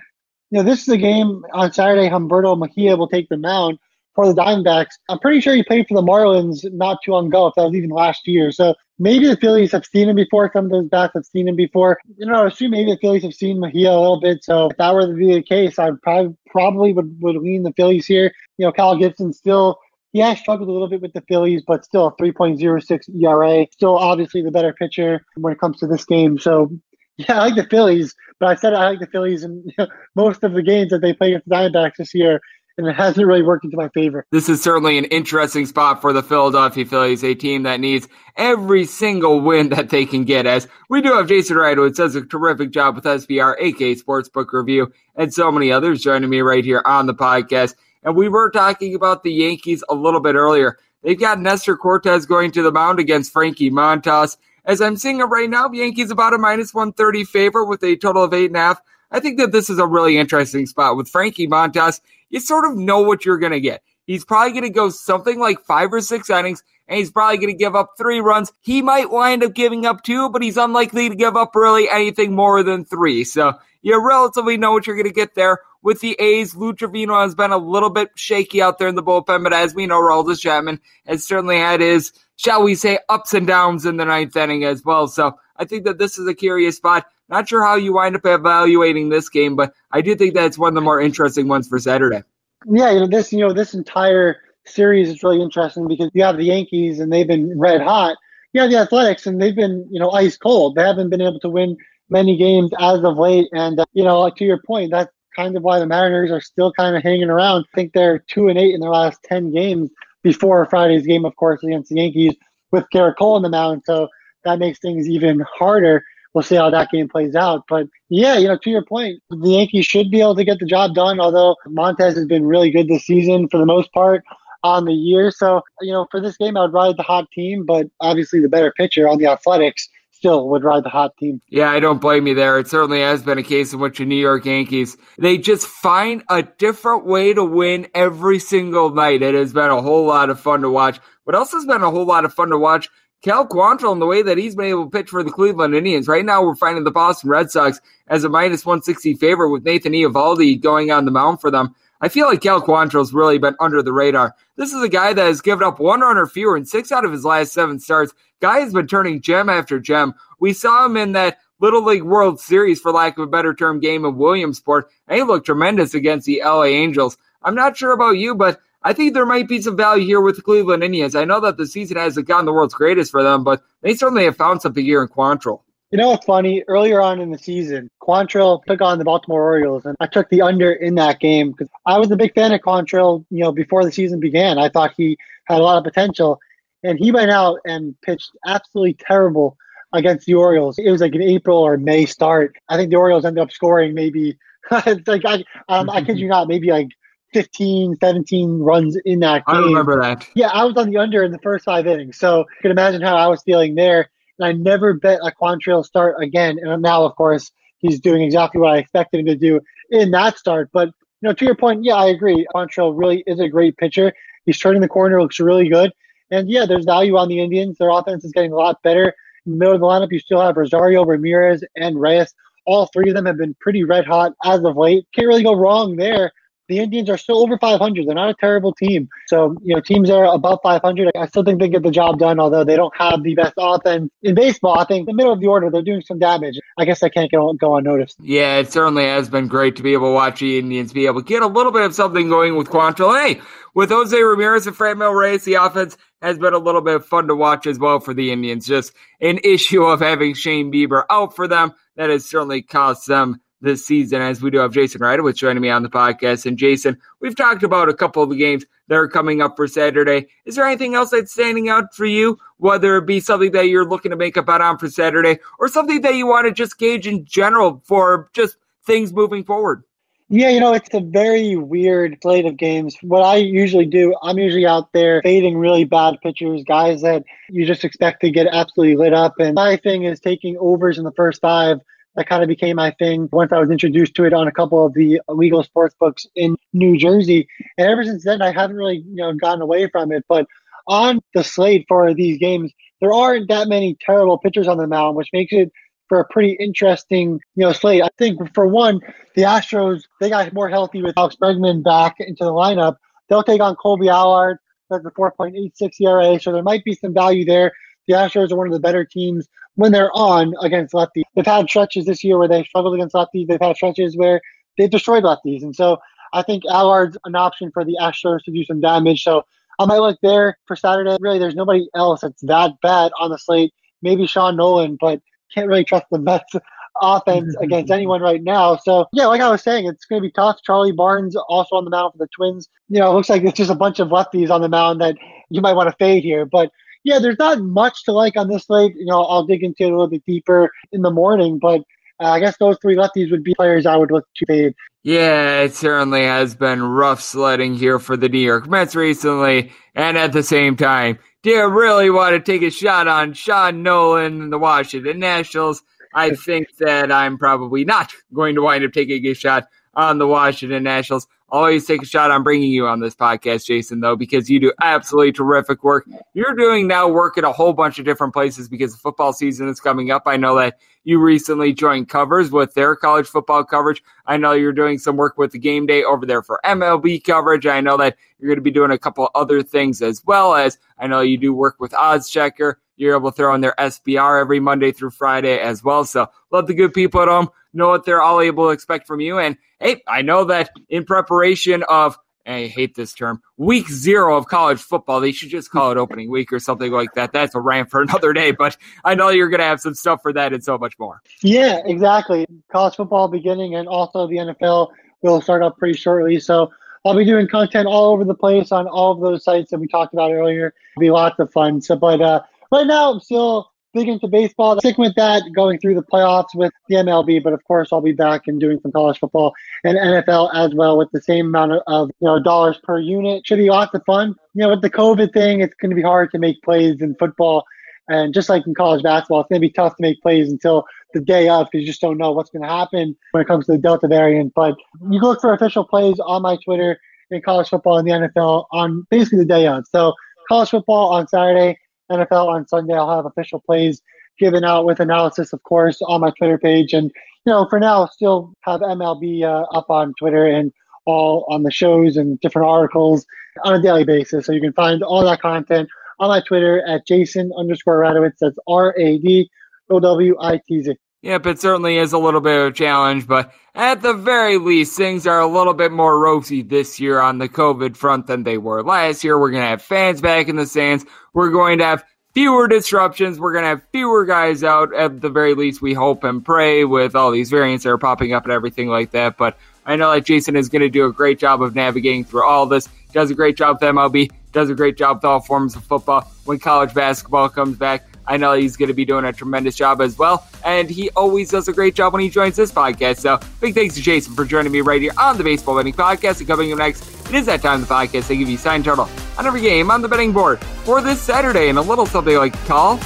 you 0.51 0.59
know 0.59 0.63
this 0.63 0.81
is 0.81 0.89
a 0.89 0.97
game 0.97 1.43
on 1.53 1.71
Saturday. 1.71 2.09
Humberto 2.09 2.57
Mejia 2.57 2.95
will 2.95 3.09
take 3.09 3.29
the 3.29 3.37
mound 3.37 3.79
for 4.15 4.27
the 4.27 4.33
Diamondbacks. 4.33 4.93
I'm 5.09 5.19
pretty 5.19 5.41
sure 5.41 5.53
he 5.53 5.63
played 5.63 5.87
for 5.87 5.93
the 5.93 6.01
Marlins 6.01 6.59
not 6.73 6.99
too 7.03 7.11
long 7.11 7.27
ago, 7.27 7.47
if 7.47 7.55
that 7.55 7.63
was 7.63 7.75
even 7.75 7.89
last 7.89 8.27
year. 8.27 8.51
So 8.51 8.73
maybe 8.97 9.27
the 9.27 9.37
Phillies 9.37 9.73
have 9.73 9.85
seen 9.85 10.09
him 10.09 10.15
before. 10.15 10.49
Some 10.53 10.65
of 10.65 10.71
those 10.71 10.87
bats 10.87 11.13
have 11.15 11.25
seen 11.25 11.47
him 11.47 11.55
before. 11.55 11.99
You 12.17 12.25
know, 12.25 12.43
I 12.43 12.47
assume 12.47 12.71
maybe 12.71 12.91
the 12.91 12.97
Phillies 12.99 13.23
have 13.23 13.33
seen 13.33 13.59
Mejia 13.59 13.91
a 13.91 13.99
little 13.99 14.19
bit. 14.19 14.43
So 14.43 14.69
if 14.69 14.77
that 14.77 14.93
were 14.93 15.07
to 15.07 15.13
be 15.13 15.33
the 15.33 15.43
case, 15.43 15.77
I 15.77 15.91
probably 16.01 16.35
probably 16.49 16.93
would, 16.93 17.17
would 17.21 17.35
lean 17.35 17.63
the 17.63 17.73
Phillies 17.73 18.05
here. 18.05 18.31
You 18.57 18.65
know, 18.65 18.71
Kyle 18.71 18.97
Gibson 18.97 19.33
still 19.33 19.77
he 20.13 20.21
has 20.21 20.39
struggled 20.39 20.69
a 20.69 20.71
little 20.71 20.87
bit 20.87 21.01
with 21.01 21.11
the 21.11 21.25
Phillies, 21.27 21.63
but 21.67 21.83
still 21.83 22.07
a 22.07 22.15
3.06 22.15 23.21
ERA. 23.21 23.67
Still 23.73 23.97
obviously 23.97 24.41
the 24.41 24.49
better 24.49 24.71
pitcher 24.71 25.25
when 25.35 25.51
it 25.51 25.59
comes 25.59 25.77
to 25.79 25.87
this 25.87 26.05
game. 26.05 26.39
So 26.39 26.71
yeah, 27.17 27.33
I 27.33 27.47
like 27.47 27.55
the 27.55 27.65
Phillies, 27.65 28.15
but 28.39 28.47
I 28.47 28.55
said 28.55 28.73
I 28.73 28.91
like 28.91 29.01
the 29.01 29.07
Phillies 29.07 29.43
in 29.43 29.63
you 29.65 29.73
know, 29.77 29.87
most 30.15 30.43
of 30.43 30.53
the 30.53 30.63
games 30.63 30.91
that 30.91 31.01
they 31.01 31.11
play 31.11 31.33
against 31.33 31.49
the 31.49 31.55
Diamondbacks 31.55 31.97
this 31.97 32.13
year 32.13 32.39
and 32.77 32.87
it 32.87 32.95
hasn't 32.95 33.25
really 33.25 33.41
worked 33.41 33.63
into 33.63 33.77
my 33.77 33.89
favor. 33.89 34.25
This 34.31 34.49
is 34.49 34.61
certainly 34.61 34.97
an 34.97 35.05
interesting 35.05 35.65
spot 35.65 36.01
for 36.01 36.11
the 36.13 36.23
Philadelphia 36.23 36.85
Phillies, 36.85 37.23
a 37.23 37.33
team 37.33 37.63
that 37.63 37.79
needs 37.79 38.07
every 38.35 38.85
single 38.85 39.39
win 39.39 39.69
that 39.69 39.89
they 39.89 40.05
can 40.05 40.25
get. 40.25 40.45
As 40.45 40.67
we 40.89 41.01
do 41.01 41.13
have 41.13 41.27
Jason 41.27 41.57
Wright, 41.57 41.77
who 41.77 41.89
does 41.89 42.15
a 42.15 42.25
terrific 42.25 42.71
job 42.71 42.95
with 42.95 43.05
SBR, 43.05 43.55
aka 43.59 43.95
Sportsbook 43.95 44.51
Review, 44.51 44.91
and 45.15 45.33
so 45.33 45.51
many 45.51 45.71
others 45.71 46.01
joining 46.01 46.29
me 46.29 46.41
right 46.41 46.63
here 46.63 46.81
on 46.85 47.05
the 47.05 47.13
podcast. 47.13 47.75
And 48.03 48.15
we 48.15 48.29
were 48.29 48.51
talking 48.51 48.93
about 48.93 49.23
the 49.23 49.31
Yankees 49.31 49.83
a 49.89 49.95
little 49.95 50.19
bit 50.19 50.35
earlier. 50.35 50.77
They've 51.01 51.19
got 51.19 51.39
Nestor 51.39 51.77
Cortes 51.77 52.25
going 52.25 52.51
to 52.51 52.61
the 52.61 52.71
mound 52.71 52.99
against 52.99 53.31
Frankie 53.31 53.71
Montas. 53.71 54.37
As 54.65 54.81
I'm 54.81 54.97
seeing 54.97 55.19
it 55.19 55.25
right 55.25 55.49
now, 55.49 55.67
the 55.67 55.77
Yankees 55.77 56.11
about 56.11 56.33
a 56.33 56.37
minus 56.37 56.73
130 56.73 57.23
favor 57.23 57.63
with 57.63 57.83
a 57.83 57.95
total 57.95 58.23
of 58.23 58.33
eight 58.33 58.47
and 58.47 58.55
a 58.55 58.59
half. 58.59 58.81
I 59.11 59.19
think 59.19 59.37
that 59.37 59.51
this 59.51 59.69
is 59.69 59.77
a 59.77 59.85
really 59.85 60.17
interesting 60.17 60.65
spot 60.65 60.97
with 60.97 61.07
Frankie 61.07 61.47
Montas 61.47 62.01
you 62.35 62.41
sort 62.41 62.65
of 62.65 62.75
know 62.77 62.99
what 62.99 63.23
you're 63.23 63.37
going 63.37 63.53
to 63.53 63.61
get. 63.61 63.81
He's 64.05 64.25
probably 64.25 64.51
going 64.51 64.65
to 64.65 64.69
go 64.69 64.89
something 64.89 65.39
like 65.39 65.61
five 65.61 65.93
or 65.93 66.01
six 66.01 66.29
innings, 66.29 66.61
and 66.85 66.99
he's 66.99 67.09
probably 67.09 67.37
going 67.37 67.53
to 67.53 67.57
give 67.57 67.77
up 67.77 67.91
three 67.97 68.19
runs. 68.19 68.51
He 68.59 68.81
might 68.81 69.09
wind 69.09 69.41
up 69.41 69.53
giving 69.53 69.85
up 69.85 70.03
two, 70.03 70.29
but 70.29 70.43
he's 70.43 70.57
unlikely 70.57 71.09
to 71.09 71.15
give 71.15 71.37
up 71.37 71.55
really 71.55 71.89
anything 71.89 72.35
more 72.35 72.61
than 72.61 72.83
three. 72.83 73.23
So 73.23 73.53
you 73.81 74.05
relatively 74.05 74.57
know 74.57 74.73
what 74.73 74.85
you're 74.85 74.97
going 74.97 75.07
to 75.07 75.13
get 75.13 75.33
there. 75.33 75.59
With 75.81 76.01
the 76.01 76.15
A's, 76.19 76.55
Lou 76.55 76.73
Trivino 76.73 77.21
has 77.21 77.35
been 77.35 77.51
a 77.51 77.57
little 77.57 77.89
bit 77.89 78.09
shaky 78.15 78.61
out 78.61 78.79
there 78.79 78.89
in 78.89 78.95
the 78.95 79.03
bullpen, 79.03 79.43
but 79.43 79.53
as 79.53 79.73
we 79.73 79.87
know, 79.87 80.01
Aroldis 80.01 80.41
Chapman 80.41 80.81
has 81.05 81.25
certainly 81.25 81.57
had 81.57 81.79
his, 81.79 82.11
shall 82.35 82.63
we 82.63 82.75
say, 82.75 82.99
ups 83.07 83.33
and 83.33 83.47
downs 83.47 83.85
in 83.85 83.95
the 83.95 84.05
ninth 84.05 84.35
inning 84.35 84.65
as 84.65 84.83
well. 84.83 85.07
So 85.07 85.37
I 85.57 85.65
think 85.65 85.85
that 85.85 85.97
this 85.97 86.17
is 86.17 86.27
a 86.27 86.33
curious 86.33 86.77
spot. 86.77 87.05
Not 87.29 87.49
sure 87.49 87.63
how 87.63 87.75
you 87.75 87.93
wind 87.93 88.15
up 88.15 88.25
evaluating 88.25 89.09
this 89.09 89.29
game, 89.29 89.55
but 89.55 89.73
I 89.91 90.01
do 90.01 90.15
think 90.15 90.33
that's 90.33 90.57
one 90.57 90.69
of 90.69 90.75
the 90.75 90.81
more 90.81 91.01
interesting 91.01 91.47
ones 91.47 91.67
for 91.67 91.79
Saturday. 91.79 92.23
Yeah, 92.67 92.91
you 92.91 92.99
know 92.99 93.07
this. 93.07 93.31
You 93.31 93.39
know 93.39 93.53
this 93.53 93.73
entire 93.73 94.37
series 94.65 95.09
is 95.09 95.23
really 95.23 95.41
interesting 95.41 95.87
because 95.87 96.09
you 96.13 96.23
have 96.23 96.37
the 96.37 96.45
Yankees 96.45 96.99
and 96.99 97.11
they've 97.11 97.27
been 97.27 97.57
red 97.57 97.81
hot. 97.81 98.17
You 98.53 98.61
have 98.61 98.69
the 98.69 98.77
Athletics 98.77 99.27
and 99.27 99.41
they've 99.41 99.55
been 99.55 99.87
you 99.89 99.99
know 99.99 100.11
ice 100.11 100.37
cold. 100.37 100.75
They 100.75 100.83
haven't 100.83 101.09
been 101.09 101.21
able 101.21 101.39
to 101.41 101.49
win 101.49 101.77
many 102.09 102.37
games 102.37 102.71
as 102.79 103.03
of 103.03 103.17
late. 103.17 103.47
And 103.53 103.79
uh, 103.79 103.85
you 103.93 104.03
know, 104.03 104.29
to 104.29 104.43
your 104.43 104.61
point, 104.65 104.91
that's 104.91 105.11
kind 105.35 105.57
of 105.57 105.63
why 105.63 105.79
the 105.79 105.85
Mariners 105.85 106.31
are 106.31 106.41
still 106.41 106.71
kind 106.71 106.95
of 106.95 107.03
hanging 107.03 107.29
around. 107.29 107.65
I 107.73 107.75
think 107.75 107.93
they're 107.93 108.19
two 108.19 108.47
and 108.47 108.57
eight 108.57 108.73
in 108.73 108.81
their 108.81 108.91
last 108.91 109.19
ten 109.23 109.51
games 109.51 109.89
before 110.23 110.65
Friday's 110.65 111.05
game, 111.05 111.25
of 111.25 111.35
course, 111.35 111.63
against 111.63 111.89
the 111.89 111.97
Yankees 111.97 112.35
with 112.71 112.85
Gerrit 112.93 113.17
Cole 113.17 113.37
in 113.37 113.43
the 113.43 113.49
mound. 113.49 113.83
So 113.85 114.07
that 114.45 114.59
makes 114.59 114.79
things 114.79 115.07
even 115.09 115.41
harder 115.41 116.03
we'll 116.35 116.43
see 116.43 116.55
how 116.55 116.69
that 116.69 116.91
game 116.91 117.07
plays 117.07 117.33
out. 117.33 117.63
But 117.67 117.87
yeah, 118.09 118.37
you 118.37 118.47
know, 118.47 118.57
to 118.57 118.69
your 118.69 118.83
point, 118.83 119.23
the 119.31 119.49
Yankees 119.49 119.85
should 119.85 120.11
be 120.11 120.19
able 120.19 120.35
to 120.35 120.43
get 120.43 120.59
the 120.59 120.65
job 120.65 120.93
done. 120.93 121.19
Although 121.19 121.55
Montas 121.67 122.15
has 122.15 122.25
been 122.27 122.45
really 122.45 122.69
good 122.69 122.87
this 122.87 123.05
season 123.05 123.47
for 123.49 123.57
the 123.57 123.65
most 123.65 123.91
part 123.93 124.23
on 124.61 124.85
the 124.85 124.93
year. 124.93 125.31
So 125.31 125.63
you 125.81 125.93
know, 125.93 126.05
for 126.11 126.21
this 126.21 126.37
game, 126.37 126.57
I 126.57 126.61
would 126.61 126.73
ride 126.73 126.97
the 126.97 127.03
hot 127.03 127.31
team, 127.31 127.65
but 127.65 127.87
obviously 128.01 128.41
the 128.41 128.49
better 128.49 128.71
pitcher 128.77 129.07
on 129.07 129.17
the 129.17 129.27
Athletics 129.27 129.87
still 130.11 130.49
would 130.49 130.63
ride 130.63 130.83
the 130.83 130.89
hot 130.89 131.15
team. 131.17 131.41
Yeah, 131.49 131.69
I 131.69 131.79
don't 131.79 132.01
blame 132.01 132.27
you 132.27 132.35
there. 132.35 132.57
It 132.57 132.67
certainly 132.67 133.01
has 133.01 133.21
been 133.21 133.37
a 133.37 133.43
case 133.43 133.73
in 133.73 133.79
which 133.79 133.97
the 133.97 134.05
New 134.05 134.15
York 134.15 134.45
Yankees, 134.45 134.97
they 135.17 135.37
just 135.37 135.67
find 135.67 136.23
a 136.29 136.41
different 136.41 137.05
way 137.05 137.33
to 137.33 137.43
win 137.43 137.87
every 137.93 138.39
single 138.39 138.89
night. 138.89 139.21
It 139.21 139.35
has 139.35 139.53
been 139.53 139.69
a 139.69 139.81
whole 139.81 140.05
lot 140.05 140.29
of 140.29 140.39
fun 140.39 140.61
to 140.61 140.69
watch. 140.69 140.99
What 141.25 141.35
else 141.35 141.51
has 141.51 141.65
been 141.65 141.81
a 141.81 141.91
whole 141.91 142.05
lot 142.05 142.25
of 142.25 142.33
fun 142.33 142.49
to 142.49 142.57
watch 142.57 142.89
Cal 143.25 143.47
Quantrill 143.47 143.91
and 143.91 143.99
the 143.99 144.05
way 144.05 144.21
that 144.21 144.37
he's 144.37 144.53
been 144.53 144.67
able 144.67 144.83
to 144.83 144.89
pitch 144.91 145.09
for 145.09 145.23
the 145.23 145.31
Cleveland 145.31 145.73
Indians. 145.73 146.07
Right 146.07 146.23
now, 146.23 146.43
we're 146.43 146.53
finding 146.53 146.83
the 146.83 146.91
Boston 146.91 147.27
Red 147.27 147.49
Sox 147.49 147.81
as 148.07 148.23
a 148.23 148.29
minus 148.29 148.63
160 148.63 149.15
favorite 149.15 149.49
with 149.49 149.65
Nathan 149.65 149.93
Eovaldi 149.93 150.61
going 150.61 150.91
on 150.91 151.05
the 151.05 151.11
mound 151.11 151.41
for 151.41 151.49
them. 151.49 151.73
I 152.01 152.07
feel 152.07 152.27
like 152.27 152.41
Cal 152.41 152.61
Quantrill's 152.61 153.15
really 153.15 153.39
been 153.39 153.55
under 153.59 153.81
the 153.81 153.93
radar. 153.93 154.35
This 154.57 154.73
is 154.73 154.83
a 154.83 154.87
guy 154.87 155.11
that 155.13 155.25
has 155.25 155.41
given 155.41 155.67
up 155.67 155.79
one 155.79 156.01
run 156.01 156.19
or 156.19 156.27
fewer 156.27 156.55
in 156.55 156.65
six 156.65 156.91
out 156.91 157.03
of 157.03 157.11
his 157.11 157.25
last 157.25 157.51
seven 157.51 157.79
starts. 157.79 158.13
Guy 158.41 158.59
has 158.59 158.71
been 158.71 158.85
turning 158.85 159.21
gem 159.21 159.49
after 159.49 159.79
gem. 159.79 160.13
We 160.39 160.53
saw 160.53 160.85
him 160.85 160.95
in 160.95 161.13
that 161.13 161.39
Little 161.59 161.83
League 161.83 162.03
World 162.03 162.39
Series, 162.39 162.79
for 162.79 162.91
lack 162.91 163.17
of 163.17 163.23
a 163.23 163.27
better 163.27 163.55
term, 163.55 163.79
game 163.79 164.05
of 164.05 164.17
Williamsport, 164.17 164.91
and 165.07 165.17
he 165.17 165.23
looked 165.23 165.47
tremendous 165.47 165.95
against 165.95 166.27
the 166.27 166.43
LA 166.45 166.65
Angels. 166.65 167.17
I'm 167.41 167.55
not 167.55 167.75
sure 167.75 167.91
about 167.91 168.19
you, 168.19 168.35
but 168.35 168.59
I 168.85 168.93
think 168.93 169.15
there 169.15 169.25
might 169.25 169.47
be 169.47 169.59
some 169.63 169.75
value 169.75 170.05
here 170.05 170.21
with 170.21 170.35
the 170.35 170.43
Cleveland 170.43 170.83
Indians. 170.83 171.15
I 171.15 171.25
know 171.25 171.39
that 171.41 171.57
the 171.57 171.65
season 171.65 171.97
hasn't 171.97 172.27
gotten 172.27 172.45
the 172.45 172.53
world's 172.53 172.75
greatest 172.75 173.09
for 173.09 173.23
them, 173.23 173.43
but 173.43 173.63
they 173.81 173.95
certainly 173.95 174.25
have 174.25 174.37
found 174.37 174.61
something 174.61 174.85
here 174.85 175.01
in 175.01 175.07
Quantrill. 175.07 175.61
You 175.89 175.97
know 175.97 176.09
what's 176.09 176.25
funny? 176.25 176.63
Earlier 176.67 177.01
on 177.01 177.19
in 177.19 177.31
the 177.31 177.37
season, 177.39 177.89
Quantrill 177.99 178.63
took 178.65 178.81
on 178.81 178.99
the 178.99 179.03
Baltimore 179.03 179.41
Orioles, 179.41 179.85
and 179.85 179.95
I 179.99 180.05
took 180.05 180.29
the 180.29 180.43
under 180.43 180.71
in 180.71 180.93
that 180.95 181.19
game 181.19 181.51
because 181.51 181.67
I 181.87 181.97
was 181.97 182.11
a 182.11 182.15
big 182.15 182.35
fan 182.35 182.51
of 182.53 182.61
Quantrill. 182.61 183.25
You 183.31 183.45
know, 183.45 183.51
before 183.51 183.83
the 183.83 183.91
season 183.91 184.19
began, 184.19 184.59
I 184.59 184.69
thought 184.69 184.93
he 184.95 185.17
had 185.45 185.59
a 185.59 185.63
lot 185.63 185.79
of 185.79 185.83
potential, 185.83 186.39
and 186.83 186.99
he 186.99 187.11
went 187.11 187.31
out 187.31 187.61
and 187.65 187.99
pitched 188.01 188.29
absolutely 188.45 188.97
terrible 188.99 189.57
against 189.93 190.27
the 190.27 190.35
Orioles. 190.35 190.77
It 190.77 190.91
was 190.91 191.01
like 191.01 191.15
an 191.15 191.23
April 191.23 191.57
or 191.57 191.77
May 191.77 192.05
start. 192.05 192.55
I 192.69 192.77
think 192.77 192.91
the 192.91 192.97
Orioles 192.97 193.25
ended 193.25 193.41
up 193.41 193.51
scoring 193.51 193.95
maybe. 193.95 194.37
it's 194.71 195.07
like 195.07 195.25
I, 195.25 195.43
um, 195.69 195.89
I 195.89 196.03
kid 196.03 196.19
you 196.19 196.27
not, 196.35 196.47
maybe 196.47 196.69
like 196.69 196.89
15, 197.35 197.97
17 197.99 198.59
runs 198.59 198.95
in 199.03 199.19
that 199.19 199.45
game. 199.45 199.57
I 199.57 199.59
remember 199.59 200.01
that. 200.01 200.25
Yeah, 200.35 200.47
I 200.47 200.63
was 200.63 200.77
on 200.77 200.89
the 200.89 200.95
under 200.95 201.21
in 201.21 201.33
the 201.33 201.39
first 201.39 201.65
five 201.65 201.85
innings. 201.85 202.17
So 202.17 202.39
you 202.39 202.61
can 202.61 202.71
imagine 202.71 203.01
how 203.01 203.17
I 203.17 203.27
was 203.27 203.43
feeling 203.43 203.75
there. 203.75 204.09
And 204.39 204.47
I 204.47 204.53
never 204.53 204.93
bet 204.93 205.19
a 205.21 205.33
Quantrill 205.33 205.83
start 205.83 206.15
again. 206.23 206.57
And 206.61 206.81
now, 206.81 207.03
of 207.03 207.13
course, 207.17 207.51
he's 207.79 207.99
doing 207.99 208.21
exactly 208.21 208.61
what 208.61 208.71
I 208.71 208.77
expected 208.77 209.19
him 209.19 209.25
to 209.25 209.35
do 209.35 209.59
in 209.89 210.11
that 210.11 210.37
start. 210.37 210.69
But, 210.71 210.87
you 210.87 211.27
know, 211.27 211.33
to 211.33 211.43
your 211.43 211.55
point, 211.55 211.83
yeah, 211.83 211.95
I 211.95 212.05
agree. 212.05 212.47
Quantrill 212.55 212.97
really 212.97 213.21
is 213.27 213.41
a 213.41 213.49
great 213.49 213.75
pitcher. 213.75 214.13
He's 214.45 214.57
turning 214.57 214.81
the 214.81 214.87
corner, 214.87 215.21
looks 215.21 215.41
really 215.41 215.67
good. 215.67 215.91
And 216.31 216.49
yeah, 216.49 216.65
there's 216.65 216.85
value 216.85 217.17
on 217.17 217.27
the 217.27 217.41
Indians. 217.41 217.77
Their 217.77 217.89
offense 217.89 218.23
is 218.23 218.31
getting 218.31 218.53
a 218.53 218.55
lot 218.55 218.81
better. 218.81 219.13
In 219.45 219.51
the 219.51 219.57
middle 219.57 219.75
of 219.75 219.81
the 219.81 219.87
lineup, 219.87 220.13
you 220.13 220.19
still 220.19 220.39
have 220.39 220.55
Rosario, 220.55 221.03
Ramirez, 221.03 221.65
and 221.75 221.99
Reyes. 221.99 222.33
All 222.65 222.85
three 222.93 223.09
of 223.09 223.15
them 223.15 223.25
have 223.25 223.37
been 223.37 223.57
pretty 223.59 223.83
red 223.83 224.05
hot 224.05 224.31
as 224.45 224.63
of 224.63 224.77
late. 224.77 225.05
Can't 225.13 225.27
really 225.27 225.43
go 225.43 225.53
wrong 225.53 225.97
there 225.97 226.31
the 226.67 226.79
Indians 226.79 227.09
are 227.09 227.17
still 227.17 227.37
over 227.37 227.57
500. 227.57 228.07
They're 228.07 228.15
not 228.15 228.29
a 228.29 228.35
terrible 228.39 228.73
team. 228.73 229.07
So, 229.27 229.55
you 229.63 229.75
know, 229.75 229.81
teams 229.81 230.09
are 230.09 230.25
above 230.25 230.59
500. 230.63 231.11
I 231.15 231.27
still 231.27 231.43
think 231.43 231.59
they 231.59 231.69
get 231.69 231.83
the 231.83 231.91
job 231.91 232.19
done, 232.19 232.39
although 232.39 232.63
they 232.63 232.75
don't 232.75 232.95
have 232.97 233.23
the 233.23 233.35
best 233.35 233.53
offense 233.57 234.11
in 234.23 234.35
baseball. 234.35 234.79
I 234.79 234.85
think 234.85 235.07
the 235.07 235.13
middle 235.13 235.33
of 235.33 235.39
the 235.39 235.47
order, 235.47 235.69
they're 235.69 235.81
doing 235.81 236.01
some 236.01 236.19
damage. 236.19 236.59
I 236.77 236.85
guess 236.85 237.03
I 237.03 237.09
can't 237.09 237.31
go, 237.31 237.53
go 237.53 237.75
unnoticed. 237.75 238.17
Yeah, 238.19 238.57
it 238.57 238.71
certainly 238.71 239.05
has 239.05 239.29
been 239.29 239.47
great 239.47 239.75
to 239.75 239.83
be 239.83 239.93
able 239.93 240.09
to 240.09 240.13
watch 240.13 240.39
the 240.39 240.57
Indians 240.59 240.93
be 240.93 241.05
able 241.05 241.21
to 241.21 241.27
get 241.27 241.41
a 241.41 241.47
little 241.47 241.71
bit 241.71 241.83
of 241.83 241.93
something 241.93 242.29
going 242.29 242.55
with 242.55 242.69
Quantrill. 242.69 243.19
Hey, 243.19 243.41
with 243.73 243.89
Jose 243.89 244.19
Ramirez 244.19 244.67
and 244.67 244.75
Franmil 244.75 245.13
Reyes, 245.13 245.43
the 245.43 245.55
offense 245.55 245.97
has 246.21 246.37
been 246.37 246.53
a 246.53 246.57
little 246.57 246.81
bit 246.81 247.03
fun 247.03 247.27
to 247.27 247.35
watch 247.35 247.67
as 247.67 247.77
well 247.77 247.99
for 247.99 248.13
the 248.13 248.31
Indians. 248.31 248.65
Just 248.65 248.93
an 249.21 249.39
issue 249.43 249.83
of 249.83 249.99
having 249.99 250.33
Shane 250.33 250.71
Bieber 250.71 251.03
out 251.09 251.35
for 251.35 251.47
them 251.47 251.73
that 251.95 252.09
has 252.09 252.25
certainly 252.25 252.61
cost 252.61 253.07
them 253.07 253.39
this 253.65 253.85
season, 253.85 254.21
as 254.21 254.41
we 254.41 254.49
do 254.49 254.59
have 254.59 254.71
Jason 254.71 255.01
Radowitz 255.01 255.35
joining 255.35 255.61
me 255.61 255.69
on 255.69 255.83
the 255.83 255.89
podcast. 255.89 256.45
And 256.45 256.57
Jason, 256.57 256.97
we've 257.19 257.35
talked 257.35 257.63
about 257.63 257.89
a 257.89 257.93
couple 257.93 258.23
of 258.23 258.29
the 258.29 258.37
games 258.37 258.63
that 258.87 258.95
are 258.95 259.09
coming 259.09 259.41
up 259.41 259.57
for 259.57 259.67
Saturday. 259.67 260.27
Is 260.45 260.55
there 260.55 260.65
anything 260.65 260.95
else 260.95 261.09
that's 261.09 261.33
standing 261.33 261.67
out 261.67 261.93
for 261.93 262.05
you, 262.05 262.37
whether 262.57 262.95
it 262.97 263.05
be 263.05 263.19
something 263.19 263.51
that 263.51 263.67
you're 263.67 263.89
looking 263.89 264.11
to 264.11 264.15
make 264.15 264.37
a 264.37 264.43
bet 264.43 264.61
on 264.61 264.77
for 264.77 264.89
Saturday 264.89 265.39
or 265.59 265.67
something 265.67 265.99
that 266.01 266.15
you 266.15 266.27
want 266.27 266.47
to 266.47 266.53
just 266.53 266.77
gauge 266.77 267.05
in 267.05 267.25
general 267.25 267.81
for 267.83 268.29
just 268.33 268.55
things 268.85 269.11
moving 269.11 269.43
forward? 269.43 269.83
Yeah, 270.27 270.49
you 270.49 270.59
know, 270.59 270.73
it's 270.73 270.91
a 270.93 271.01
very 271.01 271.55
weird 271.55 272.17
slate 272.21 272.47
of 272.47 272.57
games. 272.57 272.97
What 273.03 273.21
I 273.21 273.35
usually 273.35 273.85
do, 273.85 274.15
I'm 274.23 274.39
usually 274.39 274.65
out 274.65 274.91
there 274.91 275.21
fading 275.21 275.55
really 275.55 275.83
bad 275.83 276.15
pitchers, 276.23 276.63
guys 276.63 277.03
that 277.03 277.23
you 277.47 277.63
just 277.63 277.83
expect 277.83 278.21
to 278.21 278.31
get 278.31 278.47
absolutely 278.51 278.95
lit 278.95 279.13
up. 279.13 279.35
And 279.39 279.53
my 279.53 279.77
thing 279.77 280.03
is 280.03 280.19
taking 280.19 280.57
overs 280.57 280.97
in 280.97 281.03
the 281.03 281.11
first 281.11 281.41
five. 281.41 281.79
That 282.15 282.27
kind 282.27 282.41
of 282.41 282.47
became 282.47 282.77
my 282.77 282.91
thing 282.91 283.27
once 283.31 283.51
I 283.51 283.59
was 283.59 283.69
introduced 283.69 284.15
to 284.15 284.23
it 284.25 284.33
on 284.33 284.47
a 284.47 284.51
couple 284.51 284.85
of 284.85 284.93
the 284.93 285.21
legal 285.27 285.63
sports 285.63 285.95
books 285.99 286.25
in 286.35 286.55
New 286.71 286.97
Jersey. 286.97 287.47
And 287.77 287.87
ever 287.89 288.03
since 288.03 288.23
then, 288.23 288.41
I 288.41 288.51
haven't 288.51 288.77
really, 288.77 289.03
you 289.07 289.15
know, 289.15 289.33
gotten 289.33 289.61
away 289.61 289.89
from 289.89 290.11
it. 290.11 290.23
But 290.29 290.47
on 290.87 291.21
the 291.33 291.43
slate 291.43 291.85
for 291.87 292.13
these 292.13 292.37
games, 292.37 292.71
there 293.01 293.13
aren't 293.13 293.49
that 293.49 293.67
many 293.67 293.97
terrible 293.99 294.37
pitchers 294.37 294.67
on 294.67 294.77
the 294.77 294.87
mound, 294.87 295.15
which 295.15 295.29
makes 295.33 295.51
it 295.51 295.71
for 296.07 296.19
a 296.19 296.25
pretty 296.25 296.53
interesting, 296.53 297.39
you 297.55 297.65
know, 297.65 297.73
slate. 297.73 298.01
I 298.01 298.09
think 298.17 298.53
for 298.53 298.67
one, 298.67 299.01
the 299.35 299.43
Astros 299.43 300.03
they 300.21 300.29
got 300.29 300.53
more 300.53 300.69
healthy 300.69 301.01
with 301.01 301.17
Alex 301.17 301.35
Bregman 301.41 301.83
back 301.83 302.15
into 302.19 302.43
the 302.43 302.51
lineup. 302.51 302.95
They'll 303.27 303.43
take 303.43 303.61
on 303.61 303.75
Kolby 303.75 304.09
Allard. 304.09 304.57
That's 304.89 305.05
a 305.05 305.11
4.86 305.11 305.71
ERA, 306.01 306.39
so 306.39 306.51
there 306.51 306.61
might 306.61 306.83
be 306.83 306.93
some 306.93 307.13
value 307.13 307.43
there. 307.43 307.71
The 308.07 308.13
Astros 308.13 308.51
are 308.51 308.55
one 308.55 308.67
of 308.67 308.73
the 308.73 308.79
better 308.79 309.03
teams 309.03 309.47
when 309.75 309.91
they're 309.91 310.11
on 310.13 310.53
against 310.61 310.93
lefties. 310.93 311.23
They've 311.35 311.45
had 311.45 311.69
stretches 311.69 312.05
this 312.05 312.23
year 312.23 312.37
where 312.37 312.47
they 312.47 312.63
struggled 312.63 312.95
against 312.95 313.15
lefties. 313.15 313.47
They've 313.47 313.61
had 313.61 313.75
stretches 313.75 314.17
where 314.17 314.41
they've 314.77 314.89
destroyed 314.89 315.23
lefties, 315.23 315.63
and 315.63 315.75
so 315.75 315.97
I 316.33 316.41
think 316.41 316.63
Allard's 316.65 317.17
an 317.25 317.35
option 317.35 317.71
for 317.71 317.85
the 317.85 317.97
Astros 318.01 318.43
to 318.43 318.51
do 318.51 318.63
some 318.65 318.81
damage. 318.81 319.23
So 319.23 319.43
I 319.79 319.85
might 319.85 319.99
look 319.99 320.19
there 320.21 320.57
for 320.65 320.75
Saturday. 320.75 321.17
Really, 321.19 321.39
there's 321.39 321.55
nobody 321.55 321.87
else 321.95 322.21
that's 322.21 322.41
that 322.43 322.73
bad 322.81 323.11
on 323.19 323.29
the 323.29 323.37
slate. 323.37 323.73
Maybe 324.01 324.27
Sean 324.27 324.57
Nolin, 324.57 324.97
but 324.99 325.21
can't 325.53 325.67
really 325.67 325.85
trust 325.85 326.05
the 326.11 326.19
Mets 326.19 326.53
offense 327.01 327.55
against 327.61 327.91
anyone 327.91 328.21
right 328.21 328.43
now. 328.43 328.77
So 328.77 329.07
yeah, 329.13 329.25
like 329.27 329.41
I 329.41 329.49
was 329.49 329.63
saying, 329.63 329.87
it's 329.87 330.05
going 330.05 330.21
to 330.21 330.27
be 330.27 330.31
tough. 330.31 330.61
Charlie 330.63 330.91
Barnes 330.91 331.35
also 331.35 331.75
on 331.75 331.85
the 331.85 331.91
mound 331.91 332.13
for 332.13 332.19
the 332.19 332.29
Twins. 332.35 332.69
You 332.89 332.99
know, 332.99 333.11
it 333.11 333.13
looks 333.13 333.29
like 333.29 333.43
it's 333.43 333.57
just 333.57 333.71
a 333.71 333.75
bunch 333.75 333.99
of 333.99 334.09
lefties 334.09 334.49
on 334.49 334.61
the 334.61 334.69
mound 334.69 335.01
that 335.01 335.15
you 335.49 335.61
might 335.61 335.73
want 335.73 335.89
to 335.89 335.95
fade 335.97 336.23
here. 336.23 336.45
But 336.45 336.71
yeah, 337.05 337.19
there's 337.19 337.39
not 337.39 337.61
much 337.61 338.03
to 338.03 338.11
like 338.11 338.35
on 338.35 338.49
this 338.49 338.65
slate. 338.65 338.95
You 338.95 339.05
know, 339.05 339.23
I'll 339.23 339.45
dig 339.45 339.63
into 339.63 339.83
it 339.83 339.87
a 339.87 339.89
little 339.91 340.09
bit 340.09 340.25
deeper 340.25 340.69
in 340.91 341.01
the 341.01 341.11
morning, 341.11 341.59
but. 341.59 341.81
Uh, 342.17 342.29
I 342.29 342.39
guess 342.39 342.55
those 342.61 342.77
three 342.81 342.95
lefties 342.95 343.29
would 343.29 343.43
be 343.43 343.53
players 343.55 343.85
I 343.85 343.97
would 343.97 344.09
look 344.09 344.25
to 344.37 344.45
fade. 344.45 344.73
Yeah, 345.03 345.63
it 345.63 345.75
certainly 345.75 346.23
has 346.23 346.55
been 346.55 346.81
rough 346.81 347.21
sledding 347.21 347.75
here 347.75 347.99
for 347.99 348.15
the 348.15 348.29
New 348.29 348.39
York 348.39 348.69
Mets 348.69 348.95
recently. 348.95 349.73
And 349.93 350.17
at 350.17 350.31
the 350.31 350.41
same 350.41 350.77
time, 350.77 351.19
do 351.43 351.49
you 351.49 351.67
really 351.67 352.09
want 352.09 352.33
to 352.33 352.39
take 352.39 352.63
a 352.63 352.71
shot 352.71 353.07
on 353.07 353.33
Sean 353.33 353.83
Nolin 353.83 354.41
and 354.41 354.51
the 354.51 354.57
Washington 354.57 355.19
Nationals? 355.19 355.83
I 356.15 356.31
think 356.31 356.69
that 356.79 357.11
I'm 357.11 357.37
probably 357.37 357.85
not 357.85 358.13
going 358.33 358.55
to 358.55 358.63
wind 358.63 358.83
up 358.83 358.93
taking 358.93 359.27
a 359.27 359.35
shot 359.35 359.67
on 359.95 360.17
the 360.17 360.27
Washington 360.27 360.83
Nationals. 360.83 361.27
Always 361.49 361.85
take 361.85 362.01
a 362.01 362.05
shot 362.05 362.31
on 362.31 362.41
bringing 362.43 362.71
you 362.71 362.87
on 362.87 362.99
this 362.99 363.15
podcast, 363.15 363.65
Jason, 363.65 363.99
though, 363.99 364.15
because 364.15 364.49
you 364.49 364.59
do 364.59 364.73
absolutely 364.81 365.31
terrific 365.31 365.83
work. 365.83 366.07
You're 366.33 366.55
doing 366.55 366.87
now 366.87 367.07
work 367.07 367.37
at 367.37 367.43
a 367.43 367.51
whole 367.51 367.71
bunch 367.71 367.99
of 367.99 368.05
different 368.05 368.33
places 368.33 368.67
because 368.67 368.93
the 368.93 368.97
football 368.97 369.31
season 369.31 369.69
is 369.69 369.79
coming 369.79 370.09
up. 370.09 370.23
I 370.25 370.37
know 370.37 370.57
that 370.57 370.79
you 371.03 371.19
recently 371.19 371.71
joined 371.71 372.09
covers 372.09 372.51
with 372.51 372.73
their 372.73 372.95
college 372.95 373.27
football 373.27 373.63
coverage. 373.63 374.01
I 374.25 374.37
know 374.37 374.53
you're 374.53 374.73
doing 374.73 374.97
some 374.97 375.17
work 375.17 375.37
with 375.37 375.51
the 375.51 375.59
game 375.59 375.85
day 375.85 376.03
over 376.03 376.25
there 376.25 376.41
for 376.41 376.59
MLB 376.65 377.23
coverage. 377.23 377.67
I 377.67 377.79
know 377.79 377.95
that 377.97 378.17
you're 378.39 378.49
going 378.49 378.57
to 378.57 378.61
be 378.61 378.71
doing 378.71 378.91
a 378.91 378.97
couple 378.97 379.29
other 379.35 379.61
things 379.61 380.01
as 380.01 380.23
well 380.25 380.55
as 380.55 380.79
I 380.97 381.05
know 381.05 381.21
you 381.21 381.37
do 381.37 381.53
work 381.53 381.75
with 381.79 381.93
Odds 381.93 382.29
Checker. 382.29 382.79
You're 382.97 383.15
able 383.15 383.31
to 383.31 383.35
throw 383.35 383.53
in 383.55 383.61
their 383.61 383.75
SBR 383.77 384.41
every 384.41 384.59
Monday 384.59 384.91
through 384.91 385.11
Friday 385.11 385.59
as 385.59 385.83
well. 385.83 386.05
So 386.05 386.27
let 386.51 386.67
the 386.67 386.73
good 386.73 386.93
people 386.93 387.21
at 387.21 387.27
home 387.27 387.49
know 387.73 387.89
what 387.89 388.05
they're 388.05 388.21
all 388.21 388.41
able 388.41 388.65
to 388.65 388.69
expect 388.69 389.07
from 389.07 389.19
you. 389.19 389.37
And 389.37 389.57
hey, 389.79 390.01
I 390.07 390.21
know 390.21 390.45
that 390.45 390.71
in 390.89 391.05
preparation 391.05 391.83
of 391.89 392.17
I 392.47 392.67
hate 392.67 392.95
this 392.95 393.13
term, 393.13 393.41
week 393.57 393.89
zero 393.89 394.37
of 394.37 394.45
college 394.45 394.79
football. 394.79 395.19
They 395.19 395.31
should 395.31 395.49
just 395.49 395.71
call 395.71 395.91
it 395.91 395.97
opening 395.97 396.29
week 396.29 396.53
or 396.53 396.59
something 396.59 396.91
like 396.91 397.13
that. 397.15 397.33
That's 397.33 397.55
a 397.55 397.59
rant 397.59 397.89
for 397.89 398.01
another 398.03 398.33
day, 398.33 398.51
but 398.51 398.77
I 399.03 399.15
know 399.15 399.29
you're 399.29 399.49
going 399.49 399.59
to 399.59 399.65
have 399.65 399.81
some 399.81 399.95
stuff 399.95 400.21
for 400.21 400.31
that 400.33 400.53
and 400.53 400.63
so 400.63 400.77
much 400.77 400.97
more. 400.99 401.21
Yeah, 401.41 401.81
exactly. 401.85 402.45
College 402.71 402.95
football 402.95 403.27
beginning 403.27 403.75
and 403.75 403.87
also 403.87 404.27
the 404.27 404.35
NFL 404.37 404.91
will 405.21 405.41
start 405.41 405.63
up 405.63 405.77
pretty 405.77 405.97
shortly. 405.97 406.39
So 406.39 406.71
I'll 407.03 407.15
be 407.15 407.25
doing 407.25 407.47
content 407.47 407.87
all 407.87 408.11
over 408.11 408.23
the 408.23 408.35
place 408.35 408.71
on 408.71 408.87
all 408.87 409.11
of 409.11 409.21
those 409.21 409.43
sites 409.43 409.71
that 409.71 409.79
we 409.79 409.87
talked 409.87 410.13
about 410.13 410.31
earlier. 410.31 410.73
It'll 410.95 411.01
be 411.01 411.11
lots 411.11 411.39
of 411.39 411.51
fun. 411.51 411.81
So, 411.81 411.95
but 411.95 412.21
uh, 412.21 412.41
right 412.75 412.87
now 412.87 413.13
I'm 413.13 413.19
still 413.19 413.71
big 413.93 414.09
into 414.09 414.27
baseball. 414.27 414.77
Stick 414.79 414.97
with 414.97 415.15
that 415.15 415.41
going 415.55 415.79
through 415.79 415.95
the 415.95 416.03
playoffs 416.03 416.53
with 416.53 416.73
the 416.89 416.95
MLB, 416.95 417.41
but 417.41 417.53
of 417.53 417.63
course 417.63 417.89
I'll 417.91 418.01
be 418.01 418.11
back 418.11 418.41
and 418.47 418.59
doing 418.59 418.79
some 418.81 418.91
college 418.91 419.17
football 419.19 419.53
and 419.83 419.97
NFL 419.97 420.53
as 420.53 420.75
well 420.75 420.97
with 420.97 421.09
the 421.13 421.21
same 421.21 421.47
amount 421.47 421.81
of, 421.87 422.11
you 422.19 422.27
know 422.27 422.41
dollars 422.41 422.77
per 422.83 422.99
unit. 422.99 423.47
Should 423.47 423.57
be 423.57 423.69
lots 423.69 423.93
of 423.95 424.03
fun. 424.05 424.35
You 424.53 424.63
know, 424.63 424.69
with 424.69 424.81
the 424.81 424.89
COVID 424.89 425.33
thing, 425.33 425.61
it's 425.61 425.73
going 425.75 425.89
to 425.89 425.95
be 425.95 426.01
hard 426.01 426.31
to 426.31 426.39
make 426.39 426.61
plays 426.61 427.01
in 427.01 427.15
football. 427.15 427.63
And 428.07 428.33
just 428.33 428.49
like 428.49 428.67
in 428.67 428.75
college 428.75 429.01
basketball, 429.01 429.41
it's 429.41 429.49
going 429.49 429.61
to 429.61 429.67
be 429.67 429.71
tough 429.71 429.95
to 429.95 430.01
make 430.01 430.21
plays 430.21 430.49
until 430.49 430.85
the 431.13 431.21
day 431.21 431.49
of 431.49 431.67
because 431.71 431.81
you 431.81 431.87
just 431.87 432.01
don't 432.01 432.17
know 432.17 432.31
what's 432.33 432.51
going 432.51 432.61
to 432.61 432.69
happen 432.69 433.15
when 433.31 433.41
it 433.41 433.47
comes 433.47 433.65
to 433.65 433.71
the 433.71 433.77
Delta 433.77 434.07
variant. 434.07 434.53
But 434.53 434.75
you 435.09 435.19
look 435.19 435.41
for 435.41 435.53
official 435.53 435.85
plays 435.85 436.19
on 436.19 436.43
my 436.43 436.57
Twitter 436.63 436.99
in 437.31 437.41
college 437.41 437.69
football 437.69 437.97
and 437.97 438.07
the 438.07 438.11
NFL 438.11 438.65
on 438.71 439.07
basically 439.09 439.39
the 439.39 439.45
day 439.45 439.65
of. 439.65 439.85
So 439.91 440.13
college 440.47 440.69
football 440.69 441.13
on 441.13 441.27
Saturday, 441.27 441.79
NFL 442.11 442.47
on 442.47 442.67
Sunday. 442.67 442.93
I'll 442.93 443.15
have 443.15 443.25
official 443.25 443.59
plays 443.59 444.01
given 444.39 444.63
out 444.63 444.85
with 444.85 444.99
analysis, 444.99 445.53
of 445.53 445.63
course, 445.63 446.01
on 446.01 446.21
my 446.21 446.31
Twitter 446.37 446.57
page. 446.57 446.93
And, 446.93 447.11
you 447.45 447.53
know, 447.53 447.67
for 447.69 447.79
now, 447.79 448.05
still 448.07 448.53
have 448.61 448.81
MLB 448.81 449.43
uh, 449.43 449.63
up 449.75 449.89
on 449.89 450.13
Twitter 450.19 450.45
and 450.45 450.71
all 451.05 451.45
on 451.49 451.63
the 451.63 451.71
shows 451.71 452.17
and 452.17 452.39
different 452.39 452.67
articles 452.67 453.25
on 453.63 453.75
a 453.75 453.81
daily 453.81 454.03
basis. 454.03 454.45
So 454.45 454.51
you 454.51 454.61
can 454.61 454.73
find 454.73 455.03
all 455.03 455.23
that 455.23 455.41
content 455.41 455.89
on 456.19 456.29
my 456.29 456.41
Twitter 456.41 456.85
at 456.87 457.05
Jason 457.07 457.51
underscore 457.57 458.01
Radowitz. 458.01 458.37
That's 458.41 458.57
R 458.67 458.95
A 458.97 459.17
D 459.17 459.49
O 459.89 459.99
W 459.99 460.35
I 460.41 460.59
T 460.67 460.81
Z. 460.81 460.95
Yep, 461.25 461.47
it 461.47 461.59
certainly 461.59 461.97
is 461.97 462.13
a 462.13 462.19
little 462.19 462.39
bit 462.39 462.55
of 462.55 462.67
a 462.67 462.71
challenge, 462.71 463.25
but 463.25 463.51
at 463.73 464.03
the 464.03 464.13
very 464.13 464.59
least, 464.59 464.95
things 464.95 465.25
are 465.25 465.39
a 465.39 465.47
little 465.47 465.73
bit 465.73 465.91
more 465.91 466.19
rosy 466.19 466.61
this 466.61 466.99
year 466.99 467.19
on 467.19 467.39
the 467.39 467.49
COVID 467.49 467.97
front 467.97 468.27
than 468.27 468.43
they 468.43 468.59
were 468.59 468.83
last 468.83 469.23
year. 469.23 469.39
We're 469.39 469.49
going 469.49 469.63
to 469.63 469.69
have 469.69 469.81
fans 469.81 470.21
back 470.21 470.49
in 470.49 470.55
the 470.55 470.67
stands. 470.67 471.03
We're 471.33 471.49
going 471.49 471.79
to 471.79 471.83
have 471.83 472.03
fewer 472.35 472.67
disruptions. 472.67 473.39
We're 473.39 473.53
going 473.53 473.63
to 473.63 473.69
have 473.69 473.81
fewer 473.91 474.23
guys 474.23 474.63
out 474.63 474.93
at 474.93 475.21
the 475.21 475.31
very 475.31 475.55
least. 475.55 475.81
We 475.81 475.95
hope 475.95 476.23
and 476.23 476.45
pray 476.45 476.85
with 476.85 477.15
all 477.15 477.31
these 477.31 477.49
variants 477.49 477.85
that 477.85 477.89
are 477.89 477.97
popping 477.97 478.33
up 478.33 478.43
and 478.43 478.53
everything 478.53 478.89
like 478.89 479.09
that. 479.11 479.35
But 479.35 479.57
I 479.83 479.95
know 479.95 480.11
that 480.13 480.25
Jason 480.25 480.55
is 480.55 480.69
going 480.69 480.83
to 480.83 480.89
do 480.89 481.07
a 481.07 481.11
great 481.11 481.39
job 481.39 481.63
of 481.63 481.73
navigating 481.73 482.23
through 482.23 482.45
all 482.45 482.67
this. 482.67 482.87
Does 483.13 483.31
a 483.31 483.33
great 483.33 483.57
job 483.57 483.77
with 483.81 483.89
MLB. 483.89 484.31
Does 484.51 484.69
a 484.69 484.75
great 484.75 484.95
job 484.95 485.17
with 485.17 485.25
all 485.25 485.39
forms 485.39 485.75
of 485.75 485.83
football. 485.85 486.21
When 486.43 486.59
college 486.59 486.93
basketball 486.93 487.49
comes 487.49 487.77
back, 487.77 488.05
I 488.27 488.37
know 488.37 488.53
he's 488.53 488.75
going 488.75 488.87
to 488.87 488.93
be 488.93 489.05
doing 489.05 489.25
a 489.25 489.33
tremendous 489.33 489.75
job 489.75 490.01
as 490.01 490.17
well. 490.17 490.47
And 490.63 490.89
he 490.89 491.09
always 491.11 491.49
does 491.49 491.67
a 491.67 491.73
great 491.73 491.95
job 491.95 492.13
when 492.13 492.21
he 492.21 492.29
joins 492.29 492.55
this 492.55 492.71
podcast. 492.71 493.19
So 493.19 493.39
big 493.61 493.75
thanks 493.75 493.95
to 493.95 494.01
Jason 494.01 494.33
for 494.33 494.45
joining 494.45 494.71
me 494.71 494.81
right 494.81 495.01
here 495.01 495.11
on 495.17 495.37
the 495.37 495.43
Baseball 495.43 495.75
Betting 495.77 495.93
Podcast. 495.93 496.39
And 496.39 496.47
coming 496.47 496.71
up 496.71 496.79
next, 496.79 497.03
it 497.29 497.35
is 497.35 497.45
that 497.45 497.61
time 497.61 497.81
of 497.81 497.87
the 497.87 497.93
podcast. 497.93 498.27
They 498.27 498.37
give 498.37 498.49
you 498.49 498.57
sign 498.57 498.83
total 498.83 499.09
on 499.37 499.45
every 499.45 499.61
game 499.61 499.91
on 499.91 500.01
the 500.01 500.07
betting 500.07 500.31
board 500.31 500.59
for 500.83 501.01
this 501.01 501.21
Saturday 501.21 501.69
and 501.69 501.77
a 501.77 501.81
little 501.81 502.05
something 502.05 502.35
like 502.37 502.53
call 502.65 502.97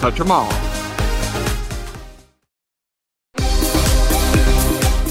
Touch 0.00 0.20
'em 0.20 0.30
All. 0.30 0.48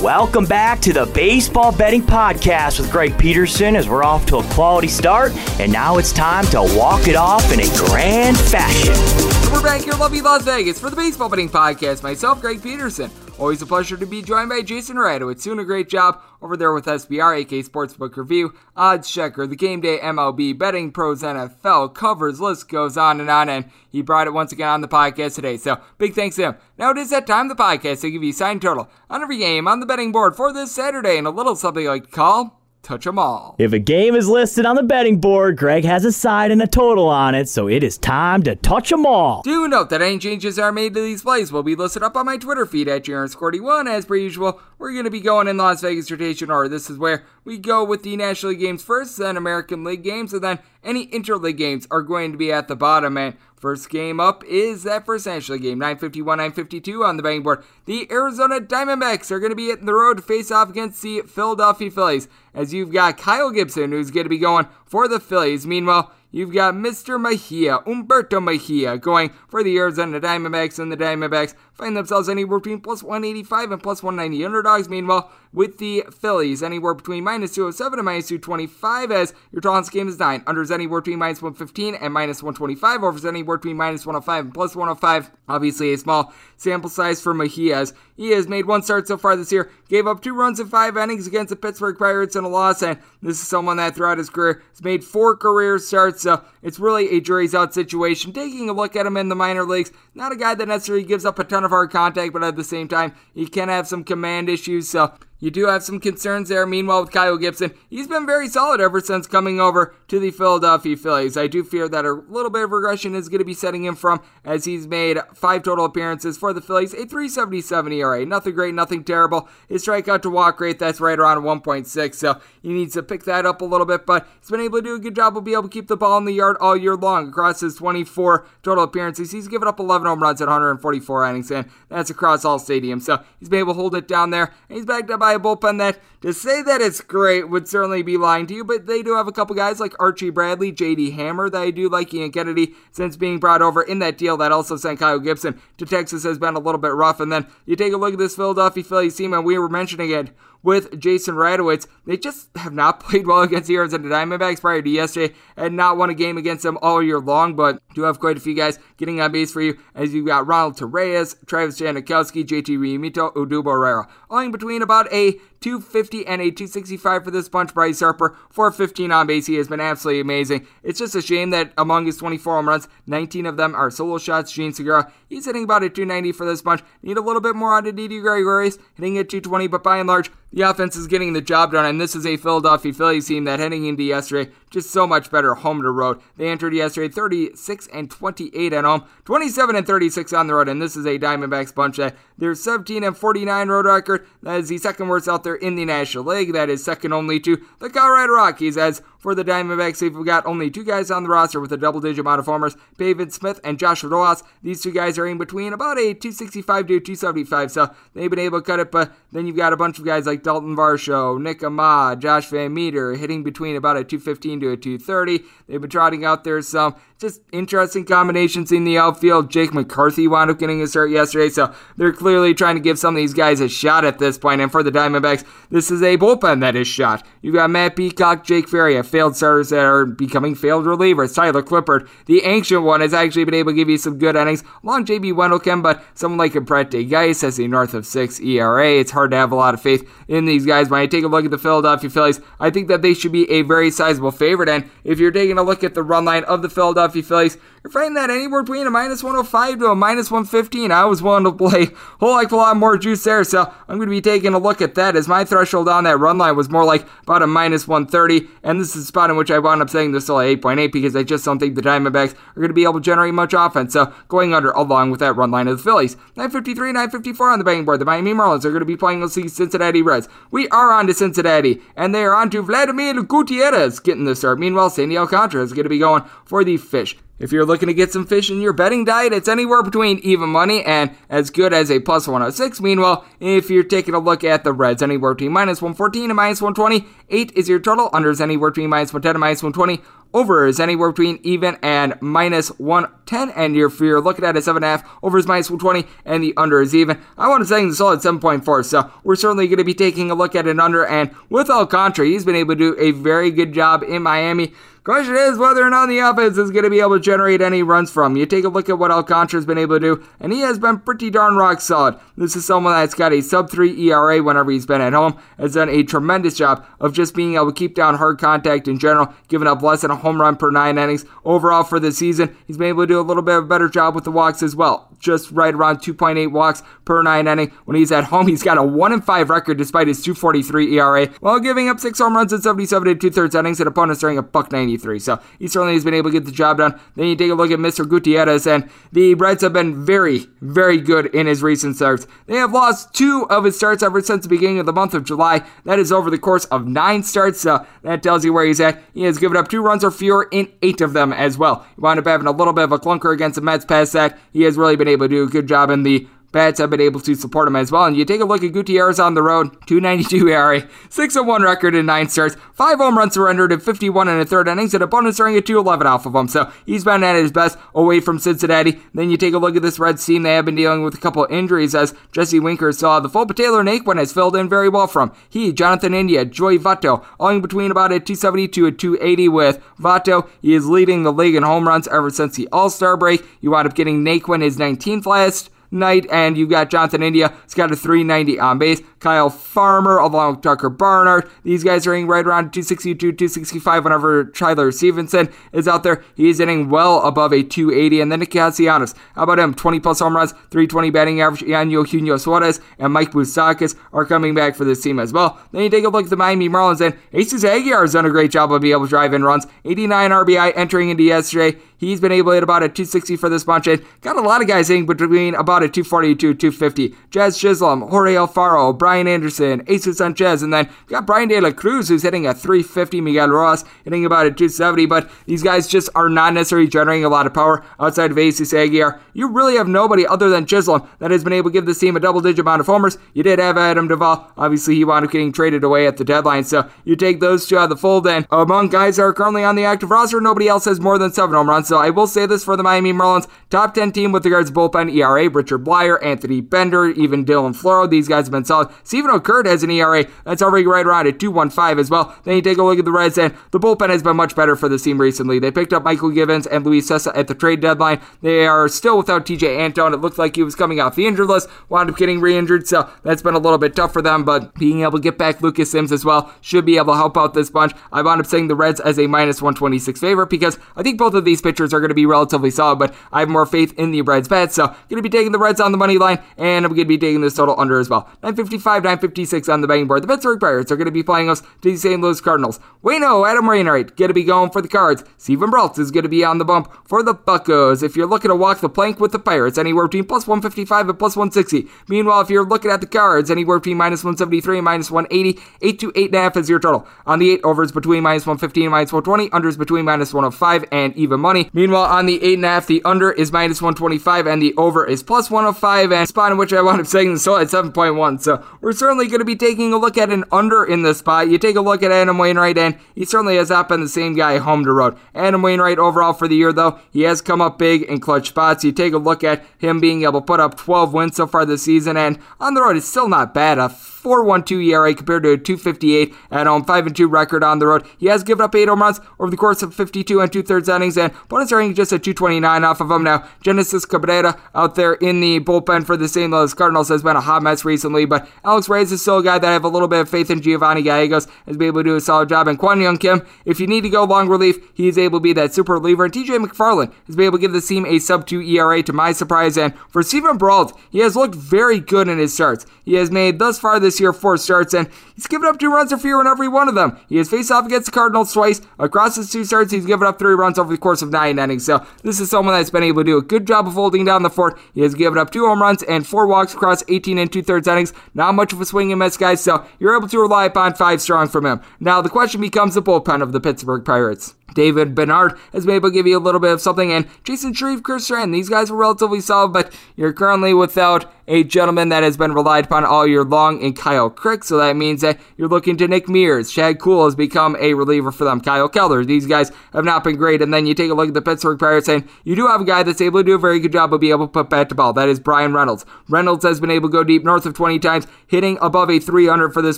Welcome 0.01 0.45
back 0.45 0.80
to 0.82 0.93
the 0.93 1.05
Baseball 1.07 1.72
Betting 1.74 2.03
Podcast 2.03 2.80
with 2.80 2.89
Greg 2.91 3.18
Peterson 3.18 3.76
as 3.76 3.89
we're 3.89 4.03
off 4.03 4.26
to 4.28 4.38
a 4.38 4.43
quality 4.53 4.88
start, 4.88 5.34
and 5.59 5.72
now 5.74 5.97
it's 5.97 6.13
time 6.13 6.45
to 6.45 6.61
walk 6.78 7.07
it 7.07 7.15
off 7.15 7.51
in 7.51 7.59
a 7.59 7.68
grand 7.76 8.38
fashion. 8.38 9.37
We're 9.52 9.64
back 9.64 9.82
here, 9.82 9.93
lovely 9.93 10.22
Las 10.22 10.43
Vegas, 10.43 10.80
for 10.80 10.89
the 10.89 10.95
Baseball 10.95 11.30
Betting 11.30 11.50
Podcast. 11.50 12.04
Myself, 12.04 12.41
Greg 12.41 12.62
Peterson. 12.62 13.10
Always 13.39 13.62
a 13.62 13.66
pleasure 13.66 13.95
to 13.95 14.06
be 14.06 14.22
joined 14.22 14.50
by 14.50 14.62
Jason 14.62 14.98
Radowitz. 14.98 15.43
Doing 15.43 15.60
a 15.60 15.64
great 15.64 15.88
job 15.89 16.22
over 16.41 16.58
there 16.58 16.74
with 16.74 16.86
SBR, 16.86 17.41
AK 17.41 17.66
Sportsbook 17.66 18.18
Review, 18.18 18.54
Odds 18.76 19.10
Checker, 19.10 19.48
the 19.48 19.56
Game 19.56 19.80
Day 19.80 20.00
MLB, 20.00 20.58
Betting 20.58 20.91
Pros 20.91 21.24
NFL, 21.24 21.93
covers, 21.93 22.41
list 22.41 22.68
goes 22.68 22.98
on 22.98 23.22
and 23.22 23.30
on. 23.30 23.48
And 23.48 23.70
he 23.89 24.02
brought 24.02 24.28
it 24.28 24.34
once 24.34 24.52
again 24.52 24.68
on 24.68 24.82
the 24.82 24.88
podcast 24.88 25.36
today. 25.36 25.58
So 25.58 25.80
big 25.98 26.14
thanks 26.14 26.36
to 26.36 26.43
him. 26.43 26.56
Now 26.78 26.91
it 26.91 26.98
is 26.98 27.10
that 27.12 27.26
time 27.26 27.50
of 27.50 27.56
the 27.56 27.64
podcast 27.64 28.02
to 28.02 28.12
give 28.12 28.24
you 28.24 28.32
a 28.32 28.34
sign 28.34 28.60
total 28.60 28.89
on 29.10 29.22
every 29.22 29.38
game 29.38 29.68
on 29.68 29.80
the 29.80 29.86
betting 29.86 30.12
board 30.12 30.36
for 30.36 30.52
this 30.52 30.72
Saturday 30.72 31.18
and 31.18 31.26
a 31.26 31.32
little 31.32 31.56
something 31.56 31.86
like 31.86 32.12
call 32.12 32.57
touch 32.88 33.04
them 33.04 33.20
all. 33.20 33.56
If 33.58 33.74
a 33.74 33.80
game 33.80 34.16
is 34.16 34.30
listed 34.30 34.66
on 34.66 34.76
the 34.78 34.84
betting 34.84 35.20
board, 35.20 35.58
Greg 35.58 35.84
has 35.84 36.06
a 36.06 36.12
side 36.12 36.52
and 36.52 36.62
a 36.62 36.68
total 36.68 37.10
on 37.10 37.36
it, 37.36 37.50
so 37.50 37.68
it 37.68 37.84
is 37.84 37.98
time 37.98 38.44
to 38.44 38.56
touch 38.56 38.90
them 38.90 39.06
all. 39.06 39.42
Do 39.44 39.68
note 39.68 39.90
that 39.90 40.02
any 40.02 40.18
changes 40.18 40.58
are 40.58 40.72
made 40.72 40.94
to 40.94 41.02
these 41.02 41.22
plays 41.22 41.52
will 41.52 41.64
be 41.64 41.76
listed 41.76 42.02
up 42.02 42.16
on 42.16 42.26
my 42.26 42.38
Twitter 42.38 42.66
feed 42.66 42.88
at 42.88 43.04
JRS41 43.04 43.88
as 43.90 44.06
per 44.06 44.16
usual, 44.16 44.62
we're 44.78 44.92
going 44.92 45.06
to 45.06 45.12
be 45.12 45.20
going 45.20 45.48
in 45.48 45.58
Las 45.58 45.82
Vegas 45.82 46.12
rotation 46.12 46.52
order. 46.52 46.70
This 46.70 46.90
is 46.90 46.98
where 46.98 47.24
we 47.44 47.58
go 47.58 47.84
with 47.84 48.04
the 48.04 48.16
National 48.16 48.52
League 48.52 48.62
games 48.62 48.84
first, 48.84 49.18
then 49.18 49.38
American 49.38 49.84
League 49.84 50.04
games, 50.04 50.34
and 50.34 50.44
then 50.44 50.60
any 50.84 51.08
interleague 51.08 51.58
games 51.58 51.88
are 51.90 52.02
going 52.02 52.32
to 52.32 52.38
be 52.38 52.52
at 52.52 52.68
the 52.68 52.76
bottom. 52.76 53.18
And 53.18 53.36
first 53.56 53.90
game 53.90 54.20
up 54.20 54.44
is 54.46 54.84
that 54.84 55.06
first 55.06 55.26
National 55.26 55.56
League 55.56 55.64
game, 55.64 55.80
951, 55.80 56.38
952 56.38 57.04
on 57.04 57.18
the 57.18 57.24
betting 57.24 57.44
board. 57.44 57.64
The 57.86 58.08
Arizona 58.12 58.60
Diamondbacks 58.60 59.32
are 59.32 59.40
going 59.40 59.52
to 59.52 59.56
be 59.56 59.68
hitting 59.68 59.86
the 59.86 59.94
road 59.94 60.18
to 60.18 60.24
face 60.24 60.52
off 60.52 60.70
against 60.70 61.02
the 61.02 61.22
Philadelphia 61.22 61.90
Phillies, 61.90 62.28
as 62.54 62.74
you've 62.74 62.94
got 62.94 63.18
Kyle 63.18 63.52
Gibson, 63.52 63.92
who's 63.92 64.12
going 64.12 64.26
to 64.26 64.30
be 64.30 64.38
going 64.38 64.68
for 64.86 65.08
the 65.08 65.20
Phillies. 65.20 65.66
Meanwhile, 65.66 66.12
You've 66.30 66.54
got 66.54 66.74
Mr. 66.74 67.20
Mejia, 67.20 67.80
Humberto 67.80 68.44
Mejia, 68.44 68.98
going 68.98 69.32
for 69.48 69.64
the 69.64 69.78
Arizona 69.78 70.20
Diamondbacks, 70.20 70.78
and 70.78 70.92
the 70.92 70.98
Diamondbacks 70.98 71.56
find 71.78 71.96
themselves 71.96 72.28
anywhere 72.28 72.60
between 72.60 72.82
plus 72.82 73.04
185 73.04 73.72
and 73.72 73.84
plus 73.84 74.02
190 74.02 74.44
underdogs. 74.44 74.90
Meanwhile, 74.90 75.32
with 75.54 75.78
the 75.78 76.04
Phillies, 76.12 76.62
anywhere 76.64 76.94
between 76.94 77.24
minus 77.24 77.54
207 77.56 78.00
and 78.00 78.06
minus 78.06 78.28
225, 78.28 79.12
as 79.12 79.34
your 79.52 79.62
total 79.62 79.82
game 79.90 80.08
is 80.08 80.20
9. 80.20 80.42
Unders 80.42 80.72
anywhere 80.72 81.02
between 81.02 81.20
minus 81.20 81.42
115 81.42 81.96
and 81.96 82.14
minus 82.14 82.44
125. 82.44 83.04
Overs 83.04 83.26
anywhere 83.26 83.58
between 83.58 83.78
minus 83.78 84.06
105 84.06 84.46
and 84.46 84.54
plus 84.54 84.76
105. 84.76 85.32
Obviously, 85.48 85.94
a 85.94 85.98
small 85.98 86.34
sample 86.58 86.90
size 86.90 87.22
for 87.22 87.34
Mejia, 87.34 87.78
as 87.78 87.94
he 88.18 88.32
has 88.32 88.48
made 88.48 88.66
one 88.66 88.82
start 88.82 89.08
so 89.08 89.18
far 89.18 89.36
this 89.36 89.52
year, 89.52 89.72
gave 89.88 90.08
up 90.08 90.22
two 90.22 90.34
runs 90.34 90.60
in 90.60 90.68
five 90.68 90.98
innings 90.98 91.28
against 91.28 91.52
the 91.52 91.56
Pittsburgh 91.56 91.98
Pirates 91.98 92.36
in 92.36 92.44
a 92.44 92.50
loss, 92.50 92.82
and 92.82 93.00
this 93.22 93.40
is 93.40 93.48
someone 93.48 93.78
that 93.78 93.96
throughout 93.96 94.18
his 94.18 94.30
career 94.30 94.64
has 94.72 94.84
made 94.84 95.04
four 95.04 95.38
career 95.38 95.78
starts, 95.80 96.24
so 96.24 96.44
it's 96.62 96.80
really 96.80 97.16
a 97.16 97.22
jury's 97.22 97.56
out 97.56 97.74
situation. 97.74 98.34
Taking 98.34 98.70
a 98.70 98.74
look 98.74 98.96
at 98.96 99.06
him 99.06 99.18
in 99.18 99.30
the 99.30 99.36
minor 99.36 99.64
leagues, 99.64 99.92
not 100.16 100.32
a 100.32 100.36
guy 100.36 100.56
that 100.56 100.68
necessarily 100.68 101.06
gives 101.06 101.26
up 101.26 101.40
a 101.40 101.44
ton 101.44 101.64
of 101.64 101.66
hard 101.70 101.91
contact, 101.91 102.34
but 102.34 102.43
at 102.43 102.55
the 102.55 102.63
same 102.63 102.88
time, 102.88 103.13
he 103.34 103.47
can 103.47 103.70
have 103.70 103.88
some 103.88 104.03
command 104.03 104.49
issues, 104.49 104.89
so 104.89 105.13
you 105.40 105.52
do 105.52 105.68
have 105.68 105.84
some 105.84 106.00
concerns 106.00 106.50
there. 106.50 106.66
Meanwhile, 106.66 107.02
with 107.02 107.12
Kyle 107.12 107.38
Gibson, 107.38 107.74
he's 107.90 108.08
been 108.08 108.26
very 108.26 108.48
solid 108.48 108.82
ever 108.82 109.00
since 109.00 109.28
coming 109.28 109.60
over 109.60 109.94
to 110.08 110.20
the 110.20 110.32
Philadelphia 110.32 110.98
Phillies. 110.98 111.38
I 111.38 111.48
do 111.48 111.64
fear 111.64 111.88
that 111.90 112.06
a 112.06 112.14
little 112.14 112.50
bit 112.50 112.64
of 112.64 112.72
regression 112.72 113.14
is 113.14 113.30
going 113.30 113.40
to 113.40 113.46
be 113.46 113.54
setting 113.54 113.86
him 113.86 113.96
from 113.96 114.22
as 114.44 114.66
he's 114.66 114.88
made 114.88 115.20
five 115.36 115.64
total 115.64 115.86
appearances 115.86 116.38
for 116.38 116.54
the 116.54 116.62
Phillies, 116.62 116.94
a 116.94 117.06
377 117.06 117.92
ERA. 117.94 118.26
Nothing 118.26 118.56
great, 118.56 118.74
nothing 118.74 119.04
terrible. 119.04 119.48
His 119.70 119.86
strikeout 119.86 120.24
to 120.24 120.30
walk 120.30 120.60
rate, 120.60 120.80
that's 120.80 121.00
right 121.00 121.20
around 121.20 121.44
1.6, 121.44 122.16
so 122.16 122.42
he 122.62 122.70
needs 122.70 122.94
to 122.94 123.04
pick 123.04 123.26
that 123.26 123.46
up 123.46 123.62
a 123.62 123.66
little 123.66 123.86
bit, 123.86 124.06
but 124.06 124.28
he's 124.40 124.50
been 124.50 124.62
able 124.62 124.80
to 124.80 124.84
do 124.84 124.96
a 124.96 125.00
good 125.00 125.16
job 125.16 125.38
of 125.38 125.44
being 125.44 125.56
able 125.56 125.64
to 125.64 125.70
keep 125.70 125.88
the 125.88 125.98
ball 125.98 126.18
in 126.18 126.26
the 126.26 126.34
yard 126.34 126.58
all 126.60 126.76
year 126.76 126.96
long 126.96 127.30
across 127.30 127.60
his 127.60 127.76
24 127.76 128.46
total 128.64 128.84
appearances. 128.84 129.32
He's 129.32 129.48
given 129.48 129.68
up 129.68 129.80
11 129.80 130.08
home 130.08 130.22
runs 130.22 130.42
at 130.42 130.48
144 130.48 131.30
innings, 131.30 131.52
and 131.52 131.70
that's 131.90 132.10
across 132.10 132.44
all 132.44 132.60
stadiums, 132.60 133.04
so 133.04 133.24
he's 133.40 133.50
been 133.50 133.60
able 133.60 133.74
to 133.74 133.80
hold 133.80 133.96
it 133.96 134.08
down 134.08 134.32
there, 134.32 134.54
and 134.70 134.78
he's 134.78 134.86
backed 134.86 135.12
up 135.12 135.27
a 135.34 135.40
bullpen 135.40 135.78
that 135.80 136.00
to 136.22 136.34
say 136.34 136.61
that 136.61 136.82
it's 136.82 137.01
great 137.01 137.49
would 137.49 137.68
certainly 137.68 138.01
be 138.01 138.18
lying 138.18 138.47
to 138.47 138.53
you, 138.53 138.63
but 138.63 138.88
they 138.88 139.03
do 139.03 139.15
have 139.15 139.28
a 139.28 139.32
couple 139.32 139.55
guys 139.55 139.80
like 139.80 139.93
Archie 139.99 140.30
Bradley, 140.30 140.72
JD 140.72 141.13
Hammer 141.15 141.49
that 141.49 141.61
I 141.61 141.72
do 141.72 141.89
like. 141.89 142.13
Ian 142.13 142.32
Kennedy, 142.32 142.74
since 142.91 143.15
being 143.18 143.38
brought 143.39 143.61
over 143.61 143.82
in 143.82 143.99
that 143.99 144.18
deal 144.18 144.38
that 144.38 144.51
also 144.51 144.78
sent 144.78 144.99
Kyle 144.99 145.20
Gibson 145.20 145.59
to 145.78 145.86
Texas, 145.86 146.24
has 146.24 146.39
been 146.39 146.55
a 146.55 146.59
little 146.59 146.80
bit 146.80 146.93
rough. 146.93 147.20
And 147.20 147.32
then 147.32 147.47
you 147.65 147.76
take 147.76 147.93
a 147.93 147.97
look 147.97 148.13
at 148.13 148.20
this 148.20 148.36
Philadelphia 148.36 148.84
Phillies 148.84 149.15
team, 149.15 149.34
and 149.34 149.45
we 149.45 149.57
were 149.57 149.70
mentioning 149.70 150.09
it 150.11 150.32
with 150.63 150.99
Jason 150.99 151.36
Radowitz. 151.36 151.88
They 152.05 152.18
just 152.18 152.49
have 152.57 152.74
not 152.74 152.99
played 153.03 153.28
well 153.28 153.41
against 153.41 153.68
the 153.68 153.76
Arizona 153.76 154.09
Diamondbacks 154.09 154.61
prior 154.61 154.82
to 154.82 154.89
yesterday 154.89 155.34
and 155.55 155.76
not 155.76 155.97
won 155.97 156.09
a 156.09 156.13
game 156.13 156.38
against 156.38 156.63
them 156.63 156.78
all 156.82 157.01
year 157.01 157.20
long, 157.20 157.55
but 157.55 157.82
do 157.93 158.03
have 158.03 158.20
quite 158.20 158.38
a 158.38 158.41
few 158.41 158.53
guys 158.53 158.80
getting 158.97 159.22
on 159.22 159.32
base 159.32 159.51
for 159.51 159.61
you 159.61 159.78
as 159.95 160.13
you've 160.13 160.28
got 160.28 160.47
Ronald 160.47 160.78
Torreyes, 160.78 161.36
Travis 161.45 161.80
Jankowski, 161.80 162.43
JT 162.43 162.78
Realmuto, 162.78 163.34
Odubel 163.34 163.72
Herrera. 163.72 164.07
All 164.30 164.39
in 164.39 164.51
between 164.51 164.82
about 164.82 165.11
a 165.13 165.39
250 165.61 166.16
and 166.26 166.41
a 166.41 166.51
265 166.51 167.24
for 167.24 167.32
this 167.32 167.49
bunch. 167.49 167.74
Bryce 167.74 167.99
Harper, 167.99 168.36
415 168.49 169.11
on 169.11 169.28
base. 169.28 169.45
He 169.45 169.55
has 169.55 169.68
been 169.68 169.80
absolutely 169.80 170.22
amazing. 170.22 170.65
It's 170.84 170.99
just 170.99 171.15
a 171.15 171.22
shame 171.22 171.49
that 171.51 171.74
among 171.78 172.05
his 172.05 172.18
24 172.18 172.55
home 172.55 172.70
runs, 172.70 172.88
19 173.05 173.45
of 173.45 173.57
them 173.57 173.76
are 173.76 173.91
solo 173.91 174.18
shots. 174.18 174.51
Jean 174.51 174.74
Segura, 174.74 175.11
he's 175.28 175.45
hitting 175.45 175.63
about 175.63 175.84
a 175.84 175.89
290 175.89 176.32
for 176.32 176.45
this 176.45 176.61
bunch. 176.61 176.82
Need 177.01 177.18
a 177.18 177.22
little 177.22 177.41
bit 177.41 177.55
more 177.55 177.76
out 177.76 177.88
of 177.88 177.95
Didi 177.95 178.20
Gregorius, 178.20 178.78
hitting 178.95 179.18
at 179.18 179.30
220, 179.30 179.68
but 179.68 179.84
by 179.84 179.97
and 179.97 180.07
large, 180.07 180.32
the 180.52 180.62
offense 180.62 180.95
is 180.95 181.08
getting 181.08 181.34
the 181.34 181.41
job 181.41 181.74
done, 181.74 181.86
and 181.86 182.00
this 182.00 182.16
is 182.16 182.26
a 182.26 182.38
Philadelphia 182.38 182.93
Phillies 182.93 183.28
team 183.28 183.43
that 183.43 183.60
heading 183.60 183.86
into 183.86 184.04
yesterday 184.04 184.52
just 184.70 184.89
so 184.91 185.06
much 185.06 185.30
better 185.30 185.56
home 185.56 185.82
to 185.82 185.91
road. 185.91 186.22
They 186.38 186.50
entered 186.50 186.74
yesterday 186.74 187.14
36 187.14 187.88
and 187.93 188.10
28 188.10 188.74
at 188.74 188.86
home, 188.86 189.04
27 189.26 189.76
and 189.76 189.86
36 189.86 190.34
on 190.34 190.48
the 190.48 190.54
road, 190.54 190.70
and 190.70 190.82
this 190.82 190.95
is 190.95 191.06
a 191.06 191.20
Diamondbacks 191.20 191.76
bunch 191.76 191.98
that 191.98 192.16
their 192.38 192.56
17 192.56 193.04
and 193.04 193.18
49 193.18 193.68
road 193.68 193.86
record. 193.86 194.26
That 194.41 194.60
is 194.60 194.70
the 194.70 194.78
second 194.78 195.10
worst 195.10 195.28
out 195.28 195.43
there 195.43 195.56
in 195.56 195.76
the 195.76 195.86
National 195.86 196.24
League. 196.24 196.54
That 196.54 196.70
is 196.70 196.84
second 196.84 197.14
only 197.14 197.39
to 197.41 197.62
the 197.80 197.89
Colorado 197.89 198.34
Rockies. 198.34 198.78
As 198.78 199.02
for 199.28 199.36
the 199.36 199.44
Diamondbacks, 199.44 200.02
we've 200.02 200.26
got 200.26 200.46
only 200.46 200.72
two 200.72 200.86
guys 200.86 201.12
on 201.12 201.24
the 201.24 201.30
roster 201.30 201.60
with 201.60 201.74
a 201.74 201.78
double-digit 201.78 202.18
amount 202.18 202.40
of 202.40 202.46
homers: 202.46 202.78
Pavin 202.98 203.30
Smith 203.30 203.60
and 203.62 203.78
Joshua 203.78 204.10
Rojas. 204.10 204.42
These 204.64 204.82
two 204.82 204.94
guys 204.94 205.18
are 205.18 205.28
in 205.28 205.38
between 205.38 205.74
about 205.74 205.98
a 205.98 206.14
265 206.14 206.88
to 206.88 207.00
275, 207.02 207.70
so 207.70 207.94
they've 208.14 208.30
been 208.30 208.40
able 208.40 208.62
to 208.62 208.66
cut 208.66 208.80
it. 208.80 208.90
But 208.90 209.12
then 209.34 209.46
you've 209.46 209.58
got 209.58 209.74
a 209.74 209.76
bunch 209.76 210.00
of 210.00 210.06
guys 210.06 210.26
like 210.26 210.44
Dalton 210.44 210.78
Varsho, 210.78 211.42
Nick 211.42 211.62
Ahmed, 211.62 212.22
Josh 212.22 212.48
Van 212.48 212.74
Meter 212.74 213.16
hitting 213.16 213.44
between 213.44 213.76
about 213.76 213.98
a 213.98 214.06
215 214.06 214.62
to 214.62 214.72
a 214.72 214.78
230. 214.78 215.44
They've 215.68 215.82
been 215.82 215.90
trotting 215.90 216.24
out 216.24 216.46
there 216.46 216.62
some 216.62 216.96
just 217.20 217.42
interesting 217.52 218.06
combinations 218.06 218.72
in 218.72 218.86
the 218.86 218.98
outfield. 218.98 219.50
Jake 219.50 219.74
McCarthy 219.74 220.28
wound 220.28 220.52
up 220.52 220.60
getting 220.60 220.82
a 220.82 220.88
start 220.88 221.10
yesterday, 221.10 221.50
so 221.50 221.74
they're 221.98 222.14
clearly 222.14 222.54
trying 222.54 222.76
to 222.76 222.82
give 222.82 222.98
some 223.00 223.16
of 223.16 223.18
these 223.18 223.34
guys 223.34 223.60
a 223.60 223.68
shot 223.68 224.06
at 224.06 224.20
this 224.20 224.38
point. 224.38 224.62
And 224.62 224.72
for 224.72 224.84
the 224.84 224.92
Diamondbacks, 224.92 225.44
this 225.70 225.92
is 225.92 226.02
a 226.02 226.16
bullpen 226.16 226.62
that 226.62 226.78
is 226.78 226.88
shot. 226.88 227.26
You've 227.42 227.56
got 227.56 227.70
Matt 227.70 227.96
Peacock, 227.96 228.46
Jake 228.46 228.70
Faria, 228.70 229.04
failed 229.18 229.36
starters 229.36 229.70
that 229.70 229.84
are 229.84 230.05
becoming 230.05 230.53
failed 230.53 230.86
relievers. 230.86 231.34
Tyler 231.34 231.63
Clippard, 231.63 232.07
the 232.28 232.43
ancient 232.43 232.84
one, 232.84 233.01
has 233.01 233.15
actually 233.15 233.45
been 233.45 233.55
able 233.55 233.72
to 233.72 233.76
give 233.76 233.89
you 233.89 233.97
some 233.97 234.20
good 234.20 234.36
innings. 234.36 234.63
Long 234.84 235.05
JB 235.05 235.34
Wendelken, 235.34 235.82
but 235.82 236.03
someone 236.13 236.38
like 236.38 236.53
Brett 236.65 236.91
de 236.91 237.03
Geus 237.03 237.41
has 237.41 237.57
a 237.57 237.68
north 237.68 237.95
of 237.95 238.05
six 238.05 238.39
ERA. 238.39 238.91
It's 238.91 239.09
hard 239.09 239.32
to 239.32 239.38
have 239.38 239.51
a 239.51 239.55
lot 239.55 239.74
of 239.74 239.82
faith 239.82 240.07
in 240.28 240.45
these 240.45 240.68
guys. 240.68 240.91
When 240.91 241.01
I 241.01 241.07
take 241.07 241.24
a 241.24 241.28
look 241.28 241.45
at 241.45 241.49
the 241.49 241.57
Philadelphia 241.57 242.11
Phillies, 242.11 242.39
I 242.59 242.70
think 242.70 242.89
that 242.89 243.01
they 243.01 243.15
should 243.15 243.32
be 243.32 243.49
a 243.49 243.63
very 243.63 243.89
sizable 243.89 244.30
favorite. 244.30 244.70
And 244.70 244.88
if 245.03 245.18
you're 245.18 245.32
taking 245.32 245.57
a 245.57 245.63
look 245.63 245.84
at 245.84 245.95
the 245.95 246.03
run 246.03 246.24
line 246.24 246.43
of 246.43 246.61
the 246.61 246.70
Philadelphia 246.70 247.24
Phillies, 247.24 247.57
you're 247.88 248.02
finding 248.02 248.16
that 248.16 248.30
anywhere 248.30 248.64
between 248.64 248.86
a 248.86 248.92
minus 248.92 249.24
105 249.24 249.80
to 249.80 249.86
a 249.86 249.96
minus 249.96 250.30
115. 250.30 250.92
I 250.92 251.06
was 251.06 251.24
willing 251.24 251.46
to 251.46 251.54
play 251.54 251.84
a 251.84 251.96
whole 252.20 252.38
heck 252.38 252.48
of 252.48 252.52
a 252.52 252.56
lot 252.58 252.76
more 252.76 252.98
juice 252.98 253.24
there, 253.24 253.46
so 253.46 253.62
I'm 253.88 253.96
going 253.96 254.10
to 254.10 254.12
be 254.12 254.20
taking 254.20 254.54
a 254.54 254.58
look 254.58 254.82
at 254.82 254.96
that 254.96 255.16
as 255.16 255.30
my 255.30 255.46
threshold 255.46 255.88
on 255.88 256.04
that 256.04 256.20
run 256.20 256.38
line 256.38 256.58
was 256.58 256.70
more 256.70 256.84
like 256.84 257.08
about 257.22 257.44
a 257.44 257.48
minus 257.48 257.88
130, 257.88 258.46
and 258.62 258.82
this 258.82 258.94
is 258.94 259.04
a 259.04 259.06
spot 259.06 259.30
in 259.30 259.38
which 259.38 259.50
I 259.50 259.60
wound 259.60 259.82
up 259.82 259.90
saying 259.90 260.12
this 260.12 260.26
still 260.26 260.42
at 260.42 260.60
8.8 260.60 260.92
because 260.92 261.16
I 261.16 261.24
just 261.24 261.46
don't 261.46 261.60
think 261.60 261.76
the 261.76 261.82
Diamondbacks 261.82 262.34
are 262.34 262.60
going 262.60 262.68
to 262.68 262.74
be 262.74 262.84
able 262.84 262.96
to 262.96 263.00
generate 263.00 263.34
much 263.34 263.54
offense, 263.54 263.94
so 263.94 264.14
going 264.28 264.54
under 264.54 264.72
along 264.72 265.12
with 265.12 265.22
that 265.22 265.38
run 265.38 265.52
line 265.52 265.70
of 265.70 265.78
the 265.78 265.84
Phillies. 265.84 266.18
953, 266.36 266.92
954 266.92 267.52
on 267.52 267.60
the 267.60 267.64
betting 267.64 267.86
board. 267.86 268.02
The 268.02 268.06
Miami 268.06 268.34
Marlins 268.34 268.66
are 268.66 268.72
going 268.72 268.82
to 268.82 268.86
be 268.86 268.98
playing 268.98 269.22
the 269.22 269.30
Cincinnati 269.30 270.02
Reds. 270.02 270.28
We 270.52 270.68
are 270.70 270.92
on 270.92 271.08
to 271.08 271.14
Cincinnati, 271.14 271.82
and 271.96 272.14
they 272.14 272.26
are 272.26 272.36
on 272.36 272.50
to 272.50 272.62
Vladimir 272.62 273.24
Gutierrez 273.24 274.02
getting 274.02 274.26
the 274.26 274.36
start. 274.36 274.60
Meanwhile, 274.60 274.90
Sandy 274.90 275.18
Alcantara 275.18 275.64
is 275.64 275.72
going 275.72 275.86
to 275.86 275.90
be 275.90 276.00
going 276.00 276.26
for 276.44 276.66
the 276.66 276.76
fish. 276.76 277.16
If 277.40 277.52
you're 277.52 277.66
looking 277.66 277.88
to 277.88 277.94
get 277.94 278.12
some 278.12 278.26
fish 278.26 278.50
in 278.50 278.62
your 278.62 278.74
betting 278.74 279.06
diet, 279.06 279.32
it's 279.32 279.48
anywhere 279.48 279.84
between 279.84 280.18
even 280.20 280.50
money 280.50 280.84
and 280.84 281.16
as 281.30 281.52
good 281.52 281.72
as 281.72 281.92
a 281.92 282.00
plus 282.00 282.28
106. 282.28 282.82
Meanwhile, 282.82 283.26
if 283.40 283.70
you're 283.70 283.84
taking 283.84 284.16
a 284.16 284.20
look 284.20 284.44
at 284.44 284.64
the 284.64 284.74
Reds, 284.74 285.04
anywhere 285.04 285.36
between 285.36 285.52
minus 285.52 285.82
114 285.82 286.32
and 286.32 286.36
minus 286.36 286.62
120. 286.62 287.08
8 287.30 287.52
is 287.56 287.70
your 287.70 287.80
total. 287.80 288.10
Under 288.12 288.32
is 288.32 288.42
anywhere 288.42 288.72
between 288.72 288.90
minus 288.90 289.14
110 289.14 289.36
and 289.36 289.42
minus 289.42 289.62
120. 289.62 290.02
Over 290.34 290.68
is 290.68 290.80
anywhere 290.80 291.12
between 291.12 291.40
even 291.44 291.78
and 291.82 292.16
minus 292.22 292.70
110. 292.80 293.52
And 293.52 293.78
if 293.78 294.00
you're 294.00 294.20
looking 294.20 294.44
at 294.44 294.58
a 294.58 294.60
7.5, 294.60 295.08
over 295.24 295.38
is 295.38 295.48
minus 295.48 295.70
120, 295.70 296.12
and 296.26 296.44
the 296.44 296.54
under 296.58 296.82
is 296.82 296.96
even. 296.96 297.22
I 297.38 297.48
want 297.48 297.62
to 297.62 297.68
say 297.68 297.86
the 297.86 297.94
solid 297.94 298.20
7.4, 298.20 298.84
so 298.84 299.12
we're 299.24 299.36
certainly 299.36 299.68
going 299.68 299.78
to 299.78 299.84
be 299.84 299.94
taking 299.94 300.32
a 300.32 300.36
look 300.36 300.56
at 300.56 300.68
an 300.68 300.80
under. 300.80 301.06
And 301.06 301.34
with 301.50 301.70
Alcantara, 301.70 302.28
he's 302.28 302.46
been 302.46 302.56
able 302.56 302.76
to 302.76 302.94
do 302.94 302.96
a 303.00 303.12
very 303.12 303.52
good 303.52 303.74
job 303.74 304.04
in 304.04 304.24
Miami. 304.24 304.74
Question 305.08 305.38
is 305.38 305.58
whether 305.58 305.88
or 305.88 305.89
not 305.89 306.08
the 306.08 306.20
offense 306.20 306.58
is 306.58 306.70
going 306.70 306.84
to 306.84 306.89
be 306.89 306.99
able 306.99 307.16
to 307.16 307.22
generate 307.22 307.62
any 307.62 307.82
runs 307.82 308.12
from. 308.12 308.36
You 308.36 308.45
take 308.45 308.66
a 308.66 308.68
look 308.68 308.89
at 308.89 308.99
what 308.99 309.10
Alcantara's 309.10 309.66
been 309.66 309.78
able 309.78 309.95
to 309.95 310.01
do, 310.01 310.28
and 310.38 310.51
he 310.51 310.60
has 310.60 310.78
been 310.78 310.99
pretty 310.99 311.30
darn 311.30 311.55
rock 311.55 311.80
solid. 311.80 312.20
This 312.36 312.58
is 312.58 312.66
someone 312.66 312.93
that's 312.93 313.14
got 313.14 313.32
a 313.32 313.39
sub 313.39 313.70
3 313.70 314.10
ERA 314.10 314.43
whenever 314.43 314.70
he's 314.70 314.86
been 314.86 314.99
at 314.99 315.14
home, 315.14 315.39
has 315.58 315.76
done 315.76 315.88
a 315.88 316.03
tremendous 316.03 316.58
job 316.58 316.86
of 316.99 317.14
just 317.14 317.36
being 317.36 317.55
able 317.55 317.72
to 317.72 317.74
keep 317.74 317.95
down 317.95 318.16
hard 318.16 318.38
contact 318.38 318.89
in 318.89 318.99
general, 318.99 319.34
giving 319.47 319.66
up 319.66 319.82
less 319.82 320.01
than 320.01 320.12
a 320.12 320.16
home 320.18 320.41
run 320.41 320.58
per 320.58 320.72
nine 320.72 320.97
innings. 320.97 321.24
Overall 321.45 321.86
for 321.86 322.01
the 322.01 322.12
season, 322.12 322.53
he's 322.68 322.76
been 322.76 322.89
able 322.89 323.03
to 323.03 323.08
do 323.08 323.18
a 323.18 323.22
little 323.22 323.41
bit 323.41 323.55
of 323.55 323.64
a 323.64 323.68
better 323.68 323.88
job 323.88 324.14
with 324.14 324.26
the 324.26 324.32
walks 324.32 324.62
as 324.62 324.76
well. 324.76 325.08
Just 325.20 325.51
right 325.51 325.74
around 325.74 325.99
2.8 325.99 326.51
walks 326.51 326.84
per 327.05 327.24
nine 327.24 327.47
inning. 327.47 327.72
When 327.86 327.95
he's 327.95 328.12
at 328.12 328.26
home, 328.26 328.49
he's 328.49 328.62
got 328.62 328.78
a 328.78 328.84
1 328.84 329.14
and 329.14 329.24
5 329.24 329.49
record 329.49 329.78
despite 329.78 330.10
his 330.10 330.22
243 330.22 330.99
ERA, 330.99 331.28
while 331.39 331.62
giving 331.62 331.88
up 331.88 332.01
six 332.01 332.20
home 332.20 332.36
runs 332.36 332.51
in 332.51 332.62
77 332.62 333.08
and 333.08 333.22
two 333.22 333.32
thirds 333.32 333.55
innings 333.55 333.80
and 333.80 333.88
opponents 333.88 334.20
throwing 334.20 334.38
a 334.38 334.43
buck 334.43 334.74
93. 334.98 335.20
So 335.20 335.39
he 335.60 335.68
certainly 335.68 335.93
has 335.93 336.04
been 336.04 336.14
able 336.14 336.30
to 336.30 336.39
get 336.39 336.45
the 336.45 336.52
job 336.52 336.78
done. 336.78 337.00
Then 337.16 337.28
you 337.28 337.36
take 337.36 337.52
a 337.52 337.56
look 337.56 337.72
at 337.72 337.80
Mr. 337.80 338.08
Gutierrez, 338.08 338.68
and 338.68 338.89
the 339.12 339.36
Reds 339.36 339.62
have 339.62 339.74
been 339.74 340.06
very, 340.06 340.48
very 340.62 340.98
good 340.98 341.28
in 341.28 341.48
his 341.48 341.64
recent 341.64 341.95
starts. 341.95 342.28
They 342.48 342.56
have 342.56 342.72
lost 342.72 343.14
two 343.14 343.48
of 343.50 343.64
his 343.64 343.76
starts 343.76 344.04
ever 344.04 344.22
since 344.22 344.43
the 344.43 344.50
beginning 344.50 344.80
of 344.80 344.86
the 344.86 344.93
month 344.93 345.14
of 345.14 345.24
July. 345.24 345.64
That 345.86 346.00
is 346.00 346.12
over 346.12 346.30
the 346.30 346.38
course 346.38 346.66
of 346.66 346.88
nine 346.88 347.24
starts. 347.24 347.62
So 347.62 347.86
that 348.04 348.24
tells 348.24 348.43
you 348.43 348.54
where 348.54 348.66
he's 348.66 348.82
at. 348.82 349.02
He 349.14 349.24
has 349.24 349.38
given 349.38 349.58
up 349.58 349.68
two 349.68 349.82
runs 349.82 350.04
or 350.04 350.12
fewer 350.12 350.48
in 350.52 350.72
eight 350.82 351.02
of 351.02 351.14
them 351.14 351.32
as 351.32 351.58
well. 351.58 351.86
He 351.95 352.02
wound 352.02 352.20
up 352.20 352.26
having 352.26 352.48
a 352.48 352.52
little 352.52 352.74
bit 352.74 352.84
of 352.84 352.91
a 352.91 353.00
clunker 353.00 353.34
against 353.34 353.56
the 353.56 353.62
Mets 353.62 353.86
past 353.86 354.14
that. 354.14 354.38
He 354.52 354.64
has 354.64 354.78
really 354.78 354.95
been 354.95 355.08
able 355.08 355.28
to 355.28 355.36
do 355.36 355.43
a 355.43 355.48
good 355.48 355.68
job 355.68 355.89
in 355.89 356.04
the 356.04 356.28
bats 356.52 356.80
have 356.80 356.89
been 356.89 357.02
able 357.02 357.20
to 357.22 357.36
support 357.36 357.68
him 357.68 357.76
as 357.76 357.91
well. 357.91 358.06
And 358.06 358.16
you 358.16 358.26
take 358.26 358.41
a 358.41 358.45
look 358.45 358.64
at 358.64 358.72
Gutierrez 358.72 359.20
on 359.20 359.34
the 359.34 359.43
road, 359.43 359.72
292 359.88 360.50
ERA, 360.50 360.88
6 361.10 361.36
1 361.36 361.62
record 361.62 361.95
in 361.95 362.06
9 362.06 362.30
starts, 362.30 362.56
5 362.74 362.98
home 362.98 363.18
runs 363.18 363.34
surrendered 363.34 363.72
in 363.72 363.80
51 363.80 364.28
and 364.28 364.41
a 364.41 364.45
third 364.45 364.68
innings, 364.68 364.93
and 364.93 365.04
opponents 365.04 365.38
throwing 365.38 365.58
a 365.58 365.62
211 365.62 366.08
off 366.08 366.26
of 366.26 366.36
him. 366.36 366.48
So 366.48 366.72
he's 366.86 367.04
been 367.04 367.24
at 367.24 367.36
his 367.36 367.52
best 367.52 367.78
away 367.93 368.20
from 368.20 368.39
Cincinnati. 368.39 369.00
Then 369.14 369.30
you 369.30 369.38
take 369.38 369.54
a 369.54 369.58
look 369.58 369.76
at 369.76 369.82
this 369.82 370.00
Reds 370.00 370.26
team. 370.26 370.43
They 370.43 370.56
have 370.56 370.66
been 370.66 370.76
dealing 370.76 371.04
with 371.04 371.14
a 371.14 371.20
couple 371.20 371.45
injuries 371.50 371.95
as 371.95 372.14
Jesse 372.32 372.60
Winker 372.60 372.91
saw 372.91 373.20
the 373.20 373.30
full, 373.30 373.45
but 373.45 373.58
Tyler 373.58 373.84
Naquin 373.84 374.18
has 374.18 374.34
filled 374.34 374.56
in 374.56 374.70
very 374.70 374.89
well 374.89 375.08
from. 375.08 375.34
He, 375.50 375.74
Jonathan 375.74 376.14
India, 376.14 376.45
Joey 376.45 376.80
Votto, 376.80 377.26
all 377.39 377.50
in 377.50 377.62
between 377.62 377.91
about 377.91 378.12
a 378.12 378.20
272 378.20 378.86
and 378.86 379.00
280 379.00 379.50
with 379.50 379.84
Votto. 380.00 380.48
He 380.62 380.74
is 380.74 380.88
leading 380.88 381.24
the 381.24 381.34
league 381.34 381.56
in 381.56 381.64
home 381.64 381.88
runs 381.88 382.08
ever 382.08 382.30
since 382.30 382.56
the 382.56 382.68
All 382.72 382.89
Star 382.89 383.18
break. 383.18 383.45
You 383.62 383.72
wound 383.72 383.88
up 383.88 383.95
getting 383.95 384.24
Naquin 384.24 384.62
his 384.62 384.78
19th 384.78 385.26
last 385.26 385.70
night, 385.92 386.26
and 386.32 386.58
you've 386.58 386.70
got 386.70 386.90
Jonathan 386.90 387.24
India. 387.24 387.54
He's 387.64 387.74
got 387.74 387.92
a 387.92 387.96
390 387.96 388.60
on 388.60 388.78
base. 388.78 389.02
Kyle 389.20 389.50
Farmer 389.50 390.18
along 390.18 390.56
with 390.56 390.62
Tucker 390.62 390.90
Barnhart. 390.90 391.50
These 391.64 391.84
guys 391.84 392.06
are 392.06 392.14
hitting 392.14 392.28
right 392.28 392.46
around 392.46 392.72
262, 392.74 393.32
265 393.32 394.04
whenever 394.04 394.46
Tyler 394.46 394.92
Stephenson 394.92 395.50
is 395.74 395.88
out 395.88 396.04
there. 396.04 396.24
He's 396.36 396.60
hitting 396.60 396.90
well 396.90 397.26
above 397.26 397.52
a 397.52 397.64
280. 397.64 398.22
And 398.22 398.32
then 398.32 398.40
Nick 398.40 398.52
Castellanos. 398.52 399.16
How 399.36 399.44
about 399.44 399.60
him? 399.60 399.74
20 399.74 400.00
plus 400.00 400.20
home 400.20 400.36
runs, 400.36 400.52
320 400.52 401.10
batting 401.10 401.42
average. 401.42 401.64
And 401.64 401.92
Eugenio 401.92 402.38
Suarez 402.38 402.80
and 403.00 403.12
Mike 403.12 403.32
Moustakas 403.32 403.96
are 404.14 404.26
coming 404.26 404.54
back 404.54 404.76
for 404.76 404.86
this 404.86 405.02
team 405.02 405.20
as 405.20 405.34
well. 405.34 405.60
Then 405.72 405.84
you 405.84 405.90
take 405.90 406.06
a 406.06 406.10
look 406.10 406.26
at 406.26 406.30
the 406.30 406.38
Miami 406.38 406.70
Marlins, 406.70 407.02
and 407.02 407.18
Jesus 407.34 407.64
Aguilar 407.64 408.02
has 408.02 408.14
done 408.14 408.26
a 408.26 408.30
great 408.30 408.52
job 408.52 408.72
of 408.72 408.82
being 408.82 408.94
able 408.94 409.06
to 409.06 409.10
drive 409.10 409.34
in 409.34 409.44
runs. 409.44 409.66
89 409.86 410.32
RBI 410.32 410.74
entering 410.76 411.10
into 411.10 411.24
yesterday. 411.24 411.78
He's 411.98 412.22
been 412.22 412.32
able 412.32 412.52
to 412.52 412.56
hit 412.56 412.64
about 412.64 412.84
a 412.84 412.89
260 412.89 413.36
for 413.38 413.50
this 413.50 413.64
bunch 413.64 413.88
and 413.88 414.04
got 414.22 414.38
a 414.38 414.41
lot 414.41 414.62
of 414.62 414.68
guys 414.68 414.88
hitting 414.88 415.06
between 415.08 415.56
about 415.56 415.84
a 415.84 415.89
242, 415.89 416.54
250. 416.54 417.16
Jazz 417.32 417.58
Chisholm, 417.58 418.02
Jorge 418.02 418.36
Alfaro, 418.36 418.95
Brian 418.95 419.28
Anderson, 419.28 419.84
Jesus 419.88 420.20
Sanchez, 420.20 420.62
and 420.62 420.72
then 420.72 420.89
got 421.08 421.26
Bryan 421.26 421.48
De 421.48 421.60
La 421.60 421.72
Cruz 421.72 422.08
who's 422.08 422.22
hitting 422.22 422.45
a 422.45 422.54
350, 422.54 423.22
Miguel 423.22 423.50
Rojas 423.50 423.84
hitting 424.04 424.26
about 424.26 424.45
a 424.45 424.52
270, 424.52 425.08
but 425.08 425.30
these 425.45 425.64
guys 425.64 425.88
just 425.88 426.10
are 426.14 426.30
not 426.30 426.54
necessarily 426.54 426.88
generating 426.88 427.26
a 427.26 427.30
lot 427.30 427.48
of 427.48 427.54
power 427.54 427.84
outside 428.00 428.32
of 428.32 428.38
Jesus 428.38 428.74
Aguilar. 428.74 429.20
You 429.34 429.50
really 429.50 429.76
have 429.76 429.88
nobody 429.88 430.26
other 430.28 430.50
than 430.50 430.66
Chisholm 430.66 431.08
that 431.20 431.32
has 431.32 431.43
been 431.43 431.54
able 431.54 431.70
to 431.72 431.74
give 431.74 431.86
this 431.86 432.00
team 432.00 432.16
a 432.16 432.20
double 432.20 432.41
digit 432.41 432.60
amount 432.60 432.82
of 432.82 432.88
homers. 432.88 433.18
You 433.34 433.43
did 433.43 433.60
have 433.60 433.78
Adam 433.78 434.08
Duvall. 434.08 434.52
Obviously, 434.58 434.95
he 434.95 435.04
wound 435.04 435.26
up 435.26 435.32
getting 435.32 435.52
traded 435.52 435.84
away 435.84 436.06
at 436.06 436.18
the 436.18 436.24
deadline, 436.24 436.64
so 436.64 436.89
you 437.06 437.16
take 437.16 437.39
those 437.39 437.66
two 437.66 437.78
out 437.78 437.86
of 437.86 437.89
the 437.89 437.98
fold, 437.98 438.28
and 438.28 438.45
among 438.52 438.89
guys 438.89 439.16
that 439.16 439.24
are 439.24 439.34
currently 439.34 439.64
on 439.64 439.76
the 439.76 439.86
active 439.86 440.12
roster, 440.12 440.39
nobody 440.39 440.68
else 440.68 440.86
has 440.86 441.00
more 441.00 441.18
than 441.18 441.34
seven 441.34 441.56
home 441.56 441.70
runs. 441.70 441.87
So 441.88 441.98
I 441.98 442.10
will 442.10 442.28
say 442.28 442.46
this 442.46 442.64
for 442.64 442.76
the 442.76 442.84
Miami 442.84 443.14
Marlins 443.14 443.48
top 443.70 443.94
10 443.94 444.12
team 444.12 444.32
with 444.32 444.46
regards 444.46 444.70
to 444.70 444.76
bullpen 444.76 445.14
ERA. 445.14 445.50
Richard 445.50 445.84
Bleier, 445.84 446.24
Anthony 446.24 446.62
Bender, 446.62 447.08
even 447.08 447.46
Dylan 447.46 447.76
Floro. 447.76 448.10
These 448.10 448.28
guys 448.28 448.46
have 448.46 448.52
been 448.52 448.66
solid. 448.66 448.90
Steven 449.04 449.32
Okert 449.32 449.66
has 449.66 449.84
an 449.84 449.92
ERA 449.92 450.26
that's 450.44 450.62
already 450.62 450.86
right 450.86 451.06
around 451.06 451.28
at 451.28 451.40
2.15 451.40 452.00
as 452.00 452.10
well. 452.10 452.36
Then 452.44 452.56
you 452.56 452.62
take 452.62 452.78
a 452.78 452.84
look 452.84 453.00
at 453.00 453.06
the 453.06 453.12
Reds, 453.12 453.38
and 453.38 453.56
the 453.72 453.80
bullpen 453.80 454.10
has 454.10 454.24
been 454.24 454.36
much 454.36 454.56
better 454.56 454.76
for 454.76 454.90
the 454.90 454.98
team 454.98 455.20
recently. 455.20 455.60
They 455.60 455.72
picked 455.72 455.94
up 455.94 456.04
Mychal 456.04 456.34
Givens 456.34 456.68
and 456.68 456.86
Luis 456.86 457.10
Cessa 457.10 457.32
at 457.36 457.48
the 457.48 457.56
trade 457.56 457.82
deadline. 457.82 458.22
They 458.42 458.66
are 458.66 458.88
still 458.88 459.18
without 459.18 459.46
Tejay 459.46 459.80
Antone. 459.80 460.14
It 460.14 460.22
looked 460.22 460.38
like 460.38 460.56
he 460.56 460.64
was 460.64 460.76
coming 460.76 461.00
off 461.00 461.16
the 461.16 461.28
injured 461.28 461.48
list, 461.48 461.70
wound 461.90 462.10
up 462.10 462.18
getting 462.18 462.40
re 462.40 462.58
injured, 462.58 462.88
so 462.88 463.10
that's 463.24 463.42
been 463.42 463.56
a 463.56 463.60
little 463.60 463.78
bit 463.78 463.96
tough 463.96 464.14
for 464.14 464.22
them. 464.22 464.44
But 464.44 464.74
being 464.76 465.02
able 465.02 465.14
to 465.14 465.20
get 465.20 465.38
back 465.38 465.62
Lucas 465.62 465.92
Sims 465.92 466.12
as 466.12 466.26
well 466.26 466.54
should 466.62 466.86
be 466.86 466.98
able 466.98 467.14
to 467.14 467.18
help 467.18 467.38
out 467.38 467.54
this 467.54 467.70
bunch. 467.70 467.94
I 468.12 468.22
wound 468.22 468.42
up 468.42 468.48
saying 468.48 468.68
the 468.68 468.76
Reds 468.76 469.00
as 469.00 469.20
a 469.20 469.28
minus 469.28 469.62
126 469.62 470.20
favorite 470.20 470.50
because 470.50 470.78
I 470.96 471.04
think 471.04 471.18
both 471.18 471.34
of 471.34 471.46
these 471.46 471.62
pitchers 471.62 471.77
are 471.80 472.00
going 472.00 472.10
to 472.10 472.16
be 472.16 472.26
relatively 472.26 472.72
solid, 472.72 473.00
but 473.00 473.14
I 473.32 473.40
have 473.40 473.50
more 473.50 473.66
faith 473.66 473.94
in 473.98 474.12
the 474.12 474.22
Reds' 474.22 474.48
bets. 474.48 474.76
So, 474.76 474.88
going 474.88 475.18
to 475.18 475.22
be 475.22 475.30
taking 475.30 475.52
the 475.52 475.60
Reds 475.60 475.80
on 475.80 475.92
the 475.92 475.98
money 475.98 476.18
line, 476.18 476.40
and 476.58 476.86
I'm 476.86 476.92
going 476.92 477.06
to 477.06 477.06
be 477.06 477.18
taking 477.18 477.42
this 477.42 477.56
total 477.56 477.80
under 477.80 478.00
as 478.00 478.10
well. 478.10 478.30
955, 478.44 479.04
956 479.04 479.70
on 479.70 479.82
the 479.82 479.88
betting 479.88 480.08
board. 480.08 480.24
The 480.24 480.28
Pittsburgh 480.28 480.60
Pirates 480.60 480.92
are 480.92 480.96
going 480.96 481.06
to 481.06 481.12
be 481.12 481.24
playing 481.24 481.50
us 481.50 481.62
to 481.62 481.92
the 481.92 481.98
St. 481.98 482.22
Louis 482.22 482.42
Cardinals. 482.42 482.80
Wayno, 483.04 483.50
Adam 483.50 483.68
Wainwright, 483.68 484.16
going 484.18 484.30
to 484.30 484.34
be 484.34 484.44
going 484.44 484.72
for 484.72 484.82
the 484.82 484.88
Cards. 484.88 485.24
Steven 485.38 485.70
Brault 485.70 485.98
is 486.00 486.12
going 486.12 486.24
to 486.24 486.30
be 486.30 486.44
on 486.44 486.58
the 486.58 486.66
bump 486.66 486.92
for 487.06 487.24
the 487.24 487.34
Buccos. 487.34 488.04
If 488.04 488.16
you're 488.16 488.28
looking 488.28 488.50
to 488.50 488.56
walk 488.56 488.82
the 488.82 488.90
plank 488.90 489.20
with 489.20 489.32
the 489.32 489.40
Pirates, 489.40 489.78
anywhere 489.78 490.08
between 490.08 490.26
plus 490.26 490.48
155 490.48 491.10
and 491.10 491.20
plus 491.20 491.36
160. 491.36 491.90
Meanwhile, 492.08 492.42
if 492.42 492.50
you're 492.50 492.66
looking 492.66 492.92
at 492.92 493.02
the 493.02 493.08
Cards, 493.08 493.50
anywhere 493.50 493.80
between 493.80 493.98
minus 493.98 494.24
173 494.24 494.78
and 494.78 494.86
minus 494.86 495.12
180, 495.12 495.62
8 495.82 496.00
to 496.00 496.12
8.5 496.12 496.58
is 496.58 496.70
your 496.70 496.80
total. 496.80 497.08
On 497.26 497.40
the 497.40 497.52
8 497.52 497.62
overs 497.64 497.92
between 497.92 498.24
minus 498.24 498.46
115 498.46 498.84
and 498.84 498.92
minus 498.92 499.14
120, 499.14 499.50
unders 499.50 499.78
between 499.78 500.06
minus 500.06 500.34
105 500.34 500.86
and 500.92 501.16
even 501.16 501.40
money. 501.40 501.66
Meanwhile, 501.74 502.03
on 502.03 502.26
the 502.26 502.39
8.5, 502.39 502.86
the 502.88 503.01
under 503.03 503.32
is 503.32 503.51
minus 503.51 503.82
125 503.82 504.47
and 504.47 504.61
the 504.61 504.74
over 504.76 505.05
is 505.05 505.24
plus 505.24 505.49
105, 505.49 506.11
and 506.11 506.28
spot 506.28 506.51
in 506.51 506.57
which 506.57 506.74
I 506.74 506.82
wound 506.82 507.01
up 507.01 507.07
saying 507.07 507.34
the 507.34 507.39
still 507.39 507.57
at 507.57 507.68
7.1. 507.68 508.41
So 508.41 508.65
we're 508.82 508.93
certainly 508.93 509.28
going 509.28 509.39
to 509.39 509.45
be 509.45 509.55
taking 509.55 509.93
a 509.93 509.97
look 509.97 510.18
at 510.18 510.32
an 510.32 510.43
under 510.51 510.84
in 510.84 511.03
this 511.03 511.20
spot. 511.20 511.49
You 511.49 511.57
take 511.57 511.76
a 511.76 511.82
look 511.82 512.03
at 512.03 512.11
Adam 512.11 512.38
Wainwright, 512.38 512.78
and 512.78 512.97
he 513.15 513.26
certainly 513.26 513.57
has 513.57 513.70
not 513.70 513.89
been 513.89 514.01
the 514.01 514.09
same 514.09 514.36
guy 514.36 514.57
home 514.57 514.84
to 514.84 514.91
road. 514.91 515.18
Adam 515.34 515.61
Wainwright 515.61 515.99
overall 515.99 516.34
for 516.34 516.47
the 516.47 516.55
year, 516.55 516.74
though, 516.74 516.99
he 517.11 517.22
has 517.24 517.41
come 517.41 517.61
up 517.61 517.78
big 517.78 518.03
in 518.03 518.20
clutch 518.20 518.49
spots. 518.49 518.84
You 518.84 518.91
take 518.91 519.13
a 519.13 519.18
look 519.18 519.43
at 519.43 519.65
him 519.78 519.99
being 519.99 520.24
able 520.24 520.41
to 520.41 520.45
put 520.45 520.59
up 520.59 520.78
12 520.78 521.13
wins 521.13 521.36
so 521.36 521.47
far 521.47 521.65
this 521.65 521.84
season, 521.84 522.18
and 522.18 522.39
on 522.59 522.74
the 522.74 522.82
road, 522.82 522.97
it's 522.97 523.07
still 523.07 523.30
not 523.30 523.53
bad. 523.53 523.78
A 523.78 523.89
4.12 524.24 524.88
ERA 524.88 525.13
compared 525.13 525.43
to 525.43 525.51
a 525.51 525.57
2.58 525.57 526.34
at 526.51 526.68
home, 526.68 526.84
5 526.84 527.07
and 527.07 527.15
2 527.15 527.28
record 527.28 527.63
on 527.63 527.80
the 527.80 527.88
road. 527.88 528.05
He 528.18 528.28
has 528.28 528.43
given 528.43 528.63
up 528.63 528.76
8 528.76 528.88
home 528.88 529.01
runs 529.01 529.20
over 529.39 529.51
the 529.51 529.57
course 529.57 529.84
of 529.84 529.93
52 529.93 530.41
and 530.41 530.51
two 530.51 530.63
thirds 530.63 530.89
innings, 530.89 531.18
and 531.18 531.32
opponents 531.34 531.72
are 531.72 531.93
just 531.93 532.11
a 532.11 532.20
229 532.20 532.84
off 532.84 533.01
of 533.01 533.11
him 533.11 533.24
now. 533.24 533.47
Genesis 533.61 534.05
Cabrera 534.05 534.59
out 534.74 534.95
there 534.95 535.13
in 535.13 535.39
the 535.39 535.59
bullpen 535.59 536.05
for 536.05 536.18
the 536.18 536.28
St. 536.28 536.51
Louis 536.51 536.74
Cardinals 536.74 537.09
has 537.09 537.24
been 537.24 537.36
a 537.36 537.41
hot 537.41 537.63
mess 537.63 537.86
recently, 537.86 538.26
but 538.26 538.49
Alex 538.63 538.89
Reyes 538.89 539.11
is 539.11 539.22
still 539.22 539.38
a 539.38 539.43
guy 539.43 539.59
that 539.59 539.68
I 539.68 539.74
have 539.74 539.84
a 539.84 539.89
little 539.89 540.07
bit 540.07 540.22
of 540.22 540.30
faith 540.30 540.49
in. 540.49 540.61
Giovanny 540.61 541.03
Gallegos 541.03 541.47
has 541.65 541.78
been 541.78 541.88
able 541.88 542.01
to 542.01 542.09
do 542.09 542.15
a 542.15 542.22
solid 542.22 542.49
job, 542.49 542.68
and 542.68 542.80
Kwang 542.80 542.99
Hyun 542.99 543.20
Kim, 543.20 543.45
if 543.65 543.80
you 543.80 543.88
need 543.88 544.01
to 544.01 544.09
go 544.09 544.24
long 544.24 544.49
relief, 544.49 544.78
he 544.93 545.07
is 545.07 545.18
able 545.18 545.39
to 545.39 545.43
be 545.43 545.53
that 545.53 545.74
super 545.74 545.93
reliever. 545.93 546.26
And 546.26 546.34
TJ 546.34 546.65
McFarland 546.65 547.13
has 547.28 547.36
been 547.36 547.45
able 547.45 547.57
to 547.57 547.61
give 547.61 547.74
the 547.74 547.82
team 547.82 548.05
a 548.05 548.20
sub 548.20 548.47
2 548.47 548.61
ERA 548.61 549.03
to 549.03 549.13
my 549.13 549.32
surprise, 549.32 549.78
and 549.78 549.95
for 550.09 550.24
Steven 550.24 550.57
Brault, 550.57 550.97
he 551.09 551.20
has 551.20 551.36
looked 551.36 551.55
very 551.55 551.99
good 551.99 552.28
in 552.28 552.39
his 552.39 552.53
starts. 552.53 552.86
He 553.05 553.13
has 553.13 553.32
made 553.32 553.59
thus 553.59 553.80
far 553.80 553.99
this 553.99 554.16
year 554.20 554.34
four 554.34 554.57
starts, 554.57 554.93
and 554.93 555.09
he's 555.36 555.47
given 555.47 555.68
up 555.68 555.80
two 555.80 555.91
runs 555.91 556.11
or 556.11 556.18
fewer 556.18 556.41
in 556.41 556.47
every 556.47 556.68
one 556.68 556.89
of 556.89 556.95
them. 556.95 557.20
He 557.30 557.38
has 557.38 557.49
faced 557.49 557.72
off 557.72 557.86
against 557.86 558.07
the 558.07 558.11
Cardinals 558.11 558.53
twice. 558.53 558.82
Across 558.99 559.38
his 559.38 559.51
two 559.51 559.63
starts, 559.63 559.91
he's 559.91 560.05
given 560.05 560.28
up 560.28 560.39
three 560.39 560.53
runs 560.53 560.78
over 560.78 560.91
the 560.91 560.97
course 560.97 561.22
of 561.22 561.32
nine 561.32 561.59
innings. 561.59 561.86
So 561.86 562.05
this 562.24 562.39
is 562.39 562.49
someone 562.49 562.76
that's 562.76 562.89
been 562.89 563.03
able 563.03 563.22
to 563.22 563.26
do 563.26 563.38
a 563.38 563.41
good 563.41 563.65
job 563.65 563.88
of 563.88 563.93
holding 563.93 564.26
down 564.26 564.43
the 564.43 564.49
fort. 564.49 564.80
He 564.93 565.01
has 565.01 565.15
given 565.15 565.38
up 565.38 565.51
two 565.51 565.65
home 565.65 565.82
runs 565.82 566.03
and 566.03 566.26
four 566.26 566.47
walks 566.47 566.74
across 566.74 567.03
18 567.07 567.38
and 567.38 567.51
two 567.51 567.61
thirds 567.61 567.88
innings. 567.88 568.13
Not 568.34 568.55
much 568.55 568.74
of 568.74 568.82
a 568.82 568.86
swing 568.86 569.11
and 569.11 569.20
miss, 569.20 569.38
guys. 569.38 569.61
So 569.63 569.86
you're 569.99 570.18
able 570.18 570.28
to 570.28 570.39
rely 570.39 570.65
upon 570.65 570.95
five 570.95 571.22
strong 571.22 571.47
from 571.47 571.65
him. 571.65 571.82
Now 571.99 572.22
the 572.22 572.30
question 572.30 572.61
becomes 572.61 572.95
the 572.95 573.01
bullpen 573.01 573.41
of 573.41 573.51
the 573.51 573.59
Pittsburgh 573.59 574.03
Pirates. 574.03 574.57
David 574.74 575.15
Bednar 575.15 575.57
has 575.74 575.86
been 575.86 575.95
able 575.95 576.09
to 576.09 576.13
give 576.13 576.28
you 576.28 576.38
a 576.38 576.39
little 576.39 576.59
bit 576.59 576.72
of 576.72 576.82
something, 576.82 577.11
and 577.11 577.28
Chasen 577.43 577.76
Shreve, 577.76 578.03
Chris 578.03 578.26
Stratton, 578.26 578.51
these 578.51 578.70
guys 578.70 578.91
were 578.91 578.97
relatively 578.97 579.41
solid, 579.41 579.74
but 579.74 579.93
you're 580.15 580.34
currently 580.34 580.74
without 580.74 581.32
a 581.47 581.63
gentleman 581.63 582.09
that 582.09 582.24
has 582.24 582.36
been 582.36 582.53
relied 582.53 582.86
upon 582.86 583.05
all 583.05 583.26
year 583.26 583.43
long 583.43 583.80
in 583.80 583.93
Kyle 583.93 584.30
Crick, 584.30 584.63
so 584.63 584.78
that 584.78 584.95
means 584.97 585.22
that 585.22 585.39
you're 585.55 585.70
looking 585.70 585.95
to 585.97 586.07
Nick 586.07 586.28
Mears. 586.28 586.70
Chad 586.72 586.99
Kuhl 586.99 587.24
has 587.24 587.36
become 587.36 587.78
a 587.80 587.93
reliever 587.93 588.32
for 588.32 588.43
them. 588.43 588.59
Kyle 588.59 588.89
Keller, 588.89 589.24
these 589.24 589.47
guys 589.47 589.72
have 589.93 590.03
not 590.03 590.24
been 590.24 590.36
great, 590.36 590.61
and 590.61 590.74
then 590.74 590.86
you 590.86 590.93
take 590.93 591.09
a 591.09 591.13
look 591.13 591.30
at 591.30 591.34
the 591.34 591.41
Pittsburgh 591.41 591.80
Pirates, 591.80 592.09
and 592.09 592.28
you 592.43 592.55
do 592.55 592.68
have 592.68 592.82
a 592.82 592.86
guy 592.86 593.01
that's 593.03 593.22
able 593.22 593.39
to 593.39 593.45
do 593.45 593.55
a 593.55 593.59
very 593.59 593.80
good 593.80 593.93
job 593.93 594.13
of 594.13 594.20
being 594.20 594.34
able 594.34 594.47
to 594.47 594.51
put 594.51 594.70
bat 594.70 594.89
to 594.89 594.95
ball. 594.95 595.13
That 595.13 595.30
is 595.30 595.39
Bryan 595.39 595.74
Reynolds. 595.74 596.05
Reynolds 596.28 596.65
has 596.65 596.82
been 596.82 596.91
able 596.91 597.07
to 597.07 597.13
go 597.13 597.24
deep 597.24 597.45
north 597.45 597.65
of 597.65 597.74
20 597.74 597.99
times, 597.99 598.28
hitting 598.47 598.78
above 598.82 599.09
a 599.09 599.20
300 599.20 599.74
for 599.74 599.82
this 599.82 599.97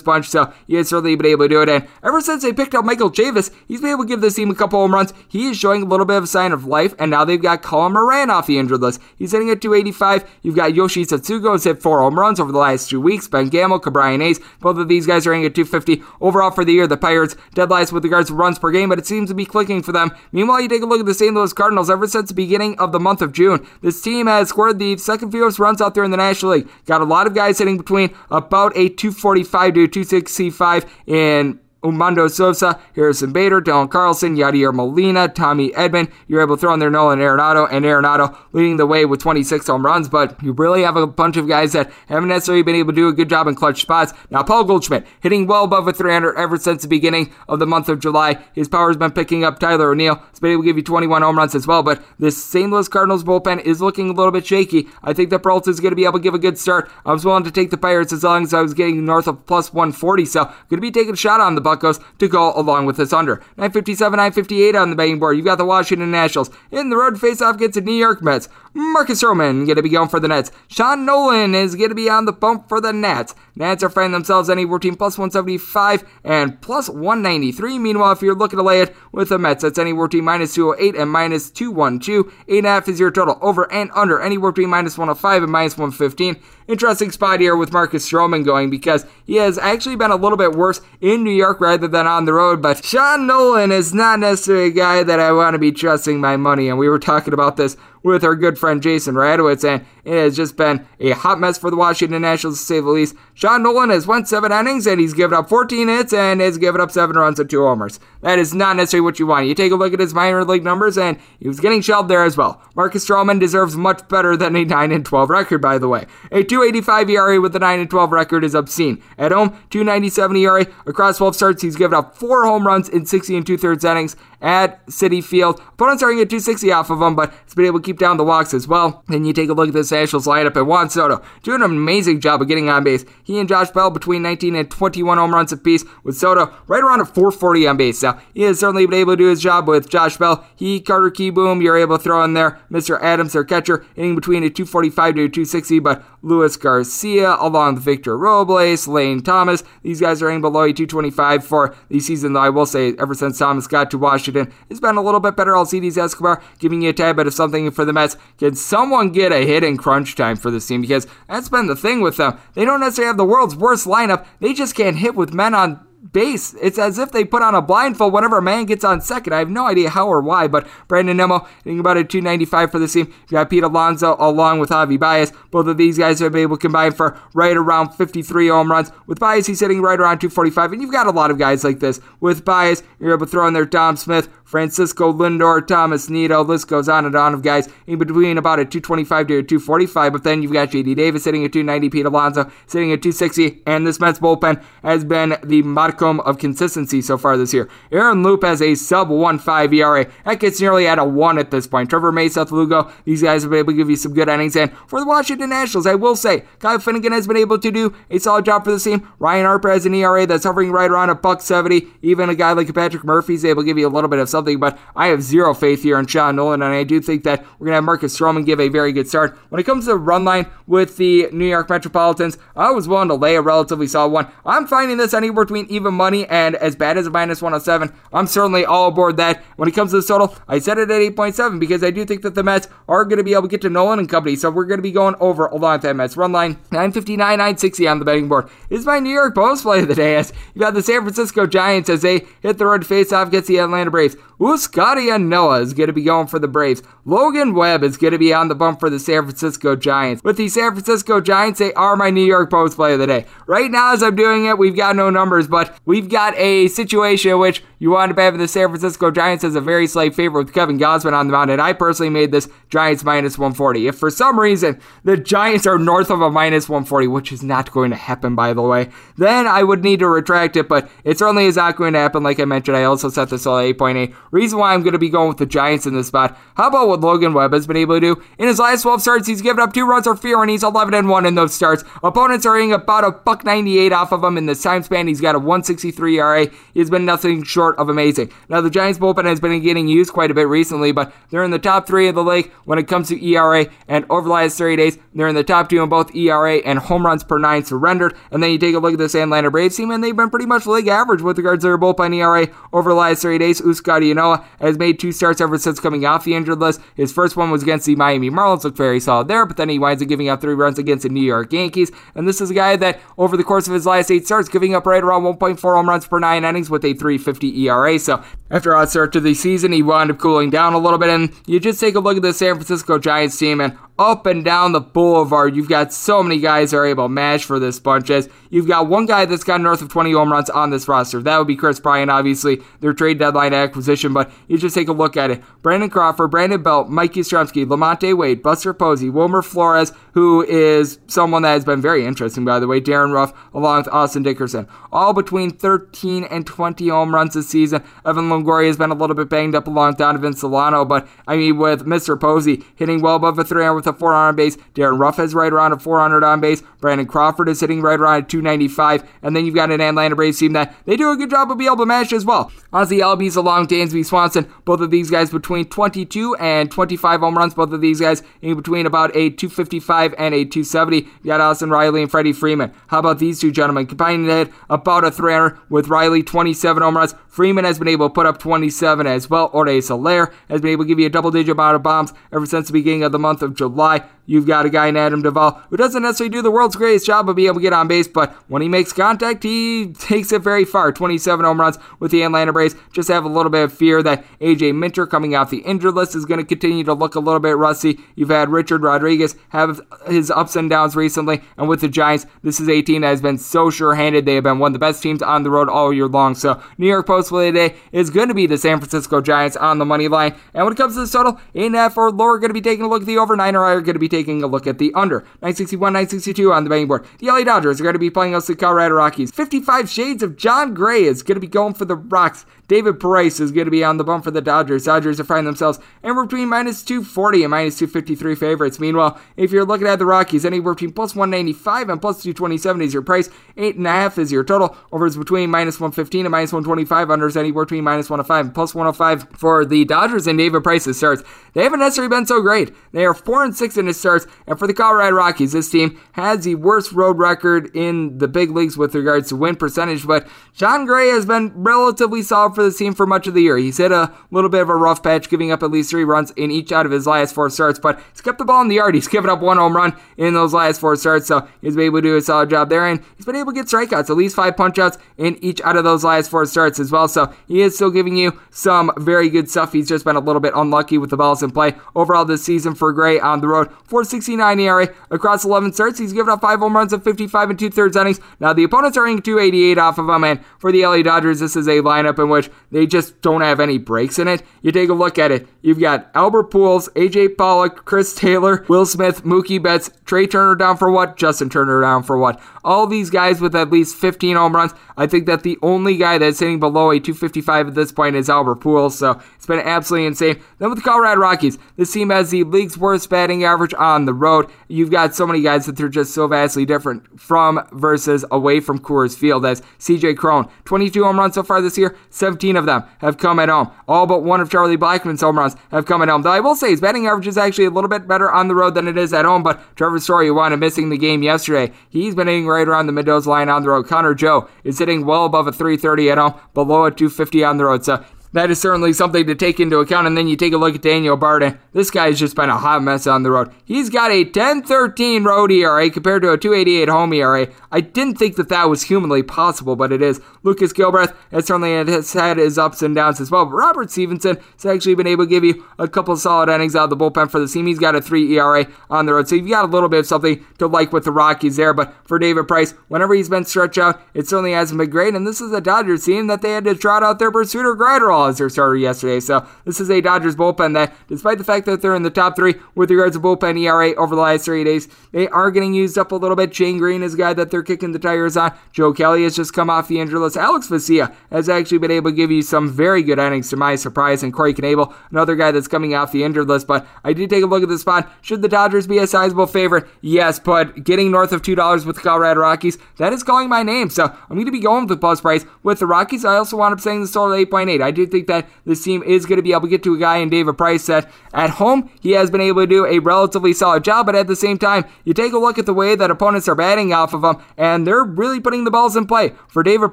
bunch, 0.00 0.28
so 0.28 0.52
he 0.68 0.76
has 0.76 0.88
certainly 0.88 1.16
been 1.16 1.26
able 1.26 1.46
to 1.46 1.48
do 1.48 1.62
it, 1.62 1.68
and 1.68 1.88
ever 2.04 2.20
since 2.20 2.42
they 2.42 2.52
picked 2.52 2.74
up 2.74 2.84
Michael 2.84 3.10
Chavis, 3.10 3.50
he's 3.66 3.80
been 3.80 3.90
able 3.90 4.04
to 4.04 4.08
give 4.08 4.20
this 4.20 4.36
team 4.36 4.50
couple 4.60 4.80
home 4.80 4.94
runs. 4.94 5.12
He 5.28 5.48
is 5.48 5.56
showing 5.56 5.82
a 5.82 5.86
little 5.86 6.06
bit 6.06 6.16
of 6.16 6.24
a 6.24 6.28
sign 6.28 6.52
of 6.52 6.66
life, 6.66 6.94
and 6.98 7.10
now 7.10 7.24
they've 7.24 7.40
got 7.40 7.62
Colin 7.62 7.94
Moran 7.94 8.30
off 8.30 8.46
the 8.46 8.58
injured 8.58 8.80
list. 8.80 9.00
He's 9.16 9.32
hitting 9.32 9.50
at 9.50 9.60
285. 9.60 10.28
You've 10.42 10.56
got 10.56 10.74
Yoshi 10.74 11.04
Tsutsugo 11.04 11.52
has 11.52 11.64
hit 11.64 11.82
four 11.82 12.00
home 12.00 12.18
runs 12.18 12.38
over 12.38 12.52
the 12.52 12.58
last 12.58 12.90
two 12.90 13.00
weeks. 13.00 13.26
Ben 13.26 13.48
Gamel, 13.48 13.80
Ke'Bryan 13.80 14.20
Hayes, 14.20 14.40
both 14.60 14.76
of 14.76 14.88
these 14.88 15.06
guys 15.06 15.26
are 15.26 15.32
hitting 15.32 15.46
at 15.46 15.54
250. 15.54 16.02
Overall 16.20 16.50
for 16.50 16.64
the 16.64 16.72
year, 16.72 16.86
the 16.86 16.96
Pirates 16.96 17.36
dead 17.54 17.70
last 17.70 17.92
with 17.92 18.04
regards 18.04 18.28
to 18.28 18.34
runs 18.34 18.58
per 18.58 18.70
game, 18.70 18.90
but 18.90 18.98
it 18.98 19.06
seems 19.06 19.30
to 19.30 19.34
be 19.34 19.44
clicking 19.44 19.82
for 19.82 19.92
them. 19.92 20.10
Meanwhile, 20.32 20.60
you 20.60 20.68
take 20.68 20.82
a 20.82 20.86
look 20.86 21.00
at 21.00 21.06
the 21.06 21.14
St. 21.14 21.34
Louis 21.34 21.52
Cardinals. 21.52 21.90
Ever 21.90 22.06
since 22.06 22.28
the 22.28 22.34
beginning 22.34 22.78
of 22.78 22.92
the 22.92 23.00
month 23.00 23.22
of 23.22 23.32
June, 23.32 23.66
this 23.82 24.00
team 24.00 24.26
has 24.26 24.50
scored 24.50 24.78
the 24.78 24.96
second 24.98 25.32
fewest 25.32 25.58
runs 25.58 25.80
out 25.80 25.94
there 25.94 26.04
in 26.04 26.10
the 26.10 26.16
National 26.16 26.52
League. 26.52 26.68
Got 26.86 27.00
a 27.00 27.04
lot 27.04 27.26
of 27.26 27.34
guys 27.34 27.58
hitting 27.58 27.78
between 27.78 28.14
about 28.30 28.76
a 28.76 28.88
245 28.90 29.74
to 29.74 29.88
265 29.88 30.84
in 31.06 31.58
Edmundo 31.82 32.30
Sosa, 32.30 32.80
Harrison 32.94 33.32
Bader, 33.32 33.60
Dylan 33.60 33.90
Carlson, 33.90 34.36
Yadier 34.36 34.74
Molina, 34.74 35.28
Tommy 35.28 35.70
Edman. 35.70 36.10
You're 36.28 36.42
able 36.42 36.56
to 36.56 36.60
throw 36.60 36.74
in 36.74 36.80
there 36.80 36.90
Nolan 36.90 37.18
Arenado, 37.18 37.68
and 37.70 37.84
Arenado 37.84 38.36
leading 38.52 38.76
the 38.76 38.86
way 38.86 39.04
with 39.04 39.20
26 39.20 39.66
home 39.66 39.84
runs, 39.84 40.08
but 40.08 40.42
you 40.42 40.52
really 40.52 40.82
have 40.82 40.96
a 40.96 41.06
bunch 41.06 41.36
of 41.36 41.48
guys 41.48 41.72
that 41.72 41.90
haven't 42.08 42.28
necessarily 42.28 42.62
been 42.62 42.74
able 42.74 42.92
to 42.92 42.96
do 42.96 43.08
a 43.08 43.12
good 43.12 43.28
job 43.28 43.46
in 43.46 43.54
clutch 43.54 43.82
spots. 43.82 44.12
Now, 44.30 44.42
Paul 44.42 44.64
Goldschmidt 44.64 45.06
hitting 45.20 45.46
well 45.46 45.64
above 45.64 45.88
a 45.88 45.92
300 45.92 46.36
ever 46.36 46.56
since 46.56 46.82
the 46.82 46.88
beginning 46.88 47.32
of 47.48 47.58
the 47.58 47.66
month 47.66 47.88
of 47.88 48.00
July. 48.00 48.42
His 48.54 48.68
power 48.68 48.88
has 48.88 48.96
been 48.96 49.12
picking 49.12 49.44
up. 49.44 49.58
Tyler 49.58 49.90
O'Neill 49.90 50.16
has 50.16 50.40
been 50.40 50.52
able 50.52 50.62
to 50.62 50.66
give 50.66 50.76
you 50.76 50.82
21 50.82 51.22
home 51.22 51.38
runs 51.38 51.54
as 51.54 51.66
well, 51.66 51.82
but 51.82 52.02
this 52.18 52.42
St. 52.42 52.70
Louis 52.70 52.88
Cardinals 52.88 53.24
bullpen 53.24 53.62
is 53.62 53.80
looking 53.80 54.10
a 54.10 54.12
little 54.12 54.32
bit 54.32 54.46
shaky. 54.46 54.88
I 55.02 55.12
think 55.12 55.30
that 55.30 55.42
Peralta 55.42 55.70
is 55.70 55.80
going 55.80 55.92
to 55.92 55.96
be 55.96 56.04
able 56.04 56.18
to 56.18 56.22
give 56.22 56.34
a 56.34 56.38
good 56.38 56.58
start. 56.58 56.90
I 57.04 57.12
was 57.12 57.24
willing 57.24 57.44
to 57.44 57.50
take 57.50 57.70
the 57.70 57.78
Pirates 57.78 58.12
as 58.12 58.24
long 58.24 58.44
as 58.44 58.54
I 58.54 58.60
was 58.60 58.74
getting 58.74 59.04
north 59.04 59.26
of 59.26 59.46
plus 59.46 59.72
140, 59.72 60.24
so 60.24 60.44
going 60.44 60.54
to 60.70 60.80
be 60.80 60.90
taking 60.90 61.14
a 61.14 61.16
shot 61.16 61.40
on 61.40 61.54
the 61.54 61.60
To 61.76 62.28
go 62.28 62.52
along 62.54 62.86
with 62.86 62.96
this 62.96 63.12
under. 63.12 63.36
957, 63.56 64.16
958 64.16 64.76
on 64.76 64.90
the 64.90 64.96
betting 64.96 65.18
board. 65.18 65.36
You've 65.36 65.46
got 65.46 65.58
the 65.58 65.64
Washington 65.64 66.10
Nationals. 66.10 66.50
In 66.70 66.90
the 66.90 66.96
road 66.96 67.20
face-off 67.20 67.56
against 67.56 67.74
the 67.74 67.80
New 67.80 67.92
York 67.92 68.22
Mets. 68.22 68.48
Marcus 68.72 69.20
Stroman 69.20 69.66
going 69.66 69.76
to 69.76 69.82
be 69.82 69.88
going 69.88 70.08
for 70.08 70.20
the 70.20 70.28
Mets. 70.28 70.52
Sean 70.68 71.04
Nolin 71.04 71.54
is 71.54 71.74
going 71.74 71.88
to 71.88 71.94
be 71.94 72.08
on 72.08 72.24
the 72.24 72.32
bump 72.32 72.68
for 72.68 72.80
the 72.80 72.92
Nets. 72.92 73.34
Nats 73.56 73.82
are 73.82 73.90
finding 73.90 74.12
themselves 74.12 74.48
anywhere 74.48 74.78
between 74.78 74.96
plus 74.96 75.18
175 75.18 76.04
and 76.22 76.60
plus 76.62 76.88
193. 76.88 77.78
Meanwhile, 77.78 78.12
if 78.12 78.22
you're 78.22 78.36
looking 78.36 78.58
to 78.58 78.62
lay 78.62 78.80
it 78.80 78.94
with 79.12 79.30
the 79.30 79.38
Mets, 79.38 79.62
that's 79.62 79.78
anywhere 79.78 80.06
between 80.06 80.24
minus 80.24 80.54
208 80.54 80.94
and 80.94 81.10
minus 81.10 81.50
212. 81.50 82.26
8.5 82.48 82.88
is 82.88 83.00
your 83.00 83.10
total. 83.10 83.38
Over 83.42 83.70
and 83.72 83.90
under 83.94 84.20
anywhere 84.20 84.52
between 84.52 84.70
minus 84.70 84.96
105 84.96 85.42
and 85.42 85.52
minus 85.52 85.76
115. 85.76 86.40
Interesting 86.68 87.10
spot 87.10 87.40
here 87.40 87.56
with 87.56 87.72
Marcus 87.72 88.08
Stroman 88.08 88.44
going 88.44 88.70
because 88.70 89.04
he 89.24 89.36
has 89.36 89.58
actually 89.58 89.96
been 89.96 90.12
a 90.12 90.16
little 90.16 90.38
bit 90.38 90.52
worse 90.52 90.80
in 91.00 91.24
New 91.24 91.32
York 91.32 91.59
rather 91.60 91.86
than 91.86 92.06
on 92.06 92.24
the 92.24 92.32
road. 92.32 92.62
But 92.62 92.84
Sean 92.84 93.28
Nolin 93.28 93.70
is 93.70 93.94
not 93.94 94.18
necessarily 94.18 94.68
a 94.68 94.70
guy 94.70 95.02
that 95.02 95.20
I 95.20 95.32
want 95.32 95.54
to 95.54 95.58
be 95.58 95.72
trusting 95.72 96.20
my 96.20 96.36
money. 96.36 96.68
And 96.68 96.78
we 96.78 96.88
were 96.88 96.98
talking 96.98 97.34
about 97.34 97.56
this 97.56 97.76
with 98.02 98.24
our 98.24 98.34
good 98.34 98.58
friend 98.58 98.82
Jason 98.82 99.14
Radowitz, 99.14 99.68
and 99.68 99.84
it 100.04 100.14
has 100.14 100.36
just 100.36 100.56
been 100.56 100.86
a 100.98 101.10
hot 101.10 101.38
mess 101.38 101.58
for 101.58 101.70
the 101.70 101.76
Washington 101.76 102.22
Nationals 102.22 102.58
to 102.58 102.64
say 102.64 102.80
the 102.80 102.88
least. 102.88 103.14
Sean 103.34 103.62
Nolin 103.62 103.90
has 103.90 104.06
won 104.06 104.24
seven 104.24 104.52
innings 104.52 104.86
and 104.86 105.00
he's 105.00 105.14
given 105.14 105.36
up 105.36 105.48
14 105.48 105.88
hits 105.88 106.12
and 106.12 106.40
has 106.40 106.58
given 106.58 106.80
up 106.80 106.90
seven 106.90 107.16
runs 107.16 107.38
and 107.38 107.48
two 107.48 107.62
homers. 107.62 108.00
That 108.22 108.38
is 108.38 108.54
not 108.54 108.76
necessarily 108.76 109.04
what 109.04 109.18
you 109.18 109.26
want. 109.26 109.46
You 109.46 109.54
take 109.54 109.72
a 109.72 109.76
look 109.76 109.92
at 109.92 110.00
his 110.00 110.14
minor 110.14 110.44
league 110.44 110.64
numbers 110.64 110.96
and 110.98 111.18
he 111.38 111.48
was 111.48 111.60
getting 111.60 111.80
shelled 111.82 112.08
there 112.08 112.24
as 112.24 112.36
well. 112.36 112.62
Marcus 112.74 113.06
Stroman 113.06 113.40
deserves 113.40 113.76
much 113.76 114.06
better 114.08 114.36
than 114.36 114.56
a 114.56 114.64
9 114.64 114.92
and 114.92 115.04
12 115.04 115.30
record, 115.30 115.60
by 115.60 115.78
the 115.78 115.88
way. 115.88 116.06
A 116.32 116.42
285 116.42 117.10
ERA 117.10 117.40
with 117.40 117.54
a 117.56 117.58
9 117.58 117.80
and 117.80 117.90
12 117.90 118.12
record 118.12 118.44
is 118.44 118.54
obscene. 118.54 119.02
At 119.18 119.32
home, 119.32 119.50
297 119.70 120.36
ERA. 120.36 120.66
Across 120.86 121.18
12 121.18 121.36
starts, 121.36 121.62
he's 121.62 121.76
given 121.76 121.96
up 121.96 122.16
four 122.16 122.44
home 122.44 122.66
runs 122.66 122.88
in 122.88 123.06
60 123.06 123.36
and 123.36 123.46
two 123.46 123.56
thirds 123.56 123.84
innings 123.84 124.16
at 124.40 124.84
Citi 124.86 125.22
Field. 125.22 125.60
Opponents 125.74 126.02
are 126.02 126.10
getting 126.10 126.28
260 126.28 126.72
off 126.72 126.90
of 126.90 127.00
him, 127.00 127.14
but 127.14 127.32
he's 127.44 127.54
been 127.54 127.66
able 127.66 127.80
to 127.80 127.84
keep 127.84 127.98
down 127.98 128.16
the 128.16 128.24
walks 128.24 128.54
as 128.54 128.66
well. 128.66 129.02
Then 129.08 129.24
you 129.24 129.32
take 129.32 129.48
a 129.48 129.52
look 129.52 129.68
at 129.68 129.74
this 129.74 129.92
Nationals 129.92 130.26
lineup 130.26 130.56
and 130.56 130.66
Juan 130.66 130.90
Soto 130.90 131.22
doing 131.42 131.62
an 131.62 131.70
amazing 131.70 132.20
job 132.20 132.40
of 132.42 132.48
getting 132.48 132.68
on 132.68 132.84
base. 132.84 133.04
He 133.24 133.38
and 133.38 133.48
Josh 133.48 133.70
Bell 133.70 133.90
between 133.90 134.22
19 134.22 134.54
and 134.56 134.70
21 134.70 135.18
home 135.18 135.34
runs 135.34 135.52
apiece, 135.52 135.84
with 136.04 136.16
Soto 136.16 136.54
right 136.66 136.82
around 136.82 137.00
a 137.00 137.04
440 137.04 137.66
on 137.66 137.76
base. 137.76 138.02
Now, 138.02 138.20
he 138.34 138.42
has 138.42 138.60
certainly 138.60 138.86
been 138.86 139.00
able 139.00 139.12
to 139.12 139.16
do 139.16 139.28
his 139.28 139.40
job 139.40 139.68
with 139.68 139.88
Josh 139.88 140.16
Bell. 140.16 140.44
He, 140.56 140.80
Carter 140.80 141.10
Kieboom, 141.10 141.62
you're 141.62 141.76
able 141.76 141.98
to 141.98 142.02
throw 142.02 142.24
in 142.24 142.34
there 142.34 142.60
Mr. 142.70 143.00
Adams, 143.02 143.32
their 143.32 143.44
catcher, 143.44 143.84
hitting 143.94 144.14
between 144.14 144.42
a 144.42 144.50
245 144.50 145.14
to 145.14 145.24
a 145.24 145.28
260, 145.28 145.78
but 145.80 146.04
Luis 146.22 146.56
Garcia, 146.56 147.36
along 147.40 147.74
with 147.74 147.84
Victor 147.84 148.16
Robles, 148.16 148.86
Lane 148.86 149.22
Thomas, 149.22 149.64
these 149.82 150.00
guys 150.00 150.22
are 150.22 150.28
hitting 150.28 150.42
below 150.42 150.62
a 150.62 150.72
225 150.72 151.44
for 151.44 151.74
the 151.88 152.00
season, 152.00 152.32
though 152.34 152.40
I 152.40 152.50
will 152.50 152.66
say, 152.66 152.94
ever 152.98 153.14
since 153.14 153.38
Thomas 153.38 153.66
got 153.66 153.90
to 153.90 153.98
Washington, 153.98 154.29
it's 154.36 154.80
been 154.80 154.96
a 154.96 155.02
little 155.02 155.20
bit 155.20 155.36
better. 155.36 155.56
Alcides 155.56 155.98
Escobar 155.98 156.42
giving 156.58 156.82
you 156.82 156.90
a 156.90 156.92
tad 156.92 157.16
bit 157.16 157.26
of 157.26 157.34
something 157.34 157.70
for 157.70 157.84
the 157.84 157.92
Mets. 157.92 158.16
Can 158.38 158.54
someone 158.54 159.10
get 159.10 159.32
a 159.32 159.46
hit 159.46 159.64
in 159.64 159.76
crunch 159.76 160.14
time 160.14 160.36
for 160.36 160.50
this 160.50 160.66
team? 160.66 160.80
Because 160.80 161.06
that's 161.28 161.48
been 161.48 161.66
the 161.66 161.76
thing 161.76 162.00
with 162.00 162.16
them. 162.16 162.38
They 162.54 162.64
don't 162.64 162.80
necessarily 162.80 163.08
have 163.08 163.16
the 163.16 163.24
world's 163.24 163.56
worst 163.56 163.86
lineup, 163.86 164.26
they 164.40 164.52
just 164.52 164.74
can't 164.74 164.96
hit 164.96 165.14
with 165.14 165.34
men 165.34 165.54
on 165.54 165.86
base. 166.12 166.54
It's 166.60 166.78
as 166.78 166.98
if 166.98 167.12
they 167.12 167.24
put 167.24 167.42
on 167.42 167.54
a 167.54 167.62
blindfold 167.62 168.12
whenever 168.12 168.38
a 168.38 168.42
man 168.42 168.66
gets 168.66 168.84
on 168.84 169.00
second. 169.00 169.32
I 169.32 169.38
have 169.38 169.50
no 169.50 169.66
idea 169.66 169.90
how 169.90 170.08
or 170.08 170.20
why, 170.20 170.48
but 170.48 170.66
Brandon 170.88 171.16
Nimmo 171.16 171.46
hitting 171.64 171.80
about 171.80 171.96
a 171.96 172.04
295 172.04 172.70
for 172.70 172.78
the 172.78 172.88
team. 172.88 173.06
You 173.06 173.32
got 173.32 173.50
Pete 173.50 173.62
Alonso 173.62 174.16
along 174.18 174.58
with 174.58 174.70
Javi 174.70 174.98
Baez. 174.98 175.32
Both 175.50 175.66
of 175.66 175.76
these 175.76 175.98
guys 175.98 176.20
have 176.20 176.32
been 176.32 176.42
able 176.42 176.56
to 176.56 176.60
combine 176.60 176.92
for 176.92 177.18
right 177.34 177.56
around 177.56 177.90
53 177.90 178.48
home 178.48 178.70
runs. 178.70 178.90
With 179.06 179.18
Baez, 179.18 179.46
he's 179.46 179.60
hitting 179.60 179.80
right 179.80 180.00
around 180.00 180.18
245, 180.20 180.72
and 180.72 180.82
you've 180.82 180.92
got 180.92 181.06
a 181.06 181.10
lot 181.10 181.30
of 181.30 181.38
guys 181.38 181.64
like 181.64 181.80
this. 181.80 182.00
With 182.20 182.44
Baez, 182.44 182.82
you're 182.98 183.14
able 183.14 183.26
to 183.26 183.30
throw 183.30 183.46
in 183.46 183.54
there 183.54 183.64
Dom 183.64 183.96
Smith, 183.96 184.28
Francisco 184.50 185.12
Lindor, 185.12 185.64
Thomas 185.64 186.10
Nido, 186.10 186.42
list 186.42 186.66
goes 186.66 186.88
on 186.88 187.06
and 187.06 187.14
on 187.14 187.34
of 187.34 187.42
guys 187.42 187.68
in 187.86 188.00
between 188.00 188.36
about 188.36 188.58
a 188.58 188.64
225 188.64 189.28
to 189.28 189.38
a 189.38 189.42
245, 189.44 190.12
but 190.12 190.24
then 190.24 190.42
you've 190.42 190.52
got 190.52 190.70
JD 190.70 190.96
Davis 190.96 191.22
sitting 191.22 191.44
at 191.44 191.52
290, 191.52 191.88
Pete 191.88 192.04
Alonso 192.04 192.50
sitting 192.66 192.90
at 192.90 193.00
260, 193.00 193.62
and 193.64 193.86
this 193.86 194.00
Mets 194.00 194.18
bullpen 194.18 194.60
has 194.82 195.04
been 195.04 195.36
the 195.44 195.62
modicum 195.62 196.18
of 196.20 196.38
consistency 196.38 197.00
so 197.00 197.16
far 197.16 197.36
this 197.36 197.54
year. 197.54 197.68
Aaron 197.92 198.24
Loup 198.24 198.42
has 198.42 198.60
a 198.60 198.74
sub 198.74 199.08
1.5 199.08 199.72
ERA. 199.72 200.10
That 200.24 200.40
gets 200.40 200.60
nearly 200.60 200.88
at 200.88 200.98
a 200.98 201.04
1 201.04 201.38
at 201.38 201.52
this 201.52 201.68
point. 201.68 201.88
Trevor 201.88 202.10
May, 202.10 202.28
Seth 202.28 202.50
Lugo, 202.50 202.90
these 203.04 203.22
guys 203.22 203.42
have 203.42 203.52
been 203.52 203.60
able 203.60 203.72
to 203.72 203.76
give 203.76 203.88
you 203.88 203.94
some 203.94 204.14
good 204.14 204.28
innings, 204.28 204.56
and 204.56 204.72
for 204.88 204.98
the 204.98 205.06
Washington 205.06 205.50
Nationals, 205.50 205.86
I 205.86 205.94
will 205.94 206.16
say, 206.16 206.42
Kyle 206.58 206.80
Finnegan 206.80 207.12
has 207.12 207.28
been 207.28 207.36
able 207.36 207.60
to 207.60 207.70
do 207.70 207.94
a 208.10 208.18
solid 208.18 208.46
job 208.46 208.64
for 208.64 208.72
the 208.72 208.80
team. 208.80 209.08
Ryan 209.20 209.46
Harper 209.46 209.70
has 209.70 209.86
an 209.86 209.94
ERA 209.94 210.26
that's 210.26 210.42
hovering 210.42 210.72
right 210.72 210.90
around 210.90 211.10
a 211.10 211.14
buck 211.14 211.40
70. 211.40 211.86
Even 212.02 212.28
a 212.28 212.34
guy 212.34 212.50
like 212.50 212.74
Patrick 212.74 213.04
Murphy 213.04 213.34
is 213.34 213.44
able 213.44 213.62
to 213.62 213.66
give 213.66 213.78
you 213.78 213.86
a 213.86 213.88
little 213.88 214.10
bit 214.10 214.18
of 214.18 214.28
something, 214.40 214.58
but 214.58 214.78
I 214.96 215.08
have 215.08 215.22
zero 215.22 215.54
faith 215.54 215.82
here 215.82 215.98
in 215.98 216.06
Sean 216.06 216.36
Nolin, 216.36 216.54
and 216.54 216.64
I 216.64 216.84
do 216.84 217.00
think 217.00 217.24
that 217.24 217.40
we're 217.58 217.66
going 217.66 217.72
to 217.72 217.76
have 217.76 217.84
Marcus 217.84 218.18
Stroman 218.18 218.46
give 218.46 218.60
a 218.60 218.68
very 218.68 218.92
good 218.92 219.08
start. 219.08 219.38
When 219.50 219.60
it 219.60 219.64
comes 219.64 219.84
to 219.84 219.92
the 219.92 219.98
run 219.98 220.24
line 220.24 220.46
with 220.66 220.96
the 220.96 221.28
New 221.32 221.46
York 221.46 221.68
Metropolitans, 221.68 222.38
I 222.56 222.70
was 222.70 222.88
willing 222.88 223.08
to 223.08 223.14
lay 223.14 223.36
a 223.36 223.42
relatively 223.42 223.86
solid 223.86 224.12
one. 224.12 224.30
I'm 224.44 224.66
finding 224.66 224.96
this 224.96 225.14
anywhere 225.14 225.44
between 225.44 225.66
even 225.66 225.94
money 225.94 226.26
and 226.26 226.56
as 226.56 226.76
bad 226.76 226.96
as 226.96 227.06
a 227.06 227.10
minus 227.10 227.42
107. 227.42 227.94
I'm 228.12 228.26
certainly 228.26 228.64
all 228.64 228.88
aboard 228.88 229.16
that. 229.18 229.42
When 229.56 229.68
it 229.68 229.74
comes 229.74 229.90
to 229.90 230.00
the 230.00 230.06
total, 230.06 230.34
I 230.48 230.58
set 230.58 230.78
it 230.78 230.90
at 230.90 231.00
8.7 231.14 231.60
because 231.60 231.84
I 231.84 231.90
do 231.90 232.04
think 232.04 232.22
that 232.22 232.34
the 232.34 232.42
Mets 232.42 232.68
are 232.88 233.04
going 233.04 233.18
to 233.18 233.24
be 233.24 233.32
able 233.32 233.42
to 233.42 233.48
get 233.48 233.60
to 233.62 233.70
Nolin 233.70 233.98
and 233.98 234.08
company, 234.08 234.36
so 234.36 234.50
we're 234.50 234.64
going 234.64 234.78
to 234.78 234.82
be 234.82 234.92
going 234.92 235.14
over 235.20 235.46
along 235.46 235.74
with 235.74 235.82
that 235.82 235.96
Mets 235.96 236.16
run 236.16 236.32
line. 236.32 236.52
959, 236.70 237.18
960 237.18 237.88
on 237.88 237.98
the 237.98 238.04
betting 238.04 238.28
board 238.28 238.48
is 238.70 238.86
my 238.86 238.98
New 238.98 239.10
York 239.10 239.34
Post 239.34 239.62
play 239.62 239.80
of 239.80 239.88
the 239.88 239.94
day 239.94 240.16
as 240.16 240.32
you 240.54 240.60
got 240.60 240.74
the 240.74 240.82
San 240.82 241.02
Francisco 241.02 241.46
Giants 241.46 241.90
as 241.90 242.02
they 242.02 242.26
hit 242.40 242.58
the 242.58 242.66
road 242.66 242.82
to 242.82 242.86
face 242.86 243.12
off 243.12 243.28
against 243.28 243.48
the 243.48 243.58
Atlanta 243.58 243.90
Braves. 243.90 244.16
Huascar 244.40 244.96
Ynoa 244.96 245.60
is 245.60 245.74
going 245.74 245.88
to 245.88 245.92
be 245.92 246.02
going 246.02 246.26
for 246.26 246.38
the 246.38 246.48
Braves. 246.48 246.82
Logan 247.04 247.52
Webb 247.52 247.84
is 247.84 247.98
going 247.98 248.12
to 248.12 248.18
be 248.18 248.32
on 248.32 248.48
the 248.48 248.54
bump 248.54 248.80
for 248.80 248.88
the 248.88 248.98
San 248.98 249.24
Francisco 249.24 249.76
Giants. 249.76 250.24
With 250.24 250.38
the 250.38 250.48
San 250.48 250.72
Francisco 250.72 251.20
Giants, 251.20 251.58
they 251.58 251.74
are 251.74 251.94
my 251.94 252.08
New 252.08 252.24
York 252.24 252.50
Post 252.50 252.76
play 252.76 252.94
of 252.94 253.00
the 253.00 253.06
day. 253.06 253.26
Right 253.46 253.70
now, 253.70 253.92
as 253.92 254.02
I'm 254.02 254.16
doing 254.16 254.46
it, 254.46 254.56
we've 254.56 254.74
got 254.74 254.96
no 254.96 255.10
numbers, 255.10 255.46
but 255.46 255.78
we've 255.84 256.08
got 256.08 256.34
a 256.38 256.68
situation 256.68 257.32
in 257.32 257.38
which 257.38 257.62
you 257.80 257.90
wind 257.90 258.12
up 258.12 258.18
having 258.18 258.40
the 258.40 258.48
San 258.48 258.68
Francisco 258.68 259.10
Giants 259.10 259.44
as 259.44 259.56
a 259.56 259.60
very 259.60 259.86
slight 259.86 260.14
favorite 260.14 260.44
with 260.44 260.54
Kevin 260.54 260.78
Gausman 260.78 261.14
on 261.14 261.26
the 261.26 261.32
mound, 261.32 261.50
and 261.50 261.60
I 261.60 261.72
personally 261.72 262.10
made 262.10 262.30
this 262.30 262.48
Giants 262.68 263.04
minus 263.04 263.38
140. 263.38 263.88
If 263.88 263.98
for 263.98 264.10
some 264.10 264.38
reason 264.38 264.78
the 265.02 265.16
Giants 265.16 265.66
are 265.66 265.78
north 265.78 266.10
of 266.10 266.20
a 266.20 266.30
minus 266.30 266.68
140, 266.68 267.06
which 267.08 267.32
is 267.32 267.42
not 267.42 267.72
going 267.72 267.90
to 267.90 267.96
happen, 267.96 268.34
by 268.34 268.52
the 268.52 268.62
way, 268.62 268.90
then 269.16 269.46
I 269.46 269.62
would 269.62 269.82
need 269.82 270.00
to 270.00 270.08
retract 270.08 270.56
it, 270.56 270.68
but 270.68 270.90
it 271.04 271.18
certainly 271.18 271.46
is 271.46 271.56
not 271.56 271.76
going 271.76 271.94
to 271.94 271.98
happen. 271.98 272.22
Like 272.22 272.38
I 272.38 272.44
mentioned, 272.44 272.76
I 272.76 272.84
also 272.84 273.08
set 273.08 273.30
this 273.30 273.46
all 273.46 273.58
at 273.58 273.76
8.8. 273.76 274.14
Reason 274.30 274.58
why 274.58 274.74
I'm 274.74 274.82
going 274.82 274.92
to 274.92 274.98
be 274.98 275.08
going 275.08 275.28
with 275.28 275.38
the 275.38 275.46
Giants 275.46 275.86
in 275.86 275.94
this 275.94 276.06
spot. 276.06 276.38
How 276.54 276.68
about 276.68 276.86
what 276.86 277.00
Logan 277.00 277.34
Webb 277.34 277.52
has 277.52 277.66
been 277.66 277.76
able 277.76 277.96
to 277.96 278.00
do? 278.00 278.22
In 278.38 278.46
his 278.46 278.60
last 278.60 278.82
12 278.82 279.02
starts, 279.02 279.26
he's 279.26 279.42
given 279.42 279.60
up 279.60 279.72
two 279.72 279.84
runs 279.84 280.06
or 280.06 280.16
fewer, 280.16 280.42
and 280.42 280.50
he's 280.50 280.62
11 280.62 280.94
and 280.94 281.08
1 281.08 281.26
in 281.26 281.34
those 281.34 281.52
starts. 281.52 281.82
Opponents 282.04 282.46
are 282.46 282.54
hitting 282.54 282.72
about 282.72 283.04
a 283.04 283.10
buck 283.10 283.44
98 283.44 283.92
off 283.92 284.12
of 284.12 284.22
him 284.22 284.38
in 284.38 284.46
this 284.46 284.62
time 284.62 284.84
span. 284.84 285.08
He's 285.08 285.20
got 285.20 285.34
a 285.34 285.38
163 285.38 286.18
ERA. 286.18 286.50
He's 286.74 286.90
been 286.90 287.04
nothing 287.04 287.42
short 287.42 287.76
of 287.78 287.88
amazing. 287.88 288.32
Now, 288.48 288.60
the 288.60 288.70
Giants 288.70 289.00
bullpen 289.00 289.24
has 289.24 289.40
been 289.40 289.60
getting 289.62 289.88
used 289.88 290.12
quite 290.12 290.30
a 290.30 290.34
bit 290.34 290.46
recently, 290.46 290.92
but 290.92 291.12
they're 291.30 291.42
in 291.42 291.50
the 291.50 291.58
top 291.58 291.88
three 291.88 292.06
of 292.06 292.14
the 292.14 292.22
league 292.22 292.52
when 292.64 292.78
it 292.78 292.86
comes 292.86 293.08
to 293.08 293.24
ERA, 293.24 293.66
and 293.88 294.06
over 294.10 294.28
the 294.28 294.34
last 294.34 294.56
30 294.56 294.76
days, 294.76 294.98
they're 295.12 295.28
in 295.28 295.34
the 295.34 295.42
top 295.42 295.68
two 295.68 295.82
in 295.82 295.88
both 295.88 296.14
ERA 296.14 296.58
and 296.58 296.78
home 296.78 297.04
runs 297.04 297.24
per 297.24 297.38
nine 297.38 297.64
surrendered. 297.64 298.16
And 298.30 298.42
then 298.42 298.52
you 298.52 298.58
take 298.58 298.76
a 298.76 298.78
look 298.78 298.92
at 298.92 298.98
this 298.98 299.16
Atlanta 299.16 299.50
Braves 299.50 299.76
team, 299.76 299.90
and 299.90 300.04
they've 300.04 300.14
been 300.14 300.30
pretty 300.30 300.46
much 300.46 300.66
league 300.66 300.86
average 300.86 301.20
with 301.20 301.36
regards 301.36 301.64
to 301.64 301.68
their 301.68 301.78
bullpen 301.78 302.14
ERA 302.14 302.48
over 302.72 302.90
the 302.90 302.96
last 302.96 303.22
30 303.22 303.38
days. 303.38 303.60
Huascar 303.60 304.00
Ynoa 304.20 304.44
has 304.60 304.78
made 304.78 304.98
two 304.98 305.12
starts 305.12 305.40
ever 305.40 305.58
since 305.58 305.80
coming 305.80 306.04
off 306.04 306.24
the 306.24 306.34
injured 306.34 306.58
list. 306.58 306.80
His 306.94 307.12
first 307.12 307.36
one 307.36 307.50
was 307.50 307.62
against 307.62 307.86
the 307.86 307.96
Miami 307.96 308.30
Marlins, 308.30 308.64
looked 308.64 308.76
very 308.76 309.00
solid 309.00 309.28
there, 309.28 309.46
but 309.46 309.56
then 309.56 309.68
he 309.68 309.78
winds 309.78 310.02
up 310.02 310.08
giving 310.08 310.28
up 310.28 310.40
three 310.40 310.54
runs 310.54 310.78
against 310.78 311.02
the 311.02 311.08
New 311.08 311.22
York 311.22 311.52
Yankees. 311.52 311.90
And 312.14 312.26
this 312.26 312.40
is 312.40 312.50
a 312.50 312.54
guy 312.54 312.76
that, 312.76 313.00
over 313.18 313.36
the 313.36 313.44
course 313.44 313.66
of 313.66 313.74
his 313.74 313.86
last 313.86 314.10
eight 314.10 314.26
starts, 314.26 314.48
giving 314.48 314.74
up 314.74 314.86
right 314.86 315.02
around 315.02 315.22
1.4 315.22 315.60
home 315.60 315.88
runs 315.88 316.06
per 316.06 316.18
nine 316.18 316.44
innings 316.44 316.70
with 316.70 316.84
a 316.84 316.94
350 316.94 317.66
ERA. 317.66 317.98
So 317.98 318.22
after 318.50 318.74
a 318.74 318.86
start 318.86 319.12
to 319.12 319.20
the 319.20 319.34
season, 319.34 319.72
he 319.72 319.82
wound 319.82 320.10
up 320.10 320.18
cooling 320.18 320.50
down 320.50 320.74
a 320.74 320.78
little 320.78 320.98
bit. 320.98 321.10
And 321.10 321.32
you 321.46 321.60
just 321.60 321.80
take 321.80 321.94
a 321.94 322.00
look 322.00 322.16
at 322.16 322.22
the 322.22 322.32
San 322.32 322.54
Francisco 322.54 322.98
Giants 322.98 323.36
team, 323.36 323.60
and 323.60 323.76
up 324.00 324.24
and 324.24 324.42
down 324.42 324.72
the 324.72 324.80
boulevard. 324.80 325.54
You've 325.54 325.68
got 325.68 325.92
so 325.92 326.22
many 326.22 326.40
guys 326.40 326.70
that 326.70 326.78
are 326.78 326.86
able 326.86 327.04
to 327.04 327.08
match 327.10 327.44
for 327.44 327.58
this 327.58 327.78
bunch. 327.78 328.08
As 328.08 328.30
you've 328.48 328.66
got 328.66 328.88
one 328.88 329.04
guy 329.04 329.26
that's 329.26 329.44
got 329.44 329.60
north 329.60 329.82
of 329.82 329.90
20 329.90 330.12
home 330.12 330.32
runs 330.32 330.48
on 330.48 330.70
this 330.70 330.88
roster. 330.88 331.20
That 331.20 331.36
would 331.36 331.46
be 331.46 331.54
Kris 331.54 331.78
Bryant, 331.78 332.10
obviously, 332.10 332.62
their 332.80 332.94
trade 332.94 333.18
deadline 333.18 333.52
acquisition. 333.52 334.09
But 334.12 334.30
you 334.48 334.58
just 334.58 334.74
take 334.74 334.88
a 334.88 334.92
look 334.92 335.16
at 335.16 335.30
it. 335.30 335.42
Brandon 335.62 335.90
Crawford, 335.90 336.30
Brandon 336.30 336.62
Belt, 336.62 336.88
Mike 336.88 337.14
Yastrzemski, 337.14 337.66
Lamonte 337.66 338.16
Wade, 338.16 338.42
Buster 338.42 338.74
Posey, 338.74 339.10
Wilmer 339.10 339.42
Flores, 339.42 339.92
who 340.14 340.42
is 340.44 340.98
someone 341.06 341.42
that 341.42 341.52
has 341.52 341.64
been 341.64 341.80
very 341.80 342.04
interesting, 342.04 342.44
by 342.44 342.58
the 342.58 342.66
way, 342.66 342.80
Darin 342.80 343.12
Ruf, 343.12 343.32
along 343.54 343.78
with 343.78 343.88
Austin 343.88 344.22
Dickerson. 344.22 344.66
All 344.92 345.12
between 345.12 345.50
13 345.50 346.24
and 346.24 346.46
20 346.46 346.88
home 346.88 347.14
runs 347.14 347.34
this 347.34 347.48
season. 347.48 347.82
Evan 348.04 348.28
Longoria 348.28 348.66
has 348.66 348.76
been 348.76 348.90
a 348.90 348.94
little 348.94 349.16
bit 349.16 349.28
banged 349.28 349.54
up 349.54 349.66
along 349.66 349.90
with 349.90 349.98
Donovan 349.98 350.34
Solano, 350.34 350.84
but 350.84 351.06
I 351.26 351.36
mean, 351.36 351.58
with 351.58 351.86
Mr. 351.86 352.18
Posey 352.20 352.64
hitting 352.74 353.00
well 353.00 353.16
above 353.16 353.38
a 353.38 353.44
300 353.44 353.74
with 353.74 353.86
a 353.86 353.92
400 353.92 354.28
on 354.28 354.36
base. 354.36 354.56
Darin 354.74 354.98
Ruf 354.98 355.18
is 355.18 355.34
right 355.34 355.52
around 355.52 355.72
a 355.72 355.78
400 355.78 356.24
on 356.24 356.40
base. 356.40 356.62
Brandon 356.80 357.06
Crawford 357.06 357.48
is 357.48 357.60
hitting 357.60 357.82
right 357.82 357.98
around 357.98 358.24
a 358.24 358.26
295. 358.26 359.08
And 359.22 359.36
then 359.36 359.44
you've 359.44 359.54
got 359.54 359.70
an 359.70 359.80
Atlanta 359.80 360.16
Braves 360.16 360.38
team 360.38 360.52
that 360.54 360.74
they 360.86 360.96
do 360.96 361.10
a 361.10 361.16
good 361.16 361.30
job 361.30 361.50
of 361.50 361.58
being 361.58 361.68
able 361.68 361.78
to 361.78 361.86
match 361.86 362.12
as 362.12 362.24
well. 362.24 362.50
Ozzy 362.72 363.00
Albies 363.00 363.36
along 363.36 363.66
Dansby 363.66 363.99
Swanson, 364.02 364.50
both 364.64 364.80
of 364.80 364.90
these 364.90 365.10
guys 365.10 365.30
between 365.30 365.66
22 365.66 366.36
and 366.36 366.70
25 366.70 367.20
home 367.20 367.36
runs. 367.36 367.54
Both 367.54 367.72
of 367.72 367.80
these 367.80 368.00
guys 368.00 368.22
in 368.42 368.56
between 368.56 368.86
about 368.86 369.10
a 369.16 369.30
255 369.30 370.14
and 370.18 370.34
a 370.34 370.44
270. 370.44 370.96
You 370.96 371.06
got 371.24 371.40
Austin 371.40 371.70
Riley 371.70 372.02
and 372.02 372.10
Freddie 372.10 372.32
Freeman. 372.32 372.72
How 372.88 372.98
about 372.98 373.18
these 373.18 373.40
two 373.40 373.50
gentlemen? 373.52 373.86
Combining 373.86 374.26
hit 374.26 374.52
about 374.68 375.04
a 375.04 375.10
300 375.10 375.58
with 375.68 375.88
Riley 375.88 376.22
27 376.22 376.82
home 376.82 376.96
runs. 376.96 377.14
Freeman 377.28 377.64
has 377.64 377.78
been 377.78 377.88
able 377.88 378.08
to 378.08 378.14
put 378.14 378.26
up 378.26 378.38
27 378.38 379.06
as 379.06 379.30
well. 379.30 379.48
Jorge 379.48 379.80
Soler 379.80 380.32
has 380.48 380.60
been 380.60 380.70
able 380.70 380.84
to 380.84 380.88
give 380.88 380.98
you 380.98 381.06
a 381.06 381.10
double 381.10 381.30
digit 381.30 381.52
amount 381.52 381.76
of 381.76 381.82
bombs 381.82 382.12
ever 382.32 382.46
since 382.46 382.66
the 382.66 382.72
beginning 382.72 383.04
of 383.04 383.12
the 383.12 383.18
month 383.18 383.42
of 383.42 383.54
July. 383.54 384.02
You've 384.26 384.46
got 384.46 384.64
a 384.66 384.70
guy 384.70 384.86
in 384.86 384.96
Adam 384.96 385.22
Duvall 385.22 385.60
who 385.70 385.76
doesn't 385.76 386.02
necessarily 386.02 386.30
do 386.30 386.42
the 386.42 386.50
world's 386.50 386.76
greatest 386.76 387.06
job 387.06 387.28
of 387.28 387.36
being 387.36 387.48
able 387.48 387.56
to 387.56 387.62
get 387.62 387.72
on 387.72 387.88
base, 387.88 388.06
but 388.06 388.32
when 388.48 388.62
he 388.62 388.68
makes 388.68 388.92
contact, 388.92 389.42
he 389.42 389.92
takes 389.98 390.30
it 390.30 390.42
very 390.42 390.64
far. 390.64 390.92
27 390.92 391.44
home 391.44 391.60
runs 391.60 391.78
with 391.98 392.12
the 392.12 392.22
Atlanta 392.22 392.52
Braves. 392.52 392.76
Just 392.92 393.08
have 393.08 393.24
a 393.24 393.28
little 393.28 393.50
bit 393.50 393.64
of 393.64 393.72
fear 393.72 394.02
that 394.04 394.24
AJ 394.38 394.76
Minter 394.76 395.06
coming 395.06 395.34
off 395.34 395.50
the 395.50 395.58
injured 395.58 395.94
list 395.94 396.14
is 396.14 396.24
going 396.24 396.38
to 396.38 396.46
continue 396.46 396.84
to 396.84 396.94
look 396.94 397.16
a 397.16 397.20
little 397.20 397.40
bit 397.40 397.56
rusty. 397.56 397.98
You've 398.14 398.28
had 398.28 398.50
Richard 398.50 398.82
Rodriguez 398.82 399.34
have 399.48 399.80
his 400.06 400.30
ups 400.30 400.54
and 400.54 400.70
downs 400.70 400.94
recently, 400.94 401.42
and 401.56 401.68
with 401.68 401.80
the 401.80 401.88
Giants, 401.88 402.26
this 402.42 402.60
is 402.60 402.68
a 402.68 402.82
team 402.82 403.00
that 403.00 403.08
has 403.08 403.20
been 403.20 403.38
so 403.38 403.68
sure-handed. 403.68 404.26
They 404.26 404.36
have 404.36 404.44
been 404.44 404.60
one 404.60 404.68
of 404.68 404.74
the 404.74 404.78
best 404.78 405.02
teams 405.02 405.22
on 405.22 405.42
the 405.42 405.50
road 405.50 405.68
all 405.68 405.92
year 405.92 406.06
long. 406.06 406.36
So 406.36 406.62
New 406.78 406.86
York 406.86 407.06
Post 407.06 407.30
today 407.30 407.74
is 407.90 408.10
going 408.10 408.28
to 408.28 408.34
be 408.34 408.46
the 408.46 408.58
San 408.58 408.78
Francisco 408.78 409.20
Giants 409.20 409.56
on 409.56 409.78
the 409.78 409.84
money 409.84 410.06
line. 410.06 410.36
And 410.54 410.64
when 410.64 410.72
it 410.72 410.76
comes 410.76 410.94
to 410.94 411.00
this 411.00 411.10
total, 411.10 411.40
8.5 411.54 411.96
or 411.96 412.12
lower, 412.12 412.38
going 412.38 412.50
to 412.50 412.54
be 412.54 412.60
taking 412.60 412.84
a 412.84 412.88
look 412.88 413.02
at 413.02 413.06
the 413.06 413.18
over. 413.18 413.40
9 413.40 413.56
or 413.56 413.80
going 413.80 413.94
to 413.94 413.98
be 413.98 414.08
taking 414.08 414.19
a 414.28 414.46
look 414.46 414.66
at 414.66 414.78
the 414.78 414.92
under. 414.94 415.20
961, 415.42 415.92
962 415.92 416.52
on 416.52 416.64
the 416.64 416.70
betting 416.70 416.86
board. 416.86 417.06
The 417.18 417.26
LA 417.26 417.44
Dodgers 417.44 417.80
are 417.80 417.84
going 417.84 417.94
to 417.94 417.98
be 417.98 418.10
playing 418.10 418.34
us 418.34 418.46
the 418.46 418.54
Colorado 418.54 418.94
Rockies. 418.94 419.30
55 419.30 419.88
Shades 419.88 420.22
of 420.22 420.36
Jon 420.36 420.74
Gray 420.74 421.04
is 421.04 421.22
going 421.22 421.36
to 421.36 421.40
be 421.40 421.46
going 421.46 421.74
for 421.74 421.84
the 421.84 421.96
Rocks. 421.96 422.44
David 422.70 423.00
Price 423.00 423.40
is 423.40 423.50
going 423.50 423.64
to 423.64 423.70
be 423.72 423.82
on 423.82 423.96
the 423.96 424.04
bump 424.04 424.22
for 424.22 424.30
the 424.30 424.40
Dodgers. 424.40 424.84
Dodgers 424.84 425.18
are 425.18 425.24
finding 425.24 425.46
themselves 425.46 425.80
anywhere 426.04 426.24
between 426.24 426.48
minus 426.48 426.84
240 426.84 427.42
and 427.42 427.50
minus 427.50 427.76
253 427.76 428.36
favorites. 428.36 428.78
Meanwhile, 428.78 429.20
if 429.36 429.50
you're 429.50 429.64
looking 429.64 429.88
at 429.88 429.98
the 429.98 430.06
Rockies, 430.06 430.44
anywhere 430.44 430.74
between 430.74 430.92
plus 430.92 431.16
195 431.16 431.88
and 431.88 432.00
plus 432.00 432.22
227 432.22 432.80
is 432.82 432.94
your 432.94 433.02
price. 433.02 433.28
8.5 433.56 434.18
is 434.18 434.30
your 434.30 434.44
total. 434.44 434.76
Overs 434.92 435.16
between 435.16 435.50
minus 435.50 435.80
115 435.80 436.26
and 436.26 436.30
minus 436.30 436.52
125. 436.52 437.08
Unders 437.08 437.36
anywhere 437.36 437.64
between 437.64 437.82
minus 437.82 438.08
105 438.08 438.46
and 438.46 438.54
plus 438.54 438.72
105 438.72 439.36
for 439.36 439.64
the 439.64 439.84
Dodgers 439.84 440.28
and 440.28 440.38
David 440.38 440.62
Price's 440.62 440.96
starts. 440.96 441.24
They 441.54 441.64
haven't 441.64 441.80
necessarily 441.80 442.14
been 442.14 442.26
so 442.26 442.40
great. 442.40 442.72
They 442.92 443.04
are 443.04 443.14
4 443.14 443.46
and 443.46 443.56
6 443.56 443.76
in 443.78 443.88
his 443.88 443.98
starts. 443.98 444.28
And 444.46 444.56
for 444.56 444.68
the 444.68 444.74
Colorado 444.74 445.16
Rockies, 445.16 445.50
this 445.50 445.70
team 445.70 446.00
has 446.12 446.44
the 446.44 446.54
worst 446.54 446.92
road 446.92 447.18
record 447.18 447.74
in 447.74 448.18
the 448.18 448.28
big 448.28 448.52
leagues 448.52 448.78
with 448.78 448.94
regards 448.94 449.30
to 449.30 449.36
win 449.36 449.56
percentage. 449.56 450.06
But 450.06 450.28
Jon 450.54 450.86
Gray 450.86 451.08
has 451.08 451.26
been 451.26 451.52
relatively 451.56 452.22
solid 452.22 452.59
for 452.60 452.64
this 452.66 452.76
team 452.76 452.94
for 452.94 453.06
much 453.06 453.26
of 453.26 453.32
the 453.32 453.40
year. 453.40 453.56
He's 453.56 453.78
hit 453.78 453.90
a 453.90 454.12
little 454.30 454.50
bit 454.50 454.60
of 454.60 454.68
a 454.68 454.76
rough 454.76 455.02
patch, 455.02 455.30
giving 455.30 455.50
up 455.50 455.62
at 455.62 455.70
least 455.70 455.90
three 455.90 456.04
runs 456.04 456.30
in 456.32 456.50
each 456.50 456.72
out 456.72 456.84
of 456.84 456.92
his 456.92 457.06
last 457.06 457.34
four 457.34 457.48
starts, 457.48 457.78
but 457.78 457.98
he's 458.12 458.20
kept 458.20 458.36
the 458.36 458.44
ball 458.44 458.60
in 458.60 458.68
the 458.68 458.74
yard. 458.74 458.94
He's 458.94 459.08
given 459.20 459.30
up 459.30 459.40
one 459.40 459.56
home 459.56 459.74
run 459.74 459.96
in 460.18 460.34
those 460.34 460.52
last 460.52 460.78
four 460.78 460.94
starts, 460.96 461.26
so 461.26 461.48
he's 461.62 461.74
been 461.74 461.86
able 461.86 461.98
to 461.98 462.02
do 462.02 462.16
a 462.16 462.20
solid 462.20 462.50
job 462.50 462.68
there, 462.68 462.86
and 462.86 463.02
he's 463.16 463.24
been 463.24 463.36
able 463.36 463.52
to 463.52 463.56
get 463.56 463.66
strikeouts, 463.66 464.10
at 464.10 464.16
least 464.16 464.36
five 464.36 464.56
punchouts 464.56 464.98
in 465.16 465.42
each 465.42 465.60
out 465.62 465.76
of 465.76 465.84
those 465.84 466.04
last 466.04 466.30
four 466.30 466.44
starts 466.44 466.78
as 466.78 466.92
well. 466.92 467.08
So 467.08 467.32
he 467.48 467.62
is 467.62 467.74
still 467.74 467.90
giving 467.90 468.16
you 468.16 468.38
some 468.50 468.92
very 468.98 469.30
good 469.30 469.50
stuff. 469.50 469.72
He's 469.72 469.88
just 469.88 470.04
been 470.04 470.16
a 470.16 470.20
little 470.20 470.40
bit 470.40 470.52
unlucky 470.54 470.98
with 470.98 471.08
the 471.08 471.16
balls 471.16 471.42
in 471.42 471.50
play 471.50 471.74
overall 471.96 472.26
this 472.26 472.44
season 472.44 472.74
for 472.74 472.92
Gray 472.92 473.18
on 473.18 473.40
the 473.40 473.48
road. 473.48 473.70
469 473.84 474.60
ERA 474.60 474.94
across 475.10 475.46
11 475.46 475.72
starts. 475.72 475.98
He's 475.98 476.12
given 476.12 476.30
up 476.30 476.42
five 476.42 476.58
home 476.58 476.76
runs 476.76 476.92
in 476.92 477.00
55 477.00 477.50
and 477.50 477.58
two 477.58 477.70
thirds 477.70 477.96
innings. 477.96 478.20
Now 478.38 478.52
the 478.52 478.64
opponents 478.64 478.98
are 478.98 479.06
hitting 479.06 479.22
288 479.22 479.78
off 479.78 479.96
of 479.96 480.08
him, 480.10 480.24
and 480.24 480.44
for 480.58 480.70
the 480.70 480.84
LA 480.84 481.02
Dodgers, 481.02 481.40
this 481.40 481.56
is 481.56 481.66
a 481.66 481.80
lineup 481.80 482.18
in 482.18 482.28
which 482.28 482.49
they 482.70 482.86
just 482.86 483.20
don't 483.22 483.40
have 483.40 483.60
any 483.60 483.78
breaks 483.78 484.18
in 484.18 484.28
it. 484.28 484.42
You 484.62 484.72
take 484.72 484.88
a 484.88 484.94
look 484.94 485.18
at 485.18 485.30
it. 485.30 485.48
You've 485.62 485.80
got 485.80 486.10
Albert 486.14 486.50
Pujols, 486.50 486.88
AJ 486.94 487.36
Pollock, 487.36 487.84
Chris 487.84 488.14
Taylor, 488.14 488.64
Will 488.68 488.86
Smith, 488.86 489.24
Mookie 489.24 489.62
Betts, 489.62 489.90
Trea 490.04 490.26
Turner 490.26 490.54
down 490.54 490.76
for 490.76 490.90
what? 490.90 491.16
Justin 491.16 491.50
Turner 491.50 491.80
down 491.80 492.02
for 492.02 492.16
what? 492.16 492.40
All 492.64 492.86
these 492.86 493.10
guys 493.10 493.40
with 493.40 493.54
at 493.54 493.70
least 493.70 493.96
15 493.96 494.36
home 494.36 494.54
runs. 494.54 494.72
I 494.96 495.06
think 495.06 495.26
that 495.26 495.42
the 495.42 495.58
only 495.62 495.96
guy 495.96 496.18
that's 496.18 496.40
hitting 496.40 496.60
below 496.60 496.90
a 496.90 497.00
255 497.00 497.68
at 497.68 497.74
this 497.74 497.92
point 497.92 498.16
is 498.16 498.28
Albert 498.28 498.60
Pujols. 498.60 498.92
so 498.92 499.20
it's 499.36 499.46
been 499.46 499.60
absolutely 499.60 500.06
insane. 500.06 500.40
Then 500.58 500.70
with 500.70 500.78
the 500.78 500.84
Colorado 500.84 501.20
Rockies, 501.20 501.58
this 501.76 501.92
team 501.92 502.10
has 502.10 502.30
the 502.30 502.44
league's 502.44 502.76
worst 502.78 503.08
batting 503.08 503.44
average 503.44 503.74
on 503.74 504.04
the 504.04 504.14
road. 504.14 504.50
You've 504.68 504.90
got 504.90 505.14
so 505.14 505.26
many 505.26 505.42
guys 505.42 505.66
that 505.66 505.76
they're 505.76 505.88
just 505.88 506.12
so 506.12 506.26
vastly 506.26 506.64
different 506.64 507.20
from 507.20 507.66
versus 507.72 508.24
away 508.30 508.60
from 508.60 508.78
Coors 508.78 509.16
Field 509.16 509.46
as 509.46 509.62
CJ 509.78 510.16
Cron, 510.16 510.50
22 510.64 511.04
home 511.04 511.18
runs 511.18 511.34
so 511.34 511.42
far 511.42 511.60
this 511.60 511.78
year, 511.78 511.96
17 512.10 512.39
of 512.56 512.66
them 512.66 512.84
have 512.98 513.18
come 513.18 513.38
at 513.38 513.48
home. 513.48 513.70
All 513.86 514.06
but 514.06 514.22
one 514.22 514.40
of 514.40 514.50
Charlie 514.50 514.76
Blackmon's 514.76 515.20
home 515.20 515.38
runs 515.38 515.56
have 515.70 515.86
come 515.86 516.02
at 516.02 516.08
home. 516.08 516.22
Though 516.22 516.32
I 516.32 516.40
will 516.40 516.56
say 516.56 516.70
his 516.70 516.80
batting 516.80 517.06
average 517.06 517.26
is 517.26 517.38
actually 517.38 517.66
a 517.66 517.70
little 517.70 517.88
bit 517.88 518.08
better 518.08 518.30
on 518.30 518.48
the 518.48 518.54
road 518.54 518.74
than 518.74 518.88
it 518.88 518.96
is 518.96 519.12
at 519.12 519.24
home, 519.24 519.42
but 519.42 519.60
Trevor 519.76 519.98
Story 519.98 520.26
who 520.26 520.34
wound 520.34 520.54
up 520.54 520.60
missing 520.60 520.88
the 520.88 520.98
game 520.98 521.22
yesterday. 521.22 521.72
He's 521.88 522.14
been 522.14 522.26
hitting 522.26 522.46
right 522.46 522.66
around 522.66 522.86
the 522.86 522.92
Mendoza 522.92 523.28
line 523.28 523.48
on 523.48 523.62
the 523.62 523.68
road. 523.68 523.86
Connor 523.86 524.14
Joe 524.14 524.48
is 524.64 524.78
hitting 524.78 525.04
well 525.04 525.26
above 525.26 525.46
a 525.46 525.52
330 525.52 526.10
at 526.10 526.18
home, 526.18 526.34
below 526.54 526.86
a 526.86 526.90
250 526.90 527.44
on 527.44 527.58
the 527.58 527.64
road. 527.64 527.84
So 527.84 528.04
that 528.32 528.50
is 528.50 528.60
certainly 528.60 528.92
something 528.92 529.26
to 529.26 529.34
take 529.34 529.58
into 529.58 529.78
account. 529.78 530.06
And 530.06 530.16
then 530.16 530.28
you 530.28 530.36
take 530.36 530.52
a 530.52 530.58
look 530.58 530.74
at 530.74 530.82
Daniel 530.82 531.16
Bard. 531.16 531.58
This 531.72 531.90
guy 531.90 532.06
has 532.06 532.18
just 532.18 532.36
been 532.36 532.50
a 532.50 532.56
hot 532.56 532.82
mess 532.82 533.06
on 533.06 533.22
the 533.22 533.30
road. 533.30 533.52
He's 533.64 533.90
got 533.90 534.10
a 534.10 534.24
10-13 534.24 535.24
road 535.24 535.50
ERA 535.50 535.90
compared 535.90 536.22
to 536.22 536.32
a 536.32 536.38
288 536.38 536.88
home 536.88 537.12
ERA. 537.12 537.48
I 537.72 537.80
didn't 537.80 538.18
think 538.18 538.36
that 538.36 538.48
that 538.48 538.68
was 538.68 538.84
humanly 538.84 539.22
possible, 539.22 539.76
but 539.76 539.92
it 539.92 540.02
is. 540.02 540.20
Lucas 540.42 540.72
Gilbreath 540.72 541.14
has 541.30 541.46
certainly 541.46 541.72
had 541.72 542.38
his 542.38 542.58
ups 542.58 542.82
and 542.82 542.94
downs 542.94 543.20
as 543.20 543.30
well. 543.30 543.44
But 543.46 543.54
Robert 543.54 543.90
Stephenson 543.90 544.38
has 544.54 544.66
actually 544.66 544.94
been 544.94 545.06
able 545.06 545.24
to 545.24 545.30
give 545.30 545.44
you 545.44 545.64
a 545.78 545.88
couple 545.88 546.16
solid 546.16 546.48
innings 546.48 546.76
out 546.76 546.84
of 546.84 546.90
the 546.90 546.96
bullpen 546.96 547.30
for 547.30 547.40
the 547.40 547.48
team. 547.48 547.66
He's 547.66 547.78
got 547.78 547.96
a 547.96 548.00
3 548.00 548.36
ERA 548.36 548.66
on 548.88 549.06
the 549.06 549.14
road. 549.14 549.28
So 549.28 549.34
you've 549.34 549.48
got 549.48 549.64
a 549.64 549.68
little 549.68 549.88
bit 549.88 550.00
of 550.00 550.06
something 550.06 550.44
to 550.58 550.66
like 550.66 550.92
with 550.92 551.04
the 551.04 551.12
Rockies 551.12 551.56
there. 551.56 551.72
But 551.72 551.94
for 552.04 552.18
David 552.18 552.46
Price, 552.46 552.72
whenever 552.88 553.14
he's 553.14 553.28
been 553.28 553.44
stretched 553.44 553.78
out, 553.78 554.00
it 554.14 554.28
certainly 554.28 554.52
hasn't 554.52 554.78
been 554.78 554.90
great. 554.90 555.14
And 555.14 555.26
this 555.26 555.40
is 555.40 555.52
a 555.52 555.60
Dodgers 555.60 556.04
team 556.04 556.26
that 556.28 556.42
they 556.42 556.52
had 556.52 556.64
to 556.64 556.74
trot 556.74 557.02
out 557.02 557.18
their 557.18 557.32
Brusdar 557.32 557.76
Graterol 557.76 558.19
Bell 558.20 558.28
as 558.28 558.38
their 558.38 558.48
starter 558.48 558.76
yesterday. 558.76 559.20
So 559.20 559.46
this 559.64 559.80
is 559.80 559.90
a 559.90 560.00
Dodgers 560.00 560.36
bullpen 560.36 560.74
that, 560.74 560.94
despite 561.08 561.38
the 561.38 561.44
fact 561.44 561.66
that 561.66 561.82
they're 561.82 561.94
in 561.94 562.02
the 562.02 562.10
top 562.10 562.36
three 562.36 562.54
with 562.74 562.90
regards 562.90 563.16
to 563.16 563.22
bullpen 563.22 563.58
ERA 563.58 563.94
over 563.94 564.14
the 564.14 564.20
last 564.20 564.44
three 564.44 564.64
days, 564.64 564.88
they 565.12 565.28
are 565.28 565.50
getting 565.50 565.74
used 565.74 565.96
up 565.98 566.12
a 566.12 566.16
little 566.16 566.36
bit. 566.36 566.54
Shane 566.54 566.78
Greene 566.78 567.02
is 567.02 567.14
a 567.14 567.18
guy 567.18 567.32
that 567.34 567.50
they're 567.50 567.62
kicking 567.62 567.92
the 567.92 567.98
tires 567.98 568.36
on. 568.36 568.52
Joe 568.72 568.92
Kelly 568.92 569.24
has 569.24 569.36
just 569.36 569.52
come 569.52 569.70
off 569.70 569.88
the 569.88 570.00
injury 570.00 570.18
list. 570.18 570.36
Alex 570.36 570.68
Vesia 570.68 571.14
has 571.30 571.48
actually 571.48 571.78
been 571.78 571.90
able 571.90 572.10
to 572.10 572.16
give 572.16 572.30
you 572.30 572.42
some 572.42 572.68
very 572.68 573.02
good 573.02 573.18
innings 573.18 573.50
to 573.50 573.56
my 573.56 573.76
surprise. 573.76 574.22
And 574.22 574.32
Corey 574.32 574.54
Knebel, 574.54 574.94
another 575.10 575.36
guy 575.36 575.50
that's 575.50 575.68
coming 575.68 575.94
off 575.94 576.12
the 576.12 576.24
injured 576.24 576.48
list. 576.48 576.66
But 576.66 576.86
I 577.04 577.12
did 577.12 577.30
take 577.30 577.44
a 577.44 577.46
look 577.46 577.62
at 577.62 577.68
this 577.68 577.80
spot. 577.80 578.10
Should 578.20 578.42
the 578.42 578.48
Dodgers 578.48 578.86
be 578.86 578.98
a 578.98 579.06
sizable 579.06 579.46
favorite? 579.46 579.86
Yes, 580.00 580.38
but 580.38 580.84
getting 580.84 581.10
north 581.10 581.32
of 581.32 581.42
$2 581.42 581.86
with 581.86 581.96
the 581.96 582.02
Colorado 582.02 582.40
Rockies, 582.40 582.78
that 582.98 583.12
is 583.12 583.22
calling 583.22 583.48
my 583.48 583.62
name. 583.62 583.90
So 583.90 584.04
I'm 584.04 584.36
going 584.36 584.46
to 584.46 584.52
be 584.52 584.60
going 584.60 584.82
with 584.82 584.90
the 584.90 584.96
plus 584.96 585.20
price 585.20 585.44
with 585.62 585.78
the 585.78 585.86
Rockies. 585.86 586.24
I 586.24 586.36
also 586.36 586.56
wound 586.56 586.74
up 586.74 586.80
saying 586.80 587.02
the 587.02 587.08
total 587.08 587.36
8.8. 587.36 587.82
I 587.82 587.90
do 587.90 588.06
think 588.10 588.26
that 588.26 588.48
this 588.64 588.82
team 588.82 589.02
is 589.02 589.26
going 589.26 589.36
to 589.36 589.42
be 589.42 589.52
able 589.52 589.62
to 589.62 589.68
get 589.68 589.82
to 589.84 589.94
a 589.94 589.98
guy 589.98 590.18
in 590.18 590.28
David 590.28 590.58
Price 590.58 590.86
that 590.86 591.10
at 591.32 591.50
home 591.50 591.90
he 592.00 592.12
has 592.12 592.30
been 592.30 592.40
able 592.40 592.62
to 592.62 592.66
do 592.66 592.86
a 592.86 592.98
relatively 592.98 593.52
solid 593.52 593.84
job, 593.84 594.06
but 594.06 594.14
at 594.14 594.26
the 594.26 594.36
same 594.36 594.58
time, 594.58 594.84
you 595.04 595.14
take 595.14 595.32
a 595.32 595.38
look 595.38 595.58
at 595.58 595.66
the 595.66 595.74
way 595.74 595.94
that 595.94 596.10
opponents 596.10 596.48
are 596.48 596.54
batting 596.54 596.92
off 596.92 597.14
of 597.14 597.24
him, 597.24 597.42
and 597.56 597.86
they're 597.86 598.04
really 598.04 598.40
putting 598.40 598.64
the 598.64 598.70
balls 598.70 598.96
in 598.96 599.06
play. 599.06 599.32
For 599.48 599.62
David 599.62 599.92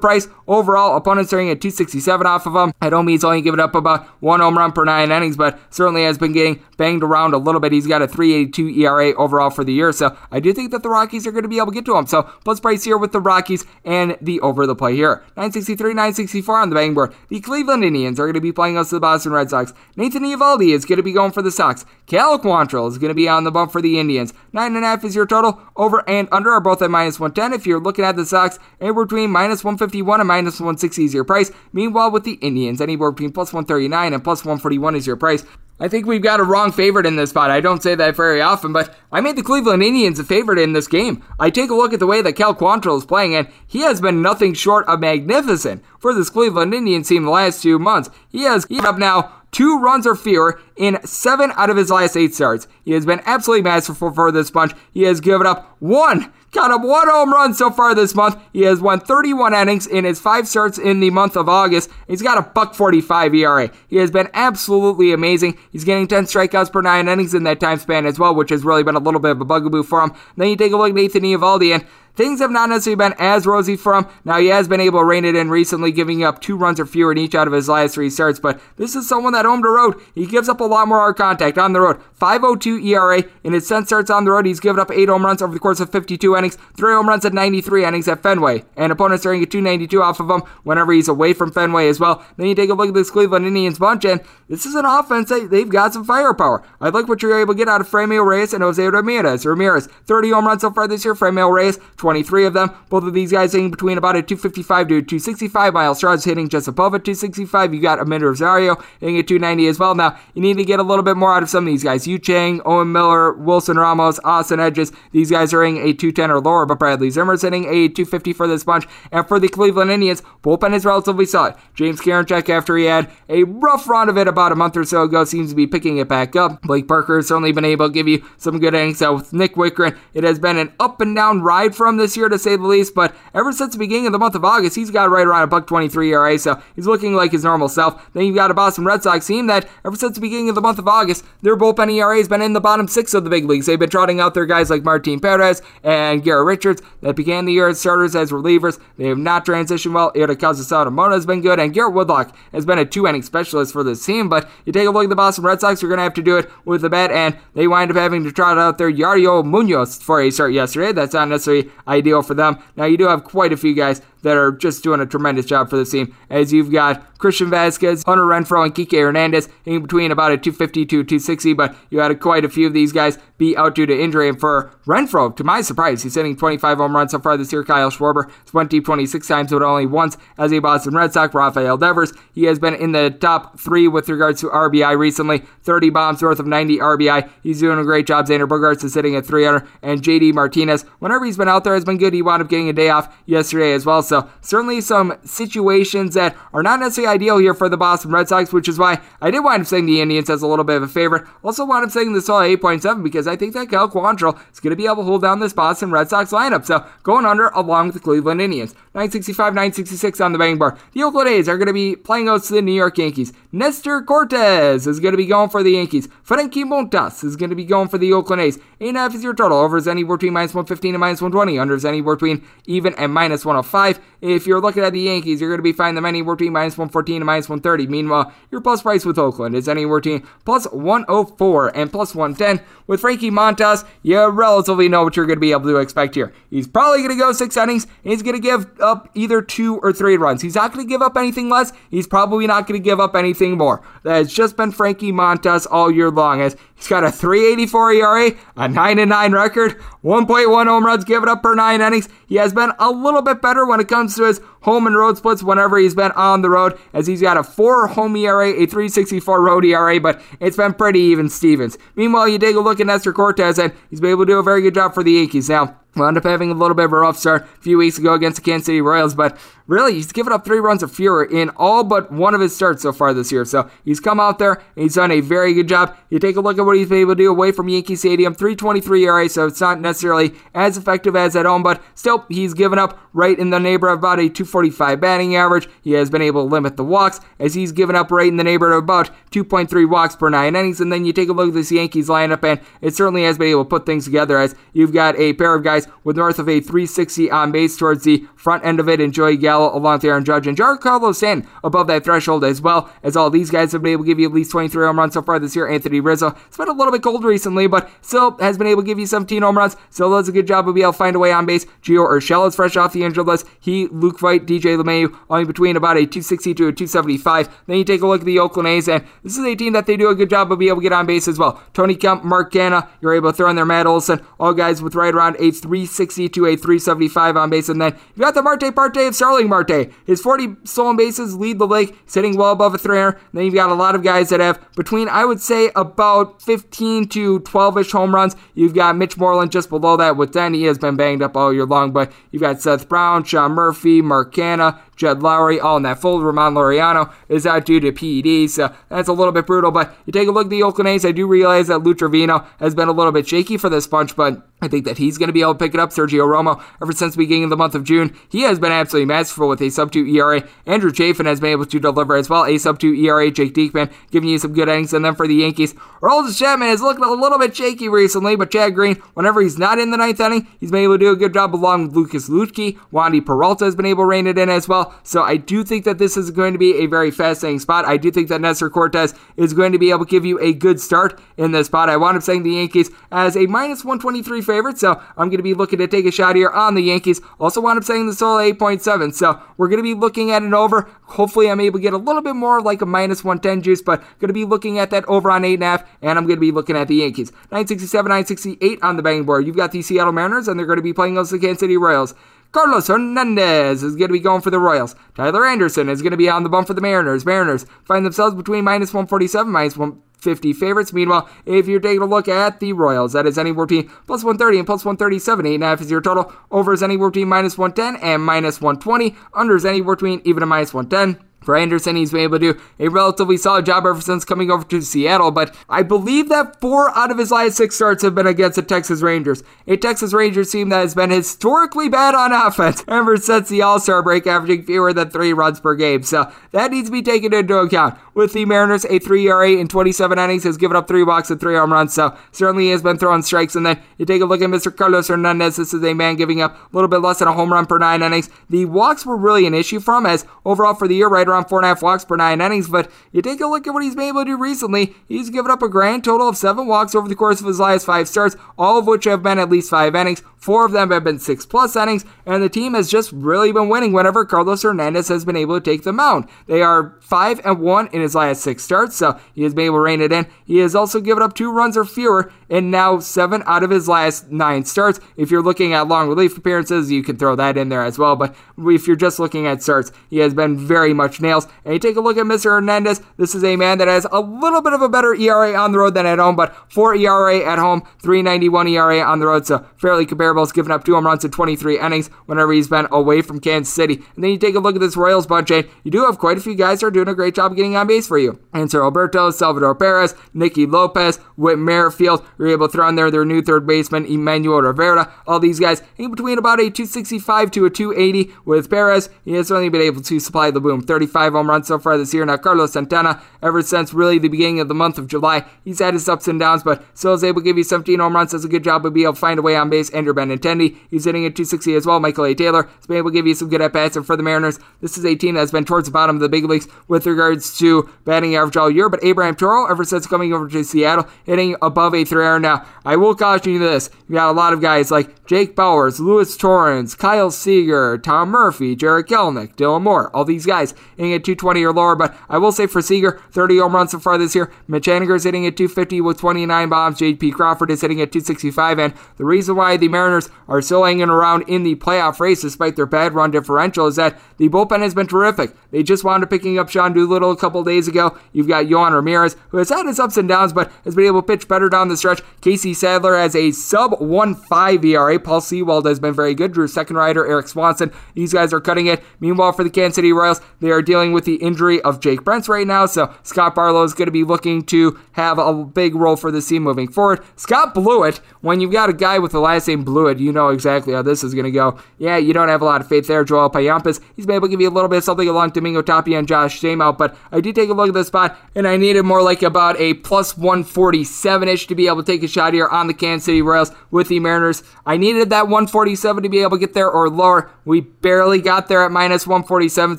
Price, 0.00 0.28
overall, 0.46 0.96
opponents 0.96 1.32
are 1.32 1.40
at 1.40 1.60
267 1.60 2.26
off 2.26 2.46
of 2.46 2.54
him. 2.54 2.72
At 2.80 2.92
home, 2.92 3.08
he's 3.08 3.24
only 3.24 3.42
given 3.42 3.60
up 3.60 3.74
about 3.74 4.06
one 4.20 4.40
home 4.40 4.58
run 4.58 4.72
per 4.72 4.84
nine 4.84 5.12
innings, 5.12 5.36
but 5.36 5.58
certainly 5.70 6.04
has 6.04 6.18
been 6.18 6.32
getting 6.32 6.62
banged 6.76 7.02
around 7.02 7.34
a 7.34 7.38
little 7.38 7.60
bit. 7.60 7.72
He's 7.72 7.86
got 7.86 8.02
a 8.02 8.08
382 8.08 8.80
ERA 8.80 9.12
overall 9.14 9.50
for 9.50 9.64
the 9.64 9.72
year, 9.72 9.92
so 9.92 10.16
I 10.30 10.40
do 10.40 10.52
think 10.52 10.70
that 10.70 10.82
the 10.82 10.88
Rockies 10.88 11.26
are 11.26 11.32
going 11.32 11.42
to 11.42 11.48
be 11.48 11.58
able 11.58 11.66
to 11.66 11.74
get 11.74 11.84
to 11.86 11.96
him. 11.96 12.06
So 12.06 12.22
plus 12.44 12.60
price 12.60 12.84
here 12.84 12.96
with 12.96 13.12
the 13.12 13.20
Rockies 13.20 13.64
and 13.84 14.16
the 14.20 14.40
over 14.40 14.66
the 14.66 14.74
play 14.74 14.94
here. 14.94 15.22
963, 15.36 15.90
964 15.90 16.58
on 16.58 16.70
the 16.70 16.74
bang 16.74 16.94
board. 16.94 17.14
The 17.28 17.40
Cleveland 17.40 17.84
Indians 17.84 18.07
are 18.16 18.26
going 18.26 18.34
to 18.34 18.40
be 18.40 18.52
playing 18.52 18.78
us 18.78 18.90
the 18.90 19.00
Boston 19.00 19.32
Red 19.32 19.50
Sox. 19.50 19.72
Nathan 19.96 20.22
Eovaldi 20.22 20.72
is 20.72 20.84
going 20.84 20.98
to 20.98 21.02
be 21.02 21.12
going 21.12 21.32
for 21.32 21.42
the 21.42 21.50
Sox. 21.50 21.84
Cal 22.06 22.38
Quantrill 22.38 22.88
is 22.88 22.98
going 22.98 23.10
to 23.10 23.14
be 23.14 23.28
on 23.28 23.42
the 23.42 23.50
bump 23.50 23.72
for 23.72 23.82
the 23.82 23.98
Indians. 23.98 24.32
Nine 24.52 24.76
and 24.76 24.84
a 24.84 24.86
half 24.86 25.02
is 25.02 25.16
your 25.16 25.26
total. 25.26 25.60
Over 25.74 26.08
and 26.08 26.28
under 26.30 26.52
are 26.52 26.60
both 26.60 26.80
at 26.80 26.92
minus 26.92 27.18
110. 27.18 27.58
If 27.58 27.66
you're 27.66 27.80
looking 27.80 28.04
at 28.04 28.14
the 28.14 28.24
Sox, 28.24 28.60
anywhere 28.80 29.04
between 29.04 29.30
minus 29.30 29.64
151 29.64 30.20
and 30.20 30.28
minus 30.28 30.60
160 30.60 31.04
is 31.04 31.14
your 31.14 31.24
price. 31.24 31.50
Meanwhile, 31.72 32.12
with 32.12 32.22
the 32.22 32.34
Indians, 32.34 32.80
anywhere 32.80 33.10
between 33.10 33.32
plus 33.32 33.52
139 33.52 34.12
and 34.12 34.22
plus 34.22 34.44
141 34.44 34.94
is 34.94 35.06
your 35.08 35.16
price. 35.16 35.44
I 35.80 35.88
think 35.88 36.06
we've 36.06 36.22
got 36.22 36.40
a 36.40 36.44
wrong 36.44 36.72
favorite 36.72 37.06
in 37.06 37.16
this 37.16 37.30
spot. 37.30 37.50
I 37.50 37.60
don't 37.60 37.82
say 37.82 37.94
that 37.94 38.16
very 38.16 38.40
often, 38.40 38.72
but 38.72 38.94
I 39.12 39.20
made 39.20 39.36
the 39.36 39.42
Cleveland 39.42 39.82
Indians 39.82 40.18
a 40.18 40.24
favorite 40.24 40.58
in 40.58 40.72
this 40.72 40.88
game. 40.88 41.22
I 41.38 41.50
take 41.50 41.70
a 41.70 41.74
look 41.74 41.92
at 41.92 42.00
the 42.00 42.06
way 42.06 42.20
that 42.20 42.34
Cal 42.34 42.54
Quantrill 42.54 42.98
is 42.98 43.04
playing, 43.04 43.34
and 43.34 43.48
he 43.66 43.80
has 43.80 44.00
been 44.00 44.20
nothing 44.20 44.54
short 44.54 44.86
of 44.88 45.00
magnificent 45.00 45.84
for 46.00 46.12
this 46.12 46.30
Cleveland 46.30 46.74
Indians 46.74 47.08
team 47.08 47.24
the 47.24 47.30
last 47.30 47.62
two 47.62 47.78
months. 47.78 48.10
He 48.28 48.42
has 48.42 48.64
given 48.64 48.86
up 48.86 48.98
now 48.98 49.37
two 49.50 49.78
runs 49.78 50.06
or 50.06 50.14
fewer 50.14 50.60
in 50.76 50.98
seven 51.04 51.52
out 51.56 51.70
of 51.70 51.76
his 51.76 51.90
last 51.90 52.16
eight 52.16 52.34
starts. 52.34 52.66
He 52.84 52.92
has 52.92 53.06
been 53.06 53.22
absolutely 53.26 53.62
masterful 53.62 54.12
for 54.12 54.30
this 54.32 54.50
bunch. 54.50 54.72
He 54.92 55.02
has 55.02 55.20
given 55.20 55.46
up 55.46 55.76
one 55.78 56.32
Count 56.50 56.72
up 56.72 56.80
one 56.80 57.08
home 57.08 57.30
run 57.30 57.52
so 57.52 57.70
far 57.70 57.94
this 57.94 58.14
month. 58.14 58.40
He 58.54 58.62
has 58.62 58.80
won 58.80 59.00
31 59.00 59.52
innings 59.52 59.86
in 59.86 60.06
his 60.06 60.18
five 60.18 60.48
starts 60.48 60.78
in 60.78 61.00
the 61.00 61.10
month 61.10 61.36
of 61.36 61.46
August. 61.46 61.90
He's 62.06 62.22
got 62.22 62.38
a 62.38 62.42
buck 62.42 62.74
45 62.74 63.34
ERA. 63.34 63.70
He 63.88 63.96
has 63.96 64.10
been 64.10 64.30
absolutely 64.32 65.12
amazing. 65.12 65.58
He's 65.70 65.84
getting 65.84 66.08
10 66.08 66.24
strikeouts 66.24 66.72
per 66.72 66.80
nine 66.80 67.06
innings 67.06 67.34
in 67.34 67.42
that 67.42 67.60
time 67.60 67.78
span 67.78 68.06
as 68.06 68.18
well, 68.18 68.34
which 68.34 68.48
has 68.48 68.64
really 68.64 68.82
been 68.82 68.96
a 68.96 69.00
little 69.00 69.20
bit 69.20 69.32
of 69.32 69.40
a 69.42 69.44
bugaboo 69.44 69.82
for 69.82 70.02
him. 70.02 70.12
Then 70.38 70.48
you 70.48 70.56
take 70.56 70.72
a 70.72 70.76
look 70.78 70.88
at 70.88 70.94
Nathan 70.94 71.22
Eovaldi, 71.22 71.74
and 71.74 71.86
Things 72.18 72.40
have 72.40 72.50
not 72.50 72.68
necessarily 72.68 72.96
been 72.96 73.14
as 73.20 73.46
rosy 73.46 73.76
for 73.76 73.94
him. 73.94 74.08
Now, 74.24 74.40
he 74.40 74.48
has 74.48 74.66
been 74.66 74.80
able 74.80 74.98
to 74.98 75.04
rein 75.04 75.24
it 75.24 75.36
in 75.36 75.50
recently, 75.50 75.92
giving 75.92 76.24
up 76.24 76.40
two 76.40 76.56
runs 76.56 76.80
or 76.80 76.84
fewer 76.84 77.12
in 77.12 77.18
each 77.18 77.36
out 77.36 77.46
of 77.46 77.52
his 77.52 77.68
last 77.68 77.94
three 77.94 78.10
starts, 78.10 78.40
but 78.40 78.60
this 78.74 78.96
is 78.96 79.08
someone 79.08 79.34
that 79.34 79.44
home 79.44 79.62
to 79.62 79.68
road, 79.68 79.94
he 80.16 80.26
gives 80.26 80.48
up 80.48 80.58
a 80.58 80.64
lot 80.64 80.88
more 80.88 80.98
hard 80.98 81.14
contact 81.14 81.58
on 81.58 81.74
the 81.74 81.80
road. 81.80 82.02
502 82.14 82.84
ERA 82.84 83.22
in 83.44 83.52
his 83.52 83.68
10 83.68 83.86
starts 83.86 84.10
on 84.10 84.24
the 84.24 84.32
road. 84.32 84.46
He's 84.46 84.58
given 84.58 84.80
up 84.80 84.90
eight 84.90 85.08
home 85.08 85.24
runs 85.24 85.40
over 85.42 85.54
the 85.54 85.60
course 85.60 85.78
of 85.78 85.92
52 85.92 86.36
innings, 86.36 86.58
three 86.76 86.92
home 86.92 87.08
runs 87.08 87.24
at 87.24 87.32
93 87.32 87.84
innings 87.84 88.08
at 88.08 88.20
Fenway, 88.20 88.64
and 88.76 88.90
opponents 88.90 89.24
are 89.24 89.32
getting 89.34 89.48
292 89.48 90.02
off 90.02 90.18
of 90.18 90.28
him 90.28 90.40
whenever 90.64 90.92
he's 90.92 91.06
away 91.06 91.32
from 91.32 91.52
Fenway 91.52 91.88
as 91.88 92.00
well. 92.00 92.26
Then 92.36 92.48
you 92.48 92.56
take 92.56 92.70
a 92.70 92.74
look 92.74 92.88
at 92.88 92.94
this 92.94 93.12
Cleveland 93.12 93.46
Indians 93.46 93.78
bunch, 93.78 94.04
and 94.04 94.20
this 94.48 94.66
is 94.66 94.74
an 94.74 94.84
offense 94.84 95.28
that 95.28 95.50
they've 95.52 95.68
got 95.68 95.92
some 95.92 96.04
firepower. 96.04 96.64
I 96.80 96.88
like 96.88 97.06
what 97.06 97.22
you're 97.22 97.40
able 97.40 97.54
to 97.54 97.58
get 97.58 97.68
out 97.68 97.80
of 97.80 97.88
Franmil 97.88 98.26
Reyes 98.26 98.52
and 98.52 98.64
Jose 98.64 98.84
Ramirez. 98.84 99.46
Ramirez, 99.46 99.86
30 100.06 100.30
home 100.30 100.48
runs 100.48 100.62
so 100.62 100.72
far 100.72 100.88
this 100.88 101.04
year. 101.04 101.14
Franmil 101.14 101.54
Reyes, 101.54 101.78
23 102.08 102.46
of 102.46 102.54
them. 102.54 102.70
Both 102.88 103.04
of 103.04 103.12
these 103.12 103.32
guys 103.32 103.52
hitting 103.52 103.70
between 103.70 103.98
about 103.98 104.16
a 104.16 104.22
255 104.22 104.88
to 104.88 104.96
a 104.96 105.02
265. 105.02 105.74
Myles 105.74 105.98
Straw's 105.98 106.24
hitting 106.24 106.48
just 106.48 106.66
above 106.66 106.94
a 106.94 106.98
265. 106.98 107.74
You 107.74 107.82
got 107.82 107.98
Amed 107.98 108.22
Rosario 108.22 108.76
hitting 108.98 109.18
at 109.18 109.28
290 109.28 109.68
as 109.68 109.78
well. 109.78 109.94
Now, 109.94 110.18
you 110.32 110.40
need 110.40 110.56
to 110.56 110.64
get 110.64 110.80
a 110.80 110.82
little 110.82 111.02
bit 111.02 111.18
more 111.18 111.34
out 111.34 111.42
of 111.42 111.50
some 111.50 111.64
of 111.64 111.66
these 111.66 111.84
guys. 111.84 112.06
Yu 112.06 112.18
Chang, 112.18 112.62
Owen 112.64 112.92
Miller, 112.92 113.34
Wilson 113.34 113.76
Ramos, 113.76 114.18
Austin 114.24 114.58
Hedges. 114.58 114.90
These 115.12 115.30
guys 115.30 115.52
are 115.52 115.62
hitting 115.62 115.82
a 115.82 115.92
210 115.92 116.30
or 116.30 116.40
lower, 116.40 116.64
but 116.64 116.78
Bradley 116.78 117.10
Zimmer's 117.10 117.42
hitting 117.42 117.64
a 117.66 117.88
250 117.88 118.32
for 118.32 118.46
this 118.46 118.64
bunch. 118.64 118.86
And 119.12 119.28
for 119.28 119.38
the 119.38 119.48
Cleveland 119.48 119.90
Indians, 119.90 120.22
bullpen 120.42 120.74
is 120.74 120.86
relatively 120.86 121.26
solid. 121.26 121.56
James 121.74 122.00
Karinchak, 122.00 122.48
after 122.48 122.74
he 122.78 122.86
had 122.86 123.10
a 123.28 123.44
rough 123.44 123.86
run 123.86 124.08
of 124.08 124.16
it 124.16 124.28
about 124.28 124.52
a 124.52 124.56
month 124.56 124.78
or 124.78 124.84
so 124.84 125.02
ago, 125.02 125.24
seems 125.24 125.50
to 125.50 125.56
be 125.56 125.66
picking 125.66 125.98
it 125.98 126.08
back 126.08 126.34
up. 126.34 126.62
Blake 126.62 126.88
Parker 126.88 127.16
has 127.16 127.28
certainly 127.28 127.52
been 127.52 127.66
able 127.66 127.88
to 127.88 127.92
give 127.92 128.08
you 128.08 128.24
some 128.38 128.58
good 128.60 128.74
innings. 128.74 128.96
So 128.96 129.16
with 129.16 129.34
Nick 129.34 129.56
Wittgren, 129.56 129.98
it 130.14 130.24
has 130.24 130.38
been 130.38 130.56
an 130.56 130.72
up 130.80 131.02
and 131.02 131.14
down 131.14 131.42
ride 131.42 131.76
from 131.88 131.96
this 131.96 132.18
year 132.18 132.28
to 132.28 132.38
say 132.38 132.54
the 132.54 132.62
least, 132.66 132.94
but 132.94 133.16
ever 133.32 133.50
since 133.50 133.72
the 133.72 133.78
beginning 133.78 134.04
of 134.04 134.12
the 134.12 134.18
month 134.18 134.34
of 134.34 134.44
August, 134.44 134.76
he's 134.76 134.90
got 134.90 135.08
right 135.08 135.26
around 135.26 135.42
a 135.42 135.46
buck 135.46 135.66
23 135.66 136.12
ERA, 136.12 136.38
so 136.38 136.60
he's 136.76 136.86
looking 136.86 137.14
like 137.14 137.32
his 137.32 137.44
normal 137.44 137.66
self. 137.66 138.12
Then 138.12 138.26
you've 138.26 138.36
got 138.36 138.50
a 138.50 138.54
Boston 138.54 138.84
Red 138.84 139.02
Sox 139.02 139.26
team 139.26 139.46
that 139.46 139.66
ever 139.86 139.96
since 139.96 140.16
the 140.16 140.20
beginning 140.20 140.50
of 140.50 140.54
the 140.54 140.60
month 140.60 140.78
of 140.78 140.86
August, 140.86 141.24
their 141.40 141.56
bullpen 141.56 141.90
ERA 141.90 142.18
has 142.18 142.28
been 142.28 142.42
in 142.42 142.52
the 142.52 142.60
bottom 142.60 142.88
six 142.88 143.14
of 143.14 143.24
the 143.24 143.30
big 143.30 143.46
leagues. 143.46 143.64
They've 143.64 143.78
been 143.78 143.88
trotting 143.88 144.20
out 144.20 144.34
their 144.34 144.44
guys 144.44 144.68
like 144.68 144.84
Martin 144.84 145.18
Perez 145.18 145.62
and 145.82 146.22
Garrett 146.22 146.44
Richards 146.44 146.82
that 147.00 147.16
began 147.16 147.46
the 147.46 147.54
year 147.54 147.68
as 147.68 147.80
starters 147.80 148.14
as 148.14 148.32
relievers. 148.32 148.78
They 148.98 149.06
have 149.06 149.16
not 149.16 149.46
transitioned 149.46 149.94
well. 149.94 150.12
Hirokazu 150.12 150.68
Sawamura 150.68 151.14
has 151.14 151.24
been 151.24 151.40
good, 151.40 151.58
and 151.58 151.72
Garrett 151.72 151.94
Whitlock 151.94 152.36
has 152.52 152.66
been 152.66 152.78
a 152.78 152.84
two 152.84 153.06
inning 153.06 153.22
specialist 153.22 153.72
for 153.72 153.82
this 153.82 154.04
team. 154.04 154.28
But 154.28 154.46
you 154.66 154.74
take 154.74 154.86
a 154.86 154.90
look 154.90 155.04
at 155.04 155.08
the 155.08 155.16
Boston 155.16 155.44
Red 155.44 155.62
Sox, 155.62 155.80
you're 155.80 155.88
going 155.88 155.96
to 155.96 156.02
have 156.02 156.12
to 156.14 156.22
do 156.22 156.36
it 156.36 156.50
with 156.66 156.82
the 156.82 156.90
bat, 156.90 157.10
and 157.10 157.34
they 157.54 157.66
wind 157.66 157.90
up 157.90 157.96
having 157.96 158.24
to 158.24 158.32
trot 158.32 158.58
out 158.58 158.76
their 158.76 158.92
Yairo 158.92 159.42
Munoz 159.42 159.96
for 160.02 160.20
a 160.20 160.30
start 160.30 160.52
yesterday. 160.52 160.92
That's 160.92 161.14
not 161.14 161.28
necessarily 161.28 161.70
ideal 161.88 162.22
for 162.22 162.34
them. 162.34 162.62
Now, 162.76 162.84
you 162.84 162.96
do 162.96 163.08
have 163.08 163.24
quite 163.24 163.52
a 163.52 163.56
few 163.56 163.74
guys 163.74 164.02
that 164.22 164.36
are 164.36 164.52
just 164.52 164.82
doing 164.82 165.00
a 165.00 165.06
tremendous 165.06 165.46
job 165.46 165.70
for 165.70 165.76
the 165.76 165.84
team. 165.84 166.14
As 166.30 166.52
you've 166.52 166.72
got 166.72 167.18
Christian 167.18 167.50
Vazquez, 167.50 168.04
Hunter 168.04 168.24
Renfroe, 168.24 168.64
and 168.64 168.74
Kike 168.74 169.00
Hernandez 169.00 169.48
in 169.64 169.82
between 169.82 170.10
about 170.10 170.32
a 170.32 170.38
250 170.38 170.84
to 170.86 171.04
260, 171.04 171.52
but 171.54 171.76
you 171.90 172.00
had 172.00 172.18
quite 172.20 172.44
a 172.44 172.48
few 172.48 172.66
of 172.66 172.72
these 172.72 172.92
guys 172.92 173.18
be 173.38 173.56
out 173.56 173.74
due 173.74 173.86
to 173.86 173.98
injury. 173.98 174.28
And 174.28 174.38
for 174.38 174.72
Renfroe, 174.86 175.36
to 175.36 175.44
my 175.44 175.60
surprise, 175.60 176.02
he's 176.02 176.14
hitting 176.14 176.36
25 176.36 176.78
home 176.78 176.94
runs 176.94 177.12
so 177.12 177.18
far 177.18 177.36
this 177.36 177.52
year. 177.52 177.64
Kyle 177.64 177.90
Schwarber 177.90 178.30
went 178.52 178.70
deep 178.70 178.84
26 178.84 179.26
times, 179.26 179.50
but 179.50 179.62
only 179.62 179.86
once 179.86 180.16
as 180.36 180.52
a 180.52 180.58
Boston 180.58 180.94
Red 180.94 181.12
Sox. 181.12 181.34
Rafael 181.34 181.76
Devers, 181.76 182.12
he 182.34 182.44
has 182.44 182.58
been 182.58 182.74
in 182.74 182.92
the 182.92 183.10
top 183.10 183.58
three 183.58 183.86
with 183.86 184.08
regards 184.08 184.40
to 184.40 184.48
RBI 184.48 184.98
recently. 184.98 185.42
30 185.62 185.90
bombs 185.90 186.22
worth 186.22 186.40
of 186.40 186.46
90 186.46 186.78
RBI. 186.78 187.28
He's 187.42 187.60
doing 187.60 187.78
a 187.78 187.84
great 187.84 188.06
job. 188.06 188.26
Xander 188.26 188.48
Bogaerts 188.48 188.82
is 188.84 188.92
sitting 188.92 189.14
at 189.14 189.26
300, 189.26 189.66
and 189.82 190.02
JD 190.02 190.34
Martinez, 190.34 190.82
whenever 190.98 191.24
he's 191.24 191.36
been 191.36 191.48
out 191.48 191.64
there, 191.64 191.77
has 191.78 191.84
been 191.84 191.98
good. 191.98 192.12
He 192.12 192.22
wound 192.22 192.42
up 192.42 192.48
getting 192.48 192.68
a 192.68 192.72
day 192.72 192.90
off 192.90 193.16
yesterday 193.26 193.72
as 193.72 193.86
well. 193.86 194.02
So 194.02 194.28
certainly 194.40 194.80
some 194.80 195.16
situations 195.24 196.14
that 196.14 196.36
are 196.52 196.62
not 196.62 196.80
necessarily 196.80 197.14
ideal 197.14 197.38
here 197.38 197.54
for 197.54 197.68
the 197.68 197.76
Boston 197.76 198.10
Red 198.10 198.28
Sox, 198.28 198.52
which 198.52 198.68
is 198.68 198.78
why 198.78 199.00
I 199.20 199.30
did 199.30 199.40
wind 199.40 199.62
up 199.62 199.66
saying 199.68 199.86
the 199.86 200.00
Indians 200.00 200.28
as 200.28 200.42
a 200.42 200.46
little 200.46 200.64
bit 200.64 200.76
of 200.76 200.82
a 200.82 200.88
favorite. 200.88 201.26
Also 201.42 201.64
wound 201.64 201.84
up 201.84 201.90
saying 201.90 202.12
this 202.12 202.28
all 202.28 202.40
8.7 202.40 203.02
because 203.02 203.26
I 203.26 203.36
think 203.36 203.54
that 203.54 203.70
Cal 203.70 203.88
Quantrill 203.88 204.38
is 204.52 204.60
going 204.60 204.70
to 204.70 204.76
be 204.76 204.86
able 204.86 204.96
to 204.96 205.02
hold 205.02 205.22
down 205.22 205.40
this 205.40 205.52
Boston 205.52 205.90
Red 205.90 206.08
Sox 206.08 206.30
lineup. 206.32 206.64
So 206.64 206.86
going 207.02 207.24
under 207.24 207.48
along 207.48 207.86
with 207.86 207.94
the 207.94 208.00
Cleveland 208.00 208.40
Indians. 208.40 208.74
965, 208.94 209.54
966 209.54 210.20
on 210.20 210.32
the 210.32 210.38
bang 210.38 210.58
bar. 210.58 210.76
The 210.92 211.04
Oakland 211.04 211.28
A's 211.28 211.48
are 211.48 211.56
going 211.56 211.68
to 211.68 211.72
be 211.72 211.94
playing 211.94 212.26
to 212.26 212.52
the 212.52 212.62
New 212.62 212.72
York 212.72 212.98
Yankees. 212.98 213.32
Nestor 213.52 214.02
Cortes 214.02 214.86
is 214.86 214.98
going 214.98 215.12
to 215.12 215.16
be 215.16 215.26
going 215.26 215.50
for 215.50 215.62
the 215.62 215.72
Yankees. 215.72 216.08
Frankie 216.22 216.64
Montas 216.64 217.22
is 217.22 217.36
going 217.36 217.50
to 217.50 217.56
be 217.56 217.64
going 217.64 217.88
for 217.88 217.98
the 217.98 218.12
Oakland 218.12 218.42
A's. 218.42 218.58
8.5 218.80 219.14
is 219.14 219.24
your 219.24 219.34
total. 219.34 219.58
Over 219.58 219.76
is 219.76 219.88
anywhere 219.88 220.16
between 220.16 220.32
minus 220.32 220.54
115 220.54 220.94
and 220.94 221.00
minus 221.00 221.22
120. 221.22 221.57
Under 221.58 221.74
is 221.74 221.84
anywhere 221.84 222.16
between 222.16 222.44
even 222.66 222.94
and 222.94 223.12
minus 223.12 223.44
105. 223.44 224.00
If 224.20 224.46
you're 224.46 224.60
looking 224.60 224.82
at 224.82 224.92
the 224.92 225.00
Yankees, 225.00 225.40
you're 225.40 225.50
going 225.50 225.58
to 225.58 225.62
be 225.62 225.72
finding 225.72 225.96
them 225.96 226.04
anywhere 226.04 226.34
between 226.34 226.52
minus 226.52 226.76
114 226.76 227.16
and 227.16 227.24
minus 227.24 227.48
130. 227.48 227.86
Meanwhile, 227.86 228.32
your 228.50 228.60
plus 228.60 228.82
price 228.82 229.04
with 229.04 229.18
Oakland 229.18 229.54
is 229.54 229.68
anywhere 229.68 230.00
between 230.00 230.26
plus 230.44 230.66
104 230.66 231.76
and 231.76 231.92
plus 231.92 232.14
110. 232.14 232.64
With 232.86 233.00
Frankie 233.00 233.30
Montas, 233.30 233.86
you 234.02 234.26
relatively 234.28 234.88
know 234.88 235.04
what 235.04 235.16
you're 235.16 235.26
going 235.26 235.36
to 235.36 235.40
be 235.40 235.52
able 235.52 235.64
to 235.64 235.76
expect 235.76 236.14
here. 236.14 236.32
He's 236.50 236.66
probably 236.66 236.98
going 236.98 237.10
to 237.10 237.16
go 237.16 237.32
six 237.32 237.56
innings, 237.56 237.84
and 237.84 238.12
he's 238.12 238.22
going 238.22 238.36
to 238.36 238.42
give 238.42 238.66
up 238.80 239.10
either 239.14 239.42
two 239.42 239.78
or 239.78 239.92
three 239.92 240.16
runs. 240.16 240.42
He's 240.42 240.54
not 240.54 240.72
going 240.72 240.86
to 240.86 240.88
give 240.88 241.02
up 241.02 241.16
anything 241.16 241.48
less. 241.48 241.72
He's 241.90 242.06
probably 242.06 242.46
not 242.46 242.66
going 242.66 242.80
to 242.80 242.84
give 242.84 242.98
up 242.98 243.14
anything 243.14 243.58
more. 243.58 243.82
That 244.02 244.14
has 244.14 244.32
just 244.32 244.56
been 244.56 244.72
Frankie 244.72 245.12
Montas 245.12 245.66
all 245.70 245.90
year 245.90 246.10
long. 246.10 246.40
As 246.40 246.56
he's 246.78 246.88
got 246.88 247.04
a 247.04 247.08
3.84 247.08 247.96
ERA, 247.96 248.38
a 248.56 248.68
9 248.68 249.08
9 249.08 249.32
record, 249.32 249.78
1.1 250.02 250.66
home 250.66 250.86
runs 250.86 251.04
given 251.04 251.28
up 251.28 251.42
per 251.42 251.54
nine 251.54 251.82
innings. 251.82 252.08
He 252.26 252.36
has 252.36 252.54
been 252.54 252.72
a 252.78 252.90
little 252.90 253.20
bit 253.20 253.42
better 253.42 253.66
when 253.66 253.80
it 253.80 253.88
comes 253.88 254.16
to 254.16 254.24
his 254.24 254.40
home 254.68 254.86
and 254.86 254.96
road 254.96 255.16
splits 255.16 255.42
whenever 255.42 255.78
he's 255.78 255.94
been 255.94 256.12
on 256.12 256.42
the 256.42 256.50
road, 256.50 256.78
as 256.92 257.06
he's 257.06 257.22
got 257.22 257.38
a 257.38 257.42
4 257.42 257.86
home 257.88 258.14
ERA, 258.16 258.48
a 258.50 258.66
364 258.66 259.40
road 259.40 259.64
ERA, 259.64 259.98
but 259.98 260.20
it's 260.40 260.58
been 260.58 260.74
pretty 260.74 261.00
even 261.00 261.30
Stevens. 261.30 261.78
Meanwhile, 261.96 262.28
you 262.28 262.38
take 262.38 262.54
a 262.54 262.60
look 262.60 262.78
at 262.78 262.86
Nestor 262.86 263.14
Cortes, 263.14 263.58
and 263.58 263.72
he's 263.88 264.00
been 264.00 264.10
able 264.10 264.26
to 264.26 264.32
do 264.32 264.38
a 264.38 264.42
very 264.42 264.60
good 264.60 264.74
job 264.74 264.92
for 264.92 265.02
the 265.02 265.12
Yankees. 265.12 265.48
Now, 265.48 265.78
Wound 265.98 266.16
up 266.16 266.24
having 266.24 266.50
a 266.50 266.54
little 266.54 266.74
bit 266.74 266.84
of 266.84 266.92
a 266.92 266.96
rough 266.96 267.16
start 267.16 267.42
a 267.42 267.60
few 267.60 267.78
weeks 267.78 267.98
ago 267.98 268.14
against 268.14 268.36
the 268.36 268.42
Kansas 268.42 268.66
City 268.66 268.80
Royals, 268.80 269.14
but 269.14 269.36
really, 269.66 269.94
he's 269.94 270.12
given 270.12 270.32
up 270.32 270.44
three 270.44 270.60
runs 270.60 270.82
or 270.82 270.88
fewer 270.88 271.24
in 271.24 271.50
all 271.56 271.82
but 271.82 272.12
one 272.12 272.34
of 272.34 272.40
his 272.40 272.54
starts 272.54 272.82
so 272.82 272.92
far 272.92 273.12
this 273.12 273.32
year. 273.32 273.44
So 273.44 273.68
he's 273.84 273.98
come 273.98 274.20
out 274.20 274.38
there 274.38 274.62
and 274.76 274.84
he's 274.84 274.94
done 274.94 275.10
a 275.10 275.20
very 275.20 275.54
good 275.54 275.66
job. 275.66 275.96
You 276.10 276.18
take 276.18 276.36
a 276.36 276.40
look 276.40 276.58
at 276.58 276.64
what 276.64 276.76
he's 276.76 276.88
been 276.88 276.98
able 276.98 277.16
to 277.16 277.22
do 277.22 277.30
away 277.30 277.52
from 277.52 277.68
Yankee 277.68 277.96
Stadium, 277.96 278.34
323 278.34 279.06
ERA, 279.06 279.28
so 279.28 279.46
it's 279.46 279.60
not 279.60 279.80
necessarily 279.80 280.34
as 280.54 280.76
effective 280.76 281.16
as 281.16 281.34
at 281.34 281.46
home, 281.46 281.62
but 281.62 281.82
still, 281.94 282.24
he's 282.28 282.54
given 282.54 282.78
up 282.78 282.98
right 283.12 283.38
in 283.38 283.50
the 283.50 283.58
neighborhood 283.58 283.94
of 283.94 283.98
about 284.00 284.20
a 284.20 284.28
245 284.58 285.00
batting 285.00 285.36
average. 285.36 285.68
He 285.82 285.92
has 285.92 286.10
been 286.10 286.22
able 286.22 286.44
to 286.44 286.50
limit 286.50 286.76
the 286.76 286.84
walks 286.84 287.20
as 287.38 287.54
he's 287.54 287.72
given 287.72 287.96
up 287.96 288.10
right 288.10 288.28
in 288.28 288.36
the 288.36 288.44
neighborhood 288.44 288.78
of 288.78 288.84
about 288.84 289.10
2.3 289.30 289.88
walks 289.88 290.16
per 290.16 290.28
nine 290.28 290.56
innings. 290.56 290.80
And 290.80 290.92
then 290.92 291.04
you 291.04 291.12
take 291.12 291.28
a 291.28 291.32
look 291.32 291.48
at 291.48 291.54
this 291.54 291.72
Yankees 291.72 292.08
lineup, 292.08 292.44
and 292.44 292.60
it 292.80 292.94
certainly 292.94 293.24
has 293.24 293.38
been 293.38 293.48
able 293.48 293.64
to 293.64 293.68
put 293.68 293.86
things 293.86 294.04
together 294.04 294.38
as 294.38 294.54
you've 294.72 294.92
got 294.92 295.18
a 295.18 295.32
pair 295.34 295.54
of 295.54 295.62
guys 295.62 295.86
with 296.04 296.16
north 296.16 296.38
of 296.38 296.48
a 296.48 296.60
360 296.60 297.30
on 297.30 297.52
base 297.52 297.76
towards 297.76 298.04
the 298.04 298.26
front 298.36 298.64
end 298.64 298.80
of 298.80 298.88
it, 298.88 299.00
and 299.00 299.12
Joey 299.12 299.36
Gallo 299.36 299.74
along 299.76 299.94
with 299.94 300.04
Aaron 300.04 300.24
Judge 300.24 300.46
and 300.46 300.56
Giancarlo 300.56 301.14
Stanton 301.14 301.48
above 301.62 301.86
that 301.86 302.04
threshold 302.04 302.44
as 302.44 302.60
well, 302.60 302.90
as 303.02 303.16
all 303.16 303.30
these 303.30 303.50
guys 303.50 303.72
have 303.72 303.82
been 303.82 303.92
able 303.92 304.04
to 304.04 304.08
give 304.08 304.18
you 304.18 304.28
at 304.28 304.34
least 304.34 304.50
23 304.50 304.86
home 304.86 304.98
runs 304.98 305.14
so 305.14 305.22
far 305.22 305.38
this 305.38 305.54
year. 305.54 305.68
Anthony 305.68 306.00
Rizzo, 306.00 306.36
it's 306.46 306.56
been 306.56 306.68
a 306.68 306.72
little 306.72 306.92
bit 306.92 307.02
cold 307.02 307.24
recently, 307.24 307.66
but 307.66 307.90
still 308.00 308.36
has 308.38 308.58
been 308.58 308.66
able 308.66 308.82
to 308.82 308.86
give 308.86 308.98
you 308.98 309.06
17 309.06 309.42
home 309.42 309.58
runs, 309.58 309.76
so 309.90 310.10
does 310.10 310.28
a 310.28 310.32
good 310.32 310.46
job 310.46 310.68
of 310.68 310.74
being 310.74 310.84
able 310.84 310.92
to 310.92 310.98
find 310.98 311.16
a 311.16 311.18
way 311.18 311.32
on 311.32 311.46
base. 311.46 311.66
Gio 311.82 312.06
Urshela 312.06 312.48
is 312.48 312.56
fresh 312.56 312.76
off 312.76 312.92
the 312.92 313.04
injured 313.04 313.26
list. 313.26 313.46
He, 313.60 313.86
Luke 313.88 314.18
Voit, 314.38 314.46
DJ 314.46 314.80
LeMahieu, 314.80 315.16
only 315.30 315.44
between 315.44 315.76
about 315.76 315.96
a 315.96 316.00
260 316.00 316.54
to 316.54 316.68
a 316.68 316.72
275. 316.72 317.48
Then 317.66 317.76
you 317.76 317.84
take 317.84 318.02
a 318.02 318.06
look 318.06 318.20
at 318.20 318.26
the 318.26 318.38
Oakland 318.38 318.68
A's, 318.68 318.88
and 318.88 319.04
this 319.22 319.36
is 319.36 319.44
a 319.44 319.54
team 319.54 319.72
that 319.72 319.86
they 319.86 319.96
do 319.96 320.08
a 320.08 320.14
good 320.14 320.30
job 320.30 320.50
of 320.52 320.58
being 320.58 320.70
able 320.70 320.80
to 320.80 320.82
get 320.82 320.92
on 320.92 321.06
base 321.06 321.28
as 321.28 321.38
well. 321.38 321.60
Tony 321.72 321.94
Kemp, 321.94 322.24
Mark 322.24 322.52
Canha, 322.52 322.88
you're 323.00 323.14
able 323.14 323.30
to 323.30 323.36
throw 323.36 323.50
in 323.50 323.56
there 323.56 323.64
Matt 323.64 323.86
Olson, 323.86 324.24
all 324.38 324.54
guys 324.54 324.82
with 324.82 324.94
right 324.94 325.14
around 325.14 325.36
a 325.36 325.50
360 325.50 326.28
to 326.28 326.46
a 326.46 326.56
375 326.56 327.36
on 327.36 327.50
base. 327.50 327.68
And 327.68 327.80
then 327.80 327.96
you 328.14 328.22
got 328.22 328.34
the 328.34 328.42
Marte 328.42 328.74
Parte 328.74 329.06
of 329.06 329.14
Starling 329.14 329.48
Marte. 329.48 329.90
His 330.06 330.20
40 330.20 330.56
stolen 330.64 330.96
bases 330.96 331.34
lead 331.36 331.58
the 331.58 331.66
league. 331.66 331.96
sitting 332.06 332.36
well 332.36 332.52
above 332.52 332.74
a 332.74 332.78
300. 332.78 333.18
Then 333.32 333.44
you've 333.44 333.54
got 333.54 333.70
a 333.70 333.74
lot 333.74 333.94
of 333.94 334.02
guys 334.02 334.28
that 334.30 334.40
have 334.40 334.60
between, 334.74 335.08
I 335.08 335.24
would 335.24 335.40
say, 335.40 335.70
about 335.74 336.42
15 336.42 337.08
to 337.08 337.40
12 337.40 337.78
ish 337.78 337.92
home 337.92 338.14
runs. 338.14 338.36
You've 338.54 338.74
got 338.74 338.96
Mitch 338.96 339.16
Moreland 339.16 339.52
just 339.52 339.70
below 339.70 339.96
that 339.96 340.16
with 340.16 340.32
10. 340.32 340.54
He 340.54 340.64
has 340.64 340.78
been 340.78 340.96
banged 340.96 341.22
up 341.22 341.36
all 341.36 341.52
year 341.52 341.66
long, 341.66 341.92
but 341.92 342.12
you've 342.30 342.42
got 342.42 342.60
Seth 342.60 342.88
Brown, 342.88 343.24
Sean 343.24 343.52
Murphy, 343.52 344.02
Mark 344.02 344.27
Canha, 344.28 344.87
Jed 344.98 345.20
Lowrie, 345.20 345.62
all 345.62 345.78
in 345.78 345.84
that 345.84 346.00
fold. 346.00 346.22
Ramon 346.22 346.54
Laureano 346.54 347.12
is 347.28 347.46
out 347.46 347.64
due 347.64 347.80
to 347.80 347.92
PEDs, 347.92 348.50
so 348.50 348.74
that's 348.88 349.08
a 349.08 349.12
little 349.12 349.32
bit 349.32 349.46
brutal. 349.46 349.70
But 349.70 349.94
you 350.04 350.12
take 350.12 350.28
a 350.28 350.32
look 350.32 350.46
at 350.46 350.50
the 350.50 350.62
Oakland 350.62 350.88
A's, 350.88 351.04
I 351.04 351.12
do 351.12 351.26
realize 351.26 351.68
that 351.68 351.82
Lou 351.82 351.94
Trivino 351.94 352.44
has 352.58 352.74
been 352.74 352.88
a 352.88 352.92
little 352.92 353.12
bit 353.12 353.28
shaky 353.28 353.56
for 353.56 353.70
this 353.70 353.86
bunch, 353.86 354.16
but 354.16 354.42
I 354.60 354.66
think 354.66 354.84
that 354.86 354.98
he's 354.98 355.18
going 355.18 355.28
to 355.28 355.32
be 355.32 355.40
able 355.40 355.54
to 355.54 355.58
pick 355.58 355.72
it 355.72 355.80
up. 355.80 355.90
Sergio 355.90 356.26
Romo, 356.26 356.60
ever 356.82 356.92
since 356.92 357.14
the 357.14 357.18
beginning 357.18 357.44
of 357.44 357.50
the 357.50 357.56
month 357.56 357.76
of 357.76 357.84
June, 357.84 358.16
he 358.28 358.42
has 358.42 358.58
been 358.58 358.72
absolutely 358.72 359.06
masterful 359.06 359.48
with 359.48 359.62
a 359.62 359.70
sub 359.70 359.92
2 359.92 360.04
ERA. 360.06 360.46
Andrew 360.66 360.92
Chafin 360.92 361.26
has 361.26 361.38
been 361.38 361.52
able 361.52 361.66
to 361.66 361.78
deliver 361.78 362.16
as 362.16 362.28
well, 362.28 362.44
a 362.44 362.58
sub 362.58 362.80
2 362.80 362.92
ERA. 362.94 363.30
Jake 363.30 363.54
Diekman 363.54 363.92
giving 364.10 364.28
you 364.28 364.38
some 364.38 364.52
good 364.52 364.68
innings. 364.68 364.92
And 364.92 365.04
then 365.04 365.14
for 365.14 365.28
the 365.28 365.34
Yankees, 365.34 365.74
Aroldis 366.02 366.38
Chapman 366.38 366.70
is 366.70 366.82
looking 366.82 367.04
a 367.04 367.12
little 367.12 367.38
bit 367.38 367.56
shaky 367.56 367.88
recently, 367.88 368.34
but 368.34 368.50
Chad 368.50 368.74
Green, 368.74 368.96
whenever 369.14 369.40
he's 369.40 369.58
not 369.58 369.78
in 369.78 369.92
the 369.92 369.96
ninth 369.96 370.18
inning, 370.18 370.48
he's 370.58 370.72
been 370.72 370.82
able 370.82 370.94
to 370.94 370.98
do 370.98 371.12
a 371.12 371.16
good 371.16 371.34
job 371.34 371.54
along 371.54 371.86
with 371.86 371.96
Lucas 371.96 372.28
Luetge. 372.28 372.78
Wandy 372.92 373.24
Peralta 373.24 373.64
has 373.64 373.76
been 373.76 373.86
able 373.86 374.04
to 374.04 374.08
rein 374.08 374.26
it 374.26 374.38
in 374.38 374.48
as 374.48 374.66
well. 374.66 374.87
So 375.02 375.22
I 375.22 375.36
do 375.36 375.64
think 375.64 375.84
that 375.84 375.98
this 375.98 376.16
is 376.16 376.30
going 376.30 376.52
to 376.52 376.58
be 376.58 376.76
a 376.78 376.86
very 376.86 377.10
fascinating 377.10 377.58
spot. 377.58 377.84
I 377.84 377.96
do 377.96 378.10
think 378.10 378.28
that 378.28 378.40
Nestor 378.40 378.70
Cortes 378.70 379.14
is 379.36 379.52
going 379.52 379.72
to 379.72 379.78
be 379.78 379.90
able 379.90 380.04
to 380.04 380.10
give 380.10 380.24
you 380.24 380.38
a 380.40 380.52
good 380.52 380.80
start 380.80 381.20
in 381.36 381.52
this 381.52 381.66
spot. 381.66 381.88
I 381.88 381.96
wound 381.96 382.16
up 382.16 382.22
saying 382.22 382.42
the 382.42 382.52
Yankees 382.52 382.90
as 383.10 383.36
a 383.36 383.46
minus 383.46 383.84
123 383.84 384.42
favorite, 384.42 384.78
so 384.78 385.00
I'm 385.16 385.28
going 385.28 385.38
to 385.38 385.42
be 385.42 385.54
looking 385.54 385.78
to 385.78 385.86
take 385.86 386.06
a 386.06 386.12
shot 386.12 386.36
here 386.36 386.50
on 386.50 386.74
the 386.74 386.82
Yankees. 386.82 387.20
Also 387.38 387.60
wound 387.60 387.78
up 387.78 387.84
saying 387.84 388.06
the 388.06 388.14
total 388.14 388.38
8.7, 388.38 389.14
so 389.14 389.40
we're 389.56 389.68
going 389.68 389.78
to 389.78 389.82
be 389.82 389.94
looking 389.94 390.30
at 390.30 390.42
an 390.42 390.54
over. 390.54 390.88
Hopefully, 391.02 391.50
I'm 391.50 391.60
able 391.60 391.78
to 391.78 391.82
get 391.82 391.94
a 391.94 391.98
little 391.98 392.22
bit 392.22 392.34
more 392.34 392.60
like 392.60 392.82
a 392.82 392.86
minus 392.86 393.24
110 393.24 393.62
juice, 393.62 393.82
but 393.82 394.00
going 394.18 394.28
to 394.28 394.34
be 394.34 394.44
looking 394.44 394.78
at 394.78 394.90
that 394.90 395.04
over 395.06 395.30
on 395.30 395.42
8.5, 395.42 395.86
and 396.02 396.18
I'm 396.18 396.26
going 396.26 396.36
to 396.36 396.40
be 396.40 396.52
looking 396.52 396.76
at 396.76 396.88
the 396.88 396.96
Yankees. 396.96 397.30
967, 397.50 398.08
968 398.08 398.78
on 398.82 398.96
the 398.96 399.02
betting 399.02 399.24
board. 399.24 399.46
You've 399.46 399.56
got 399.56 399.72
the 399.72 399.82
Seattle 399.82 400.12
Mariners, 400.12 400.48
and 400.48 400.58
they're 400.58 400.66
going 400.66 400.76
to 400.78 400.82
be 400.82 400.92
playing 400.92 401.16
against 401.16 401.30
the 401.30 401.38
Kansas 401.38 401.60
City 401.60 401.76
Royals. 401.76 402.14
Carlos 402.50 402.86
Hernandez 402.86 403.82
is 403.82 403.94
going 403.94 404.08
to 404.08 404.12
be 404.12 404.20
going 404.20 404.40
for 404.40 404.50
the 404.50 404.58
Royals. 404.58 404.96
Tyler 405.14 405.44
Anderson 405.44 405.90
is 405.90 406.00
going 406.00 406.12
to 406.12 406.16
be 406.16 406.30
on 406.30 406.44
the 406.44 406.48
bump 406.48 406.66
for 406.66 406.74
the 406.74 406.80
Mariners. 406.80 407.26
Mariners 407.26 407.66
find 407.84 408.06
themselves 408.06 408.34
between 408.34 408.64
minus 408.64 408.94
147, 408.94 409.52
minus 409.52 409.76
150 409.76 410.54
favorites. 410.54 410.94
Meanwhile, 410.94 411.28
if 411.44 411.68
you're 411.68 411.78
taking 411.78 412.00
a 412.00 412.06
look 412.06 412.26
at 412.26 412.58
the 412.58 412.72
Royals, 412.72 413.12
that 413.12 413.26
is 413.26 413.36
anywhere 413.36 413.66
between 413.66 413.88
plus 414.06 414.24
130 414.24 414.58
and 414.58 414.66
plus 414.66 414.82
137. 414.82 415.44
8.5 415.44 415.80
is 415.82 415.90
your 415.90 416.00
total. 416.00 416.32
Over 416.50 416.72
is 416.72 416.82
anywhere 416.82 417.10
between 417.10 417.28
minus 417.28 417.58
110 417.58 418.02
and 418.02 418.24
minus 418.24 418.62
120. 418.62 419.14
Under 419.34 419.54
is 419.54 419.66
anywhere 419.66 419.96
between 419.96 420.22
even 420.24 420.42
a 420.42 420.46
minus 420.46 420.72
110. 420.72 421.27
For 421.48 421.56
Anderson, 421.56 421.96
he's 421.96 422.12
been 422.12 422.20
able 422.20 422.38
to 422.38 422.52
do 422.52 422.60
a 422.78 422.90
relatively 422.90 423.38
solid 423.38 423.64
job 423.64 423.86
ever 423.86 424.02
since 424.02 424.22
coming 424.22 424.50
over 424.50 424.64
to 424.64 424.82
Seattle, 424.82 425.30
but 425.30 425.56
I 425.66 425.82
believe 425.82 426.28
that 426.28 426.60
four 426.60 426.94
out 426.94 427.10
of 427.10 427.16
his 427.16 427.30
last 427.30 427.56
six 427.56 427.74
starts 427.74 428.02
have 428.02 428.14
been 428.14 428.26
against 428.26 428.56
the 428.56 428.62
Texas 428.62 429.00
Rangers, 429.00 429.42
a 429.66 429.78
Texas 429.78 430.12
Rangers 430.12 430.52
team 430.52 430.68
that 430.68 430.80
has 430.80 430.94
been 430.94 431.08
historically 431.08 431.88
bad 431.88 432.14
on 432.14 432.32
offense 432.46 432.84
ever 432.86 433.16
since 433.16 433.48
the 433.48 433.62
All 433.62 433.80
Star 433.80 434.02
break, 434.02 434.26
averaging 434.26 434.64
fewer 434.64 434.92
than 434.92 435.08
three 435.08 435.32
runs 435.32 435.58
per 435.58 435.74
game. 435.74 436.02
So 436.02 436.30
that 436.52 436.70
needs 436.70 436.88
to 436.88 436.92
be 436.92 437.00
taken 437.00 437.32
into 437.32 437.56
account. 437.56 437.98
With 438.12 438.32
the 438.32 438.44
Mariners, 438.44 438.84
a 438.86 438.98
3 438.98 439.28
ERA 439.28 439.52
in 439.52 439.68
27 439.68 440.18
innings 440.18 440.42
has 440.42 440.56
given 440.56 440.76
up 440.76 440.88
three 440.88 441.04
walks 441.04 441.30
and 441.30 441.40
three 441.40 441.54
home 441.54 441.72
runs, 441.72 441.94
so 441.94 442.14
certainly 442.32 442.68
has 442.70 442.82
been 442.82 442.98
throwing 442.98 443.22
strikes. 443.22 443.54
And 443.54 443.64
then 443.64 443.80
you 443.96 444.04
take 444.04 444.20
a 444.20 444.24
look 444.26 444.42
at 444.42 444.50
Mr. 444.50 444.76
Carlos 444.76 445.06
Hernandez. 445.06 445.56
This 445.56 445.72
is 445.72 445.84
a 445.84 445.94
man 445.94 446.16
giving 446.16 446.42
up 446.42 446.54
a 446.54 446.76
little 446.76 446.88
bit 446.88 446.98
less 446.98 447.20
than 447.20 447.28
a 447.28 447.32
home 447.32 447.52
run 447.52 447.64
per 447.64 447.78
nine 447.78 448.02
innings. 448.02 448.28
The 448.50 448.64
walks 448.64 449.06
were 449.06 449.16
really 449.16 449.46
an 449.46 449.54
issue 449.54 449.78
for 449.78 449.94
him, 449.94 450.04
as 450.04 450.26
overall 450.44 450.74
for 450.74 450.88
the 450.88 450.96
year, 450.96 451.08
right 451.08 451.28
around 451.28 451.37
four 451.44 451.58
and 451.58 451.66
a 451.66 451.68
half 451.68 451.82
walks 451.82 452.04
per 452.04 452.16
nine 452.16 452.40
innings. 452.40 452.68
But 452.68 452.90
you 453.12 453.22
take 453.22 453.40
a 453.40 453.46
look 453.46 453.66
at 453.66 453.74
what 453.74 453.82
he's 453.82 453.94
been 453.94 454.08
able 454.08 454.24
to 454.24 454.30
do 454.30 454.36
recently. 454.36 454.94
He's 455.06 455.30
given 455.30 455.50
up 455.50 455.62
a 455.62 455.68
grand 455.68 456.04
total 456.04 456.28
of 456.28 456.36
seven 456.36 456.66
walks 456.66 456.94
over 456.94 457.08
the 457.08 457.14
course 457.14 457.40
of 457.40 457.46
his 457.46 457.60
last 457.60 457.86
five 457.86 458.08
starts, 458.08 458.36
all 458.56 458.78
of 458.78 458.86
which 458.86 459.04
have 459.04 459.22
been 459.22 459.38
at 459.38 459.50
least 459.50 459.70
five 459.70 459.94
innings. 459.94 460.22
Four 460.36 460.64
of 460.64 460.72
them 460.72 460.92
have 460.92 461.02
been 461.02 461.18
six 461.18 461.44
plus 461.44 461.74
innings, 461.74 462.04
and 462.24 462.42
the 462.42 462.48
team 462.48 462.74
has 462.74 462.88
just 462.88 463.10
really 463.10 463.50
been 463.50 463.68
winning 463.68 463.92
whenever 463.92 464.24
Carlos 464.24 464.62
Hernandez 464.62 465.08
has 465.08 465.24
been 465.24 465.36
able 465.36 465.60
to 465.60 465.64
take 465.64 465.82
the 465.82 465.92
mound. 465.92 466.28
They 466.46 466.62
are 466.62 466.96
five 467.00 467.40
and 467.44 467.58
one 467.58 467.88
in 467.88 468.00
his 468.00 468.14
last 468.14 468.42
six 468.42 468.62
starts, 468.62 468.96
so 468.96 469.18
he 469.34 469.42
has 469.42 469.52
been 469.52 469.66
able 469.66 469.78
to 469.78 469.82
rein 469.82 470.00
it 470.00 470.12
in. 470.12 470.26
He 470.44 470.58
has 470.58 470.76
also 470.76 471.00
given 471.00 471.24
up 471.24 471.34
two 471.34 471.50
runs 471.50 471.76
or 471.76 471.84
fewer 471.84 472.32
in 472.48 472.70
now 472.70 473.00
seven 473.00 473.42
out 473.46 473.64
of 473.64 473.70
his 473.70 473.88
last 473.88 474.30
nine 474.30 474.64
starts. 474.64 475.00
If 475.16 475.30
you're 475.30 475.42
looking 475.42 475.72
at 475.72 475.88
long 475.88 476.08
relief 476.08 476.38
appearances, 476.38 476.90
you 476.90 477.02
can 477.02 477.16
throw 477.16 477.34
that 477.34 477.58
in 477.58 477.68
there 477.68 477.84
as 477.84 477.98
well. 477.98 478.14
But 478.14 478.36
if 478.58 478.86
you're 478.86 478.96
just 478.96 479.18
looking 479.18 479.46
at 479.46 479.62
starts, 479.62 479.90
he 480.08 480.18
has 480.18 480.34
been 480.34 480.56
very 480.56 480.94
much 480.94 481.20
nails. 481.28 481.46
And 481.64 481.74
you 481.74 481.78
take 481.78 481.96
a 481.96 482.00
look 482.00 482.16
at 482.16 482.24
Mr. 482.24 482.50
Hernandez. 482.50 483.00
This 483.16 483.34
is 483.34 483.44
a 483.44 483.56
man 483.56 483.78
that 483.78 483.88
has 483.88 484.06
a 484.10 484.20
little 484.20 484.62
bit 484.62 484.72
of 484.72 484.82
a 484.82 484.88
better 484.88 485.14
ERA 485.14 485.54
on 485.54 485.72
the 485.72 485.78
road 485.78 485.94
than 485.94 486.06
at 486.06 486.18
home, 486.18 486.36
but 486.36 486.54
four 486.70 486.94
ERA 486.94 487.38
at 487.40 487.58
home, 487.58 487.82
391 488.02 488.68
ERA 488.68 489.00
on 489.00 489.18
the 489.18 489.26
road, 489.26 489.46
so 489.46 489.64
fairly 489.76 490.06
comparable. 490.06 490.44
He's 490.44 490.52
given 490.52 490.72
up 490.72 490.84
two 490.84 490.94
home 490.94 491.06
runs 491.06 491.24
in 491.24 491.30
23 491.30 491.78
innings 491.78 492.08
whenever 492.26 492.52
he's 492.52 492.68
been 492.68 492.88
away 492.90 493.22
from 493.22 493.40
Kansas 493.40 493.72
City. 493.72 494.02
And 494.14 494.24
then 494.24 494.30
you 494.30 494.38
take 494.38 494.54
a 494.54 494.60
look 494.60 494.74
at 494.74 494.80
this 494.80 494.96
Royals 494.96 495.26
bunch, 495.26 495.50
and 495.50 495.68
you 495.84 495.90
do 495.90 496.04
have 496.04 496.18
quite 496.18 496.38
a 496.38 496.40
few 496.40 496.54
guys 496.54 496.80
that 496.80 496.86
are 496.86 496.90
doing 496.90 497.08
a 497.08 497.14
great 497.14 497.34
job 497.34 497.54
getting 497.54 497.76
on 497.76 497.86
base 497.86 498.06
for 498.06 498.18
you. 498.18 498.40
Hanser 498.54 498.82
Alberto, 498.82 499.30
Salvador 499.30 499.74
Perez, 499.74 500.14
Nicky 500.32 500.66
Lopez, 500.66 501.18
Whit 501.36 501.58
Merrifield. 501.58 502.24
You're 502.38 502.48
able 502.48 502.68
to 502.68 502.72
throw 502.72 502.88
in 502.88 502.96
there 502.96 503.10
their 503.10 503.24
new 503.24 503.42
third 503.42 503.66
baseman, 503.66 504.06
Emmanuel 504.06 504.62
Rivera. 504.62 505.12
All 505.26 505.38
these 505.38 505.60
guys 505.60 505.82
in 505.96 506.10
between 506.10 506.38
about 506.38 506.60
a 506.60 506.70
265 506.70 507.50
to 507.52 507.66
a 507.66 507.70
280 507.70 508.32
with 508.44 508.70
Perez. 508.70 509.08
He 509.24 509.32
has 509.34 509.48
certainly 509.48 509.68
been 509.68 509.82
able 509.82 510.02
to 510.02 510.20
supply 510.20 510.50
the 510.50 510.60
boom. 510.60 510.82
35 511.08 511.32
home 511.32 511.50
runs 511.50 511.66
so 511.66 511.78
far 511.78 511.96
this 511.96 512.12
year. 512.14 512.24
Now, 512.24 512.36
Carlos 512.36 512.72
Santana, 512.72 513.22
ever 513.42 513.62
since 513.62 513.94
really 513.94 514.18
the 514.18 514.28
beginning 514.28 514.60
of 514.60 514.68
the 514.68 514.74
month 514.74 514.98
of 514.98 515.08
July, 515.08 515.44
he's 515.64 515.78
had 515.78 515.94
his 515.94 516.08
ups 516.08 516.28
and 516.28 516.38
downs, 516.38 516.62
but 516.62 516.84
still 516.94 517.14
is 517.14 517.24
able 517.24 517.40
to 517.40 517.44
give 517.44 517.56
you 517.56 517.64
17 517.64 517.98
home 517.98 518.14
runs. 518.14 518.32
Does 518.32 518.44
a 518.44 518.48
good 518.48 518.64
job 518.64 518.84
of 518.84 518.94
being 518.94 519.04
able 519.04 519.14
to 519.14 519.20
find 519.20 519.38
a 519.38 519.42
way 519.42 519.56
on 519.56 519.70
base. 519.70 519.90
Andrew 519.90 520.14
Benintendi, 520.14 520.76
he's 520.90 521.04
hitting 521.04 521.24
at 521.24 521.34
260 521.34 521.74
as 521.74 521.86
well. 521.86 522.00
Michael 522.00 522.26
A. 522.26 522.34
Taylor 522.34 522.64
has 522.64 522.86
been 522.86 522.98
able 522.98 523.10
to 523.10 523.14
give 523.14 523.26
you 523.26 523.34
some 523.34 523.48
good 523.48 523.62
at 523.62 523.72
bats. 523.72 523.96
And 523.96 524.06
for 524.06 524.16
the 524.16 524.22
Mariners, 524.22 524.58
this 524.80 524.98
is 524.98 525.04
a 525.04 525.14
team 525.14 525.34
that's 525.34 525.52
been 525.52 525.64
towards 525.64 525.88
the 525.88 525.92
bottom 525.92 526.16
of 526.16 526.20
the 526.20 526.28
big 526.28 526.44
leagues 526.44 526.68
with 526.88 527.06
regards 527.06 527.56
to 527.58 527.88
batting 528.04 528.36
average 528.36 528.56
all 528.56 528.70
year. 528.70 528.88
But 528.88 529.04
Abraham 529.04 529.34
Toro, 529.34 529.66
ever 529.66 529.84
since 529.84 530.06
coming 530.06 530.32
over 530.32 530.48
to 530.48 530.64
Seattle, 530.64 531.08
hitting 531.24 531.56
above 531.62 531.94
a 531.94 532.04
3 532.04 532.38
Now, 532.40 532.66
I 532.84 532.96
will 532.96 533.14
caution 533.14 533.52
you 533.52 533.58
this. 533.58 533.90
You 534.08 534.14
got 534.14 534.30
a 534.30 534.32
lot 534.32 534.52
of 534.52 534.60
guys 534.60 534.90
like 534.90 535.24
Jake 535.26 535.56
Bauers, 535.56 535.98
Luis 535.98 536.36
Torrens, 536.36 536.94
Kyle 536.94 537.30
Seager, 537.30 537.98
Tom 537.98 538.30
Murphy, 538.30 538.74
Jarred 538.76 539.06
Kelenic, 539.06 539.56
Dylan 539.56 539.82
Moore, 539.82 540.10
all 540.14 540.24
these 540.24 540.46
guys 540.46 540.74
hitting 540.98 541.14
at 541.14 541.24
220 541.24 541.62
or 541.64 541.72
lower. 541.72 541.96
But 541.96 542.14
I 542.28 542.36
will 542.36 542.52
say 542.52 542.66
for 542.66 542.82
Seager, 542.82 543.20
30 543.30 543.58
home 543.58 543.74
runs 543.74 543.92
so 543.92 543.98
far 543.98 544.18
this 544.18 544.34
year. 544.34 544.52
Mitch 544.66 544.86
Haniger 544.86 545.16
is 545.16 545.24
hitting 545.24 545.46
at 545.46 545.56
250 545.56 546.00
with 546.02 546.18
29 546.18 546.68
bombs. 546.68 546.98
J.P. 546.98 547.30
Crawford 547.30 547.70
is 547.70 547.80
hitting 547.80 548.00
at 548.00 548.12
265. 548.12 548.78
And 548.78 548.94
the 549.16 549.24
reason 549.24 549.56
why 549.56 549.76
the 549.76 549.88
Mariners 549.88 550.28
are 550.48 550.60
still 550.60 550.84
hanging 550.84 551.08
around 551.08 551.42
in 551.48 551.62
the 551.62 551.76
playoff 551.76 552.20
race 552.20 552.42
despite 552.42 552.76
their 552.76 552.86
bad 552.86 553.14
run 553.14 553.30
differential 553.30 553.86
is 553.86 553.96
that 553.96 554.20
the 554.36 554.48
bullpen 554.48 554.80
has 554.80 554.94
been 554.94 555.06
terrific. 555.06 555.54
They 555.70 555.82
just 555.82 556.04
wound 556.04 556.22
up 556.22 556.30
picking 556.30 556.58
up 556.58 556.68
Sean 556.68 556.92
Doolittle 556.92 557.30
a 557.30 557.36
couple 557.36 557.62
days 557.64 557.88
ago. 557.88 558.18
You've 558.32 558.48
got 558.48 558.66
Yohan 558.66 558.92
Ramirez, 558.92 559.36
who 559.48 559.58
has 559.58 559.68
had 559.68 559.86
his 559.86 560.00
ups 560.00 560.16
and 560.16 560.28
downs, 560.28 560.52
but 560.52 560.70
has 560.84 560.94
been 560.94 561.06
able 561.06 561.22
to 561.22 561.26
pitch 561.26 561.48
better 561.48 561.68
down 561.68 561.88
the 561.88 561.96
stretch. 561.96 562.22
Casey 562.40 562.74
Sadler 562.74 563.16
has 563.16 563.36
a 563.36 563.52
sub 563.52 563.92
1.5 563.92 564.84
ERA. 564.84 565.18
Paul 565.18 565.40
Sewald 565.40 565.86
has 565.86 566.00
been 566.00 566.14
very 566.14 566.34
good. 566.34 566.52
Drew 566.52 566.66
Second 566.68 566.96
Rider, 566.96 567.26
Erik 567.26 567.48
Swanson, 567.48 567.92
these 568.14 568.32
guys 568.32 568.52
are 568.52 568.60
cutting 568.60 568.86
it. 568.86 569.02
Meanwhile, 569.20 569.52
for 569.52 569.64
the 569.64 569.70
Kansas 569.70 569.96
City 569.96 570.12
Royals, 570.12 570.40
they 570.60 570.70
are 570.70 570.82
dealing 570.88 571.12
with 571.12 571.26
the 571.26 571.34
injury 571.34 571.82
of 571.82 572.00
Jake 572.00 572.22
Brentz 572.22 572.48
right 572.48 572.66
now, 572.66 572.86
so 572.86 573.14
Scott 573.22 573.54
Barlow 573.54 573.82
is 573.82 573.92
going 573.92 574.06
to 574.06 574.10
be 574.10 574.24
looking 574.24 574.62
to 574.64 574.98
have 575.12 575.38
a 575.38 575.52
big 575.62 575.94
role 575.94 576.16
for 576.16 576.30
the 576.30 576.40
team 576.40 576.62
moving 576.62 576.88
forward. 576.88 577.20
Scott 577.36 577.74
Blewett, 577.74 578.22
when 578.40 578.62
you've 578.62 578.72
got 578.72 578.88
a 578.88 578.94
guy 578.94 579.18
with 579.18 579.32
the 579.32 579.38
last 579.38 579.68
name 579.68 579.84
Blewett, 579.84 580.18
you 580.18 580.32
know 580.32 580.48
exactly 580.48 580.94
how 580.94 581.02
this 581.02 581.22
is 581.22 581.34
going 581.34 581.44
to 581.44 581.50
go. 581.50 581.78
Yeah, 581.98 582.16
you 582.16 582.32
don't 582.32 582.48
have 582.48 582.62
a 582.62 582.64
lot 582.64 582.80
of 582.80 582.88
faith 582.88 583.06
there. 583.06 583.22
Joel 583.22 583.50
Payamps, 583.50 584.00
he's 584.16 584.24
been 584.24 584.36
able 584.36 584.48
to 584.48 584.50
give 584.50 584.62
you 584.62 584.70
a 584.70 584.70
little 584.70 584.88
bit 584.88 584.96
of 584.96 585.04
something 585.04 585.28
along 585.28 585.50
Domingo 585.50 585.82
Tapia 585.82 586.18
and 586.18 586.26
Josh 586.26 586.58
Staumont, 586.58 586.96
but 586.96 587.14
I 587.30 587.42
did 587.42 587.54
take 587.54 587.68
a 587.68 587.74
look 587.74 587.88
at 587.88 587.94
this 587.94 588.06
spot, 588.06 588.38
and 588.54 588.66
I 588.66 588.78
needed 588.78 589.02
more 589.02 589.22
like 589.22 589.42
about 589.42 589.78
a 589.78 589.92
plus 589.92 590.38
147 590.38 591.48
ish 591.48 591.66
to 591.66 591.74
be 591.74 591.86
able 591.86 592.02
to 592.02 592.10
take 592.10 592.22
a 592.22 592.28
shot 592.28 592.54
here 592.54 592.68
on 592.68 592.86
the 592.86 592.94
Kansas 592.94 593.26
City 593.26 593.42
Royals 593.42 593.72
with 593.90 594.08
the 594.08 594.20
Mariners. 594.20 594.62
I 594.86 594.96
needed 594.96 595.28
that 595.28 595.48
147 595.48 596.22
to 596.22 596.30
be 596.30 596.38
able 596.38 596.52
to 596.52 596.58
get 596.58 596.72
there 596.72 596.90
or 596.90 597.10
lower. 597.10 597.50
We 597.66 597.82
barely 597.82 598.40
got 598.40 598.68
there 598.68 598.82
at 598.82 598.90
minus 598.90 599.26
147, 599.26 599.98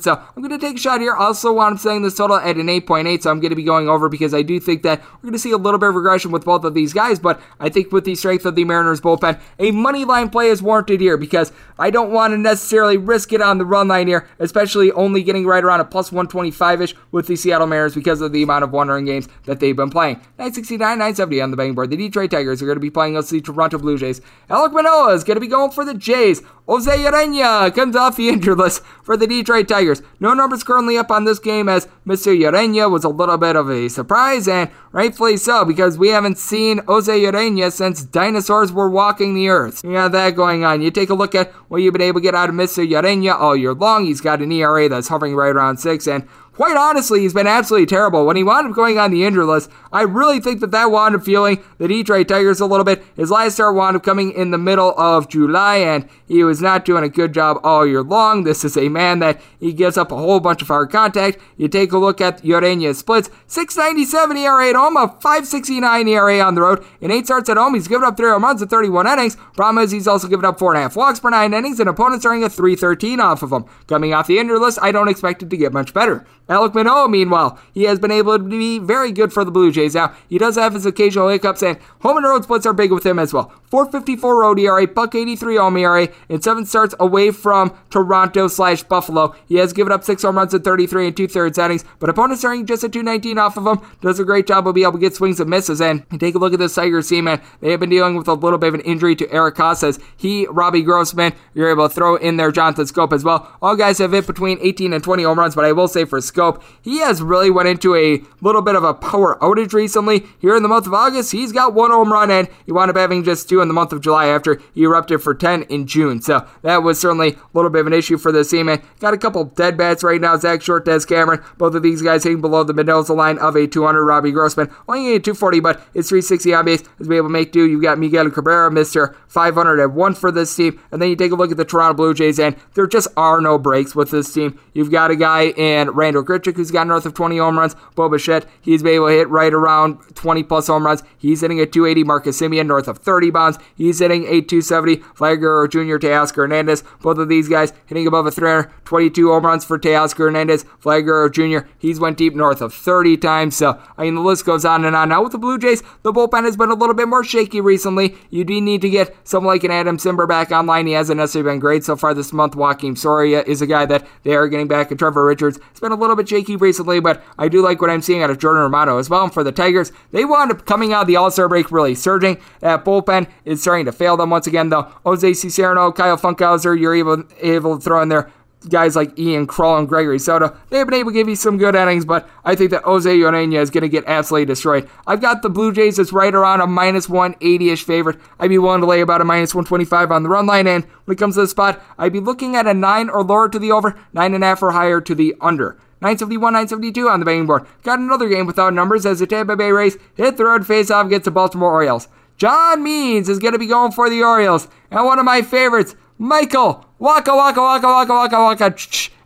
so 0.00 0.20
I'm 0.34 0.42
going 0.42 0.58
to 0.58 0.66
take 0.66 0.79
shot 0.80 1.00
here. 1.00 1.14
Also, 1.14 1.58
I'm 1.58 1.76
saying 1.76 2.02
this 2.02 2.16
total 2.16 2.36
at 2.36 2.56
an 2.56 2.66
8.8, 2.66 3.22
so 3.22 3.30
I'm 3.30 3.40
going 3.40 3.50
to 3.50 3.56
be 3.56 3.62
going 3.62 3.88
over 3.88 4.08
because 4.08 4.34
I 4.34 4.42
do 4.42 4.58
think 4.58 4.82
that 4.82 5.00
we're 5.00 5.22
going 5.22 5.32
to 5.32 5.38
see 5.38 5.52
a 5.52 5.56
little 5.56 5.78
bit 5.78 5.90
of 5.90 5.94
regression 5.94 6.30
with 6.30 6.44
both 6.44 6.64
of 6.64 6.74
these 6.74 6.92
guys, 6.92 7.18
but 7.18 7.40
I 7.58 7.68
think 7.68 7.92
with 7.92 8.04
the 8.04 8.14
strength 8.14 8.44
of 8.46 8.54
the 8.54 8.64
Mariners 8.64 9.00
bullpen, 9.00 9.40
a 9.58 9.70
money 9.70 10.04
line 10.04 10.30
play 10.30 10.48
is 10.48 10.62
warranted 10.62 11.00
here 11.00 11.16
because 11.16 11.52
I 11.78 11.90
don't 11.90 12.10
want 12.10 12.32
to 12.32 12.38
necessarily 12.38 12.96
risk 12.96 13.32
it 13.32 13.42
on 13.42 13.58
the 13.58 13.64
run 13.64 13.88
line 13.88 14.08
here, 14.08 14.28
especially 14.38 14.90
only 14.92 15.22
getting 15.22 15.46
right 15.46 15.62
around 15.62 15.80
a 15.80 15.84
plus 15.84 16.10
125 16.10 16.82
ish 16.82 16.94
with 17.10 17.26
the 17.26 17.36
Seattle 17.36 17.66
Mariners 17.66 17.94
because 17.94 18.20
of 18.20 18.32
the 18.32 18.42
amount 18.42 18.64
of 18.64 18.72
run 18.72 19.04
games 19.04 19.28
that 19.44 19.60
they've 19.60 19.76
been 19.76 19.90
playing. 19.90 20.16
969, 20.38 20.78
970 20.78 21.40
on 21.40 21.50
the 21.50 21.56
betting 21.56 21.74
board. 21.74 21.90
The 21.90 21.96
Detroit 21.96 22.30
Tigers 22.30 22.62
are 22.62 22.66
going 22.66 22.76
to 22.76 22.80
be 22.80 22.90
playing 22.90 23.14
against 23.16 23.30
the 23.30 23.40
Toronto 23.40 23.78
Blue 23.78 23.98
Jays. 23.98 24.20
Alek 24.48 24.72
Manoah 24.72 25.14
is 25.14 25.24
going 25.24 25.36
to 25.36 25.40
be 25.40 25.46
going 25.46 25.70
for 25.70 25.84
the 25.84 25.94
Jays. 25.94 26.42
Jose 26.66 26.90
Urena 26.90 27.74
comes 27.74 27.96
off 27.96 28.16
the 28.16 28.28
injured 28.28 28.58
list 28.58 28.82
for 29.02 29.16
the 29.16 29.26
Detroit 29.26 29.68
Tigers. 29.68 30.02
No 30.20 30.34
numbers 30.34 30.62
currently 30.70 30.96
up 30.96 31.10
on 31.10 31.24
this 31.24 31.40
game 31.40 31.68
as 31.68 31.88
Mr. 32.06 32.32
Urena 32.32 32.88
was 32.88 33.02
a 33.02 33.08
little 33.08 33.36
bit 33.36 33.56
of 33.56 33.68
a 33.68 33.88
surprise, 33.88 34.46
and 34.46 34.70
rightfully 34.92 35.36
so, 35.36 35.64
because 35.64 35.98
we 35.98 36.10
haven't 36.10 36.38
seen 36.38 36.80
Jose 36.86 37.12
Urena 37.12 37.72
since 37.72 38.04
dinosaurs 38.04 38.70
were 38.70 38.88
walking 38.88 39.34
the 39.34 39.48
earth. 39.48 39.82
You 39.82 39.94
got 39.94 40.12
that 40.12 40.36
going 40.36 40.64
on. 40.64 40.80
You 40.80 40.92
take 40.92 41.10
a 41.10 41.14
look 41.14 41.34
at 41.34 41.50
what 41.66 41.78
you've 41.78 41.92
been 41.92 42.02
able 42.02 42.20
to 42.20 42.22
get 42.22 42.36
out 42.36 42.50
of 42.50 42.54
Mr. 42.54 42.88
Urena 42.88 43.34
all 43.34 43.56
year 43.56 43.74
long. 43.74 44.06
He's 44.06 44.20
got 44.20 44.42
an 44.42 44.52
ERA 44.52 44.88
that's 44.88 45.08
hovering 45.08 45.34
right 45.34 45.56
around 45.56 45.78
six, 45.78 46.06
and 46.06 46.28
quite 46.60 46.76
honestly, 46.76 47.20
he's 47.20 47.32
been 47.32 47.46
absolutely 47.46 47.86
terrible. 47.86 48.26
When 48.26 48.36
he 48.36 48.44
wound 48.44 48.68
up 48.68 48.76
going 48.76 48.98
on 48.98 49.10
the 49.10 49.24
injured 49.24 49.46
list, 49.46 49.70
I 49.94 50.02
really 50.02 50.40
think 50.40 50.60
that 50.60 50.72
that 50.72 50.90
wound 50.90 51.16
up 51.16 51.24
feeling 51.24 51.64
the 51.78 51.88
Detroit 51.88 52.28
Tigers 52.28 52.60
a 52.60 52.66
little 52.66 52.84
bit. 52.84 53.02
His 53.16 53.30
last 53.30 53.54
start 53.54 53.74
wound 53.74 53.96
up 53.96 54.02
coming 54.02 54.30
in 54.32 54.50
the 54.50 54.58
middle 54.58 54.92
of 55.00 55.30
July, 55.30 55.76
and 55.76 56.06
he 56.28 56.44
was 56.44 56.60
not 56.60 56.84
doing 56.84 57.02
a 57.02 57.08
good 57.08 57.32
job 57.32 57.58
all 57.64 57.86
year 57.86 58.02
long. 58.02 58.44
This 58.44 58.62
is 58.62 58.76
a 58.76 58.90
man 58.90 59.20
that 59.20 59.40
he 59.58 59.72
gives 59.72 59.96
up 59.96 60.12
a 60.12 60.16
whole 60.18 60.38
bunch 60.38 60.60
of 60.60 60.68
hard 60.68 60.90
contact. 60.90 61.38
You 61.56 61.66
take 61.66 61.92
a 61.92 61.98
look 61.98 62.20
at 62.20 62.42
Urena's 62.44 62.98
splits 62.98 63.30
697 63.46 64.36
ERA 64.36 64.68
at 64.68 64.76
home, 64.76 64.98
a 64.98 65.08
569 65.08 66.08
ERA 66.08 66.40
on 66.40 66.56
the 66.56 66.60
road. 66.60 66.84
In 67.00 67.10
eight 67.10 67.24
starts 67.24 67.48
at 67.48 67.56
home, 67.56 67.72
he's 67.72 67.88
given 67.88 68.06
up 68.06 68.18
three 68.18 68.28
home 68.28 68.44
runs 68.44 68.60
in 68.60 68.68
31 68.68 69.06
innings. 69.06 69.36
Problem 69.54 69.82
is, 69.82 69.92
he's 69.92 70.06
also 70.06 70.28
given 70.28 70.44
up 70.44 70.58
four 70.58 70.74
and 70.74 70.78
a 70.78 70.82
half 70.82 70.94
walks 70.94 71.20
per 71.20 71.30
nine 71.30 71.54
innings, 71.54 71.80
and 71.80 71.88
opponents 71.88 72.26
are 72.26 72.34
a 72.34 72.50
313 72.50 73.18
off 73.18 73.42
of 73.42 73.50
him. 73.50 73.64
Coming 73.86 74.12
off 74.12 74.26
the 74.26 74.38
injured 74.38 74.60
list, 74.60 74.78
I 74.82 74.92
don't 74.92 75.08
expect 75.08 75.42
it 75.42 75.48
to 75.48 75.56
get 75.56 75.72
much 75.72 75.94
better. 75.94 76.26
Alek 76.50 76.74
Manoah, 76.74 77.08
meanwhile, 77.08 77.58
he 77.72 77.84
has 77.84 78.00
been 78.00 78.10
able 78.10 78.36
to 78.36 78.44
be 78.44 78.80
very 78.80 79.12
good 79.12 79.32
for 79.32 79.44
the 79.44 79.52
Blue 79.52 79.70
Jays. 79.70 79.94
Now, 79.94 80.14
he 80.28 80.36
does 80.36 80.56
have 80.56 80.74
his 80.74 80.84
occasional 80.84 81.28
hiccups, 81.28 81.62
and 81.62 81.78
home 82.00 82.16
and 82.16 82.26
road 82.26 82.42
splits 82.42 82.66
are 82.66 82.72
big 82.72 82.90
with 82.90 83.06
him 83.06 83.20
as 83.20 83.32
well. 83.32 83.52
454 83.70 84.40
road 84.40 84.58
ERA, 84.58 84.86
buck 84.86 85.14
83 85.14 85.56
home 85.56 85.76
ERA, 85.76 86.08
and 86.28 86.42
seven 86.42 86.66
starts 86.66 86.94
away 87.00 87.30
from 87.30 87.76
Toronto 87.90 88.48
slash 88.48 88.82
Buffalo. 88.82 89.34
He 89.46 89.56
has 89.56 89.72
given 89.72 89.92
up 89.92 90.04
six 90.04 90.22
home 90.22 90.36
runs 90.36 90.52
in 90.54 90.62
33 90.62 91.06
and 91.08 91.16
two 91.16 91.28
thirds 91.28 91.58
innings, 91.58 91.84
but 91.98 92.10
opponents 92.10 92.44
are 92.44 92.60
just 92.62 92.84
a 92.84 92.88
219 92.88 93.38
off 93.38 93.56
of 93.56 93.66
him. 93.66 93.80
Does 94.00 94.18
a 94.18 94.24
great 94.24 94.46
job 94.46 94.66
of 94.66 94.74
being 94.74 94.86
able 94.86 94.94
to 94.94 94.98
get 94.98 95.14
swings 95.14 95.40
and 95.40 95.48
misses. 95.48 95.80
And 95.80 96.04
take 96.18 96.34
a 96.34 96.38
look 96.38 96.52
at 96.52 96.58
this 96.58 96.74
Tigers 96.74 97.08
team. 97.08 97.26
They 97.60 97.70
have 97.70 97.80
been 97.80 97.90
dealing 97.90 98.16
with 98.16 98.28
a 98.28 98.34
little 98.34 98.58
bit 98.58 98.68
of 98.68 98.74
an 98.74 98.80
injury 98.80 99.14
to 99.16 99.32
Eric 99.32 99.54
Casas. 99.54 99.98
He, 100.16 100.46
Robbie 100.46 100.82
Grossman, 100.82 101.32
you're 101.54 101.70
able 101.70 101.88
to 101.88 101.94
throw 101.94 102.16
in 102.16 102.36
there 102.36 102.50
Jonathan 102.50 102.86
Schoop 102.86 103.12
as 103.12 103.24
well. 103.24 103.56
All 103.62 103.76
guys 103.76 103.98
have 103.98 104.12
hit 104.12 104.26
between 104.26 104.58
18 104.60 104.92
and 104.92 105.02
20 105.02 105.22
home 105.22 105.38
runs, 105.38 105.54
but 105.54 105.64
I 105.64 105.72
will 105.72 105.88
say 105.88 106.04
for 106.04 106.18
Schoop, 106.18 106.62
he 106.82 106.98
has 106.98 107.22
really 107.22 107.50
went 107.50 107.68
into 107.68 107.94
a 107.94 108.22
little 108.40 108.62
bit 108.62 108.74
of 108.74 108.84
a 108.84 108.94
power 108.94 109.38
outage 109.40 109.72
recently. 109.72 110.26
Here 110.40 110.56
in 110.56 110.62
the 110.62 110.68
month 110.68 110.86
of 110.86 110.94
August, 110.94 111.32
he's 111.32 111.52
got 111.52 111.74
one 111.74 111.90
home 111.90 112.12
run, 112.12 112.30
and 112.30 112.48
he 112.66 112.72
wound 112.72 112.90
up 112.90 112.96
having 112.96 113.24
just 113.24 113.48
two 113.48 113.59
in 113.60 113.68
the 113.68 113.74
month 113.74 113.92
of 113.92 114.00
July 114.00 114.26
after 114.26 114.60
he 114.74 114.82
erupted 114.82 115.22
for 115.22 115.34
10 115.34 115.62
in 115.64 115.86
June. 115.86 116.20
So 116.20 116.46
that 116.62 116.82
was 116.82 117.00
certainly 117.00 117.32
a 117.34 117.38
little 117.54 117.70
bit 117.70 117.80
of 117.80 117.86
an 117.86 117.92
issue 117.92 118.18
for 118.18 118.32
this 118.32 118.50
team. 118.50 118.68
And 118.68 118.82
got 119.00 119.14
a 119.14 119.18
couple 119.18 119.44
dead 119.44 119.76
bats 119.76 120.02
right 120.02 120.20
now. 120.20 120.36
Zack 120.36 120.62
Short, 120.62 120.84
Daz 120.84 121.04
Cameron, 121.04 121.42
both 121.58 121.74
of 121.74 121.82
these 121.82 122.02
guys 122.02 122.24
hitting 122.24 122.40
below 122.40 122.64
the 122.64 122.74
middle 122.74 123.02
line 123.14 123.38
of 123.38 123.56
a 123.56 123.66
200. 123.66 124.04
Robbie 124.04 124.32
Grossman 124.32 124.70
only 124.88 125.04
getting 125.04 125.22
240, 125.22 125.60
but 125.60 125.76
it's 125.94 126.08
360 126.08 126.54
on 126.54 126.64
base 126.64 126.82
to 126.82 127.04
be 127.04 127.16
able 127.16 127.28
to 127.28 127.32
make 127.32 127.52
do. 127.52 127.68
You've 127.68 127.82
got 127.82 127.98
Miguel 127.98 128.30
Cabrera, 128.30 128.70
Mr. 128.70 129.14
501 129.28 130.14
for 130.14 130.30
this 130.30 130.54
team. 130.54 130.80
And 130.90 131.00
then 131.00 131.08
you 131.08 131.16
take 131.16 131.32
a 131.32 131.36
look 131.36 131.50
at 131.50 131.56
the 131.56 131.64
Toronto 131.64 131.94
Blue 131.94 132.14
Jays, 132.14 132.38
and 132.38 132.56
there 132.74 132.86
just 132.86 133.08
are 133.16 133.40
no 133.40 133.58
breaks 133.58 133.94
with 133.94 134.10
this 134.10 134.32
team. 134.32 134.58
You've 134.74 134.90
got 134.90 135.10
a 135.10 135.16
guy 135.16 135.48
in 135.48 135.90
Randall 135.90 136.24
Grichuk 136.24 136.56
who's 136.56 136.70
got 136.70 136.86
north 136.86 137.06
of 137.06 137.14
20 137.14 137.38
home 137.38 137.58
runs. 137.58 137.76
Bo 137.94 138.08
Bichette, 138.08 138.46
he's 138.60 138.82
been 138.82 138.94
able 138.94 139.08
to 139.08 139.14
hit 139.14 139.28
right 139.28 139.52
around 139.52 139.98
20 140.14 140.42
plus 140.44 140.66
home 140.66 140.84
runs. 140.84 141.02
He's 141.18 141.40
hitting 141.40 141.60
a 141.60 141.66
280. 141.66 142.04
Marcus 142.04 142.40
Semien 142.40 142.66
north 142.66 142.88
of 142.88 142.98
30 142.98 143.30
bombs. 143.30 143.49
He's 143.74 143.98
hitting 143.98 144.24
a 144.24 144.40
270. 144.40 144.96
Flagger 145.14 145.68
Jr., 145.68 145.96
Teoscar 145.96 146.36
Hernandez, 146.36 146.82
both 147.00 147.18
of 147.18 147.28
these 147.28 147.48
guys 147.48 147.72
hitting 147.86 148.06
above 148.06 148.26
a 148.26 148.30
322 148.30 149.28
home 149.28 149.46
runs 149.46 149.64
for 149.64 149.78
Teoscar 149.78 150.18
Hernandez. 150.18 150.64
Flagger 150.78 151.28
Jr., 151.28 151.66
he's 151.78 152.00
went 152.00 152.18
deep 152.18 152.34
north 152.34 152.60
of 152.60 152.72
30 152.72 153.16
times. 153.16 153.56
So, 153.56 153.80
I 153.96 154.04
mean, 154.04 154.14
the 154.14 154.20
list 154.20 154.44
goes 154.44 154.64
on 154.64 154.84
and 154.84 154.96
on. 154.96 155.08
Now, 155.08 155.22
with 155.22 155.32
the 155.32 155.38
Blue 155.38 155.58
Jays, 155.58 155.82
the 156.02 156.12
bullpen 156.12 156.44
has 156.44 156.56
been 156.56 156.70
a 156.70 156.74
little 156.74 156.94
bit 156.94 157.08
more 157.08 157.24
shaky 157.24 157.60
recently. 157.60 158.16
You 158.30 158.44
do 158.44 158.60
need 158.60 158.82
to 158.82 158.90
get 158.90 159.14
someone 159.24 159.54
like 159.54 159.64
an 159.64 159.70
Adam 159.70 159.98
Cimber 159.98 160.28
back 160.28 160.50
online. 160.50 160.86
He 160.86 160.92
hasn't 160.92 161.18
necessarily 161.18 161.50
been 161.50 161.58
great 161.60 161.84
so 161.84 161.96
far 161.96 162.14
this 162.14 162.32
month. 162.32 162.54
Joakim 162.54 162.96
Soria 162.96 163.42
is 163.46 163.62
a 163.62 163.66
guy 163.66 163.86
that 163.86 164.06
they 164.22 164.34
are 164.34 164.48
getting 164.48 164.68
back, 164.68 164.90
and 164.90 164.98
Trevor 164.98 165.24
Richards 165.24 165.58
has 165.70 165.80
been 165.80 165.92
a 165.92 165.96
little 165.96 166.16
bit 166.16 166.28
shaky 166.28 166.56
recently, 166.56 167.00
but 167.00 167.22
I 167.38 167.48
do 167.48 167.62
like 167.62 167.80
what 167.80 167.90
I'm 167.90 168.02
seeing 168.02 168.22
out 168.22 168.30
of 168.30 168.38
Jordan 168.38 168.62
Romano 168.62 168.98
as 168.98 169.10
well. 169.10 169.24
And 169.24 169.32
for 169.32 169.44
the 169.44 169.52
Tigers, 169.52 169.92
they 170.12 170.24
wound 170.24 170.50
up 170.50 170.66
coming 170.66 170.92
out 170.92 171.02
of 171.02 171.06
the 171.06 171.16
All 171.16 171.30
Star 171.30 171.48
break 171.48 171.70
really 171.70 171.94
surging. 171.94 172.40
That 172.60 172.84
bullpen 172.84 173.28
is 173.44 173.60
starting 173.62 173.86
to 173.86 173.92
fail 173.92 174.16
them 174.16 174.30
once 174.30 174.46
again, 174.46 174.68
though. 174.68 174.82
Jose 175.04 175.30
Cisnero, 175.30 175.94
Kyle 175.94 176.16
Funkhouser, 176.16 176.78
you're 176.78 176.94
able, 176.94 177.24
able 177.40 177.76
to 177.76 177.82
throw 177.82 178.02
in 178.02 178.08
there 178.08 178.30
guys 178.68 178.94
like 178.94 179.18
Ian 179.18 179.46
Krol 179.46 179.78
and 179.78 179.88
Gregory 179.88 180.18
Soto, 180.18 180.56
they've 180.68 180.86
been 180.86 180.94
able 180.94 181.10
to 181.10 181.14
give 181.14 181.28
you 181.28 181.36
some 181.36 181.58
good 181.58 181.74
innings, 181.74 182.04
but 182.04 182.28
I 182.44 182.54
think 182.54 182.70
that 182.70 182.82
Jose 182.82 183.10
Urena 183.10 183.60
is 183.60 183.70
going 183.70 183.82
to 183.82 183.88
get 183.88 184.04
absolutely 184.06 184.46
destroyed. 184.46 184.88
I've 185.06 185.20
got 185.20 185.42
the 185.42 185.50
Blue 185.50 185.72
Jays 185.72 185.98
as 185.98 186.12
right 186.12 186.34
around 186.34 186.60
a 186.60 186.66
minus 186.66 187.06
180-ish 187.06 187.84
favorite. 187.84 188.18
I'd 188.38 188.48
be 188.48 188.58
willing 188.58 188.80
to 188.80 188.86
lay 188.86 189.00
about 189.00 189.20
a 189.20 189.24
minus 189.24 189.54
125 189.54 190.12
on 190.12 190.22
the 190.22 190.28
run 190.28 190.46
line, 190.46 190.66
and 190.66 190.84
when 191.04 191.14
it 191.14 191.18
comes 191.18 191.36
to 191.36 191.42
the 191.42 191.48
spot, 191.48 191.82
I'd 191.98 192.12
be 192.12 192.20
looking 192.20 192.56
at 192.56 192.66
a 192.66 192.74
9 192.74 193.10
or 193.10 193.22
lower 193.22 193.48
to 193.48 193.58
the 193.58 193.72
over, 193.72 193.98
9.5 194.14 194.62
or 194.62 194.72
higher 194.72 195.00
to 195.00 195.14
the 195.14 195.34
under. 195.40 195.78
971, 196.02 196.52
972 196.54 197.08
on 197.08 197.20
the 197.20 197.26
betting 197.26 197.46
board. 197.46 197.66
Got 197.82 197.98
another 197.98 198.28
game 198.28 198.46
without 198.46 198.72
numbers 198.72 199.04
as 199.04 199.18
the 199.18 199.26
Tampa 199.26 199.54
Bay 199.54 199.70
Rays 199.70 199.98
hit 200.14 200.38
the 200.38 200.46
road 200.46 200.66
face-off 200.66 201.06
against 201.06 201.26
the 201.26 201.30
Baltimore 201.30 201.72
Orioles. 201.72 202.08
John 202.40 202.82
Means 202.82 203.28
is 203.28 203.38
going 203.38 203.52
to 203.52 203.58
be 203.58 203.66
going 203.66 203.92
for 203.92 204.08
the 204.08 204.22
Orioles, 204.22 204.66
and 204.90 205.04
one 205.04 205.18
of 205.18 205.26
my 205.26 205.42
favorites, 205.42 205.94
Michael 206.16 206.86
Wacha 206.98 207.36
Waka 207.36 207.60
Waka 207.60 207.86
Waka 207.86 208.12
Waka 208.14 208.66
Waka. 208.66 208.74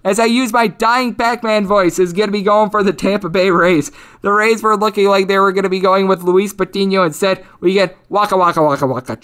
As 0.02 0.18
I 0.18 0.24
use 0.24 0.52
my 0.52 0.66
dying 0.66 1.14
Pac-Man 1.14 1.64
voice, 1.64 2.00
is 2.00 2.12
going 2.12 2.26
to 2.26 2.32
be 2.32 2.42
going 2.42 2.70
for 2.70 2.82
the 2.82 2.92
Tampa 2.92 3.28
Bay 3.28 3.50
Rays. 3.50 3.92
The 4.22 4.32
Rays 4.32 4.64
were 4.64 4.76
looking 4.76 5.06
like 5.06 5.28
they 5.28 5.38
were 5.38 5.52
going 5.52 5.62
to 5.62 5.68
be 5.68 5.78
going 5.78 6.08
with 6.08 6.24
Luis 6.24 6.52
Patino 6.52 7.04
instead. 7.04 7.46
We 7.60 7.74
get 7.74 7.96
Waka 8.08 8.36
Waka 8.36 8.60
Waka 8.60 8.84
Waka. 8.84 9.16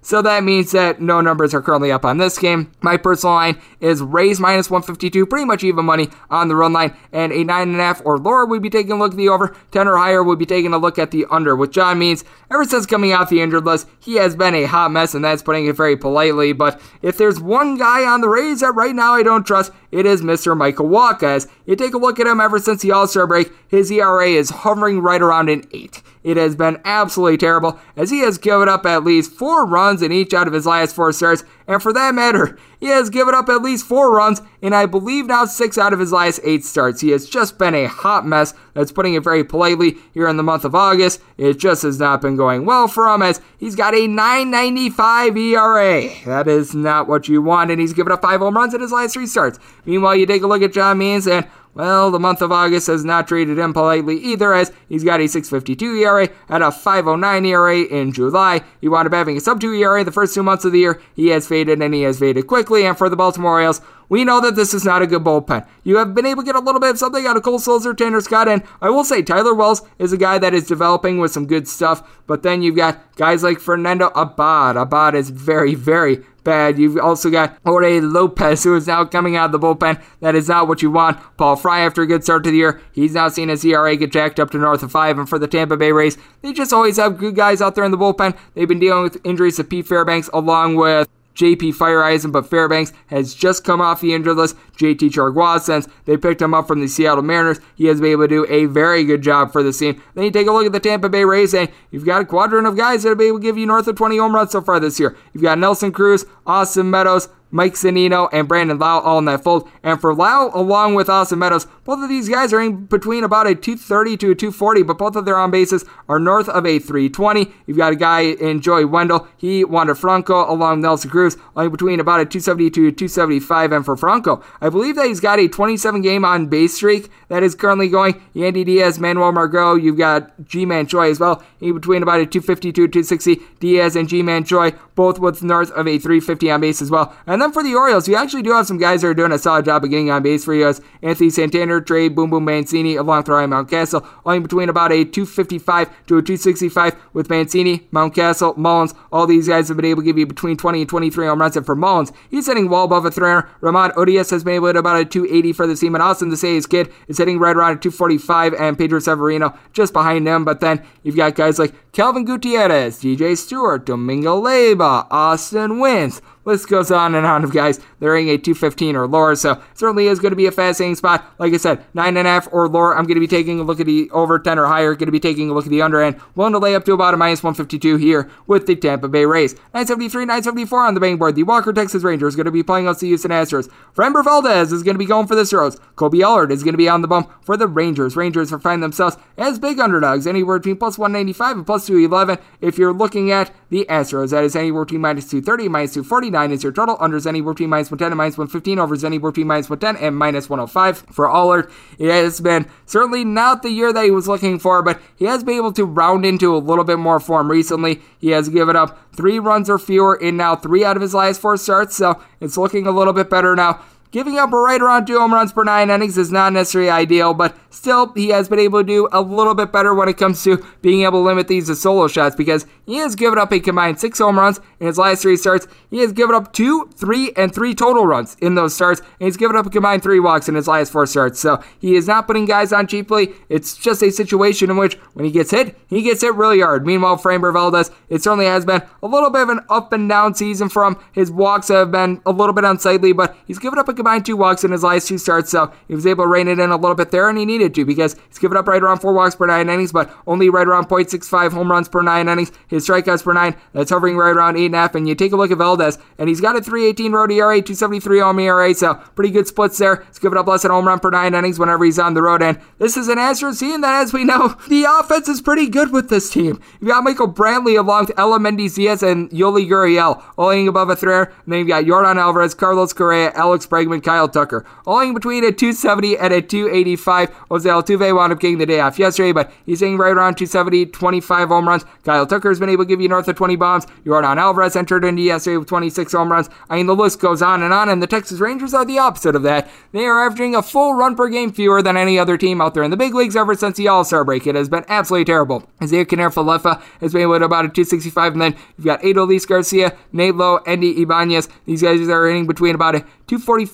So 0.00 0.22
that 0.22 0.44
means 0.44 0.72
that 0.72 1.00
no 1.00 1.20
numbers 1.20 1.54
are 1.54 1.62
currently 1.62 1.92
up 1.92 2.04
on 2.04 2.18
this 2.18 2.38
game. 2.38 2.72
My 2.80 2.96
personal 2.96 3.34
line 3.34 3.60
is 3.80 4.00
Rays 4.00 4.40
minus 4.40 4.70
152, 4.70 5.26
pretty 5.26 5.44
much 5.44 5.64
even 5.64 5.84
money 5.84 6.08
on 6.30 6.48
the 6.48 6.56
run 6.56 6.72
line, 6.72 6.96
and 7.12 7.32
a 7.32 7.44
9.5 7.44 8.02
or 8.04 8.18
lower 8.18 8.46
would 8.46 8.62
be 8.62 8.70
taking 8.70 8.92
a 8.92 8.96
look 8.96 9.12
at 9.12 9.18
the 9.18 9.28
over. 9.28 9.56
10 9.72 9.88
or 9.88 9.96
higher 9.96 10.22
would 10.22 10.38
be 10.38 10.46
taking 10.46 10.72
a 10.72 10.78
look 10.78 10.98
at 10.98 11.10
the 11.10 11.26
under, 11.30 11.54
which 11.54 11.72
John 11.72 11.98
Means 11.98 12.24
ever 12.50 12.64
since 12.64 12.86
coming 12.86 13.12
off 13.12 13.28
the 13.28 13.40
injured 13.40 13.64
list, 13.64 13.88
he 14.00 14.14
has 14.14 14.36
been 14.36 14.54
a 14.54 14.64
hot 14.64 14.90
mess, 14.90 15.14
and 15.14 15.24
that's 15.24 15.42
putting 15.42 15.66
it 15.66 15.76
very 15.76 15.96
politely. 15.96 16.52
But 16.52 16.80
if 17.02 17.18
there's 17.18 17.40
one 17.40 17.76
guy 17.76 18.04
on 18.04 18.20
the 18.20 18.28
Rays 18.28 18.60
that 18.60 18.72
right 18.72 18.94
now 18.94 19.14
I 19.14 19.22
don't 19.22 19.46
trust, 19.46 19.72
it 19.90 20.06
is 20.06 20.22
Mr. 20.22 20.56
Michael. 20.56 20.88
As 20.98 21.48
you 21.64 21.76
take 21.76 21.94
a 21.94 21.98
look 21.98 22.20
at 22.20 22.26
him 22.26 22.40
ever 22.40 22.58
since 22.58 22.82
the 22.82 22.92
All 22.92 23.06
Star 23.06 23.26
break, 23.26 23.52
his 23.68 23.90
ERA 23.90 24.28
is 24.28 24.50
hovering 24.50 25.00
right 25.00 25.22
around 25.22 25.48
an 25.48 25.64
8. 25.72 26.02
It 26.22 26.36
has 26.36 26.56
been 26.56 26.80
absolutely 26.84 27.38
terrible, 27.38 27.78
as 27.96 28.10
he 28.10 28.20
has 28.20 28.38
given 28.38 28.68
up 28.68 28.84
at 28.86 29.04
least 29.04 29.32
four 29.32 29.66
runs 29.66 30.02
in 30.02 30.12
each 30.12 30.34
out 30.34 30.46
of 30.46 30.52
his 30.52 30.66
last 30.66 30.94
four 30.94 31.12
starts, 31.12 31.44
and 31.66 31.82
for 31.82 31.92
that 31.92 32.14
matter, 32.14 32.58
he 32.80 32.86
has 32.86 33.10
given 33.10 33.34
up 33.34 33.48
at 33.48 33.62
least 33.62 33.86
four 33.86 34.12
runs 34.12 34.40
in 34.62 34.72
I 34.72 34.86
believe 34.86 35.26
now 35.26 35.44
six 35.44 35.76
out 35.76 35.92
of 35.92 35.98
his 35.98 36.12
last 36.12 36.40
eight 36.44 36.64
starts. 36.64 37.00
He 37.00 37.10
has 37.10 37.28
just 37.28 37.58
been 37.58 37.74
a 37.74 37.86
hot 37.86 38.26
mess. 38.26 38.54
That's 38.74 38.92
putting 38.92 39.14
it 39.14 39.24
very 39.24 39.44
politely 39.44 39.96
here 40.14 40.28
in 40.28 40.36
the 40.36 40.42
month 40.42 40.64
of 40.64 40.74
August. 40.74 41.20
It 41.36 41.58
just 41.58 41.82
has 41.82 41.98
not 41.98 42.20
been 42.20 42.36
going 42.36 42.64
well 42.64 42.88
for 42.88 43.08
him 43.08 43.22
as 43.22 43.40
he's 43.58 43.74
got 43.74 43.94
a 43.94 44.06
995 44.06 45.36
ERA. 45.36 46.10
That 46.24 46.48
is 46.48 46.74
not 46.74 47.08
what 47.08 47.28
you 47.28 47.42
want, 47.42 47.70
and 47.70 47.80
he's 47.80 47.92
given 47.92 48.12
up 48.12 48.22
five 48.22 48.40
home 48.40 48.56
runs 48.56 48.74
in 48.74 48.80
his 48.80 48.92
last 48.92 49.14
three 49.14 49.26
starts. 49.26 49.58
Meanwhile, 49.84 50.16
you 50.16 50.26
take 50.26 50.42
a 50.42 50.46
look 50.46 50.62
at 50.62 50.72
John 50.72 50.98
Means 50.98 51.26
and 51.26 51.46
well, 51.74 52.10
the 52.10 52.18
month 52.18 52.42
of 52.42 52.50
August 52.50 52.88
has 52.88 53.04
not 53.04 53.28
treated 53.28 53.58
him 53.58 53.72
politely 53.72 54.16
either, 54.18 54.52
as 54.52 54.72
he's 54.88 55.04
got 55.04 55.20
a 55.20 55.24
6.52 55.24 56.00
ERA 56.00 56.28
and 56.48 56.62
a 56.62 56.68
5.09 56.68 57.46
ERA 57.46 57.80
in 57.82 58.12
July. 58.12 58.62
He 58.80 58.88
wound 58.88 59.06
up 59.06 59.14
having 59.14 59.36
a 59.36 59.40
sub 59.40 59.60
2 59.60 59.72
ERA 59.74 60.02
the 60.04 60.12
first 60.12 60.34
two 60.34 60.42
months 60.42 60.64
of 60.64 60.72
the 60.72 60.80
year. 60.80 61.00
He 61.14 61.28
has 61.28 61.46
faded 61.46 61.80
and 61.80 61.94
he 61.94 62.02
has 62.02 62.18
faded 62.18 62.46
quickly. 62.46 62.84
And 62.84 62.96
for 62.96 63.08
the 63.08 63.16
Baltimore 63.16 63.52
Orioles, 63.52 63.80
we 64.08 64.24
know 64.24 64.40
that 64.40 64.56
this 64.56 64.72
is 64.72 64.84
not 64.84 65.02
a 65.02 65.06
good 65.06 65.22
bullpen. 65.22 65.66
You 65.84 65.98
have 65.98 66.14
been 66.14 66.26
able 66.26 66.42
to 66.42 66.46
get 66.46 66.56
a 66.56 66.60
little 66.60 66.80
bit 66.80 66.90
of 66.90 66.98
something 66.98 67.26
out 67.26 67.36
of 67.36 67.42
Cole 67.42 67.58
Sulser, 67.58 67.96
Tanner 67.96 68.20
Scott, 68.20 68.48
and 68.48 68.62
I 68.80 68.90
will 68.90 69.04
say 69.04 69.22
Tyler 69.22 69.54
Wells 69.54 69.82
is 69.98 70.12
a 70.12 70.16
guy 70.16 70.38
that 70.38 70.54
is 70.54 70.66
developing 70.66 71.18
with 71.18 71.30
some 71.30 71.46
good 71.46 71.68
stuff. 71.68 72.02
But 72.26 72.42
then 72.42 72.62
you've 72.62 72.76
got 72.76 73.16
guys 73.16 73.42
like 73.42 73.60
Fernando 73.60 74.10
Abad. 74.14 74.76
Abad 74.76 75.14
is 75.14 75.30
very, 75.30 75.74
very 75.74 76.24
bad. 76.48 76.78
You've 76.78 76.98
also 76.98 77.30
got 77.30 77.56
Jorge 77.64 78.00
Lopez, 78.00 78.64
who 78.64 78.74
is 78.74 78.86
now 78.86 79.04
coming 79.04 79.36
out 79.36 79.46
of 79.46 79.52
the 79.52 79.58
bullpen. 79.58 80.02
That 80.20 80.34
is 80.34 80.48
not 80.48 80.66
what 80.66 80.82
you 80.82 80.90
want. 80.90 81.18
Paul 81.36 81.56
Fry, 81.56 81.80
after 81.80 82.02
a 82.02 82.06
good 82.06 82.24
start 82.24 82.44
to 82.44 82.50
the 82.50 82.56
year, 82.56 82.80
he's 82.92 83.14
now 83.14 83.28
seen 83.28 83.48
his 83.48 83.64
ERA 83.64 83.94
get 83.96 84.12
jacked 84.12 84.40
up 84.40 84.50
to 84.50 84.58
north 84.58 84.82
of 84.82 84.90
five. 84.90 85.18
And 85.18 85.28
for 85.28 85.38
the 85.38 85.46
Tampa 85.46 85.76
Bay 85.76 85.92
Rays, 85.92 86.18
they 86.42 86.52
just 86.52 86.72
always 86.72 86.96
have 86.96 87.18
good 87.18 87.36
guys 87.36 87.62
out 87.62 87.74
there 87.74 87.84
in 87.84 87.90
the 87.90 87.98
bullpen. 87.98 88.36
They've 88.54 88.68
been 88.68 88.80
dealing 88.80 89.04
with 89.04 89.24
injuries 89.24 89.56
to 89.56 89.64
Pete 89.64 89.86
Fairbanks 89.86 90.28
along 90.32 90.76
with 90.76 91.08
JP 91.38 91.76
Feyereisen, 91.76 92.32
but 92.32 92.50
Fairbanks 92.50 92.92
has 93.06 93.32
just 93.32 93.62
come 93.62 93.80
off 93.80 94.00
the 94.00 94.12
injured 94.12 94.36
list. 94.36 94.56
JT 94.76 95.10
Chargois, 95.10 95.60
since 95.60 95.86
they 96.04 96.16
picked 96.16 96.42
him 96.42 96.52
up 96.52 96.66
from 96.66 96.80
the 96.80 96.88
Seattle 96.88 97.22
Mariners, 97.22 97.60
he 97.76 97.86
has 97.86 98.00
been 98.00 98.10
able 98.10 98.24
to 98.24 98.28
do 98.28 98.46
a 98.48 98.66
very 98.66 99.04
good 99.04 99.22
job 99.22 99.52
for 99.52 99.62
the 99.62 99.72
team. 99.72 100.02
Then 100.14 100.24
you 100.24 100.30
take 100.32 100.48
a 100.48 100.52
look 100.52 100.66
at 100.66 100.72
the 100.72 100.80
Tampa 100.80 101.08
Bay 101.08 101.24
Rays, 101.24 101.54
and 101.54 101.70
you've 101.92 102.04
got 102.04 102.22
a 102.22 102.24
quadrant 102.24 102.66
of 102.66 102.76
guys 102.76 103.04
that 103.04 103.10
will 103.10 103.16
be 103.16 103.26
able 103.26 103.38
to 103.38 103.42
give 103.42 103.56
you 103.56 103.66
north 103.66 103.86
of 103.86 103.96
20 103.96 104.18
home 104.18 104.34
runs 104.34 104.50
so 104.50 104.60
far 104.60 104.80
this 104.80 104.98
year. 104.98 105.16
You've 105.32 105.44
got 105.44 105.58
Nelson 105.58 105.92
Cruz, 105.92 106.26
Austin 106.44 106.90
Meadows, 106.90 107.28
Mike 107.50 107.74
Zunino, 107.74 108.28
and 108.32 108.48
Brandon 108.48 108.78
Lowe 108.78 109.00
all 109.00 109.18
in 109.18 109.24
that 109.26 109.42
fold. 109.42 109.68
And 109.82 110.00
for 110.00 110.14
Lowe, 110.14 110.50
along 110.54 110.94
with 110.94 111.08
Austin 111.08 111.38
Meadows, 111.38 111.66
both 111.84 112.02
of 112.02 112.08
these 112.08 112.28
guys 112.28 112.52
are 112.52 112.60
in 112.60 112.86
between 112.86 113.24
about 113.24 113.46
a 113.46 113.54
230 113.54 114.16
to 114.18 114.30
a 114.30 114.34
240, 114.34 114.82
but 114.82 114.98
both 114.98 115.16
of 115.16 115.24
their 115.24 115.38
on 115.38 115.50
bases 115.50 115.84
are 116.08 116.18
north 116.18 116.48
of 116.48 116.66
a 116.66 116.78
320. 116.78 117.52
You've 117.66 117.76
got 117.76 117.92
a 117.92 117.96
guy 117.96 118.20
in 118.20 118.60
Joey 118.60 118.84
Wendle, 118.84 119.26
he 119.36 119.64
Wander 119.64 119.94
Franco, 119.94 120.50
along 120.50 120.80
Nelson 120.80 121.10
Cruz, 121.10 121.36
only 121.56 121.70
between 121.70 122.00
about 122.00 122.20
a 122.20 122.24
270 122.24 122.70
to 122.70 122.88
a 122.88 122.92
275. 122.92 123.72
And 123.72 123.84
for 123.84 123.96
Franco, 123.96 124.42
I 124.60 124.68
believe 124.68 124.96
that 124.96 125.06
he's 125.06 125.20
got 125.20 125.38
a 125.38 125.48
27 125.48 126.02
game 126.02 126.24
on 126.24 126.46
base 126.46 126.74
streak 126.74 127.10
that 127.28 127.42
is 127.42 127.54
currently 127.54 127.88
going. 127.88 128.20
Yandy 128.34 128.64
Diaz, 128.64 128.98
Manuel 128.98 129.32
Margot, 129.32 129.74
you've 129.74 129.98
got 129.98 130.44
Ji-Man 130.44 130.86
Choi 130.86 131.10
as 131.10 131.20
well, 131.20 131.42
in 131.60 131.74
between 131.74 132.02
about 132.02 132.20
a 132.20 132.26
250 132.26 132.72
to 132.72 132.84
a 132.84 132.88
260. 132.88 133.40
Diaz 133.60 133.96
and 133.96 134.08
Ji-Man 134.08 134.44
Choi, 134.44 134.72
both 134.94 135.18
with 135.18 135.42
north 135.42 135.70
of 135.70 135.86
a 135.86 135.98
350 135.98 136.50
on 136.50 136.60
base 136.60 136.82
as 136.82 136.90
well. 136.90 137.16
And 137.26 137.37
and 137.38 137.42
then 137.44 137.52
for 137.52 137.62
the 137.62 137.76
Orioles, 137.76 138.08
you 138.08 138.16
actually 138.16 138.42
do 138.42 138.50
have 138.50 138.66
some 138.66 138.78
guys 138.78 139.02
that 139.02 139.06
are 139.06 139.14
doing 139.14 139.30
a 139.30 139.38
solid 139.38 139.64
job 139.64 139.84
of 139.84 139.90
getting 139.90 140.10
on 140.10 140.24
base 140.24 140.44
for 140.44 140.54
you 140.54 140.66
as 140.66 140.80
Anthony 141.02 141.30
Santander, 141.30 141.80
Trey, 141.80 142.08
Boom 142.08 142.30
Boom 142.30 142.44
Mancini, 142.44 142.96
along 142.96 143.18
with 143.18 143.28
Ryan 143.28 143.50
Mountcastle, 143.50 144.04
only 144.26 144.40
between 144.40 144.68
about 144.68 144.90
a 144.90 145.04
255 145.04 145.88
to 146.08 146.18
a 146.18 146.20
265 146.20 146.96
with 147.12 147.30
Mancini, 147.30 147.86
Mountcastle, 147.92 148.56
Mullins. 148.56 148.92
All 149.12 149.24
these 149.24 149.46
guys 149.46 149.68
have 149.68 149.76
been 149.76 149.86
able 149.86 150.02
to 150.02 150.06
give 150.06 150.18
you 150.18 150.26
between 150.26 150.56
20 150.56 150.80
and 150.80 150.90
23 150.90 151.26
home 151.28 151.40
runs. 151.40 151.56
And 151.56 151.64
for 151.64 151.76
Mullins, 151.76 152.10
he's 152.28 152.48
hitting 152.48 152.68
well 152.68 152.82
above 152.82 153.04
a 153.04 153.10
300. 153.12 153.48
Ramon 153.60 153.92
Urias 153.96 154.30
has 154.30 154.42
been 154.42 154.54
able 154.54 154.72
to 154.72 154.80
about 154.80 155.00
a 155.00 155.04
280 155.04 155.52
for 155.52 155.68
the 155.68 155.76
team. 155.76 155.94
And 155.94 156.02
Austin 156.02 156.30
his 156.32 156.66
kid 156.66 156.92
is 157.06 157.18
hitting 157.18 157.38
right 157.38 157.54
around 157.54 157.76
a 157.76 157.80
245 157.80 158.54
and 158.54 158.76
Pedro 158.76 158.98
Severino 158.98 159.56
just 159.72 159.92
behind 159.92 160.26
him. 160.26 160.44
But 160.44 160.58
then 160.58 160.82
you've 161.04 161.14
got 161.14 161.36
guys 161.36 161.60
like 161.60 161.92
Kelvin 161.92 162.24
Gutierrez, 162.24 163.00
DJ 163.00 163.36
Stewart, 163.36 163.86
Domingo 163.86 164.42
Leyba, 164.42 165.06
Austin 165.08 165.78
Wynns. 165.78 166.20
List 166.48 166.68
goes 166.68 166.90
on 166.90 167.14
and 167.14 167.26
on 167.26 167.44
of 167.44 167.52
guys 167.52 167.78
that 168.00 168.06
are 168.06 168.16
in 168.16 168.28
a 168.28 168.38
215 168.38 168.96
or 168.96 169.06
lower. 169.06 169.36
So 169.36 169.62
certainly 169.74 170.06
is 170.06 170.18
going 170.18 170.32
to 170.32 170.36
be 170.36 170.46
a 170.46 170.50
fascinating 170.50 170.96
spot. 170.96 171.24
Like 171.38 171.52
I 171.52 171.58
said, 171.58 171.84
nine 171.94 172.16
and 172.16 172.26
a 172.26 172.30
half 172.30 172.48
or 172.50 172.68
lower. 172.68 172.96
I'm 172.96 173.04
going 173.04 173.16
to 173.16 173.20
be 173.20 173.28
taking 173.28 173.60
a 173.60 173.62
look 173.62 173.80
at 173.80 173.86
the 173.86 174.10
over 174.10 174.38
10 174.38 174.58
or 174.58 174.66
higher. 174.66 174.94
Going 174.94 175.06
to 175.06 175.12
be 175.12 175.20
taking 175.20 175.50
a 175.50 175.52
look 175.52 175.66
at 175.66 175.70
the 175.70 175.82
under 175.82 176.00
end. 176.00 176.18
Willing 176.34 176.54
to 176.54 176.58
lay 176.58 176.74
up 176.74 176.86
to 176.86 176.94
about 176.94 177.12
a 177.12 177.18
minus 177.18 177.42
152 177.42 177.96
here 177.96 178.30
with 178.46 178.66
the 178.66 178.74
Tampa 178.74 179.08
Bay 179.08 179.26
Rays. 179.26 179.54
973, 179.74 180.22
974 180.24 180.86
on 180.86 180.94
the 180.94 181.00
betting 181.00 181.18
board. 181.18 181.34
The 181.34 181.42
Walker 181.42 181.72
Texas 181.72 182.02
Rangers 182.02 182.34
going 182.34 182.46
to 182.46 182.50
be 182.50 182.62
playing 182.62 182.86
against 182.86 183.00
the 183.00 183.08
Houston 183.08 183.30
Astros. 183.30 183.70
Framber 183.94 184.24
Valdez 184.24 184.72
is 184.72 184.82
going 184.82 184.94
to 184.94 184.98
be 184.98 185.04
going 185.04 185.26
for 185.26 185.34
the 185.34 185.42
Astros. 185.42 185.78
Kolby 185.96 186.22
Allard 186.22 186.50
is 186.50 186.62
going 186.62 186.72
to 186.72 186.78
be 186.78 186.88
on 186.88 187.02
the 187.02 187.08
bump 187.08 187.30
for 187.42 187.56
the 187.56 187.66
Rangers. 187.66 188.16
Rangers 188.16 188.52
are 188.52 188.58
finding 188.58 188.80
themselves 188.80 189.18
as 189.36 189.58
big 189.58 189.78
underdogs, 189.78 190.26
anywhere 190.26 190.58
between 190.58 190.76
plus 190.76 190.96
195 190.96 191.58
and 191.58 191.66
plus 191.66 191.86
211. 191.86 192.42
If 192.62 192.78
you're 192.78 192.92
looking 192.92 193.30
at 193.30 193.52
the 193.68 193.84
Astros, 193.90 194.30
that 194.30 194.44
is 194.44 194.56
anywhere 194.56 194.86
between 194.86 195.02
minus 195.02 195.28
230 195.28 195.68
minus 195.68 195.92
249 195.92 196.37
is 196.46 196.62
your 196.62 196.72
total. 196.72 196.96
Under 197.00 197.18
anywhere 197.28 197.54
between 197.54 197.70
minus 197.70 197.90
110 197.90 198.12
and 198.12 198.18
minus 198.18 198.38
115. 198.38 198.78
Over 198.78 199.06
anywhere 199.06 199.30
between 199.30 199.46
minus 199.46 199.68
110 199.68 200.06
and 200.06 200.16
minus 200.16 200.48
105. 200.48 200.98
For 201.12 201.28
Allard, 201.28 201.70
it 201.98 202.10
has 202.10 202.40
been 202.40 202.66
certainly 202.86 203.24
not 203.24 203.62
the 203.62 203.70
year 203.70 203.92
that 203.92 204.04
he 204.04 204.10
was 204.10 204.28
looking 204.28 204.58
for, 204.58 204.82
but 204.82 205.00
he 205.16 205.24
has 205.24 205.44
been 205.44 205.56
able 205.56 205.72
to 205.72 205.84
round 205.84 206.24
into 206.24 206.54
a 206.54 206.58
little 206.58 206.84
bit 206.84 206.98
more 206.98 207.20
form 207.20 207.50
recently. 207.50 208.00
He 208.18 208.30
has 208.30 208.48
given 208.48 208.76
up 208.76 208.98
three 209.14 209.38
runs 209.38 209.68
or 209.68 209.78
fewer 209.78 210.14
in 210.14 210.36
now 210.36 210.56
three 210.56 210.84
out 210.84 210.96
of 210.96 211.02
his 211.02 211.14
last 211.14 211.40
four 211.40 211.56
starts, 211.56 211.96
so 211.96 212.22
it's 212.40 212.56
looking 212.56 212.86
a 212.86 212.92
little 212.92 213.12
bit 213.12 213.28
better 213.28 213.54
now. 213.56 213.80
Giving 214.10 214.38
up 214.38 214.50
right 214.52 214.80
around 214.80 215.06
two 215.06 215.18
home 215.18 215.34
runs 215.34 215.52
per 215.52 215.64
nine 215.64 215.90
innings 215.90 216.16
is 216.16 216.32
not 216.32 216.54
necessarily 216.54 216.88
ideal, 216.88 217.34
but 217.34 217.54
still, 217.68 218.10
he 218.14 218.28
has 218.28 218.48
been 218.48 218.58
able 218.58 218.80
to 218.80 218.86
do 218.86 219.06
a 219.12 219.20
little 219.20 219.54
bit 219.54 219.70
better 219.70 219.94
when 219.94 220.08
it 220.08 220.16
comes 220.16 220.42
to 220.44 220.64
being 220.80 221.02
able 221.02 221.20
to 221.20 221.26
limit 221.26 221.46
these 221.46 221.66
to 221.66 221.74
solo 221.74 222.08
shots 222.08 222.34
because 222.34 222.64
he 222.86 222.96
has 222.96 223.14
given 223.14 223.38
up 223.38 223.52
a 223.52 223.60
combined 223.60 224.00
six 224.00 224.18
home 224.18 224.38
runs 224.38 224.60
in 224.80 224.86
his 224.86 224.96
last 224.96 225.20
three 225.20 225.36
starts. 225.36 225.66
He 225.90 225.98
has 225.98 226.12
given 226.12 226.34
up 226.34 226.54
two, 226.54 226.88
three, 226.96 227.32
and 227.36 227.54
three 227.54 227.74
total 227.74 228.06
runs 228.06 228.34
in 228.40 228.54
those 228.54 228.74
starts, 228.74 229.00
and 229.00 229.26
he's 229.26 229.36
given 229.36 229.56
up 229.56 229.66
a 229.66 229.70
combined 229.70 230.02
three 230.02 230.20
walks 230.20 230.48
in 230.48 230.54
his 230.54 230.68
last 230.68 230.90
four 230.90 231.04
starts. 231.04 231.38
So 231.38 231.62
he 231.78 231.94
is 231.94 232.06
not 232.06 232.26
putting 232.26 232.46
guys 232.46 232.72
on 232.72 232.86
cheaply. 232.86 233.34
It's 233.50 233.76
just 233.76 234.02
a 234.02 234.10
situation 234.10 234.70
in 234.70 234.78
which 234.78 234.94
when 235.12 235.26
he 235.26 235.30
gets 235.30 235.50
hit, 235.50 235.76
he 235.88 236.00
gets 236.00 236.22
hit 236.22 236.34
really 236.34 236.60
hard. 236.60 236.86
Meanwhile, 236.86 237.18
Framber 237.18 237.52
Valdez, 237.52 237.90
it 238.08 238.22
certainly 238.22 238.46
has 238.46 238.64
been 238.64 238.80
a 239.02 239.06
little 239.06 239.28
bit 239.28 239.42
of 239.42 239.50
an 239.50 239.60
up 239.68 239.92
and 239.92 240.08
down 240.08 240.34
season 240.34 240.70
from 240.70 240.94
him. 240.94 241.02
His 241.12 241.30
walks 241.30 241.68
have 241.68 241.90
been 241.90 242.22
a 242.24 242.30
little 242.30 242.54
bit 242.54 242.64
unsightly, 242.64 243.12
but 243.12 243.36
he's 243.44 243.58
given 243.58 243.78
up 243.78 243.88
a 243.88 243.97
combined 243.98 244.24
two 244.24 244.36
walks 244.36 244.64
in 244.64 244.72
his 244.72 244.82
last 244.82 245.08
two 245.08 245.18
starts, 245.18 245.50
so 245.50 245.70
he 245.86 245.94
was 245.94 246.06
able 246.06 246.24
to 246.24 246.28
rein 246.28 246.48
it 246.48 246.58
in 246.58 246.70
a 246.70 246.76
little 246.76 246.94
bit 246.94 247.10
there, 247.10 247.28
and 247.28 247.36
he 247.36 247.44
needed 247.44 247.74
to 247.74 247.84
because 247.84 248.16
he's 248.28 248.38
given 248.38 248.56
up 248.56 248.66
right 248.66 248.82
around 248.82 249.00
four 249.00 249.12
walks 249.12 249.34
per 249.34 249.46
nine 249.46 249.68
innings, 249.68 249.92
but 249.92 250.10
only 250.26 250.48
right 250.48 250.66
around 250.66 250.88
0.65 250.88 251.52
home 251.52 251.70
runs 251.70 251.88
per 251.88 252.00
nine 252.00 252.28
innings. 252.28 252.50
His 252.68 252.88
strikeouts 252.88 253.24
per 253.24 253.34
nine, 253.34 253.56
that's 253.74 253.90
hovering 253.90 254.16
right 254.16 254.34
around 254.34 254.56
eight 254.56 254.66
and 254.66 254.74
a 254.74 254.78
half. 254.78 254.94
And 254.94 255.06
you 255.06 255.14
take 255.14 255.32
a 255.32 255.36
look 255.36 255.50
at 255.50 255.58
Valdez, 255.58 255.98
and 256.16 256.28
he's 256.28 256.40
got 256.40 256.56
a 256.56 256.62
318 256.62 257.12
road 257.12 257.30
ERA, 257.30 257.60
273 257.60 258.20
home 258.20 258.38
ERA, 258.40 258.74
so 258.74 258.94
pretty 258.94 259.30
good 259.30 259.46
splits 259.46 259.76
there. 259.76 260.04
He's 260.06 260.18
given 260.18 260.38
up 260.38 260.46
less 260.46 260.62
than 260.62 260.70
home 260.70 260.86
run 260.86 261.00
per 261.00 261.10
nine 261.10 261.34
innings 261.34 261.58
whenever 261.58 261.84
he's 261.84 261.98
on 261.98 262.14
the 262.14 262.22
road, 262.22 262.42
and 262.42 262.58
this 262.78 262.96
is 262.96 263.08
an 263.08 263.18
Astros 263.18 263.60
team 263.60 263.82
that, 263.82 264.00
as 264.00 264.12
we 264.14 264.24
know, 264.24 264.48
the 264.68 264.84
offense 264.84 265.28
is 265.28 265.42
pretty 265.42 265.68
good 265.68 265.92
with 265.92 266.08
this 266.08 266.30
team. 266.30 266.60
You've 266.80 266.90
got 266.90 267.04
Michael 267.04 267.32
Brantley 267.32 267.78
along 267.78 268.06
with 268.06 268.16
Aledmys 268.16 268.76
Diaz 268.76 269.02
and 269.02 269.28
Yuli 269.30 269.68
Gurriel, 269.68 270.22
owing 270.38 270.68
above 270.68 270.90
a 270.90 270.96
3 270.96 271.08
and 271.08 271.28
then 271.46 271.58
you've 271.60 271.68
got 271.68 271.84
Yordan 271.84 272.16
Alvarez, 272.16 272.54
Carlos 272.54 272.92
Correa, 272.92 273.32
Alex 273.32 273.66
Bregman, 273.66 273.87
Bregman, 273.88 274.02
Kyle 274.02 274.28
Tucker. 274.28 274.64
Owing 274.86 275.14
between 275.14 275.44
a 275.44 275.52
270 275.52 276.18
and 276.18 276.32
a 276.32 276.42
285. 276.42 277.30
Jose 277.50 277.68
Altuve 277.68 278.14
wound 278.14 278.32
up 278.32 278.40
getting 278.40 278.58
the 278.58 278.66
day 278.66 278.80
off 278.80 278.98
yesterday, 278.98 279.32
but 279.32 279.52
he's 279.66 279.80
hitting 279.80 279.96
right 279.96 280.10
around 280.12 280.36
270, 280.36 280.86
25 280.86 281.48
home 281.48 281.68
runs. 281.68 281.84
Kyle 282.04 282.26
Tucker 282.26 282.48
has 282.48 282.60
been 282.60 282.68
able 282.68 282.84
to 282.84 282.88
give 282.88 283.00
you 283.00 283.08
north 283.08 283.28
of 283.28 283.36
20 283.36 283.56
bombs. 283.56 283.86
Yordan 284.04 284.36
Alvarez 284.36 284.76
entered 284.76 285.04
into 285.04 285.22
yesterday 285.22 285.56
with 285.56 285.68
26 285.68 286.12
home 286.12 286.30
runs. 286.30 286.48
I 286.68 286.76
mean, 286.76 286.86
the 286.86 286.94
list 286.94 287.20
goes 287.20 287.42
on 287.42 287.62
and 287.62 287.72
on, 287.72 287.88
and 287.88 288.02
the 288.02 288.06
Texas 288.06 288.40
Rangers 288.40 288.74
are 288.74 288.84
the 288.84 288.98
opposite 288.98 289.36
of 289.36 289.42
that. 289.42 289.68
They 289.92 290.04
are 290.04 290.24
averaging 290.24 290.54
a 290.54 290.62
full 290.62 290.94
run 290.94 291.16
per 291.16 291.28
game 291.28 291.52
fewer 291.52 291.82
than 291.82 291.96
any 291.96 292.18
other 292.18 292.36
team 292.36 292.60
out 292.60 292.74
there 292.74 292.82
in 292.82 292.90
the 292.90 292.96
big 292.96 293.14
leagues 293.14 293.36
ever 293.36 293.54
since 293.54 293.76
the 293.76 293.88
All 293.88 294.04
Star 294.04 294.24
break. 294.24 294.46
It 294.46 294.54
has 294.54 294.68
been 294.68 294.84
absolutely 294.88 295.24
terrible. 295.24 295.68
Isaiah 295.82 296.04
Kiner-Falefa 296.04 296.82
has 297.00 297.12
been 297.12 297.22
able 297.22 297.38
to 297.38 297.44
about 297.44 297.64
a 297.64 297.68
265, 297.68 298.32
and 298.32 298.42
then 298.42 298.56
you've 298.76 298.86
got 298.86 299.00
Adolis 299.02 299.46
Garcia, 299.46 299.96
Nate 300.12 300.34
Lowe, 300.34 300.58
Andy 300.66 301.00
Ibanez. 301.02 301.48
These 301.64 301.82
guys 301.82 302.06
are 302.08 302.26
hitting 302.26 302.46
between 302.46 302.74
about 302.74 302.94
a 302.94 303.04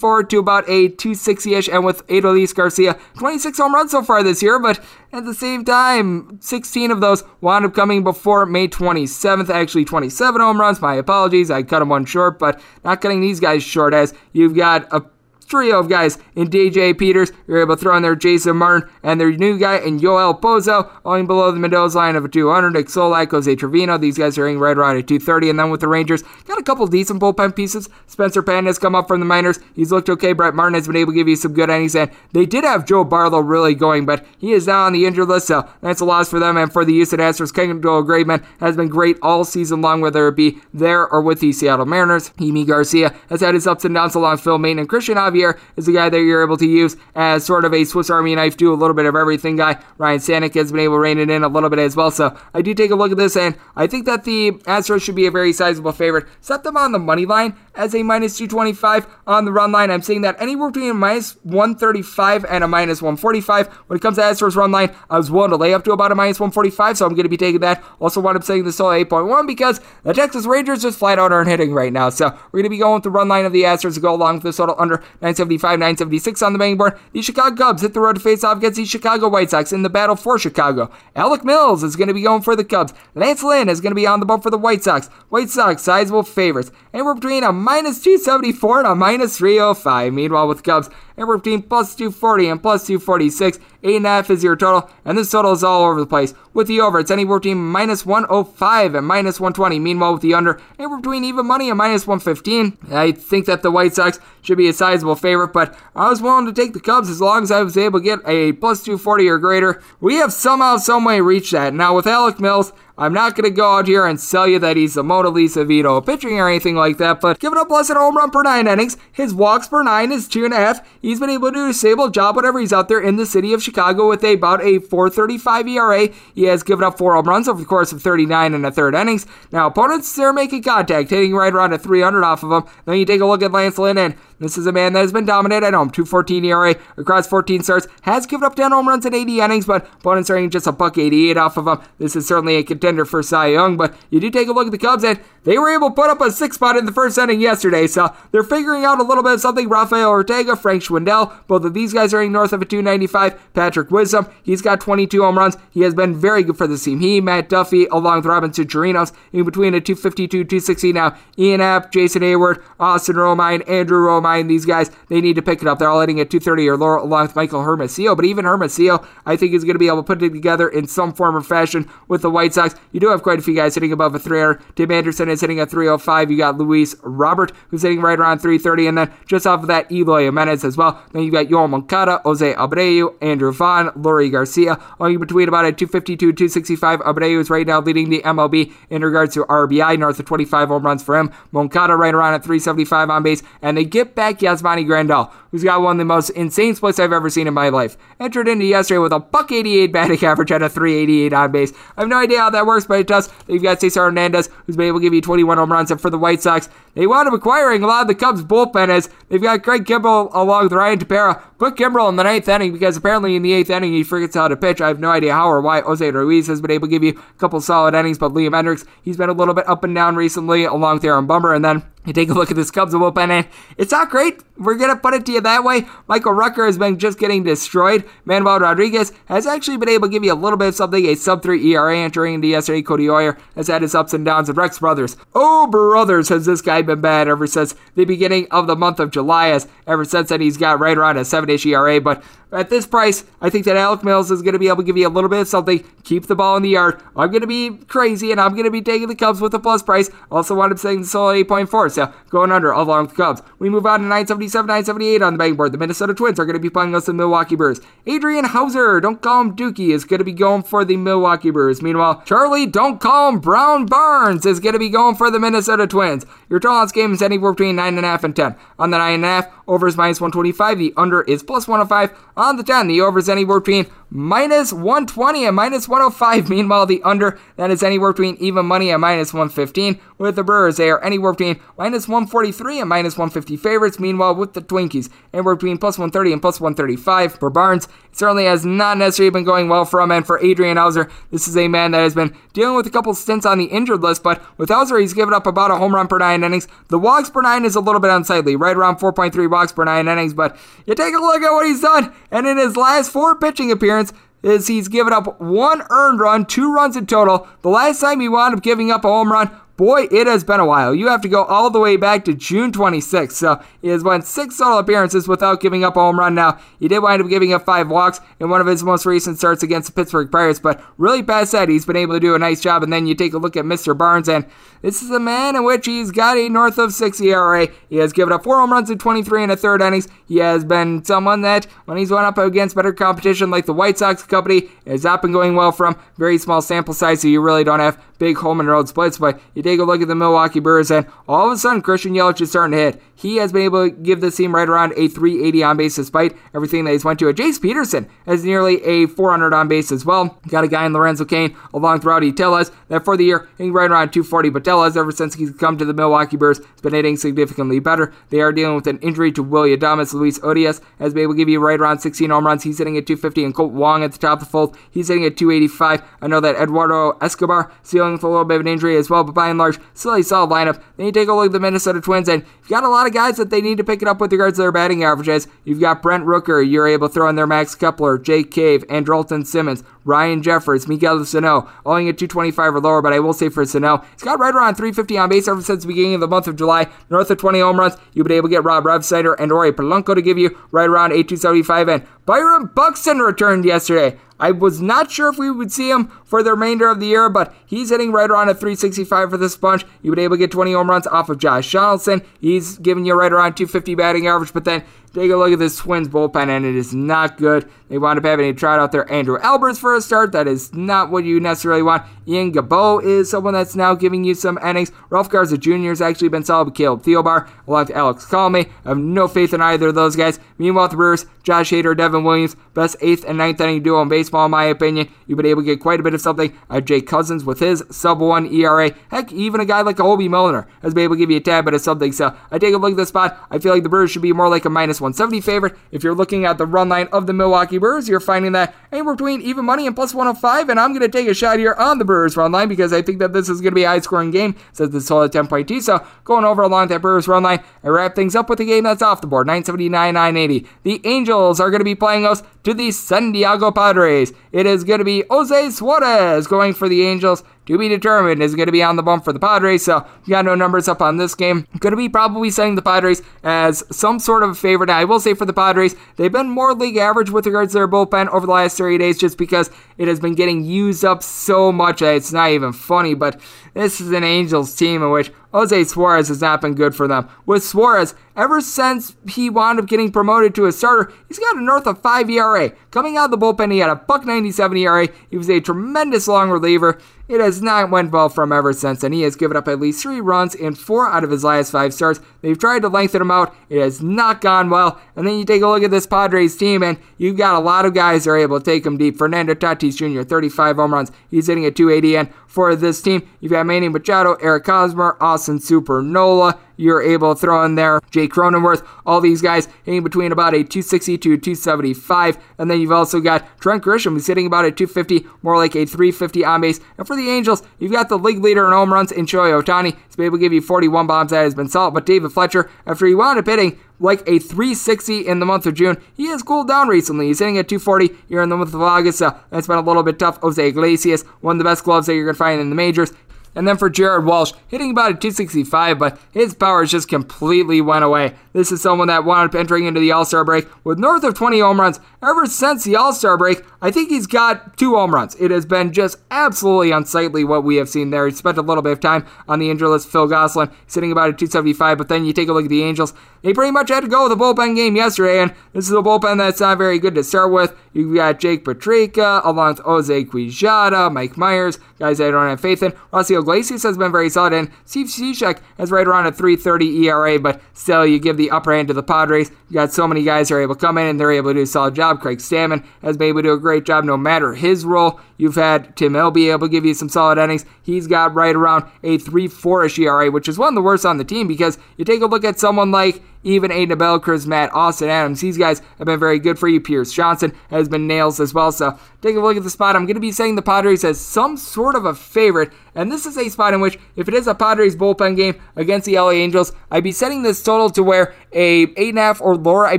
244 0.05 0.24
to 0.24 0.39
about 0.39 0.68
a 0.68 0.89
260 0.89 1.55
ish, 1.55 1.68
and 1.68 1.85
with 1.85 2.06
Adolis 2.09 2.55
Garcia, 2.55 2.98
26 3.18 3.59
home 3.59 3.74
runs 3.74 3.90
so 3.90 4.02
far 4.02 4.22
this 4.22 4.43
year, 4.43 4.59
but 4.59 4.78
at 5.12 5.24
the 5.24 5.35
same 5.35 5.64
time, 5.64 6.39
16 6.40 6.90
of 6.90 7.01
those 7.01 7.24
wound 7.40 7.64
up 7.64 7.74
coming 7.74 8.05
before 8.05 8.44
May 8.44 8.68
27th. 8.68 9.48
Actually, 9.48 9.85
27 9.85 10.40
home 10.40 10.60
runs. 10.60 10.81
My 10.81 10.94
apologies. 10.94 11.51
I 11.51 11.62
cut 11.62 11.78
them 11.78 11.89
one 11.89 12.05
short, 12.05 12.39
but 12.39 12.60
not 12.85 13.01
cutting 13.01 13.20
these 13.20 13.40
guys 13.40 13.62
short 13.62 13.94
as 13.94 14.12
you've 14.32 14.55
got 14.55 14.86
a 14.93 15.01
trio 15.45 15.79
of 15.79 15.89
guys 15.89 16.19
in 16.35 16.49
DJ 16.49 16.97
Peters. 16.99 17.33
You're 17.47 17.61
able 17.61 17.77
to 17.77 17.81
throw 17.81 17.97
in 17.97 18.03
there 18.03 18.16
Jason 18.16 18.57
Martin 18.57 18.89
and 19.03 19.21
their 19.21 19.31
new 19.33 19.59
guy 19.59 19.79
in 19.79 20.01
Yohel 20.01 20.41
Pozo, 20.41 20.91
only 21.05 21.27
below 21.27 21.51
the 21.53 21.59
Mendoza 21.59 21.99
line 21.99 22.16
of 22.16 22.25
a 22.25 22.29
200. 22.29 22.71
Nick 22.71 22.87
Solak, 22.87 23.31
Jose 23.31 23.55
Trevino. 23.57 23.99
These 23.99 24.19
guys 24.19 24.39
are 24.39 24.47
hitting 24.47 24.59
right 24.59 24.77
around 24.77 24.97
at 24.97 25.07
230. 25.07 25.51
And 25.51 25.59
then 25.59 25.71
with 25.71 25.81
the 25.81 25.89
Rangers, 25.89 26.23
got 26.47 26.59
a 26.59 26.62
couple 26.62 26.87
decent 26.87 27.21
bullpen 27.21 27.55
pieces. 27.55 27.89
Spencer 28.07 28.43
Pan 28.43 28.66
has 28.66 28.79
come 28.79 28.95
up 28.95 29.09
from 29.09 29.21
the 29.21 29.27
minors. 29.27 29.59
He's 29.75 29.93
looked 29.93 30.09
okay. 30.09 30.33
Brett 30.33 30.55
Martin 30.55 30.75
has 30.75 30.87
been 30.87 30.97
able 30.97 31.12
to 31.12 31.16
give 31.16 31.29
you 31.29 31.37
some 31.37 31.53
good 31.53 31.71
innings. 31.71 31.95
And 31.95 32.11
they 32.33 32.47
did 32.47 32.65
have 32.65 32.87
Joe 32.87 33.05
Barlow 33.05 33.41
really 33.41 33.75
going, 33.75 34.07
but 34.07 34.25
he 34.39 34.53
is 34.53 34.66
now 34.66 34.85
on 34.85 34.93
the 34.93 35.07
injured 35.07 35.29
list, 35.29 35.47
so 35.47 35.69
that's 35.81 36.01
a 36.01 36.05
loss 36.05 36.29
for 36.29 36.39
them. 36.39 36.57
And 36.57 36.73
for 36.73 36.85
the 36.85 36.93
Houston 36.93 37.21
Astros, 37.21 37.55
Kendall 37.55 38.03
Graveman 38.03 38.45
has 38.61 38.77
been 38.77 38.89
great 38.89 39.16
all 39.23 39.45
season 39.45 39.81
long, 39.81 40.01
whether 40.01 40.29
it 40.29 40.37
be 40.37 40.59
there 40.73 41.09
or 41.09 41.21
with 41.23 41.41
the 41.41 41.53
Seattle 41.53 41.87
Mariners. 41.87 42.31
Yimi 42.31 42.66
Garcia 42.66 43.15
has 43.29 43.41
had 43.41 43.55
his 43.55 43.66
ups 43.66 43.85
and 43.85 43.95
downs 43.95 44.15
along 44.15 44.39
Phil 44.39 44.59
Maton, 44.59 44.79
and 44.79 44.89
Cristian 44.89 45.16
Javier 45.35 45.59
is 45.77 45.86
the 45.86 45.93
guy 45.93 46.09
that 46.09 46.20
you're 46.20 46.44
able 46.44 46.56
to 46.56 46.66
use 46.66 46.97
as 47.15 47.44
sort 47.44 47.65
of 47.65 47.74
a 47.74 47.85
Swiss 47.85 48.11
Army 48.11 48.35
knife, 48.35 48.56
do 48.56 48.73
a 48.73 48.74
little 48.74 48.94
bit 48.94 49.06
of 49.06 49.16
everything 49.16 49.56
guy. 49.56 49.78
Ryan 49.98 50.19
Stanek 50.19 50.55
has 50.55 50.70
been 50.70 50.81
able 50.81 50.97
to 50.97 51.01
rein 51.01 51.19
it 51.19 51.31
in 51.31 51.44
a 51.44 51.48
little 51.48 51.70
bit 51.70 51.78
as 51.78 51.97
well. 51.97 52.11
So 52.11 52.36
I 52.52 52.62
do 52.62 52.74
take 52.74 52.90
a 52.90 52.94
look 52.94 53.11
at 53.12 53.19
this, 53.19 53.36
and 53.36 53.56
I 53.77 53.86
think 53.86 54.06
that 54.06 54.24
the 54.24 54.52
Astros 54.52 55.02
should 55.02 55.15
be 55.15 55.27
a 55.27 55.31
very 55.31 55.52
sizable 55.52 55.93
favorite. 55.93 56.27
Set 56.40 56.62
them 56.62 56.77
on 56.77 56.93
the 56.93 56.98
money 56.98 57.27
line 57.27 57.56
as 57.74 57.94
a 57.94 58.02
minus 58.02 58.36
225 58.39 59.06
on 59.27 59.44
the 59.44 59.52
run 59.52 59.73
line. 59.73 59.90
I'm 59.90 60.02
seeing 60.02 60.23
that 60.23 60.40
anywhere 60.40 60.70
between 60.70 60.90
a 60.90 60.94
minus 60.94 61.36
135 61.43 62.44
and 62.44 62.65
a 62.65 62.69
minus 62.69 63.02
145. 63.02 63.66
When 63.69 63.97
it 63.97 64.01
comes 64.01 64.16
to 64.16 64.23
Astros 64.23 64.56
run 64.56 64.73
line, 64.73 64.94
I 65.11 65.16
was 65.16 65.31
willing 65.31 65.51
to 65.51 65.56
lay 65.56 65.74
up 65.74 65.85
to 65.85 65.93
about 65.93 66.12
a 66.12 66.15
minus 66.15 66.40
145, 66.40 66.98
so 66.98 67.06
I'm 67.06 67.15
going 67.15 67.24
to 67.24 67.28
be 67.28 67.36
taking 67.36 67.61
that. 67.61 67.82
Also, 68.01 68.20
wound 68.20 68.36
up 68.36 68.44
saying 68.44 68.65
the 68.65 68.73
solo 68.73 68.93
8.1 68.93 69.47
because 69.47 69.81
the 70.02 70.12
Texas 70.12 70.47
Rangers 70.47 70.82
just 70.82 70.98
flat 70.98 71.19
out 71.19 71.32
aren't 71.32 71.48
hitting 71.48 71.73
right 71.73 71.93
now. 71.93 72.11
So 72.11 72.27
we're 72.52 72.61
going 72.61 72.65
to 72.65 72.70
be 72.70 72.78
going 72.78 72.94
with 72.94 73.02
the 73.02 73.11
run 73.11 73.28
line 73.28 73.44
of 73.44 73.52
the 73.52 73.62
Astros 73.62 73.94
to 73.94 74.01
go 74.01 74.15
along 74.15 74.36
with 74.36 74.43
the 74.44 74.52
total 74.52 74.77
under 74.78 75.02
975, 75.24 75.78
976 75.78 76.42
on 76.42 76.52
the 76.52 76.59
betting 76.59 76.76
board. 76.76 76.98
The 77.12 77.22
Chicago 77.22 77.56
Cubs 77.56 77.80
hit 77.80 77.94
the 77.94 78.01
road 78.01 78.16
to 78.16 78.20
face 78.20 78.44
off 78.44 78.59
against 78.59 78.76
the 78.76 78.84
Chicago 78.84 79.26
White 79.26 79.48
Sox 79.48 79.72
in 79.72 79.82
the 79.82 79.88
battle 79.88 80.16
for 80.16 80.38
Chicago. 80.38 80.90
Alec 81.16 81.46
Mills 81.46 81.82
is 81.82 81.96
going 81.96 82.09
to 82.09 82.14
be 82.14 82.20
going 82.20 82.42
for 82.42 82.55
the 82.55 82.62
Cubs. 82.62 82.92
Lance 83.14 83.42
Lynn 83.42 83.70
is 83.70 83.80
going 83.80 83.92
to 83.92 83.96
be 83.96 84.06
on 84.06 84.20
the 84.20 84.26
boat 84.26 84.42
for 84.42 84.51
the 84.51 84.59
White 84.59 84.84
Sox. 84.84 85.06
White 85.30 85.48
Sox 85.48 85.80
sizable 85.80 86.24
favorites. 86.24 86.70
And 86.92 87.06
we're 87.06 87.14
between 87.14 87.42
a 87.42 87.52
minus 87.52 88.02
274 88.02 88.80
and 88.80 88.88
a 88.88 88.94
minus 88.94 89.38
305. 89.38 90.12
Meanwhile, 90.12 90.46
with 90.46 90.62
Cubs, 90.62 90.90
and 91.16 91.28
we're 91.28 91.36
between 91.36 91.62
plus 91.62 91.95
240 91.95 92.49
and 92.49 92.62
plus 92.62 92.86
246. 92.86 93.59
8.5 93.82 94.31
is 94.31 94.43
your 94.43 94.57
total, 94.57 94.91
and 95.05 95.19
this 95.19 95.31
total 95.31 95.53
is 95.53 95.62
all 95.62 95.85
over 95.85 96.01
the 96.01 96.07
place. 96.07 96.32
With 96.55 96.69
the 96.69 96.81
over, 96.81 96.99
it's 96.99 97.11
anywhere 97.11 97.39
between 97.39 97.59
minus 97.59 98.07
105 98.07 98.95
and 98.95 99.07
minus 99.07 99.39
120. 99.39 99.78
Meanwhile, 99.78 100.15
with 100.15 100.23
the 100.23 100.35
under, 100.35 100.61
anywhere 100.78 100.99
between 100.99 101.24
even 101.24 101.47
money 101.47 101.69
and 101.69 101.77
minus 101.77 102.07
115. 102.07 102.78
I 102.91 103.12
think 103.12 103.47
that 103.47 103.62
the 103.62 103.70
White 103.70 103.95
Sox 103.95 104.19
should 104.41 104.57
be 104.57 104.69
a 104.69 104.73
sizable 104.73 105.16
favorite, 105.16 105.53
but 105.53 105.77
I 105.95 106.09
was 106.09 106.23
willing 106.23 106.47
to 106.47 106.53
take 106.53 106.73
the 106.73 106.81
Cubs 106.81 107.11
as 107.11 107.20
long 107.20 107.43
as 107.43 107.51
I 107.51 107.62
was 107.62 107.77
able 107.77 108.01
to 108.01 108.05
get 108.05 108.20
a 108.27 108.53
plus 108.53 108.82
240 108.82 109.28
or 109.28 109.39
greater. 109.39 109.82
We 110.01 110.15
have 110.16 110.32
somehow, 110.32 110.78
someway 110.78 111.20
reached 111.20 111.53
that. 111.53 111.74
Now, 111.74 111.95
with 111.95 112.07
Alec 112.07 112.41
Mills, 112.41 112.73
I'm 112.97 113.12
not 113.12 113.35
going 113.35 113.51
to 113.51 113.51
go 113.51 113.77
out 113.77 113.89
here 113.89 114.07
and 114.07 114.21
sell 114.21 114.47
you 114.47 114.61
that 114.61 114.77
he's 114.77 114.95
the 114.95 115.03
Mona 115.03 115.29
Lisa 115.29 115.65
Vito 115.65 116.01
pitching 116.01 116.39
or 116.39 116.49
anything 116.49 116.77
like 116.77 116.99
that, 116.99 117.21
but 117.21 117.41
giving 117.41 117.59
up 117.59 117.69
less 117.69 117.89
than 117.89 117.97
home 117.97 118.16
run 118.16 118.31
per 118.31 118.43
nine 118.43 118.69
innings, 118.69 118.97
his 119.11 119.35
walks 119.35 119.66
per 119.66 119.83
nine 119.83 120.12
is 120.12 120.29
two 120.29 120.45
and 120.45 120.55
a 120.55 120.59
half. 120.59 120.87
He's 121.03 121.19
been 121.19 121.31
able 121.31 121.49
to 121.49 121.55
do 121.55 121.69
a 121.69 121.75
stable 121.75 122.09
job 122.09 122.37
whenever 122.37 122.61
he's 122.61 122.73
out 122.73 122.87
there 122.87 123.01
in 123.01 123.16
the 123.16 123.27
city 123.27 123.53
of 123.53 123.65
Chicago 123.65 124.09
with 124.09 124.23
a, 124.23 124.35
about 124.35 124.61
a 124.62 124.79
4.35 124.79 125.71
ERA. 125.71 126.09
He 126.37 126.45
has 126.45 126.62
given 126.62 126.85
up 126.85 126.97
four 126.97 127.16
home 127.16 127.27
runs 127.27 127.49
over 127.49 127.59
the 127.59 127.66
course 127.66 127.91
of 127.91 128.01
39 128.01 128.55
and 128.55 128.65
a 128.65 128.71
third 128.71 128.95
innings. 128.95 129.27
Now 129.51 129.66
opponents 129.66 130.16
are 130.21 130.33
making 130.33 130.62
contact, 130.62 131.11
hitting 131.11 131.35
right 131.35 131.53
around 131.53 131.73
a 131.73 131.79
300 131.79 132.23
off 132.23 132.45
of 132.45 132.53
him. 132.53 132.73
Then 132.85 132.97
you 132.97 133.05
take 133.05 133.21
a 133.21 133.27
look 133.27 133.43
at 133.43 133.51
Lance 133.51 133.77
Lynn, 133.77 133.99
and 133.99 134.15
this 134.45 134.59
is 134.59 134.66
a 134.66 134.73
man 134.73 134.93
that 134.93 135.01
has 135.01 135.12
been 135.12 135.25
dominant 135.25 135.65
at 135.65 135.75
home. 135.75 135.91
214 135.91 136.45
ERA 136.45 136.77
across 136.97 137.27
14 137.27 137.62
starts. 137.62 137.89
Has 138.03 138.27
given 138.27 138.45
up 138.45 138.55
10 138.55 138.71
home 138.71 138.87
runs 138.87 139.07
in 139.07 139.15
80 139.15 139.41
innings, 139.41 139.66
but 139.66 139.87
opponents 139.95 140.31
are 140.31 140.47
just 140.49 140.66
a 140.66 140.73
buck 140.73 140.99
88 140.99 141.37
off 141.37 141.57
of 141.57 141.66
him. 141.66 141.81
This 141.99 142.15
is 142.15 142.29
certainly 142.29 142.57
a 142.57 142.62
contender 142.62 143.05
for 143.05 143.23
Cy 143.23 143.49
Young, 143.49 143.77
but 143.77 143.95
you 144.11 144.21
do 144.21 144.31
take 144.31 144.49
a 144.49 144.53
look 144.53 144.66
at 144.66 144.73
the 144.73 144.79
Cubs, 144.79 145.05
and 145.05 145.19
they 145.45 145.59
were 145.59 145.71
able 145.71 145.89
to 145.89 145.95
put 145.95 146.11
up 146.11 146.21
a 146.21 146.31
six 146.31 146.57
spot 146.57 146.77
in 146.77 146.87
the 146.87 146.93
first 146.93 147.19
inning 147.19 147.41
yesterday, 147.41 147.87
so 147.87 148.15
they're 148.31 148.43
figuring 148.43 148.85
out 148.85 149.01
a 149.01 149.03
little 149.03 149.23
bit 149.23 149.33
of 149.33 149.41
something. 149.41 149.69
Rafael 149.69 150.11
Ortega, 150.11 150.57
Frank 150.57 150.83
Schwindel, 150.83 151.35
both 151.47 151.65
of 151.65 151.75
these 151.75 151.93
guys 151.93 152.12
are 152.12 152.21
hitting 152.21 152.33
north 152.33 152.53
of 152.53 152.62
a 152.62 152.65
295. 152.65 153.55
Patrick 153.55 153.91
Wisdom, 153.91 154.27
he's 154.43 154.62
got 154.62 154.81
22 154.81 155.23
home 155.23 155.39
runs. 155.39 155.57
He 155.71 155.81
has 155.81 155.95
been 155.95 156.15
very 156.15 156.43
good 156.43 156.57
for 156.57 156.66
the 156.66 156.77
team. 156.77 157.01
He, 157.01 157.21
Matt 157.21 157.49
Duffy, 157.49 157.87
along 157.87 158.19
with 158.19 158.27
Robinson 158.27 158.66
Chirinos, 158.66 159.12
in 159.33 159.45
between 159.45 159.75
a 159.75 159.81
252, 159.81 160.45
260 160.45 160.93
now. 160.93 161.16
Ian 161.39 161.61
Happ, 161.61 161.93
Jason 161.93 162.23
Heyward, 162.23 162.62
Austin 162.79 163.16
Romine, 163.16 163.69
Andrew 163.69 163.99
Romine, 163.99 164.25
these 164.43 164.65
guys, 164.66 164.90
they 165.09 165.20
need 165.20 165.36
to 165.36 165.43
pick 165.43 165.62
it 165.62 165.69
up. 165.69 165.78
They're 165.78 165.89
all 165.89 166.01
hitting 166.01 166.20
at 166.20 166.31
230 166.31 166.69
or 166.69 166.77
lower, 166.77 166.97
along 166.97 167.27
with 167.27 167.36
Michael 167.36 167.62
Hermosillo, 167.62 168.15
but 168.15 168.24
even 168.24 168.44
Hermosillo, 168.44 169.06
I 169.27 169.36
think, 169.36 169.52
is 169.52 169.65
going 169.65 169.74
to 169.74 169.78
be 169.78 169.89
able 169.89 169.98
to 169.98 170.02
put 170.02 170.23
it 170.23 170.31
together 170.31 170.69
in 170.69 170.86
some 170.86 171.12
form 171.12 171.36
or 171.36 171.43
fashion 171.43 171.89
with 172.09 172.23
the 172.23 172.31
White 172.31 172.55
Sox. 172.55 172.74
You 172.93 173.01
do 173.01 173.09
have 173.09 173.23
quite 173.23 173.39
a 173.39 173.43
few 173.43 173.55
guys 173.55 173.74
hitting 173.74 173.93
above 173.93 174.15
a 174.15 174.19
300. 174.19 174.62
Tim 174.77 174.90
Anderson 174.90 175.28
is 175.28 175.40
hitting 175.40 175.61
a 175.61 175.66
305. 175.66 176.31
You 176.31 176.36
got 176.36 176.59
Luis 176.59 176.94
Robert, 177.02 177.52
who's 177.69 177.82
hitting 177.82 178.01
right 178.01 178.19
around 178.19 178.39
330, 178.39 178.86
and 178.86 178.98
then 178.98 179.12
just 179.27 179.47
off 179.47 179.62
of 179.62 179.69
that, 179.69 179.90
Eloy 179.90 180.24
Jimenez 180.24 180.65
as 180.65 180.77
well. 180.77 181.02
Then 181.12 181.23
you 181.23 181.31
got 181.31 181.47
Yoel 181.47 181.69
Moncada, 181.69 182.20
Jose 182.24 182.55
Abreu, 182.55 183.15
Andrew 183.23 183.52
Vaughn, 183.52 183.89
Leury 183.90 184.31
Garcia, 184.31 184.78
only 185.01 185.16
between 185.16 185.48
about 185.48 185.65
a 185.65 185.73
252, 185.73 186.32
265. 186.32 187.01
Abreu 187.01 187.40
is 187.40 187.51
right 187.51 187.66
now 187.66 187.81
leading 187.81 188.11
the 188.11 188.23
MLB 188.23 188.73
in 188.90 189.02
regards 189.02 189.35
to 189.35 189.44
RBI, 189.44 189.98
north 189.98 190.19
of 190.19 190.27
25 190.27 190.69
home 190.69 190.85
runs 190.85 191.02
for 191.02 191.19
him. 191.19 191.31
Moncada 191.52 191.97
right 191.97 192.15
around 192.15 192.35
at 192.35 192.43
375 192.43 193.11
on 193.11 193.23
base, 193.23 193.43
and 193.62 193.77
they 193.77 193.85
get 193.85 194.14
back 194.15 194.39
Yasmani 194.39 194.86
Grandal, 194.86 195.31
who's 195.51 195.65
got 195.65 195.81
one 195.81 195.97
of 195.97 195.99
the 195.99 196.05
most 196.05 196.31
insane 196.31 196.74
splits 196.74 196.99
I've 196.99 197.12
ever 197.12 197.31
seen 197.31 197.47
in 197.47 197.55
my 197.55 197.69
life. 197.69 197.97
Entered 198.20 198.49
into 198.49 198.65
yesterday 198.65 198.99
with 198.99 199.12
a 199.12 199.20
buck 199.20 199.53
88 199.53 199.93
batting 199.93 200.24
average 200.24 200.53
at 200.53 200.62
a 200.62 200.69
388 200.69 201.32
on 201.32 201.53
base. 201.53 201.73
I 201.97 202.03
have 202.03 202.09
no 202.09 202.19
idea 202.19 202.39
how 202.39 202.51
that 202.51 202.66
works, 202.66 202.86
but 202.86 203.01
it 203.01 203.07
does. 203.07 203.31
You've 203.49 203.62
got 203.62 203.81
Cesar 203.81 204.05
Hernandez, 204.05 204.49
who's 204.66 204.77
been 204.77 204.89
able 204.89 205.01
to 205.01 205.03
give 205.03 205.15
you 205.15 205.20
21 205.20 205.59
home 205.59 205.73
runs, 205.73 205.93
for 205.93 206.11
the 206.11 206.19
White 206.19 206.43
Sox, 206.43 206.69
they 206.95 207.07
wound 207.07 207.27
up 207.28 207.35
acquiring 207.35 207.82
a 207.82 207.86
lot 207.86 208.03
of 208.03 208.09
the 208.09 208.15
Cubs 208.15 208.45
bullpen 208.45 208.89
as 208.89 209.09
they've 209.28 209.43
got 209.43 209.62
Craig 209.62 209.85
Kimbrel 209.85 210.31
along 210.32 210.65
with 210.65 210.73
Ryan 210.73 210.99
Tepera. 210.99 211.43
Put 211.59 211.77
Kimbrel 211.77 212.09
in 212.09 212.16
the 212.16 212.23
ninth 212.23 212.49
inning 212.49 212.73
because 212.73 212.97
apparently 212.97 213.35
in 213.35 213.43
the 213.43 213.53
eighth 213.53 213.70
inning 213.70 213.93
he 213.93 214.05
forgets 214.05 214.36
how 214.36 214.49
to 214.49 214.57
pitch. 214.57 214.81
I 214.81 214.89
have 214.89 215.01
no 215.01 215.11
idea 215.11 215.32
how 215.32 215.49
or 215.49 215.61
why. 215.61 215.81
Jose 215.81 216.09
Ruiz 216.09 216.47
has 216.47 216.61
been 216.61 216.70
able 216.70 216.86
to 216.86 216.91
give 216.91 217.03
you 217.03 217.11
a 217.19 217.39
couple 217.39 217.61
solid 217.61 217.95
innings, 217.95 218.19
but 218.19 218.32
Liam 218.32 218.51
Hendriks, 218.51 218.86
he's 219.03 219.16
been 219.16 219.28
a 219.28 219.35
little 219.35 219.55
bit 219.55 219.69
up 219.69 219.82
and 219.82 219.95
down 219.95 220.15
recently 220.16 220.65
along 220.65 220.97
with 220.97 221.05
Aaron 221.05 221.27
Bummer, 221.27 221.53
and 221.53 221.65
then 221.65 221.82
you 222.06 222.12
take 222.12 222.31
a 222.31 222.35
look 222.35 222.51
at 222.51 222.56
this 222.56 222.70
Cubs 222.70 222.94
bullpen, 222.94 223.31
and 223.31 223.47
it's 223.76 223.93
not 223.93 224.10
great. 224.10 224.43
We're 224.56 224.76
going 224.76 224.94
to 224.94 225.01
put 225.01 225.14
it 225.14 225.26
to 225.26 225.32
you 225.32 225.40
that 225.40 225.64
way. 225.64 225.86
Michael 226.06 226.32
Rucker 226.32 226.66
has 226.66 226.78
been 226.78 226.98
just 226.98 227.18
getting 227.18 227.43
destroyed. 227.43 228.05
Manuel 228.24 228.60
Rodriguez 228.60 229.12
has 229.26 229.47
actually 229.47 229.78
been 229.78 229.89
able 229.89 230.09
to 230.09 230.12
give 230.12 230.24
you 230.24 230.32
a 230.32 230.35
little 230.35 230.59
bit 230.59 230.68
of 230.68 230.74
something, 230.74 231.05
a 231.06 231.14
sub 231.14 231.43
3 231.43 231.72
ERA 231.72 231.98
entering 231.98 232.35
into 232.35 232.48
yesterday. 232.48 232.82
Codi 232.82 233.06
Heuer 233.06 233.39
has 233.56 233.68
had 233.68 233.82
his 233.82 233.94
ups 233.94 234.14
and 234.14 234.24
downs. 234.24 234.48
And 234.48 234.59
Rex 234.59 234.78
Brothers, 234.78 235.16
oh, 235.35 235.66
brothers, 235.66 236.28
has 236.28 236.47
this 236.47 236.60
guy 236.60 236.82
been 236.82 237.01
bad 237.01 237.28
ever 237.28 237.47
since 237.47 237.74
the 237.94 238.05
beginning 238.05 238.47
of 238.51 238.66
the 238.66 238.76
month 238.76 239.01
of 239.01 239.10
July, 239.10 239.48
as 239.48 239.66
ever 239.86 240.05
since 240.05 240.28
then 240.28 240.40
he's 240.40 240.56
got 240.56 240.78
right 240.78 240.97
around 240.97 241.16
a 241.16 241.24
7 241.24 241.48
ish 241.51 241.66
ERA. 241.66 242.01
But 242.01 242.22
At 242.53 242.71
this 242.71 242.87
price, 242.87 243.25
I 243.41 243.51
think 243.51 243.65
that 243.65 243.77
Alec 243.77 244.05
Mills 244.05 244.31
is 244.31 244.43
going 244.43 244.53
to 244.53 244.59
be 244.59 244.69
able 244.69 244.79
to 244.79 244.83
give 244.85 244.97
you 244.97 245.09
a 245.09 245.11
little 245.11 245.31
bit 245.31 245.41
of 245.41 245.49
something. 245.49 245.85
Keep 246.05 246.27
the 246.27 246.37
ball 246.37 246.57
in 246.57 246.62
the 246.62 246.69
yard. 246.69 247.03
I'm 247.16 247.31
going 247.31 247.41
to 247.41 247.47
be 247.47 247.79
crazy, 247.89 248.31
and 248.31 248.41
I'm 248.41 248.53
going 248.53 248.65
to 248.65 248.71
be 248.71 248.83
taking 248.83 249.09
the 249.09 249.15
Cubs 249.15 249.41
with 249.41 249.55
a 249.55 249.59
plus 249.59 249.83
price. 249.83 250.11
Also, 250.31 250.55
wound 250.55 250.73
up 250.73 250.79
saying 250.79 251.01
the 251.01 251.07
solo 251.07 251.33
8.4, 251.33 251.91
so 251.91 252.12
going 252.31 252.53
under 252.53 252.71
along 252.71 253.07
with 253.07 253.16
the 253.16 253.23
Cubs. 253.23 253.43
We 253.59 253.71
move 253.71 253.87
on 253.87 254.01
to 254.01 254.07
977, 254.07 254.66
978 254.66 255.23
on 255.23 255.33
the 255.33 255.39
betting 255.39 255.57
board. 255.57 255.73
The 255.73 255.79
Minnesota 255.79 256.15
Twins 256.15 256.39
are 256.39 256.45
going 256.45 256.55
to 256.55 256.61
be 256.61 256.71
playing 256.71 256.95
us 256.95 257.07
the 257.07 257.15
Milwaukee 257.15 257.57
Brewers. 257.57 257.81
Adrian 258.07 258.45
Houser, 258.45 259.01
don't 259.01 259.21
call 259.21 259.41
him 259.41 259.57
Dookie, 259.57 259.93
is 259.93 260.05
going 260.05 260.19
to 260.19 260.25
be 260.25 260.33
going 260.33 260.62
for 260.62 260.85
the 260.85 260.97
Milwaukee 260.97 261.51
Brewers. 261.51 261.83
Meanwhile, 261.83 262.23
Charlie, 262.25 262.66
don't 262.66 263.01
call 263.01 263.31
him 263.31 263.41
Brown 263.41 263.87
Barnes, 263.87 264.47
is 264.47 264.61
going 264.61 264.75
to 264.75 264.79
be 264.79 264.91
going 264.91 265.16
for 265.16 265.31
the 265.31 265.41
Minnesota 265.41 265.87
Twins. 265.87 266.25
Your 266.49 266.61
on 266.69 266.85
this 266.85 266.93
game 266.93 267.12
is 267.12 267.23
anywhere 267.23 267.53
between 267.53 267.77
9.5 267.77 268.25
and 268.25 268.37
10. 268.37 268.57
On 268.79 268.91
the 268.91 268.99
9.5, 268.99 269.51
over 269.66 269.89
is 269.89 269.97
minus 269.97 270.21
125. 270.21 270.79
The 270.79 270.93
under 270.97 271.23
is 271.23 271.43
plus 271.43 271.66
105. 271.66 272.16
On 272.37 272.57
the 272.57 272.62
10, 272.62 272.89
the 272.89 273.01
over 273.01 273.19
is 273.19 273.29
anywhere 273.29 273.61
between 273.61 273.87
minus 274.15 274.73
120 274.73 275.45
and 275.45 275.57
minus 275.57 275.89
105. 275.89 276.49
Meanwhile, 276.49 276.86
the 276.86 277.03
under, 277.03 277.39
that 277.57 277.70
is 277.70 277.82
anywhere 277.82 278.12
between 278.12 278.36
even 278.36 278.65
money 278.65 278.91
and 278.91 279.01
minus 279.01 279.35
115. 279.35 280.01
With 280.16 280.36
the 280.36 280.45
Brewers, 280.45 280.77
they 280.77 280.89
are 280.89 281.03
anywhere 281.03 281.32
between 281.32 281.61
minus 281.77 282.07
143 282.07 282.81
and 282.81 282.89
minus 282.89 283.19
150 283.19 283.57
favorites. 283.57 283.99
Meanwhile, 283.99 284.36
with 284.36 284.55
the 284.55 284.62
Twinkies, 284.62 285.11
anywhere 285.32 285.57
between 285.57 285.78
plus 285.78 285.99
130 285.99 286.32
and 286.32 286.41
plus 286.41 286.61
135. 286.61 287.35
For 287.35 287.51
Barnes, 287.51 287.86
it 287.86 288.16
certainly 288.16 288.45
has 288.45 288.65
not 288.65 288.97
necessarily 288.97 289.31
been 289.31 289.45
going 289.45 289.69
well 289.69 289.85
for 289.85 290.01
him. 290.01 290.12
And 290.12 290.24
for 290.24 290.39
Adrian 290.39 290.77
Houser, 290.77 291.11
this 291.32 291.49
is 291.49 291.57
a 291.57 291.66
man 291.66 291.91
that 291.91 291.99
has 291.99 292.15
been 292.15 292.35
dealing 292.53 292.77
with 292.77 292.86
a 292.86 292.91
couple 292.91 293.12
stints 293.15 293.45
on 293.45 293.59
the 293.59 293.65
injured 293.65 294.03
list. 294.03 294.23
But 294.23 294.41
with 294.59 294.69
Houser, 294.69 294.99
he's 294.99 295.12
given 295.12 295.35
up 295.35 295.49
about 295.49 295.73
a 295.73 295.77
home 295.77 295.95
run 295.95 296.07
per 296.07 296.19
nine 296.19 296.45
innings. 296.45 296.69
The 296.89 296.99
walks 297.01 297.31
per 297.31 297.43
nine 297.43 297.65
is 297.65 297.74
a 297.74 297.81
little 297.81 298.01
bit 298.01 298.12
unsightly, 298.12 298.55
right 298.55 298.77
around 298.77 298.99
4.3 298.99 299.51
walks 299.51 299.73
per 299.73 299.85
nine 299.85 300.07
innings. 300.07 300.35
But 300.35 300.57
you 300.86 300.95
take 300.95 301.15
a 301.15 301.19
look 301.19 301.43
at 301.43 301.51
what 301.51 301.66
he's 301.66 301.81
done, 301.81 302.15
and 302.31 302.47
in 302.47 302.59
his 302.59 302.77
last 302.77 303.11
four 303.11 303.36
pitching 303.36 303.73
appearances, 303.73 304.03
is 304.43 304.66
he's 304.66 304.89
given 304.89 305.12
up 305.12 305.40
one 305.40 305.82
earned 305.90 306.20
run, 306.20 306.44
two 306.44 306.72
runs 306.72 306.97
in 306.97 307.06
total. 307.06 307.48
The 307.62 307.70
last 307.70 308.01
time 308.01 308.20
he 308.20 308.28
wound 308.28 308.55
up 308.55 308.62
giving 308.62 308.90
up 308.90 309.05
a 309.05 309.09
home 309.09 309.32
run 309.32 309.51
Boy, 309.76 310.06
it 310.12 310.28
has 310.28 310.44
been 310.44 310.60
a 310.60 310.66
while. 310.66 310.94
You 310.94 311.09
have 311.09 311.20
to 311.22 311.28
go 311.28 311.42
all 311.44 311.68
the 311.68 311.80
way 311.80 311.96
back 311.96 312.24
to 312.26 312.34
June 312.34 312.70
26th. 312.70 313.32
So 313.32 313.60
he 313.82 313.88
has 313.88 314.05
won 314.05 314.22
six 314.22 314.56
total 314.56 314.78
appearances 314.78 315.26
without 315.26 315.60
giving 315.60 315.82
up 315.82 315.96
a 315.96 316.01
home 316.01 316.18
run. 316.18 316.36
Now, 316.36 316.60
he 316.78 316.86
did 316.86 317.01
wind 317.01 317.20
up 317.20 317.28
giving 317.28 317.52
up 317.52 317.64
five 317.64 317.90
walks 317.90 318.20
in 318.38 318.48
one 318.48 318.60
of 318.60 318.68
his 318.68 318.84
most 318.84 319.05
recent 319.05 319.38
starts 319.38 319.64
against 319.64 319.88
the 319.88 320.01
Pittsburgh 320.01 320.30
Pirates, 320.30 320.60
but 320.60 320.80
really 320.96 321.24
past 321.24 321.51
that, 321.52 321.68
he's 321.68 321.84
been 321.84 321.96
able 321.96 322.14
to 322.14 322.20
do 322.20 322.36
a 322.36 322.38
nice 322.38 322.60
job. 322.60 322.84
And 322.84 322.92
then 322.92 323.09
you 323.09 323.16
take 323.16 323.34
a 323.34 323.38
look 323.38 323.56
at 323.56 323.64
Mr. 323.64 323.98
Barnes, 323.98 324.28
and 324.28 324.46
this 324.82 325.02
is 325.02 325.10
a 325.10 325.18
man 325.18 325.56
in 325.56 325.64
which 325.64 325.86
he's 325.86 326.12
got 326.12 326.36
a 326.36 326.48
north 326.48 326.78
of 326.78 326.92
6 326.92 327.20
ERA. 327.20 327.66
He 327.88 327.96
has 327.96 328.12
given 328.12 328.32
up 328.32 328.44
four 328.44 328.60
home 328.60 328.72
runs 328.72 328.90
in 328.90 328.98
23 328.98 329.42
and 329.42 329.52
a 329.52 329.56
third 329.56 329.82
innings. 329.82 330.06
He 330.28 330.36
has 330.36 330.64
been 330.64 331.05
someone 331.05 331.40
that, 331.40 331.64
when 331.86 331.96
he's 331.96 332.12
went 332.12 332.26
up 332.26 332.38
against 332.38 332.76
better 332.76 332.92
competition 332.92 333.51
like 333.51 333.66
the 333.66 333.72
White 333.72 333.98
Sox 333.98 334.22
company, 334.22 334.68
has 334.86 335.02
not 335.02 335.20
been 335.20 335.32
going 335.32 335.56
well 335.56 335.72
from 335.72 335.98
very 336.16 336.38
small 336.38 336.62
sample 336.62 336.94
size, 336.94 337.22
so 337.22 337.28
you 337.28 337.40
really 337.40 337.64
don't 337.64 337.80
have 337.80 338.01
big 338.18 338.36
home 338.36 338.60
and 338.60 338.68
road 338.68 338.88
splits. 338.88 339.18
But 339.18 339.40
you 339.55 339.64
take 339.65 339.81
a 339.81 339.85
look 339.85 340.01
at 340.03 340.09
the 340.09 340.15
Milwaukee 340.15 340.61
Brewers, 340.61 340.91
and 340.91 341.07
all 341.28 341.47
of 341.47 341.53
a 341.53 341.57
sudden, 341.57 341.82
Christian 341.82 342.15
Yelich 342.15 342.41
is 342.41 342.51
starting 342.51 342.77
to 342.77 342.85
hit. 342.85 343.03
He 343.16 343.36
has 343.36 343.53
been 343.53 343.62
able 343.62 343.89
to 343.89 343.91
give 343.91 344.20
this 344.20 344.36
team 344.36 344.55
right 344.55 344.69
around 344.69 344.93
a 344.97 345.09
380 345.09 345.62
on 345.62 345.77
base 345.77 345.97
despite 345.97 346.36
everything 346.55 346.85
that 346.85 346.93
he's 346.93 347.05
went 347.05 347.19
to. 347.20 347.28
A 347.28 347.35
Jace 347.35 347.61
Peterson 347.61 348.09
has 348.27 348.45
nearly 348.45 348.85
a 348.85 349.07
400 349.07 349.55
on 349.55 349.69
base 349.69 349.93
as 349.93 350.05
well. 350.05 350.39
Got 350.49 350.65
a 350.65 350.69
guy 350.69 350.85
in 350.85 350.93
Lorenzo 350.93 351.24
Cain 351.24 351.57
along 351.73 351.95
with 351.95 352.05
Rowdy 352.05 352.32
Tellez 352.32 352.70
that 352.89 353.05
for 353.05 353.16
the 353.16 353.24
year 353.24 353.49
hitting 353.57 353.73
right 353.73 353.91
around 353.91 354.12
240. 354.12 354.51
But 354.51 354.65
Tellez, 354.65 354.97
ever 354.97 355.12
since 355.12 355.35
he's 355.35 355.53
come 355.53 355.78
to 355.78 355.85
the 355.85 355.95
Milwaukee 355.95 356.36
Brewers, 356.36 356.59
has 356.59 356.81
been 356.82 356.93
hitting 356.93 357.16
significantly 357.16 357.78
better. 357.78 358.12
They 358.31 358.41
are 358.41 358.53
dealing 358.53 358.74
with 358.74 358.86
an 358.89 358.99
injury 358.99 359.32
to 359.32 359.43
Willy 359.43 359.77
Adames. 359.77 360.12
Luis 360.12 360.39
Urias 360.43 360.81
has 360.99 361.15
been 361.15 361.23
able 361.23 361.35
to 361.35 361.39
give 361.39 361.49
you 361.49 361.61
right 361.61 361.81
around 361.81 362.01
16 362.01 362.28
home 362.31 362.47
runs. 362.47 362.65
He's 362.65 362.78
hitting 362.78 362.99
at 362.99 363.07
250, 363.07 363.45
and 363.45 363.55
Colt 363.55 363.73
Wong 363.73 364.03
at 364.03 364.12
the 364.12 364.19
top 364.19 364.41
of 364.41 364.47
the 364.47 364.51
fold. 364.51 364.77
He's 364.91 365.09
hitting 365.09 365.24
at 365.24 365.36
285. 365.36 366.03
I 366.20 366.27
know 366.27 366.41
that 366.41 366.57
Eduardo 366.57 367.16
Escobar 367.23 367.73
is 367.82 367.91
dealing 367.91 368.12
with 368.12 368.24
a 368.24 368.28
little 368.28 368.45
bit 368.45 368.57
of 368.57 368.61
an 368.62 368.69
injury 368.69 368.97
as 368.97 369.09
well, 369.09 369.24
but 369.24 369.32
by 369.32 369.49
and 369.55 369.59
large, 369.59 369.78
still 369.94 370.14
a 370.14 370.22
solid 370.22 370.51
lineup. 370.51 370.82
Then 370.97 371.06
you 371.06 371.12
take 371.12 371.28
a 371.28 371.32
look 371.32 371.47
at 371.47 371.52
the 371.52 371.60
Minnesota 371.60 372.01
Twins, 372.01 372.28
and 372.28 372.44
you've 372.60 372.68
got 372.68 372.85
a 372.85 372.89
lot 372.89 373.06
of 373.06 373.14
guys 373.14 373.36
that 373.36 373.51
they 373.51 373.60
need 373.60 373.78
to 373.78 373.85
pick 373.85 374.02
it 374.02 374.09
up 374.09 374.20
with 374.20 374.32
regards 374.32 374.56
to 374.56 374.62
their 374.62 374.72
batting 374.72 375.05
averages. 375.05 375.48
You've 375.64 375.81
got 375.81 376.02
Brent 376.02 376.24
Rooker, 376.24 376.68
you're 376.68 376.89
able 376.89 377.09
to 377.09 377.14
throw 377.14 377.28
in 377.28 377.36
there 377.36 377.47
Max 377.47 377.74
Kepler, 377.74 378.18
Jake 378.18 378.51
Cave, 378.51 378.86
Andrelton 378.89 379.47
Simmons, 379.47 379.82
Ryan 380.05 380.43
Jeffers, 380.43 380.86
Miguel 380.86 381.24
Sano, 381.24 381.70
only 381.86 382.09
at 382.09 382.18
225 382.18 382.74
or 382.74 382.81
lower, 382.81 383.02
but 383.02 383.12
I 383.12 383.20
will 383.20 383.32
say 383.32 383.48
for 383.48 383.64
Sano, 383.64 384.05
he's 384.12 384.22
got 384.22 384.39
right 384.39 384.55
around 384.55 384.74
350 384.74 385.16
on 385.18 385.28
base 385.28 385.48
ever 385.48 385.62
since 385.62 385.82
the 385.82 385.89
beginning 385.89 386.14
of 386.14 386.20
the 386.20 386.28
month 386.28 386.47
of 386.47 386.56
July. 386.56 386.89
North 387.10 387.31
of 387.31 387.39
20 387.39 387.60
home 387.60 387.78
runs, 387.78 387.97
you've 388.12 388.26
been 388.26 388.36
able 388.36 388.48
to 388.48 388.55
get 388.55 388.64
Rob 388.64 388.85
Refsnyder 388.85 389.35
and 389.39 389.51
Ori 389.51 389.72
Polanco 389.72 390.14
to 390.14 390.22
give 390.22 390.39
you 390.39 390.56
right 390.70 390.89
around 390.89 391.12
8275, 391.12 391.89
and 391.89 392.06
Byron 392.26 392.70
Buxton 392.74 393.18
returned 393.18 393.64
yesterday. 393.64 394.18
I 394.45 394.51
was 394.51 394.79
not 394.79 395.11
sure 395.11 395.31
if 395.31 395.39
we 395.39 395.51
would 395.51 395.73
see 395.73 395.89
him 395.89 396.12
for 396.23 396.43
the 396.43 396.51
remainder 396.51 396.91
of 396.91 397.01
the 397.01 397.07
year, 397.07 397.31
but 397.31 397.55
he's 397.65 397.89
hitting 397.89 398.12
right 398.12 398.31
around 398.31 398.51
a 398.51 398.55
365 398.55 399.31
for 399.31 399.39
this 399.39 399.57
bunch. 399.57 399.87
You 400.03 400.11
would 400.11 400.19
able 400.19 400.37
to 400.37 400.39
get 400.39 400.51
20 400.51 400.75
home 400.75 400.91
runs 400.91 401.07
off 401.07 401.31
of 401.31 401.39
Josh 401.39 401.73
Donaldson. 401.73 402.21
He's 402.43 402.77
giving 402.77 403.07
you 403.07 403.15
right 403.15 403.33
around 403.33 403.55
250 403.55 403.95
batting 403.95 404.27
average, 404.27 404.53
but 404.53 404.66
then 404.66 404.85
take 405.15 405.31
a 405.31 405.37
look 405.37 405.51
at 405.51 405.59
this 405.59 405.79
Twins 405.79 406.09
bullpen, 406.09 406.49
and 406.49 406.66
it 406.66 406.77
is 406.77 406.93
not 406.93 407.39
good. 407.39 407.71
They 407.95 407.99
wound 407.99 408.19
up 408.19 408.25
having 408.25 408.53
to 408.53 408.59
try 408.59 408.77
out 408.77 408.91
there 408.91 409.09
Andrew 409.09 409.39
Albers 409.39 409.79
for 409.79 409.95
a 409.95 410.01
start. 410.01 410.33
That 410.33 410.49
is 410.49 410.75
not 410.75 411.11
what 411.11 411.23
you 411.23 411.39
necessarily 411.39 411.81
want. 411.81 412.03
Ian 412.27 412.53
Gabo 412.53 413.01
is 413.01 413.31
someone 413.31 413.55
that's 413.55 413.77
now 413.77 413.95
giving 413.95 414.25
you 414.25 414.35
some 414.35 414.59
innings. 414.66 414.91
Ralph 415.11 415.31
Garza 415.31 415.57
Jr. 415.57 415.91
has 415.91 416.03
actually 416.03 416.29
been 416.29 416.43
solid 416.43 416.65
with 416.65 416.75
Caleb 416.75 417.05
Thielbar, 417.05 417.49
along 417.69 417.87
with 417.87 417.97
Alex 417.97 418.25
Colome. 418.25 418.69
I 418.85 418.89
have 418.89 418.99
no 418.99 419.29
faith 419.29 419.55
in 419.55 419.61
either 419.61 419.89
of 419.89 419.95
those 419.95 420.16
guys. 420.16 420.41
Meanwhile, 420.59 420.89
the 420.89 420.97
Brewers, 420.97 421.27
Josh 421.45 421.71
Hader, 421.71 421.97
Devin 421.97 422.25
Williams, 422.25 422.57
best 422.73 422.97
eighth 423.01 423.25
and 423.29 423.39
ninth 423.39 423.61
inning 423.61 423.83
duo 423.83 424.03
in 424.03 424.09
baseball, 424.09 424.47
in 424.47 424.51
my 424.51 424.65
opinion. 424.65 425.09
You've 425.29 425.37
been 425.37 425.47
able 425.47 425.62
to 425.62 425.66
get 425.66 425.81
quite 425.81 426.01
a 426.01 426.03
bit 426.03 426.15
of 426.15 426.21
something. 426.21 426.57
Uh, 426.69 426.81
Jake 426.81 427.07
Cousins 427.07 427.45
with 427.45 427.61
his 427.61 427.85
sub 427.91 428.21
one 428.21 428.53
ERA. 428.53 428.93
Heck, 429.11 429.31
even 429.33 429.61
a 429.61 429.65
guy 429.65 429.83
like 429.83 429.99
Colby 429.99 430.29
Milner 430.29 430.66
has 430.83 430.95
been 430.95 431.05
able 431.05 431.15
to 431.15 431.21
give 431.21 431.31
you 431.31 431.37
a 431.37 431.41
tad 431.41 431.65
bit 431.65 431.75
of 431.75 431.81
something. 431.81 432.11
So 432.11 432.37
I 432.51 432.59
take 432.59 432.75
a 432.75 432.79
look 432.79 432.93
at 432.93 432.97
the 432.97 433.07
spot. 433.07 433.39
I 433.51 433.59
feel 433.59 433.73
like 433.73 433.85
the 433.85 433.89
Brewers 433.89 434.11
should 434.11 434.23
be 434.23 434.33
more 434.33 434.49
like 434.49 434.65
a 434.65 434.71
minus 434.71 435.01
170 435.01 435.41
favorite. 435.43 435.77
If 435.93 436.03
you're 436.03 436.15
looking 436.15 436.45
at 436.45 436.59
the 436.59 436.66
run 436.66 436.89
line 436.89 437.09
of 437.12 437.27
the 437.27 437.33
Milwaukee 437.33 437.79
Brewers, 437.85 438.09
you're 438.09 438.19
finding 438.19 438.52
that 438.52 438.74
anywhere 438.90 439.15
between 439.15 439.43
even 439.43 439.66
money 439.66 439.86
and 439.86 439.94
plus 439.94 440.15
105. 440.15 440.70
And 440.70 440.81
I'm 440.81 440.93
going 440.93 441.02
to 441.02 441.09
take 441.11 441.28
a 441.28 441.35
shot 441.35 441.59
here 441.59 441.74
on 441.74 441.98
the 441.98 442.05
Brewers 442.06 442.35
run 442.35 442.51
line 442.51 442.66
because 442.66 442.94
I 442.94 443.02
think 443.02 443.19
that 443.19 443.35
this 443.35 443.51
is 443.51 443.61
going 443.61 443.73
to 443.73 443.74
be 443.74 443.85
a 443.85 443.89
high 443.89 444.01
scoring 444.01 444.31
game 444.31 444.56
it's 444.73 445.11
all 445.11 445.23
at 445.23 445.32
10.2. 445.32 445.82
So 445.82 446.06
going 446.24 446.47
over 446.47 446.62
along 446.62 446.89
that 446.89 447.02
Brewers 447.02 447.28
run 447.28 447.43
line, 447.43 447.62
I 447.82 447.89
wrap 447.89 448.15
things 448.15 448.35
up 448.35 448.48
with 448.48 448.59
a 448.61 448.65
game 448.65 448.85
that's 448.85 449.02
off 449.02 449.20
the 449.20 449.27
board 449.27 449.47
979 449.47 450.15
980. 450.15 450.66
The 450.82 451.02
Angels 451.05 451.61
are 451.61 451.70
going 451.70 451.81
to 451.81 451.85
be 451.85 451.94
playing 451.94 452.24
us 452.24 452.43
to 452.62 452.73
the 452.73 452.90
San 452.90 453.32
Diego 453.32 453.70
Padres. 453.70 454.32
It 454.51 454.65
is 454.65 454.82
going 454.82 455.01
to 455.01 455.05
be 455.05 455.24
Jose 455.28 455.70
Suarez 455.73 456.47
going 456.47 456.73
for 456.73 456.89
the 456.89 457.06
Angels 457.06 457.44
to 457.66 457.78
be 457.78 457.89
determined 457.89 458.43
is 458.43 458.55
going 458.55 458.66
to 458.66 458.73
be 458.73 458.82
on 458.82 458.97
the 458.97 459.03
bump 459.03 459.24
for 459.24 459.32
the 459.32 459.39
Padres. 459.39 459.85
So 459.85 460.07
you 460.24 460.31
got 460.31 460.45
no 460.45 460.55
numbers 460.55 460.89
up 460.89 461.01
on 461.01 461.16
this 461.16 461.35
game. 461.35 461.66
Going 461.78 461.93
to 461.93 461.97
be 461.97 462.09
probably 462.09 462.51
setting 462.51 462.74
the 462.74 462.82
Padres 462.82 463.23
as 463.43 463.82
some 463.91 464.19
sort 464.19 464.43
of 464.43 464.51
a 464.51 464.55
favorite. 464.55 464.91
I 464.91 465.05
will 465.05 465.20
say 465.20 465.35
for 465.35 465.45
the 465.45 465.53
Padres, 465.53 465.97
they've 466.16 466.32
been 466.32 466.49
more 466.49 466.74
league 466.74 466.97
average 466.97 467.31
with 467.31 467.47
regards 467.47 467.73
to 467.73 467.78
their 467.78 467.89
bullpen 467.89 468.28
over 468.28 468.47
the 468.47 468.53
last 468.53 468.77
30 468.77 468.99
days 468.99 469.19
just 469.19 469.39
because 469.39 469.70
it 469.97 470.09
has 470.09 470.20
been 470.20 470.35
getting 470.35 470.65
used 470.65 471.05
up 471.05 471.23
so 471.23 471.73
much 471.73 472.01
that 472.01 472.16
it's 472.16 472.32
not 472.32 472.51
even 472.51 472.73
funny. 472.73 473.15
But 473.15 473.41
this 473.74 474.01
is 474.01 474.12
an 474.12 474.24
Angels 474.24 474.74
team 474.74 475.02
in 475.02 475.10
which 475.10 475.32
Jose 475.52 475.84
Suarez 475.84 476.28
has 476.28 476.40
not 476.40 476.60
been 476.60 476.74
good 476.74 476.96
for 476.96 477.06
them. 477.06 477.28
With 477.46 477.62
Suarez, 477.62 478.14
ever 478.36 478.60
since 478.60 479.14
he 479.28 479.48
wound 479.48 479.78
up 479.78 479.86
getting 479.86 480.10
promoted 480.10 480.55
to 480.55 480.66
a 480.66 480.72
starter, 480.72 481.12
he's 481.28 481.38
got 481.38 481.56
a 481.56 481.60
north 481.60 481.86
of 481.86 482.01
5 482.01 482.28
ERA. 482.28 482.70
Coming 482.90 483.16
out 483.16 483.26
of 483.26 483.30
the 483.30 483.38
bullpen, 483.38 483.72
he 483.72 483.78
had 483.78 483.90
a 483.90 483.94
buck 483.94 484.24
97 484.24 484.76
ERA. 484.78 485.09
He 485.30 485.36
was 485.36 485.48
a 485.48 485.60
tremendous 485.60 486.26
long 486.26 486.51
reliever. 486.51 486.98
It 487.26 487.40
has 487.40 487.62
not 487.62 487.90
went 487.90 488.12
well 488.12 488.28
for 488.28 488.44
him 488.44 488.52
ever 488.52 488.72
since, 488.72 489.02
and 489.02 489.14
he 489.14 489.22
has 489.22 489.34
given 489.34 489.56
up 489.56 489.66
at 489.66 489.80
least 489.80 490.02
three 490.02 490.20
runs 490.20 490.55
in 490.55 490.74
four 490.74 491.09
out 491.09 491.24
of 491.24 491.30
his 491.30 491.42
last 491.42 491.70
five 491.70 491.94
starts. 491.94 492.20
They've 492.42 492.59
tried 492.59 492.82
to 492.82 492.88
lengthen 492.88 493.22
him 493.22 493.30
out. 493.30 493.55
It 493.70 493.80
has 493.80 494.02
not 494.02 494.42
gone 494.42 494.68
well. 494.68 495.01
And 495.16 495.26
then 495.26 495.38
you 495.38 495.46
take 495.46 495.62
a 495.62 495.66
look 495.66 495.82
at 495.82 495.90
this 495.90 496.06
Padres 496.06 496.56
team, 496.56 496.82
and 496.82 496.98
you've 497.16 497.38
got 497.38 497.55
a 497.55 497.64
lot 497.64 497.86
of 497.86 497.94
guys 497.94 498.24
that 498.24 498.30
are 498.30 498.36
able 498.36 498.59
to 498.59 498.64
take 498.64 498.84
him 498.84 498.98
deep. 498.98 499.16
Fernando 499.16 499.55
Tatis 499.55 499.96
Jr., 499.96 500.22
35 500.22 500.76
home 500.76 500.92
runs. 500.92 501.12
He's 501.30 501.46
hitting 501.46 501.64
a 501.64 501.70
280, 501.70 502.16
and 502.16 502.34
for 502.46 502.76
this 502.76 503.01
team, 503.01 503.26
you've 503.40 503.52
got 503.52 503.64
Manny 503.66 503.89
Machado, 503.89 504.35
Eric 504.35 504.66
Hosmer, 504.66 505.16
Austin 505.20 505.59
Supernola, 505.59 506.59
you're 506.77 507.03
able 507.03 507.35
to 507.35 507.41
throw 507.41 507.65
in 507.65 507.74
there 507.74 508.01
Jake 508.11 508.32
Cronenworth, 508.32 508.86
all 509.07 509.20
these 509.20 509.41
guys 509.41 509.69
hitting 509.85 510.03
between 510.03 510.32
about 510.32 510.55
a 510.55 510.59
260 510.59 511.19
to 511.19 511.36
275. 511.36 512.39
And 512.59 512.70
then 512.70 512.81
you've 512.81 512.93
also 512.93 513.20
got 513.20 513.45
Trent 513.61 513.82
Grisham, 513.82 514.12
who's 514.12 514.27
hitting 514.27 514.47
about 514.47 514.65
a 514.65 514.73
250, 514.73 515.27
more 515.43 515.57
like 515.57 515.77
a 515.77 515.86
350 515.86 516.45
on 516.45 516.61
base. 516.61 516.81
And 516.99 517.07
for 517.07 517.16
the 517.16 517.31
Angels, 517.31 517.62
you've 517.78 517.93
got 517.93 518.09
the 518.09 518.19
league 518.19 518.43
leader 518.43 518.66
in 518.66 518.73
home 518.73 518.93
runs 518.93 519.12
in 519.12 519.27
Shohei 519.27 519.62
Ohtani. 519.62 519.97
He's 520.07 520.16
been 520.16 520.27
able 520.27 520.39
to 520.39 520.41
give 520.41 520.53
you 520.53 520.61
41 520.61 521.07
bombs. 521.07 521.31
That 521.31 521.43
has 521.43 521.55
been 521.55 521.69
solid. 521.69 521.95
But 521.95 522.07
David 522.07 522.32
Fletcher, 522.32 522.70
after 522.86 523.07
he 523.07 523.15
wound 523.15 523.39
up 523.39 523.47
hitting 523.47 523.78
like 524.01 524.20
a 524.28 524.39
360 524.39 525.27
in 525.27 525.39
the 525.39 525.47
month 525.47 525.66
of 525.66 525.74
June. 525.74 525.97
He 526.15 526.27
has 526.27 526.43
cooled 526.43 526.69
down 526.69 526.89
recently. 526.89 527.28
He's 527.28 527.39
hitting 527.39 527.59
at 527.59 527.69
240 527.69 528.11
here 528.28 528.43
in 528.43 528.49
the 528.49 528.57
month 528.57 528.74
of 528.74 528.82
August. 528.82 529.19
So 529.19 529.39
that's 529.51 529.66
been 529.69 529.78
a 529.78 529.82
little 529.82 530.03
bit 530.03 530.19
tough. 530.19 530.39
Jose 530.41 530.69
Iglesias, 530.69 531.23
one 531.41 531.57
of 531.57 531.59
the 531.59 531.65
best 531.65 531.85
gloves 531.85 532.07
that 532.07 532.15
you're 532.15 532.24
going 532.24 532.35
to 532.35 532.39
find 532.39 532.61
in 532.61 532.70
the 532.70 532.77
majors. 532.77 533.12
And 533.55 533.68
then 533.68 533.76
for 533.76 533.89
Jared 533.89 534.24
Walsh, 534.24 534.52
hitting 534.68 534.90
about 534.90 535.10
a 535.10 535.14
265, 535.14 535.98
but 535.98 536.18
his 536.32 536.55
powers 536.55 536.90
just 536.90 537.09
completely 537.09 537.81
went 537.81 538.05
away. 538.05 538.35
This 538.52 538.72
is 538.72 538.82
someone 538.82 539.09
that 539.09 539.24
wound 539.24 539.51
up 539.51 539.55
entering 539.55 539.85
into 539.85 540.01
the 540.01 540.12
All 540.12 540.24
Star 540.24 540.44
break 540.44 540.68
with 540.85 540.98
north 540.98 541.24
of 541.24 541.35
20 541.35 541.60
home 541.60 541.81
runs. 541.81 542.01
Ever 542.22 542.47
since 542.47 542.85
the 542.85 542.97
All 542.97 543.12
Star 543.12 543.36
break, 543.36 543.62
I 543.81 543.90
think 543.90 544.09
he's 544.09 544.26
got 544.26 544.76
two 544.76 544.94
home 544.94 545.14
runs. 545.14 545.35
It 545.36 545.51
has 545.51 545.66
been 545.66 545.93
just 545.93 546.18
absolutely 546.31 546.90
unsightly 546.90 547.44
what 547.44 547.64
we 547.64 547.76
have 547.76 547.89
seen 547.89 548.10
there. 548.10 548.26
He 548.26 548.35
spent 548.35 548.59
a 548.59 548.62
little 548.62 548.82
bit 548.82 548.93
of 548.93 549.01
time 549.01 549.26
on 549.48 549.59
the 549.59 549.70
injured 549.70 549.89
list. 549.89 550.09
Phil 550.09 550.26
Gosselin 550.26 550.70
sitting 550.86 551.12
about 551.12 551.31
a 551.31 551.32
275, 551.32 551.98
but 551.98 552.09
then 552.09 552.24
you 552.24 552.32
take 552.32 552.48
a 552.48 552.52
look 552.52 552.64
at 552.64 552.70
the 552.70 552.82
Angels. 552.82 553.14
They 553.43 553.52
pretty 553.52 553.72
much 553.72 553.90
had 553.90 554.01
to 554.01 554.09
go 554.09 554.28
with 554.28 554.36
the 554.36 554.43
bullpen 554.43 554.74
game 554.74 554.97
yesterday, 554.97 555.40
and 555.40 555.55
this 555.72 555.86
is 555.86 555.93
a 555.93 555.97
bullpen 555.97 556.39
that's 556.39 556.60
not 556.60 556.78
very 556.78 556.98
good 556.98 557.14
to 557.14 557.24
start 557.24 557.52
with. 557.52 557.76
You've 557.93 558.14
got 558.14 558.40
Jake 558.40 558.64
Petricka, 558.64 559.44
along 559.44 559.74
with 559.74 559.85
Jose 559.85 560.24
Quijada, 560.24 561.12
Mike 561.12 561.35
Mayers, 561.35 561.78
guys 561.98 562.20
I 562.20 562.31
don't 562.31 562.48
have 562.48 562.60
faith 562.60 562.82
in. 562.82 562.93
Raisel 563.12 563.44
Iglesias 563.45 563.83
has 563.83 563.99
been 563.99 564.11
very 564.11 564.31
solid, 564.31 564.55
and 564.55 564.71
Steve 564.87 565.09
Cishek 565.09 565.61
has 565.77 565.91
right 565.91 566.07
around 566.07 566.27
a 566.27 566.33
330 566.33 567.07
ERA, 567.07 567.39
but 567.39 567.61
still, 567.75 568.07
you 568.07 568.19
give 568.19 568.39
the 568.39 568.51
upper 568.51 568.75
hand 568.75 568.89
to 568.89 568.95
the 568.95 569.03
Padres. 569.03 569.51
You 569.69 569.75
got 569.75 569.93
so 569.93 570.09
many 570.09 570.25
guys 570.25 570.49
who 570.49 570.55
are 570.55 570.62
able 570.62 570.75
to 570.75 570.81
come 570.81 570.97
in 570.97 571.07
and 571.07 571.21
they're 571.21 571.31
able 571.31 571.51
to 571.51 571.55
do 571.55 571.62
a 571.62 571.66
solid 571.66 571.95
job. 571.95 572.21
Craig 572.21 572.39
Stammen 572.39 572.85
has 573.03 573.19
been 573.19 573.29
able 573.29 573.43
to 573.43 573.49
do 573.49 573.53
a 573.53 573.59
great 573.59 573.85
job 573.85 574.05
no 574.05 574.16
matter 574.16 574.55
his 574.55 574.87
role. 574.87 575.21
You've 575.36 575.56
had 575.56 575.97
Tim 575.97 576.15
Hill 576.15 576.31
be 576.31 576.51
able 576.51 576.66
to 576.66 576.70
give 576.70 576.85
you 576.85 576.94
some 576.94 577.09
solid 577.09 577.39
innings. 577.39 577.65
He's 577.82 578.06
got 578.06 578.35
right 578.35 578.55
around 578.55 578.85
a 579.02 579.19
3 579.19 579.48
4 579.48 579.85
ish 579.85 579.98
ERA, 579.98 580.31
which 580.31 580.48
is 580.48 580.59
one 580.59 580.69
of 580.69 580.74
the 580.74 580.82
worst 580.82 581.05
on 581.05 581.19
the 581.19 581.24
team 581.24 581.48
because 581.48 581.78
you 581.97 582.05
take 582.05 582.23
a 582.23 582.27
look 582.27 582.44
at 582.44 582.59
someone 582.59 582.90
like 582.90 583.23
even 583.44 583.70
Aiden 583.70 583.93
Abelkers, 583.93 584.47
Matt, 584.47 584.73
Austin 584.73 585.09
Adams. 585.09 585.40
These 585.40 585.59
guys 585.59 585.81
have 585.98 586.06
been 586.06 586.19
very 586.19 586.39
good 586.39 586.59
for 586.59 586.66
you. 586.66 586.81
Pierce 586.81 587.12
Johnson 587.12 587.52
has 587.69 587.89
been 587.89 588.06
nails 588.06 588.40
as 588.40 588.55
well. 588.55 588.73
So 588.73 588.98
take 589.20 589.36
a 589.36 589.40
look 589.40 589.56
at 589.56 589.62
the 589.62 589.70
spot. 589.70 589.94
I'm 589.94 590.06
going 590.06 590.15
to 590.15 590.20
be 590.20 590.32
saying 590.32 590.56
the 590.56 590.62
Padres 590.62 591.05
as 591.05 591.20
some 591.20 591.56
sort 591.56 591.94
of 591.94 592.06
a 592.06 592.15
favorite. 592.15 592.73
And 592.94 593.12
this 593.12 593.27
is 593.27 593.36
a 593.36 593.48
spot 593.51 593.74
in 593.74 593.81
which, 593.81 593.98
if 594.16 594.28
it 594.28 594.35
is 594.35 594.47
a 594.47 594.55
Padres 594.55 594.97
bullpen 594.97 595.36
game 595.36 595.61
against 595.77 596.06
the 596.06 596.19
LA 596.19 596.31
Angels, 596.31 596.73
I'd 596.90 597.05
be 597.05 597.12
setting 597.12 597.43
this 597.43 597.62
total 597.62 597.90
to 597.90 598.02
where 598.02 598.35
a 598.52 598.86
8.5 598.86 599.40
or 599.40 599.56
lower, 599.56 599.86
I'd 599.86 599.98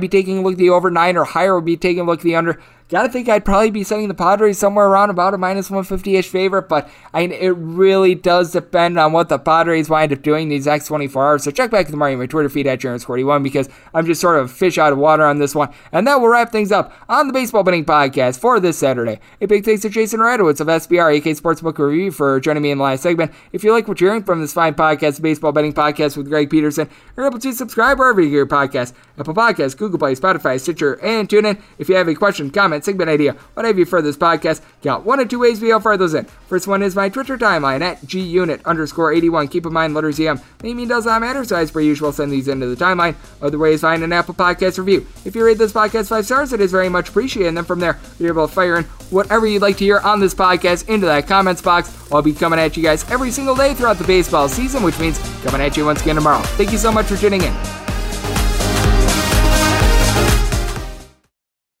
be 0.00 0.08
taking 0.08 0.38
a 0.38 0.42
look 0.42 0.52
at 0.52 0.58
the 0.58 0.70
over 0.70 0.90
9 0.90 1.16
or 1.16 1.24
higher, 1.24 1.54
would 1.54 1.64
be 1.64 1.76
taking 1.76 2.00
a 2.00 2.04
look 2.04 2.20
at 2.20 2.24
the 2.24 2.36
under. 2.36 2.60
Gotta 2.88 3.08
think 3.08 3.28
I'd 3.28 3.44
probably 3.44 3.72
be 3.72 3.82
setting 3.82 4.06
the 4.06 4.14
Padres 4.14 4.58
somewhere 4.58 4.86
around 4.86 5.10
about 5.10 5.34
a 5.34 5.38
minus 5.38 5.68
150 5.68 6.18
ish 6.18 6.28
favorite, 6.28 6.68
but 6.68 6.88
I 7.12 7.26
mean, 7.26 7.32
it 7.32 7.48
really 7.48 8.14
does 8.14 8.52
depend 8.52 8.96
on 8.96 9.10
what 9.12 9.28
the 9.28 9.40
Padres 9.40 9.90
wind 9.90 10.12
up 10.12 10.22
doing 10.22 10.48
these 10.48 10.66
next 10.66 10.86
24 10.86 11.26
hours. 11.26 11.42
So 11.42 11.50
check 11.50 11.72
back 11.72 11.88
the 11.88 11.96
morning 11.96 12.20
my 12.20 12.26
Twitter 12.26 12.48
feed 12.48 12.68
at 12.68 12.78
Jonas41 12.78 13.42
because 13.42 13.68
I'm 13.92 14.06
just 14.06 14.20
sort 14.20 14.38
of 14.38 14.52
fish 14.52 14.78
out 14.78 14.92
of 14.92 14.98
water 14.98 15.24
on 15.24 15.40
this 15.40 15.52
one. 15.52 15.70
And 15.90 16.06
that 16.06 16.20
will 16.20 16.28
wrap 16.28 16.52
things 16.52 16.70
up 16.70 16.92
on 17.08 17.26
the 17.26 17.32
Baseball 17.32 17.64
Betting 17.64 17.84
Podcast 17.84 18.38
for 18.38 18.60
this 18.60 18.78
Saturday. 18.78 19.18
A 19.40 19.46
big 19.46 19.64
thanks 19.64 19.82
to 19.82 19.88
Jason 19.88 20.20
Radowitz 20.20 20.60
of 20.60 20.68
SBR, 20.68 21.16
AK 21.16 21.24
Sportsbook 21.36 21.78
Review, 21.78 22.12
for 22.12 22.38
joining 22.38 22.62
me 22.62 22.70
in 22.70 22.78
the 22.78 22.84
last 22.84 23.02
segment. 23.02 23.32
If 23.50 23.64
you 23.64 23.72
like 23.72 23.88
what 23.88 24.00
you're 24.00 24.10
hearing 24.10 24.22
from 24.22 24.40
this 24.40 24.52
fine 24.52 24.74
podcast, 24.74 25.20
Baseball 25.20 25.50
Betting 25.50 25.72
Podcast 25.72 26.16
with 26.16 26.28
Greg 26.28 26.50
Peterson, 26.50 26.88
you're 27.16 27.26
able 27.26 27.40
to 27.40 27.52
subscribe 27.52 27.98
wherever 27.98 28.20
you 28.20 28.28
get 28.28 28.36
your 28.36 28.46
podcast 28.46 28.92
Apple 29.18 29.34
Podcasts, 29.34 29.76
Google 29.76 29.98
Play, 29.98 30.14
Spotify, 30.14 30.60
Stitcher, 30.60 31.02
and 31.02 31.28
TuneIn. 31.28 31.60
If 31.78 31.88
you 31.88 31.96
have 31.96 32.06
a 32.06 32.14
question, 32.14 32.50
comment, 32.50 32.75
segment 32.84 33.10
idea, 33.10 33.32
whatever 33.54 33.78
you 33.78 33.84
for 33.84 34.02
this 34.02 34.16
podcast, 34.16 34.60
got 34.82 35.04
one 35.04 35.20
or 35.20 35.24
two 35.24 35.38
ways 35.38 35.60
we 35.60 35.72
fire 35.80 35.96
those 35.96 36.14
in. 36.14 36.24
First 36.48 36.66
one 36.66 36.82
is 36.82 36.94
my 36.94 37.08
Twitter 37.08 37.36
timeline 37.38 37.80
at 37.80 38.00
gunit 38.02 38.64
underscore 38.64 39.12
81. 39.12 39.48
Keep 39.48 39.66
in 39.66 39.72
mind, 39.72 39.94
letters 39.94 40.18
EM. 40.20 40.40
Name 40.62 40.86
does 40.88 41.06
not 41.06 41.20
matter, 41.20 41.44
so 41.44 41.56
as 41.56 41.70
per 41.70 41.80
usual, 41.80 42.12
send 42.12 42.32
these 42.32 42.48
into 42.48 42.66
the 42.66 42.76
timeline. 42.76 43.14
Other 43.40 43.58
ways, 43.58 43.80
find 43.80 44.02
an 44.02 44.12
Apple 44.12 44.34
Podcast 44.34 44.78
review. 44.78 45.06
If 45.24 45.34
you 45.34 45.44
rate 45.44 45.58
this 45.58 45.72
podcast 45.72 46.08
five 46.08 46.26
stars, 46.26 46.52
it 46.52 46.60
is 46.60 46.70
very 46.70 46.88
much 46.88 47.08
appreciated. 47.08 47.48
And 47.48 47.56
then 47.56 47.64
from 47.64 47.80
there, 47.80 47.98
you're 48.18 48.30
able 48.30 48.48
to 48.48 48.54
fire 48.54 48.76
in 48.76 48.84
whatever 49.10 49.46
you'd 49.46 49.62
like 49.62 49.76
to 49.78 49.84
hear 49.84 49.98
on 50.00 50.20
this 50.20 50.34
podcast 50.34 50.88
into 50.88 51.06
that 51.06 51.26
comments 51.26 51.62
box. 51.62 51.92
I'll 52.12 52.22
be 52.22 52.32
coming 52.32 52.58
at 52.58 52.76
you 52.76 52.82
guys 52.82 53.08
every 53.10 53.30
single 53.30 53.54
day 53.54 53.74
throughout 53.74 53.98
the 53.98 54.04
baseball 54.04 54.48
season, 54.48 54.82
which 54.82 54.98
means 54.98 55.18
coming 55.42 55.60
at 55.60 55.76
you 55.76 55.84
once 55.84 56.02
again 56.02 56.16
tomorrow. 56.16 56.42
Thank 56.42 56.72
you 56.72 56.78
so 56.78 56.92
much 56.92 57.06
for 57.06 57.16
tuning 57.16 57.42
in. 57.42 57.85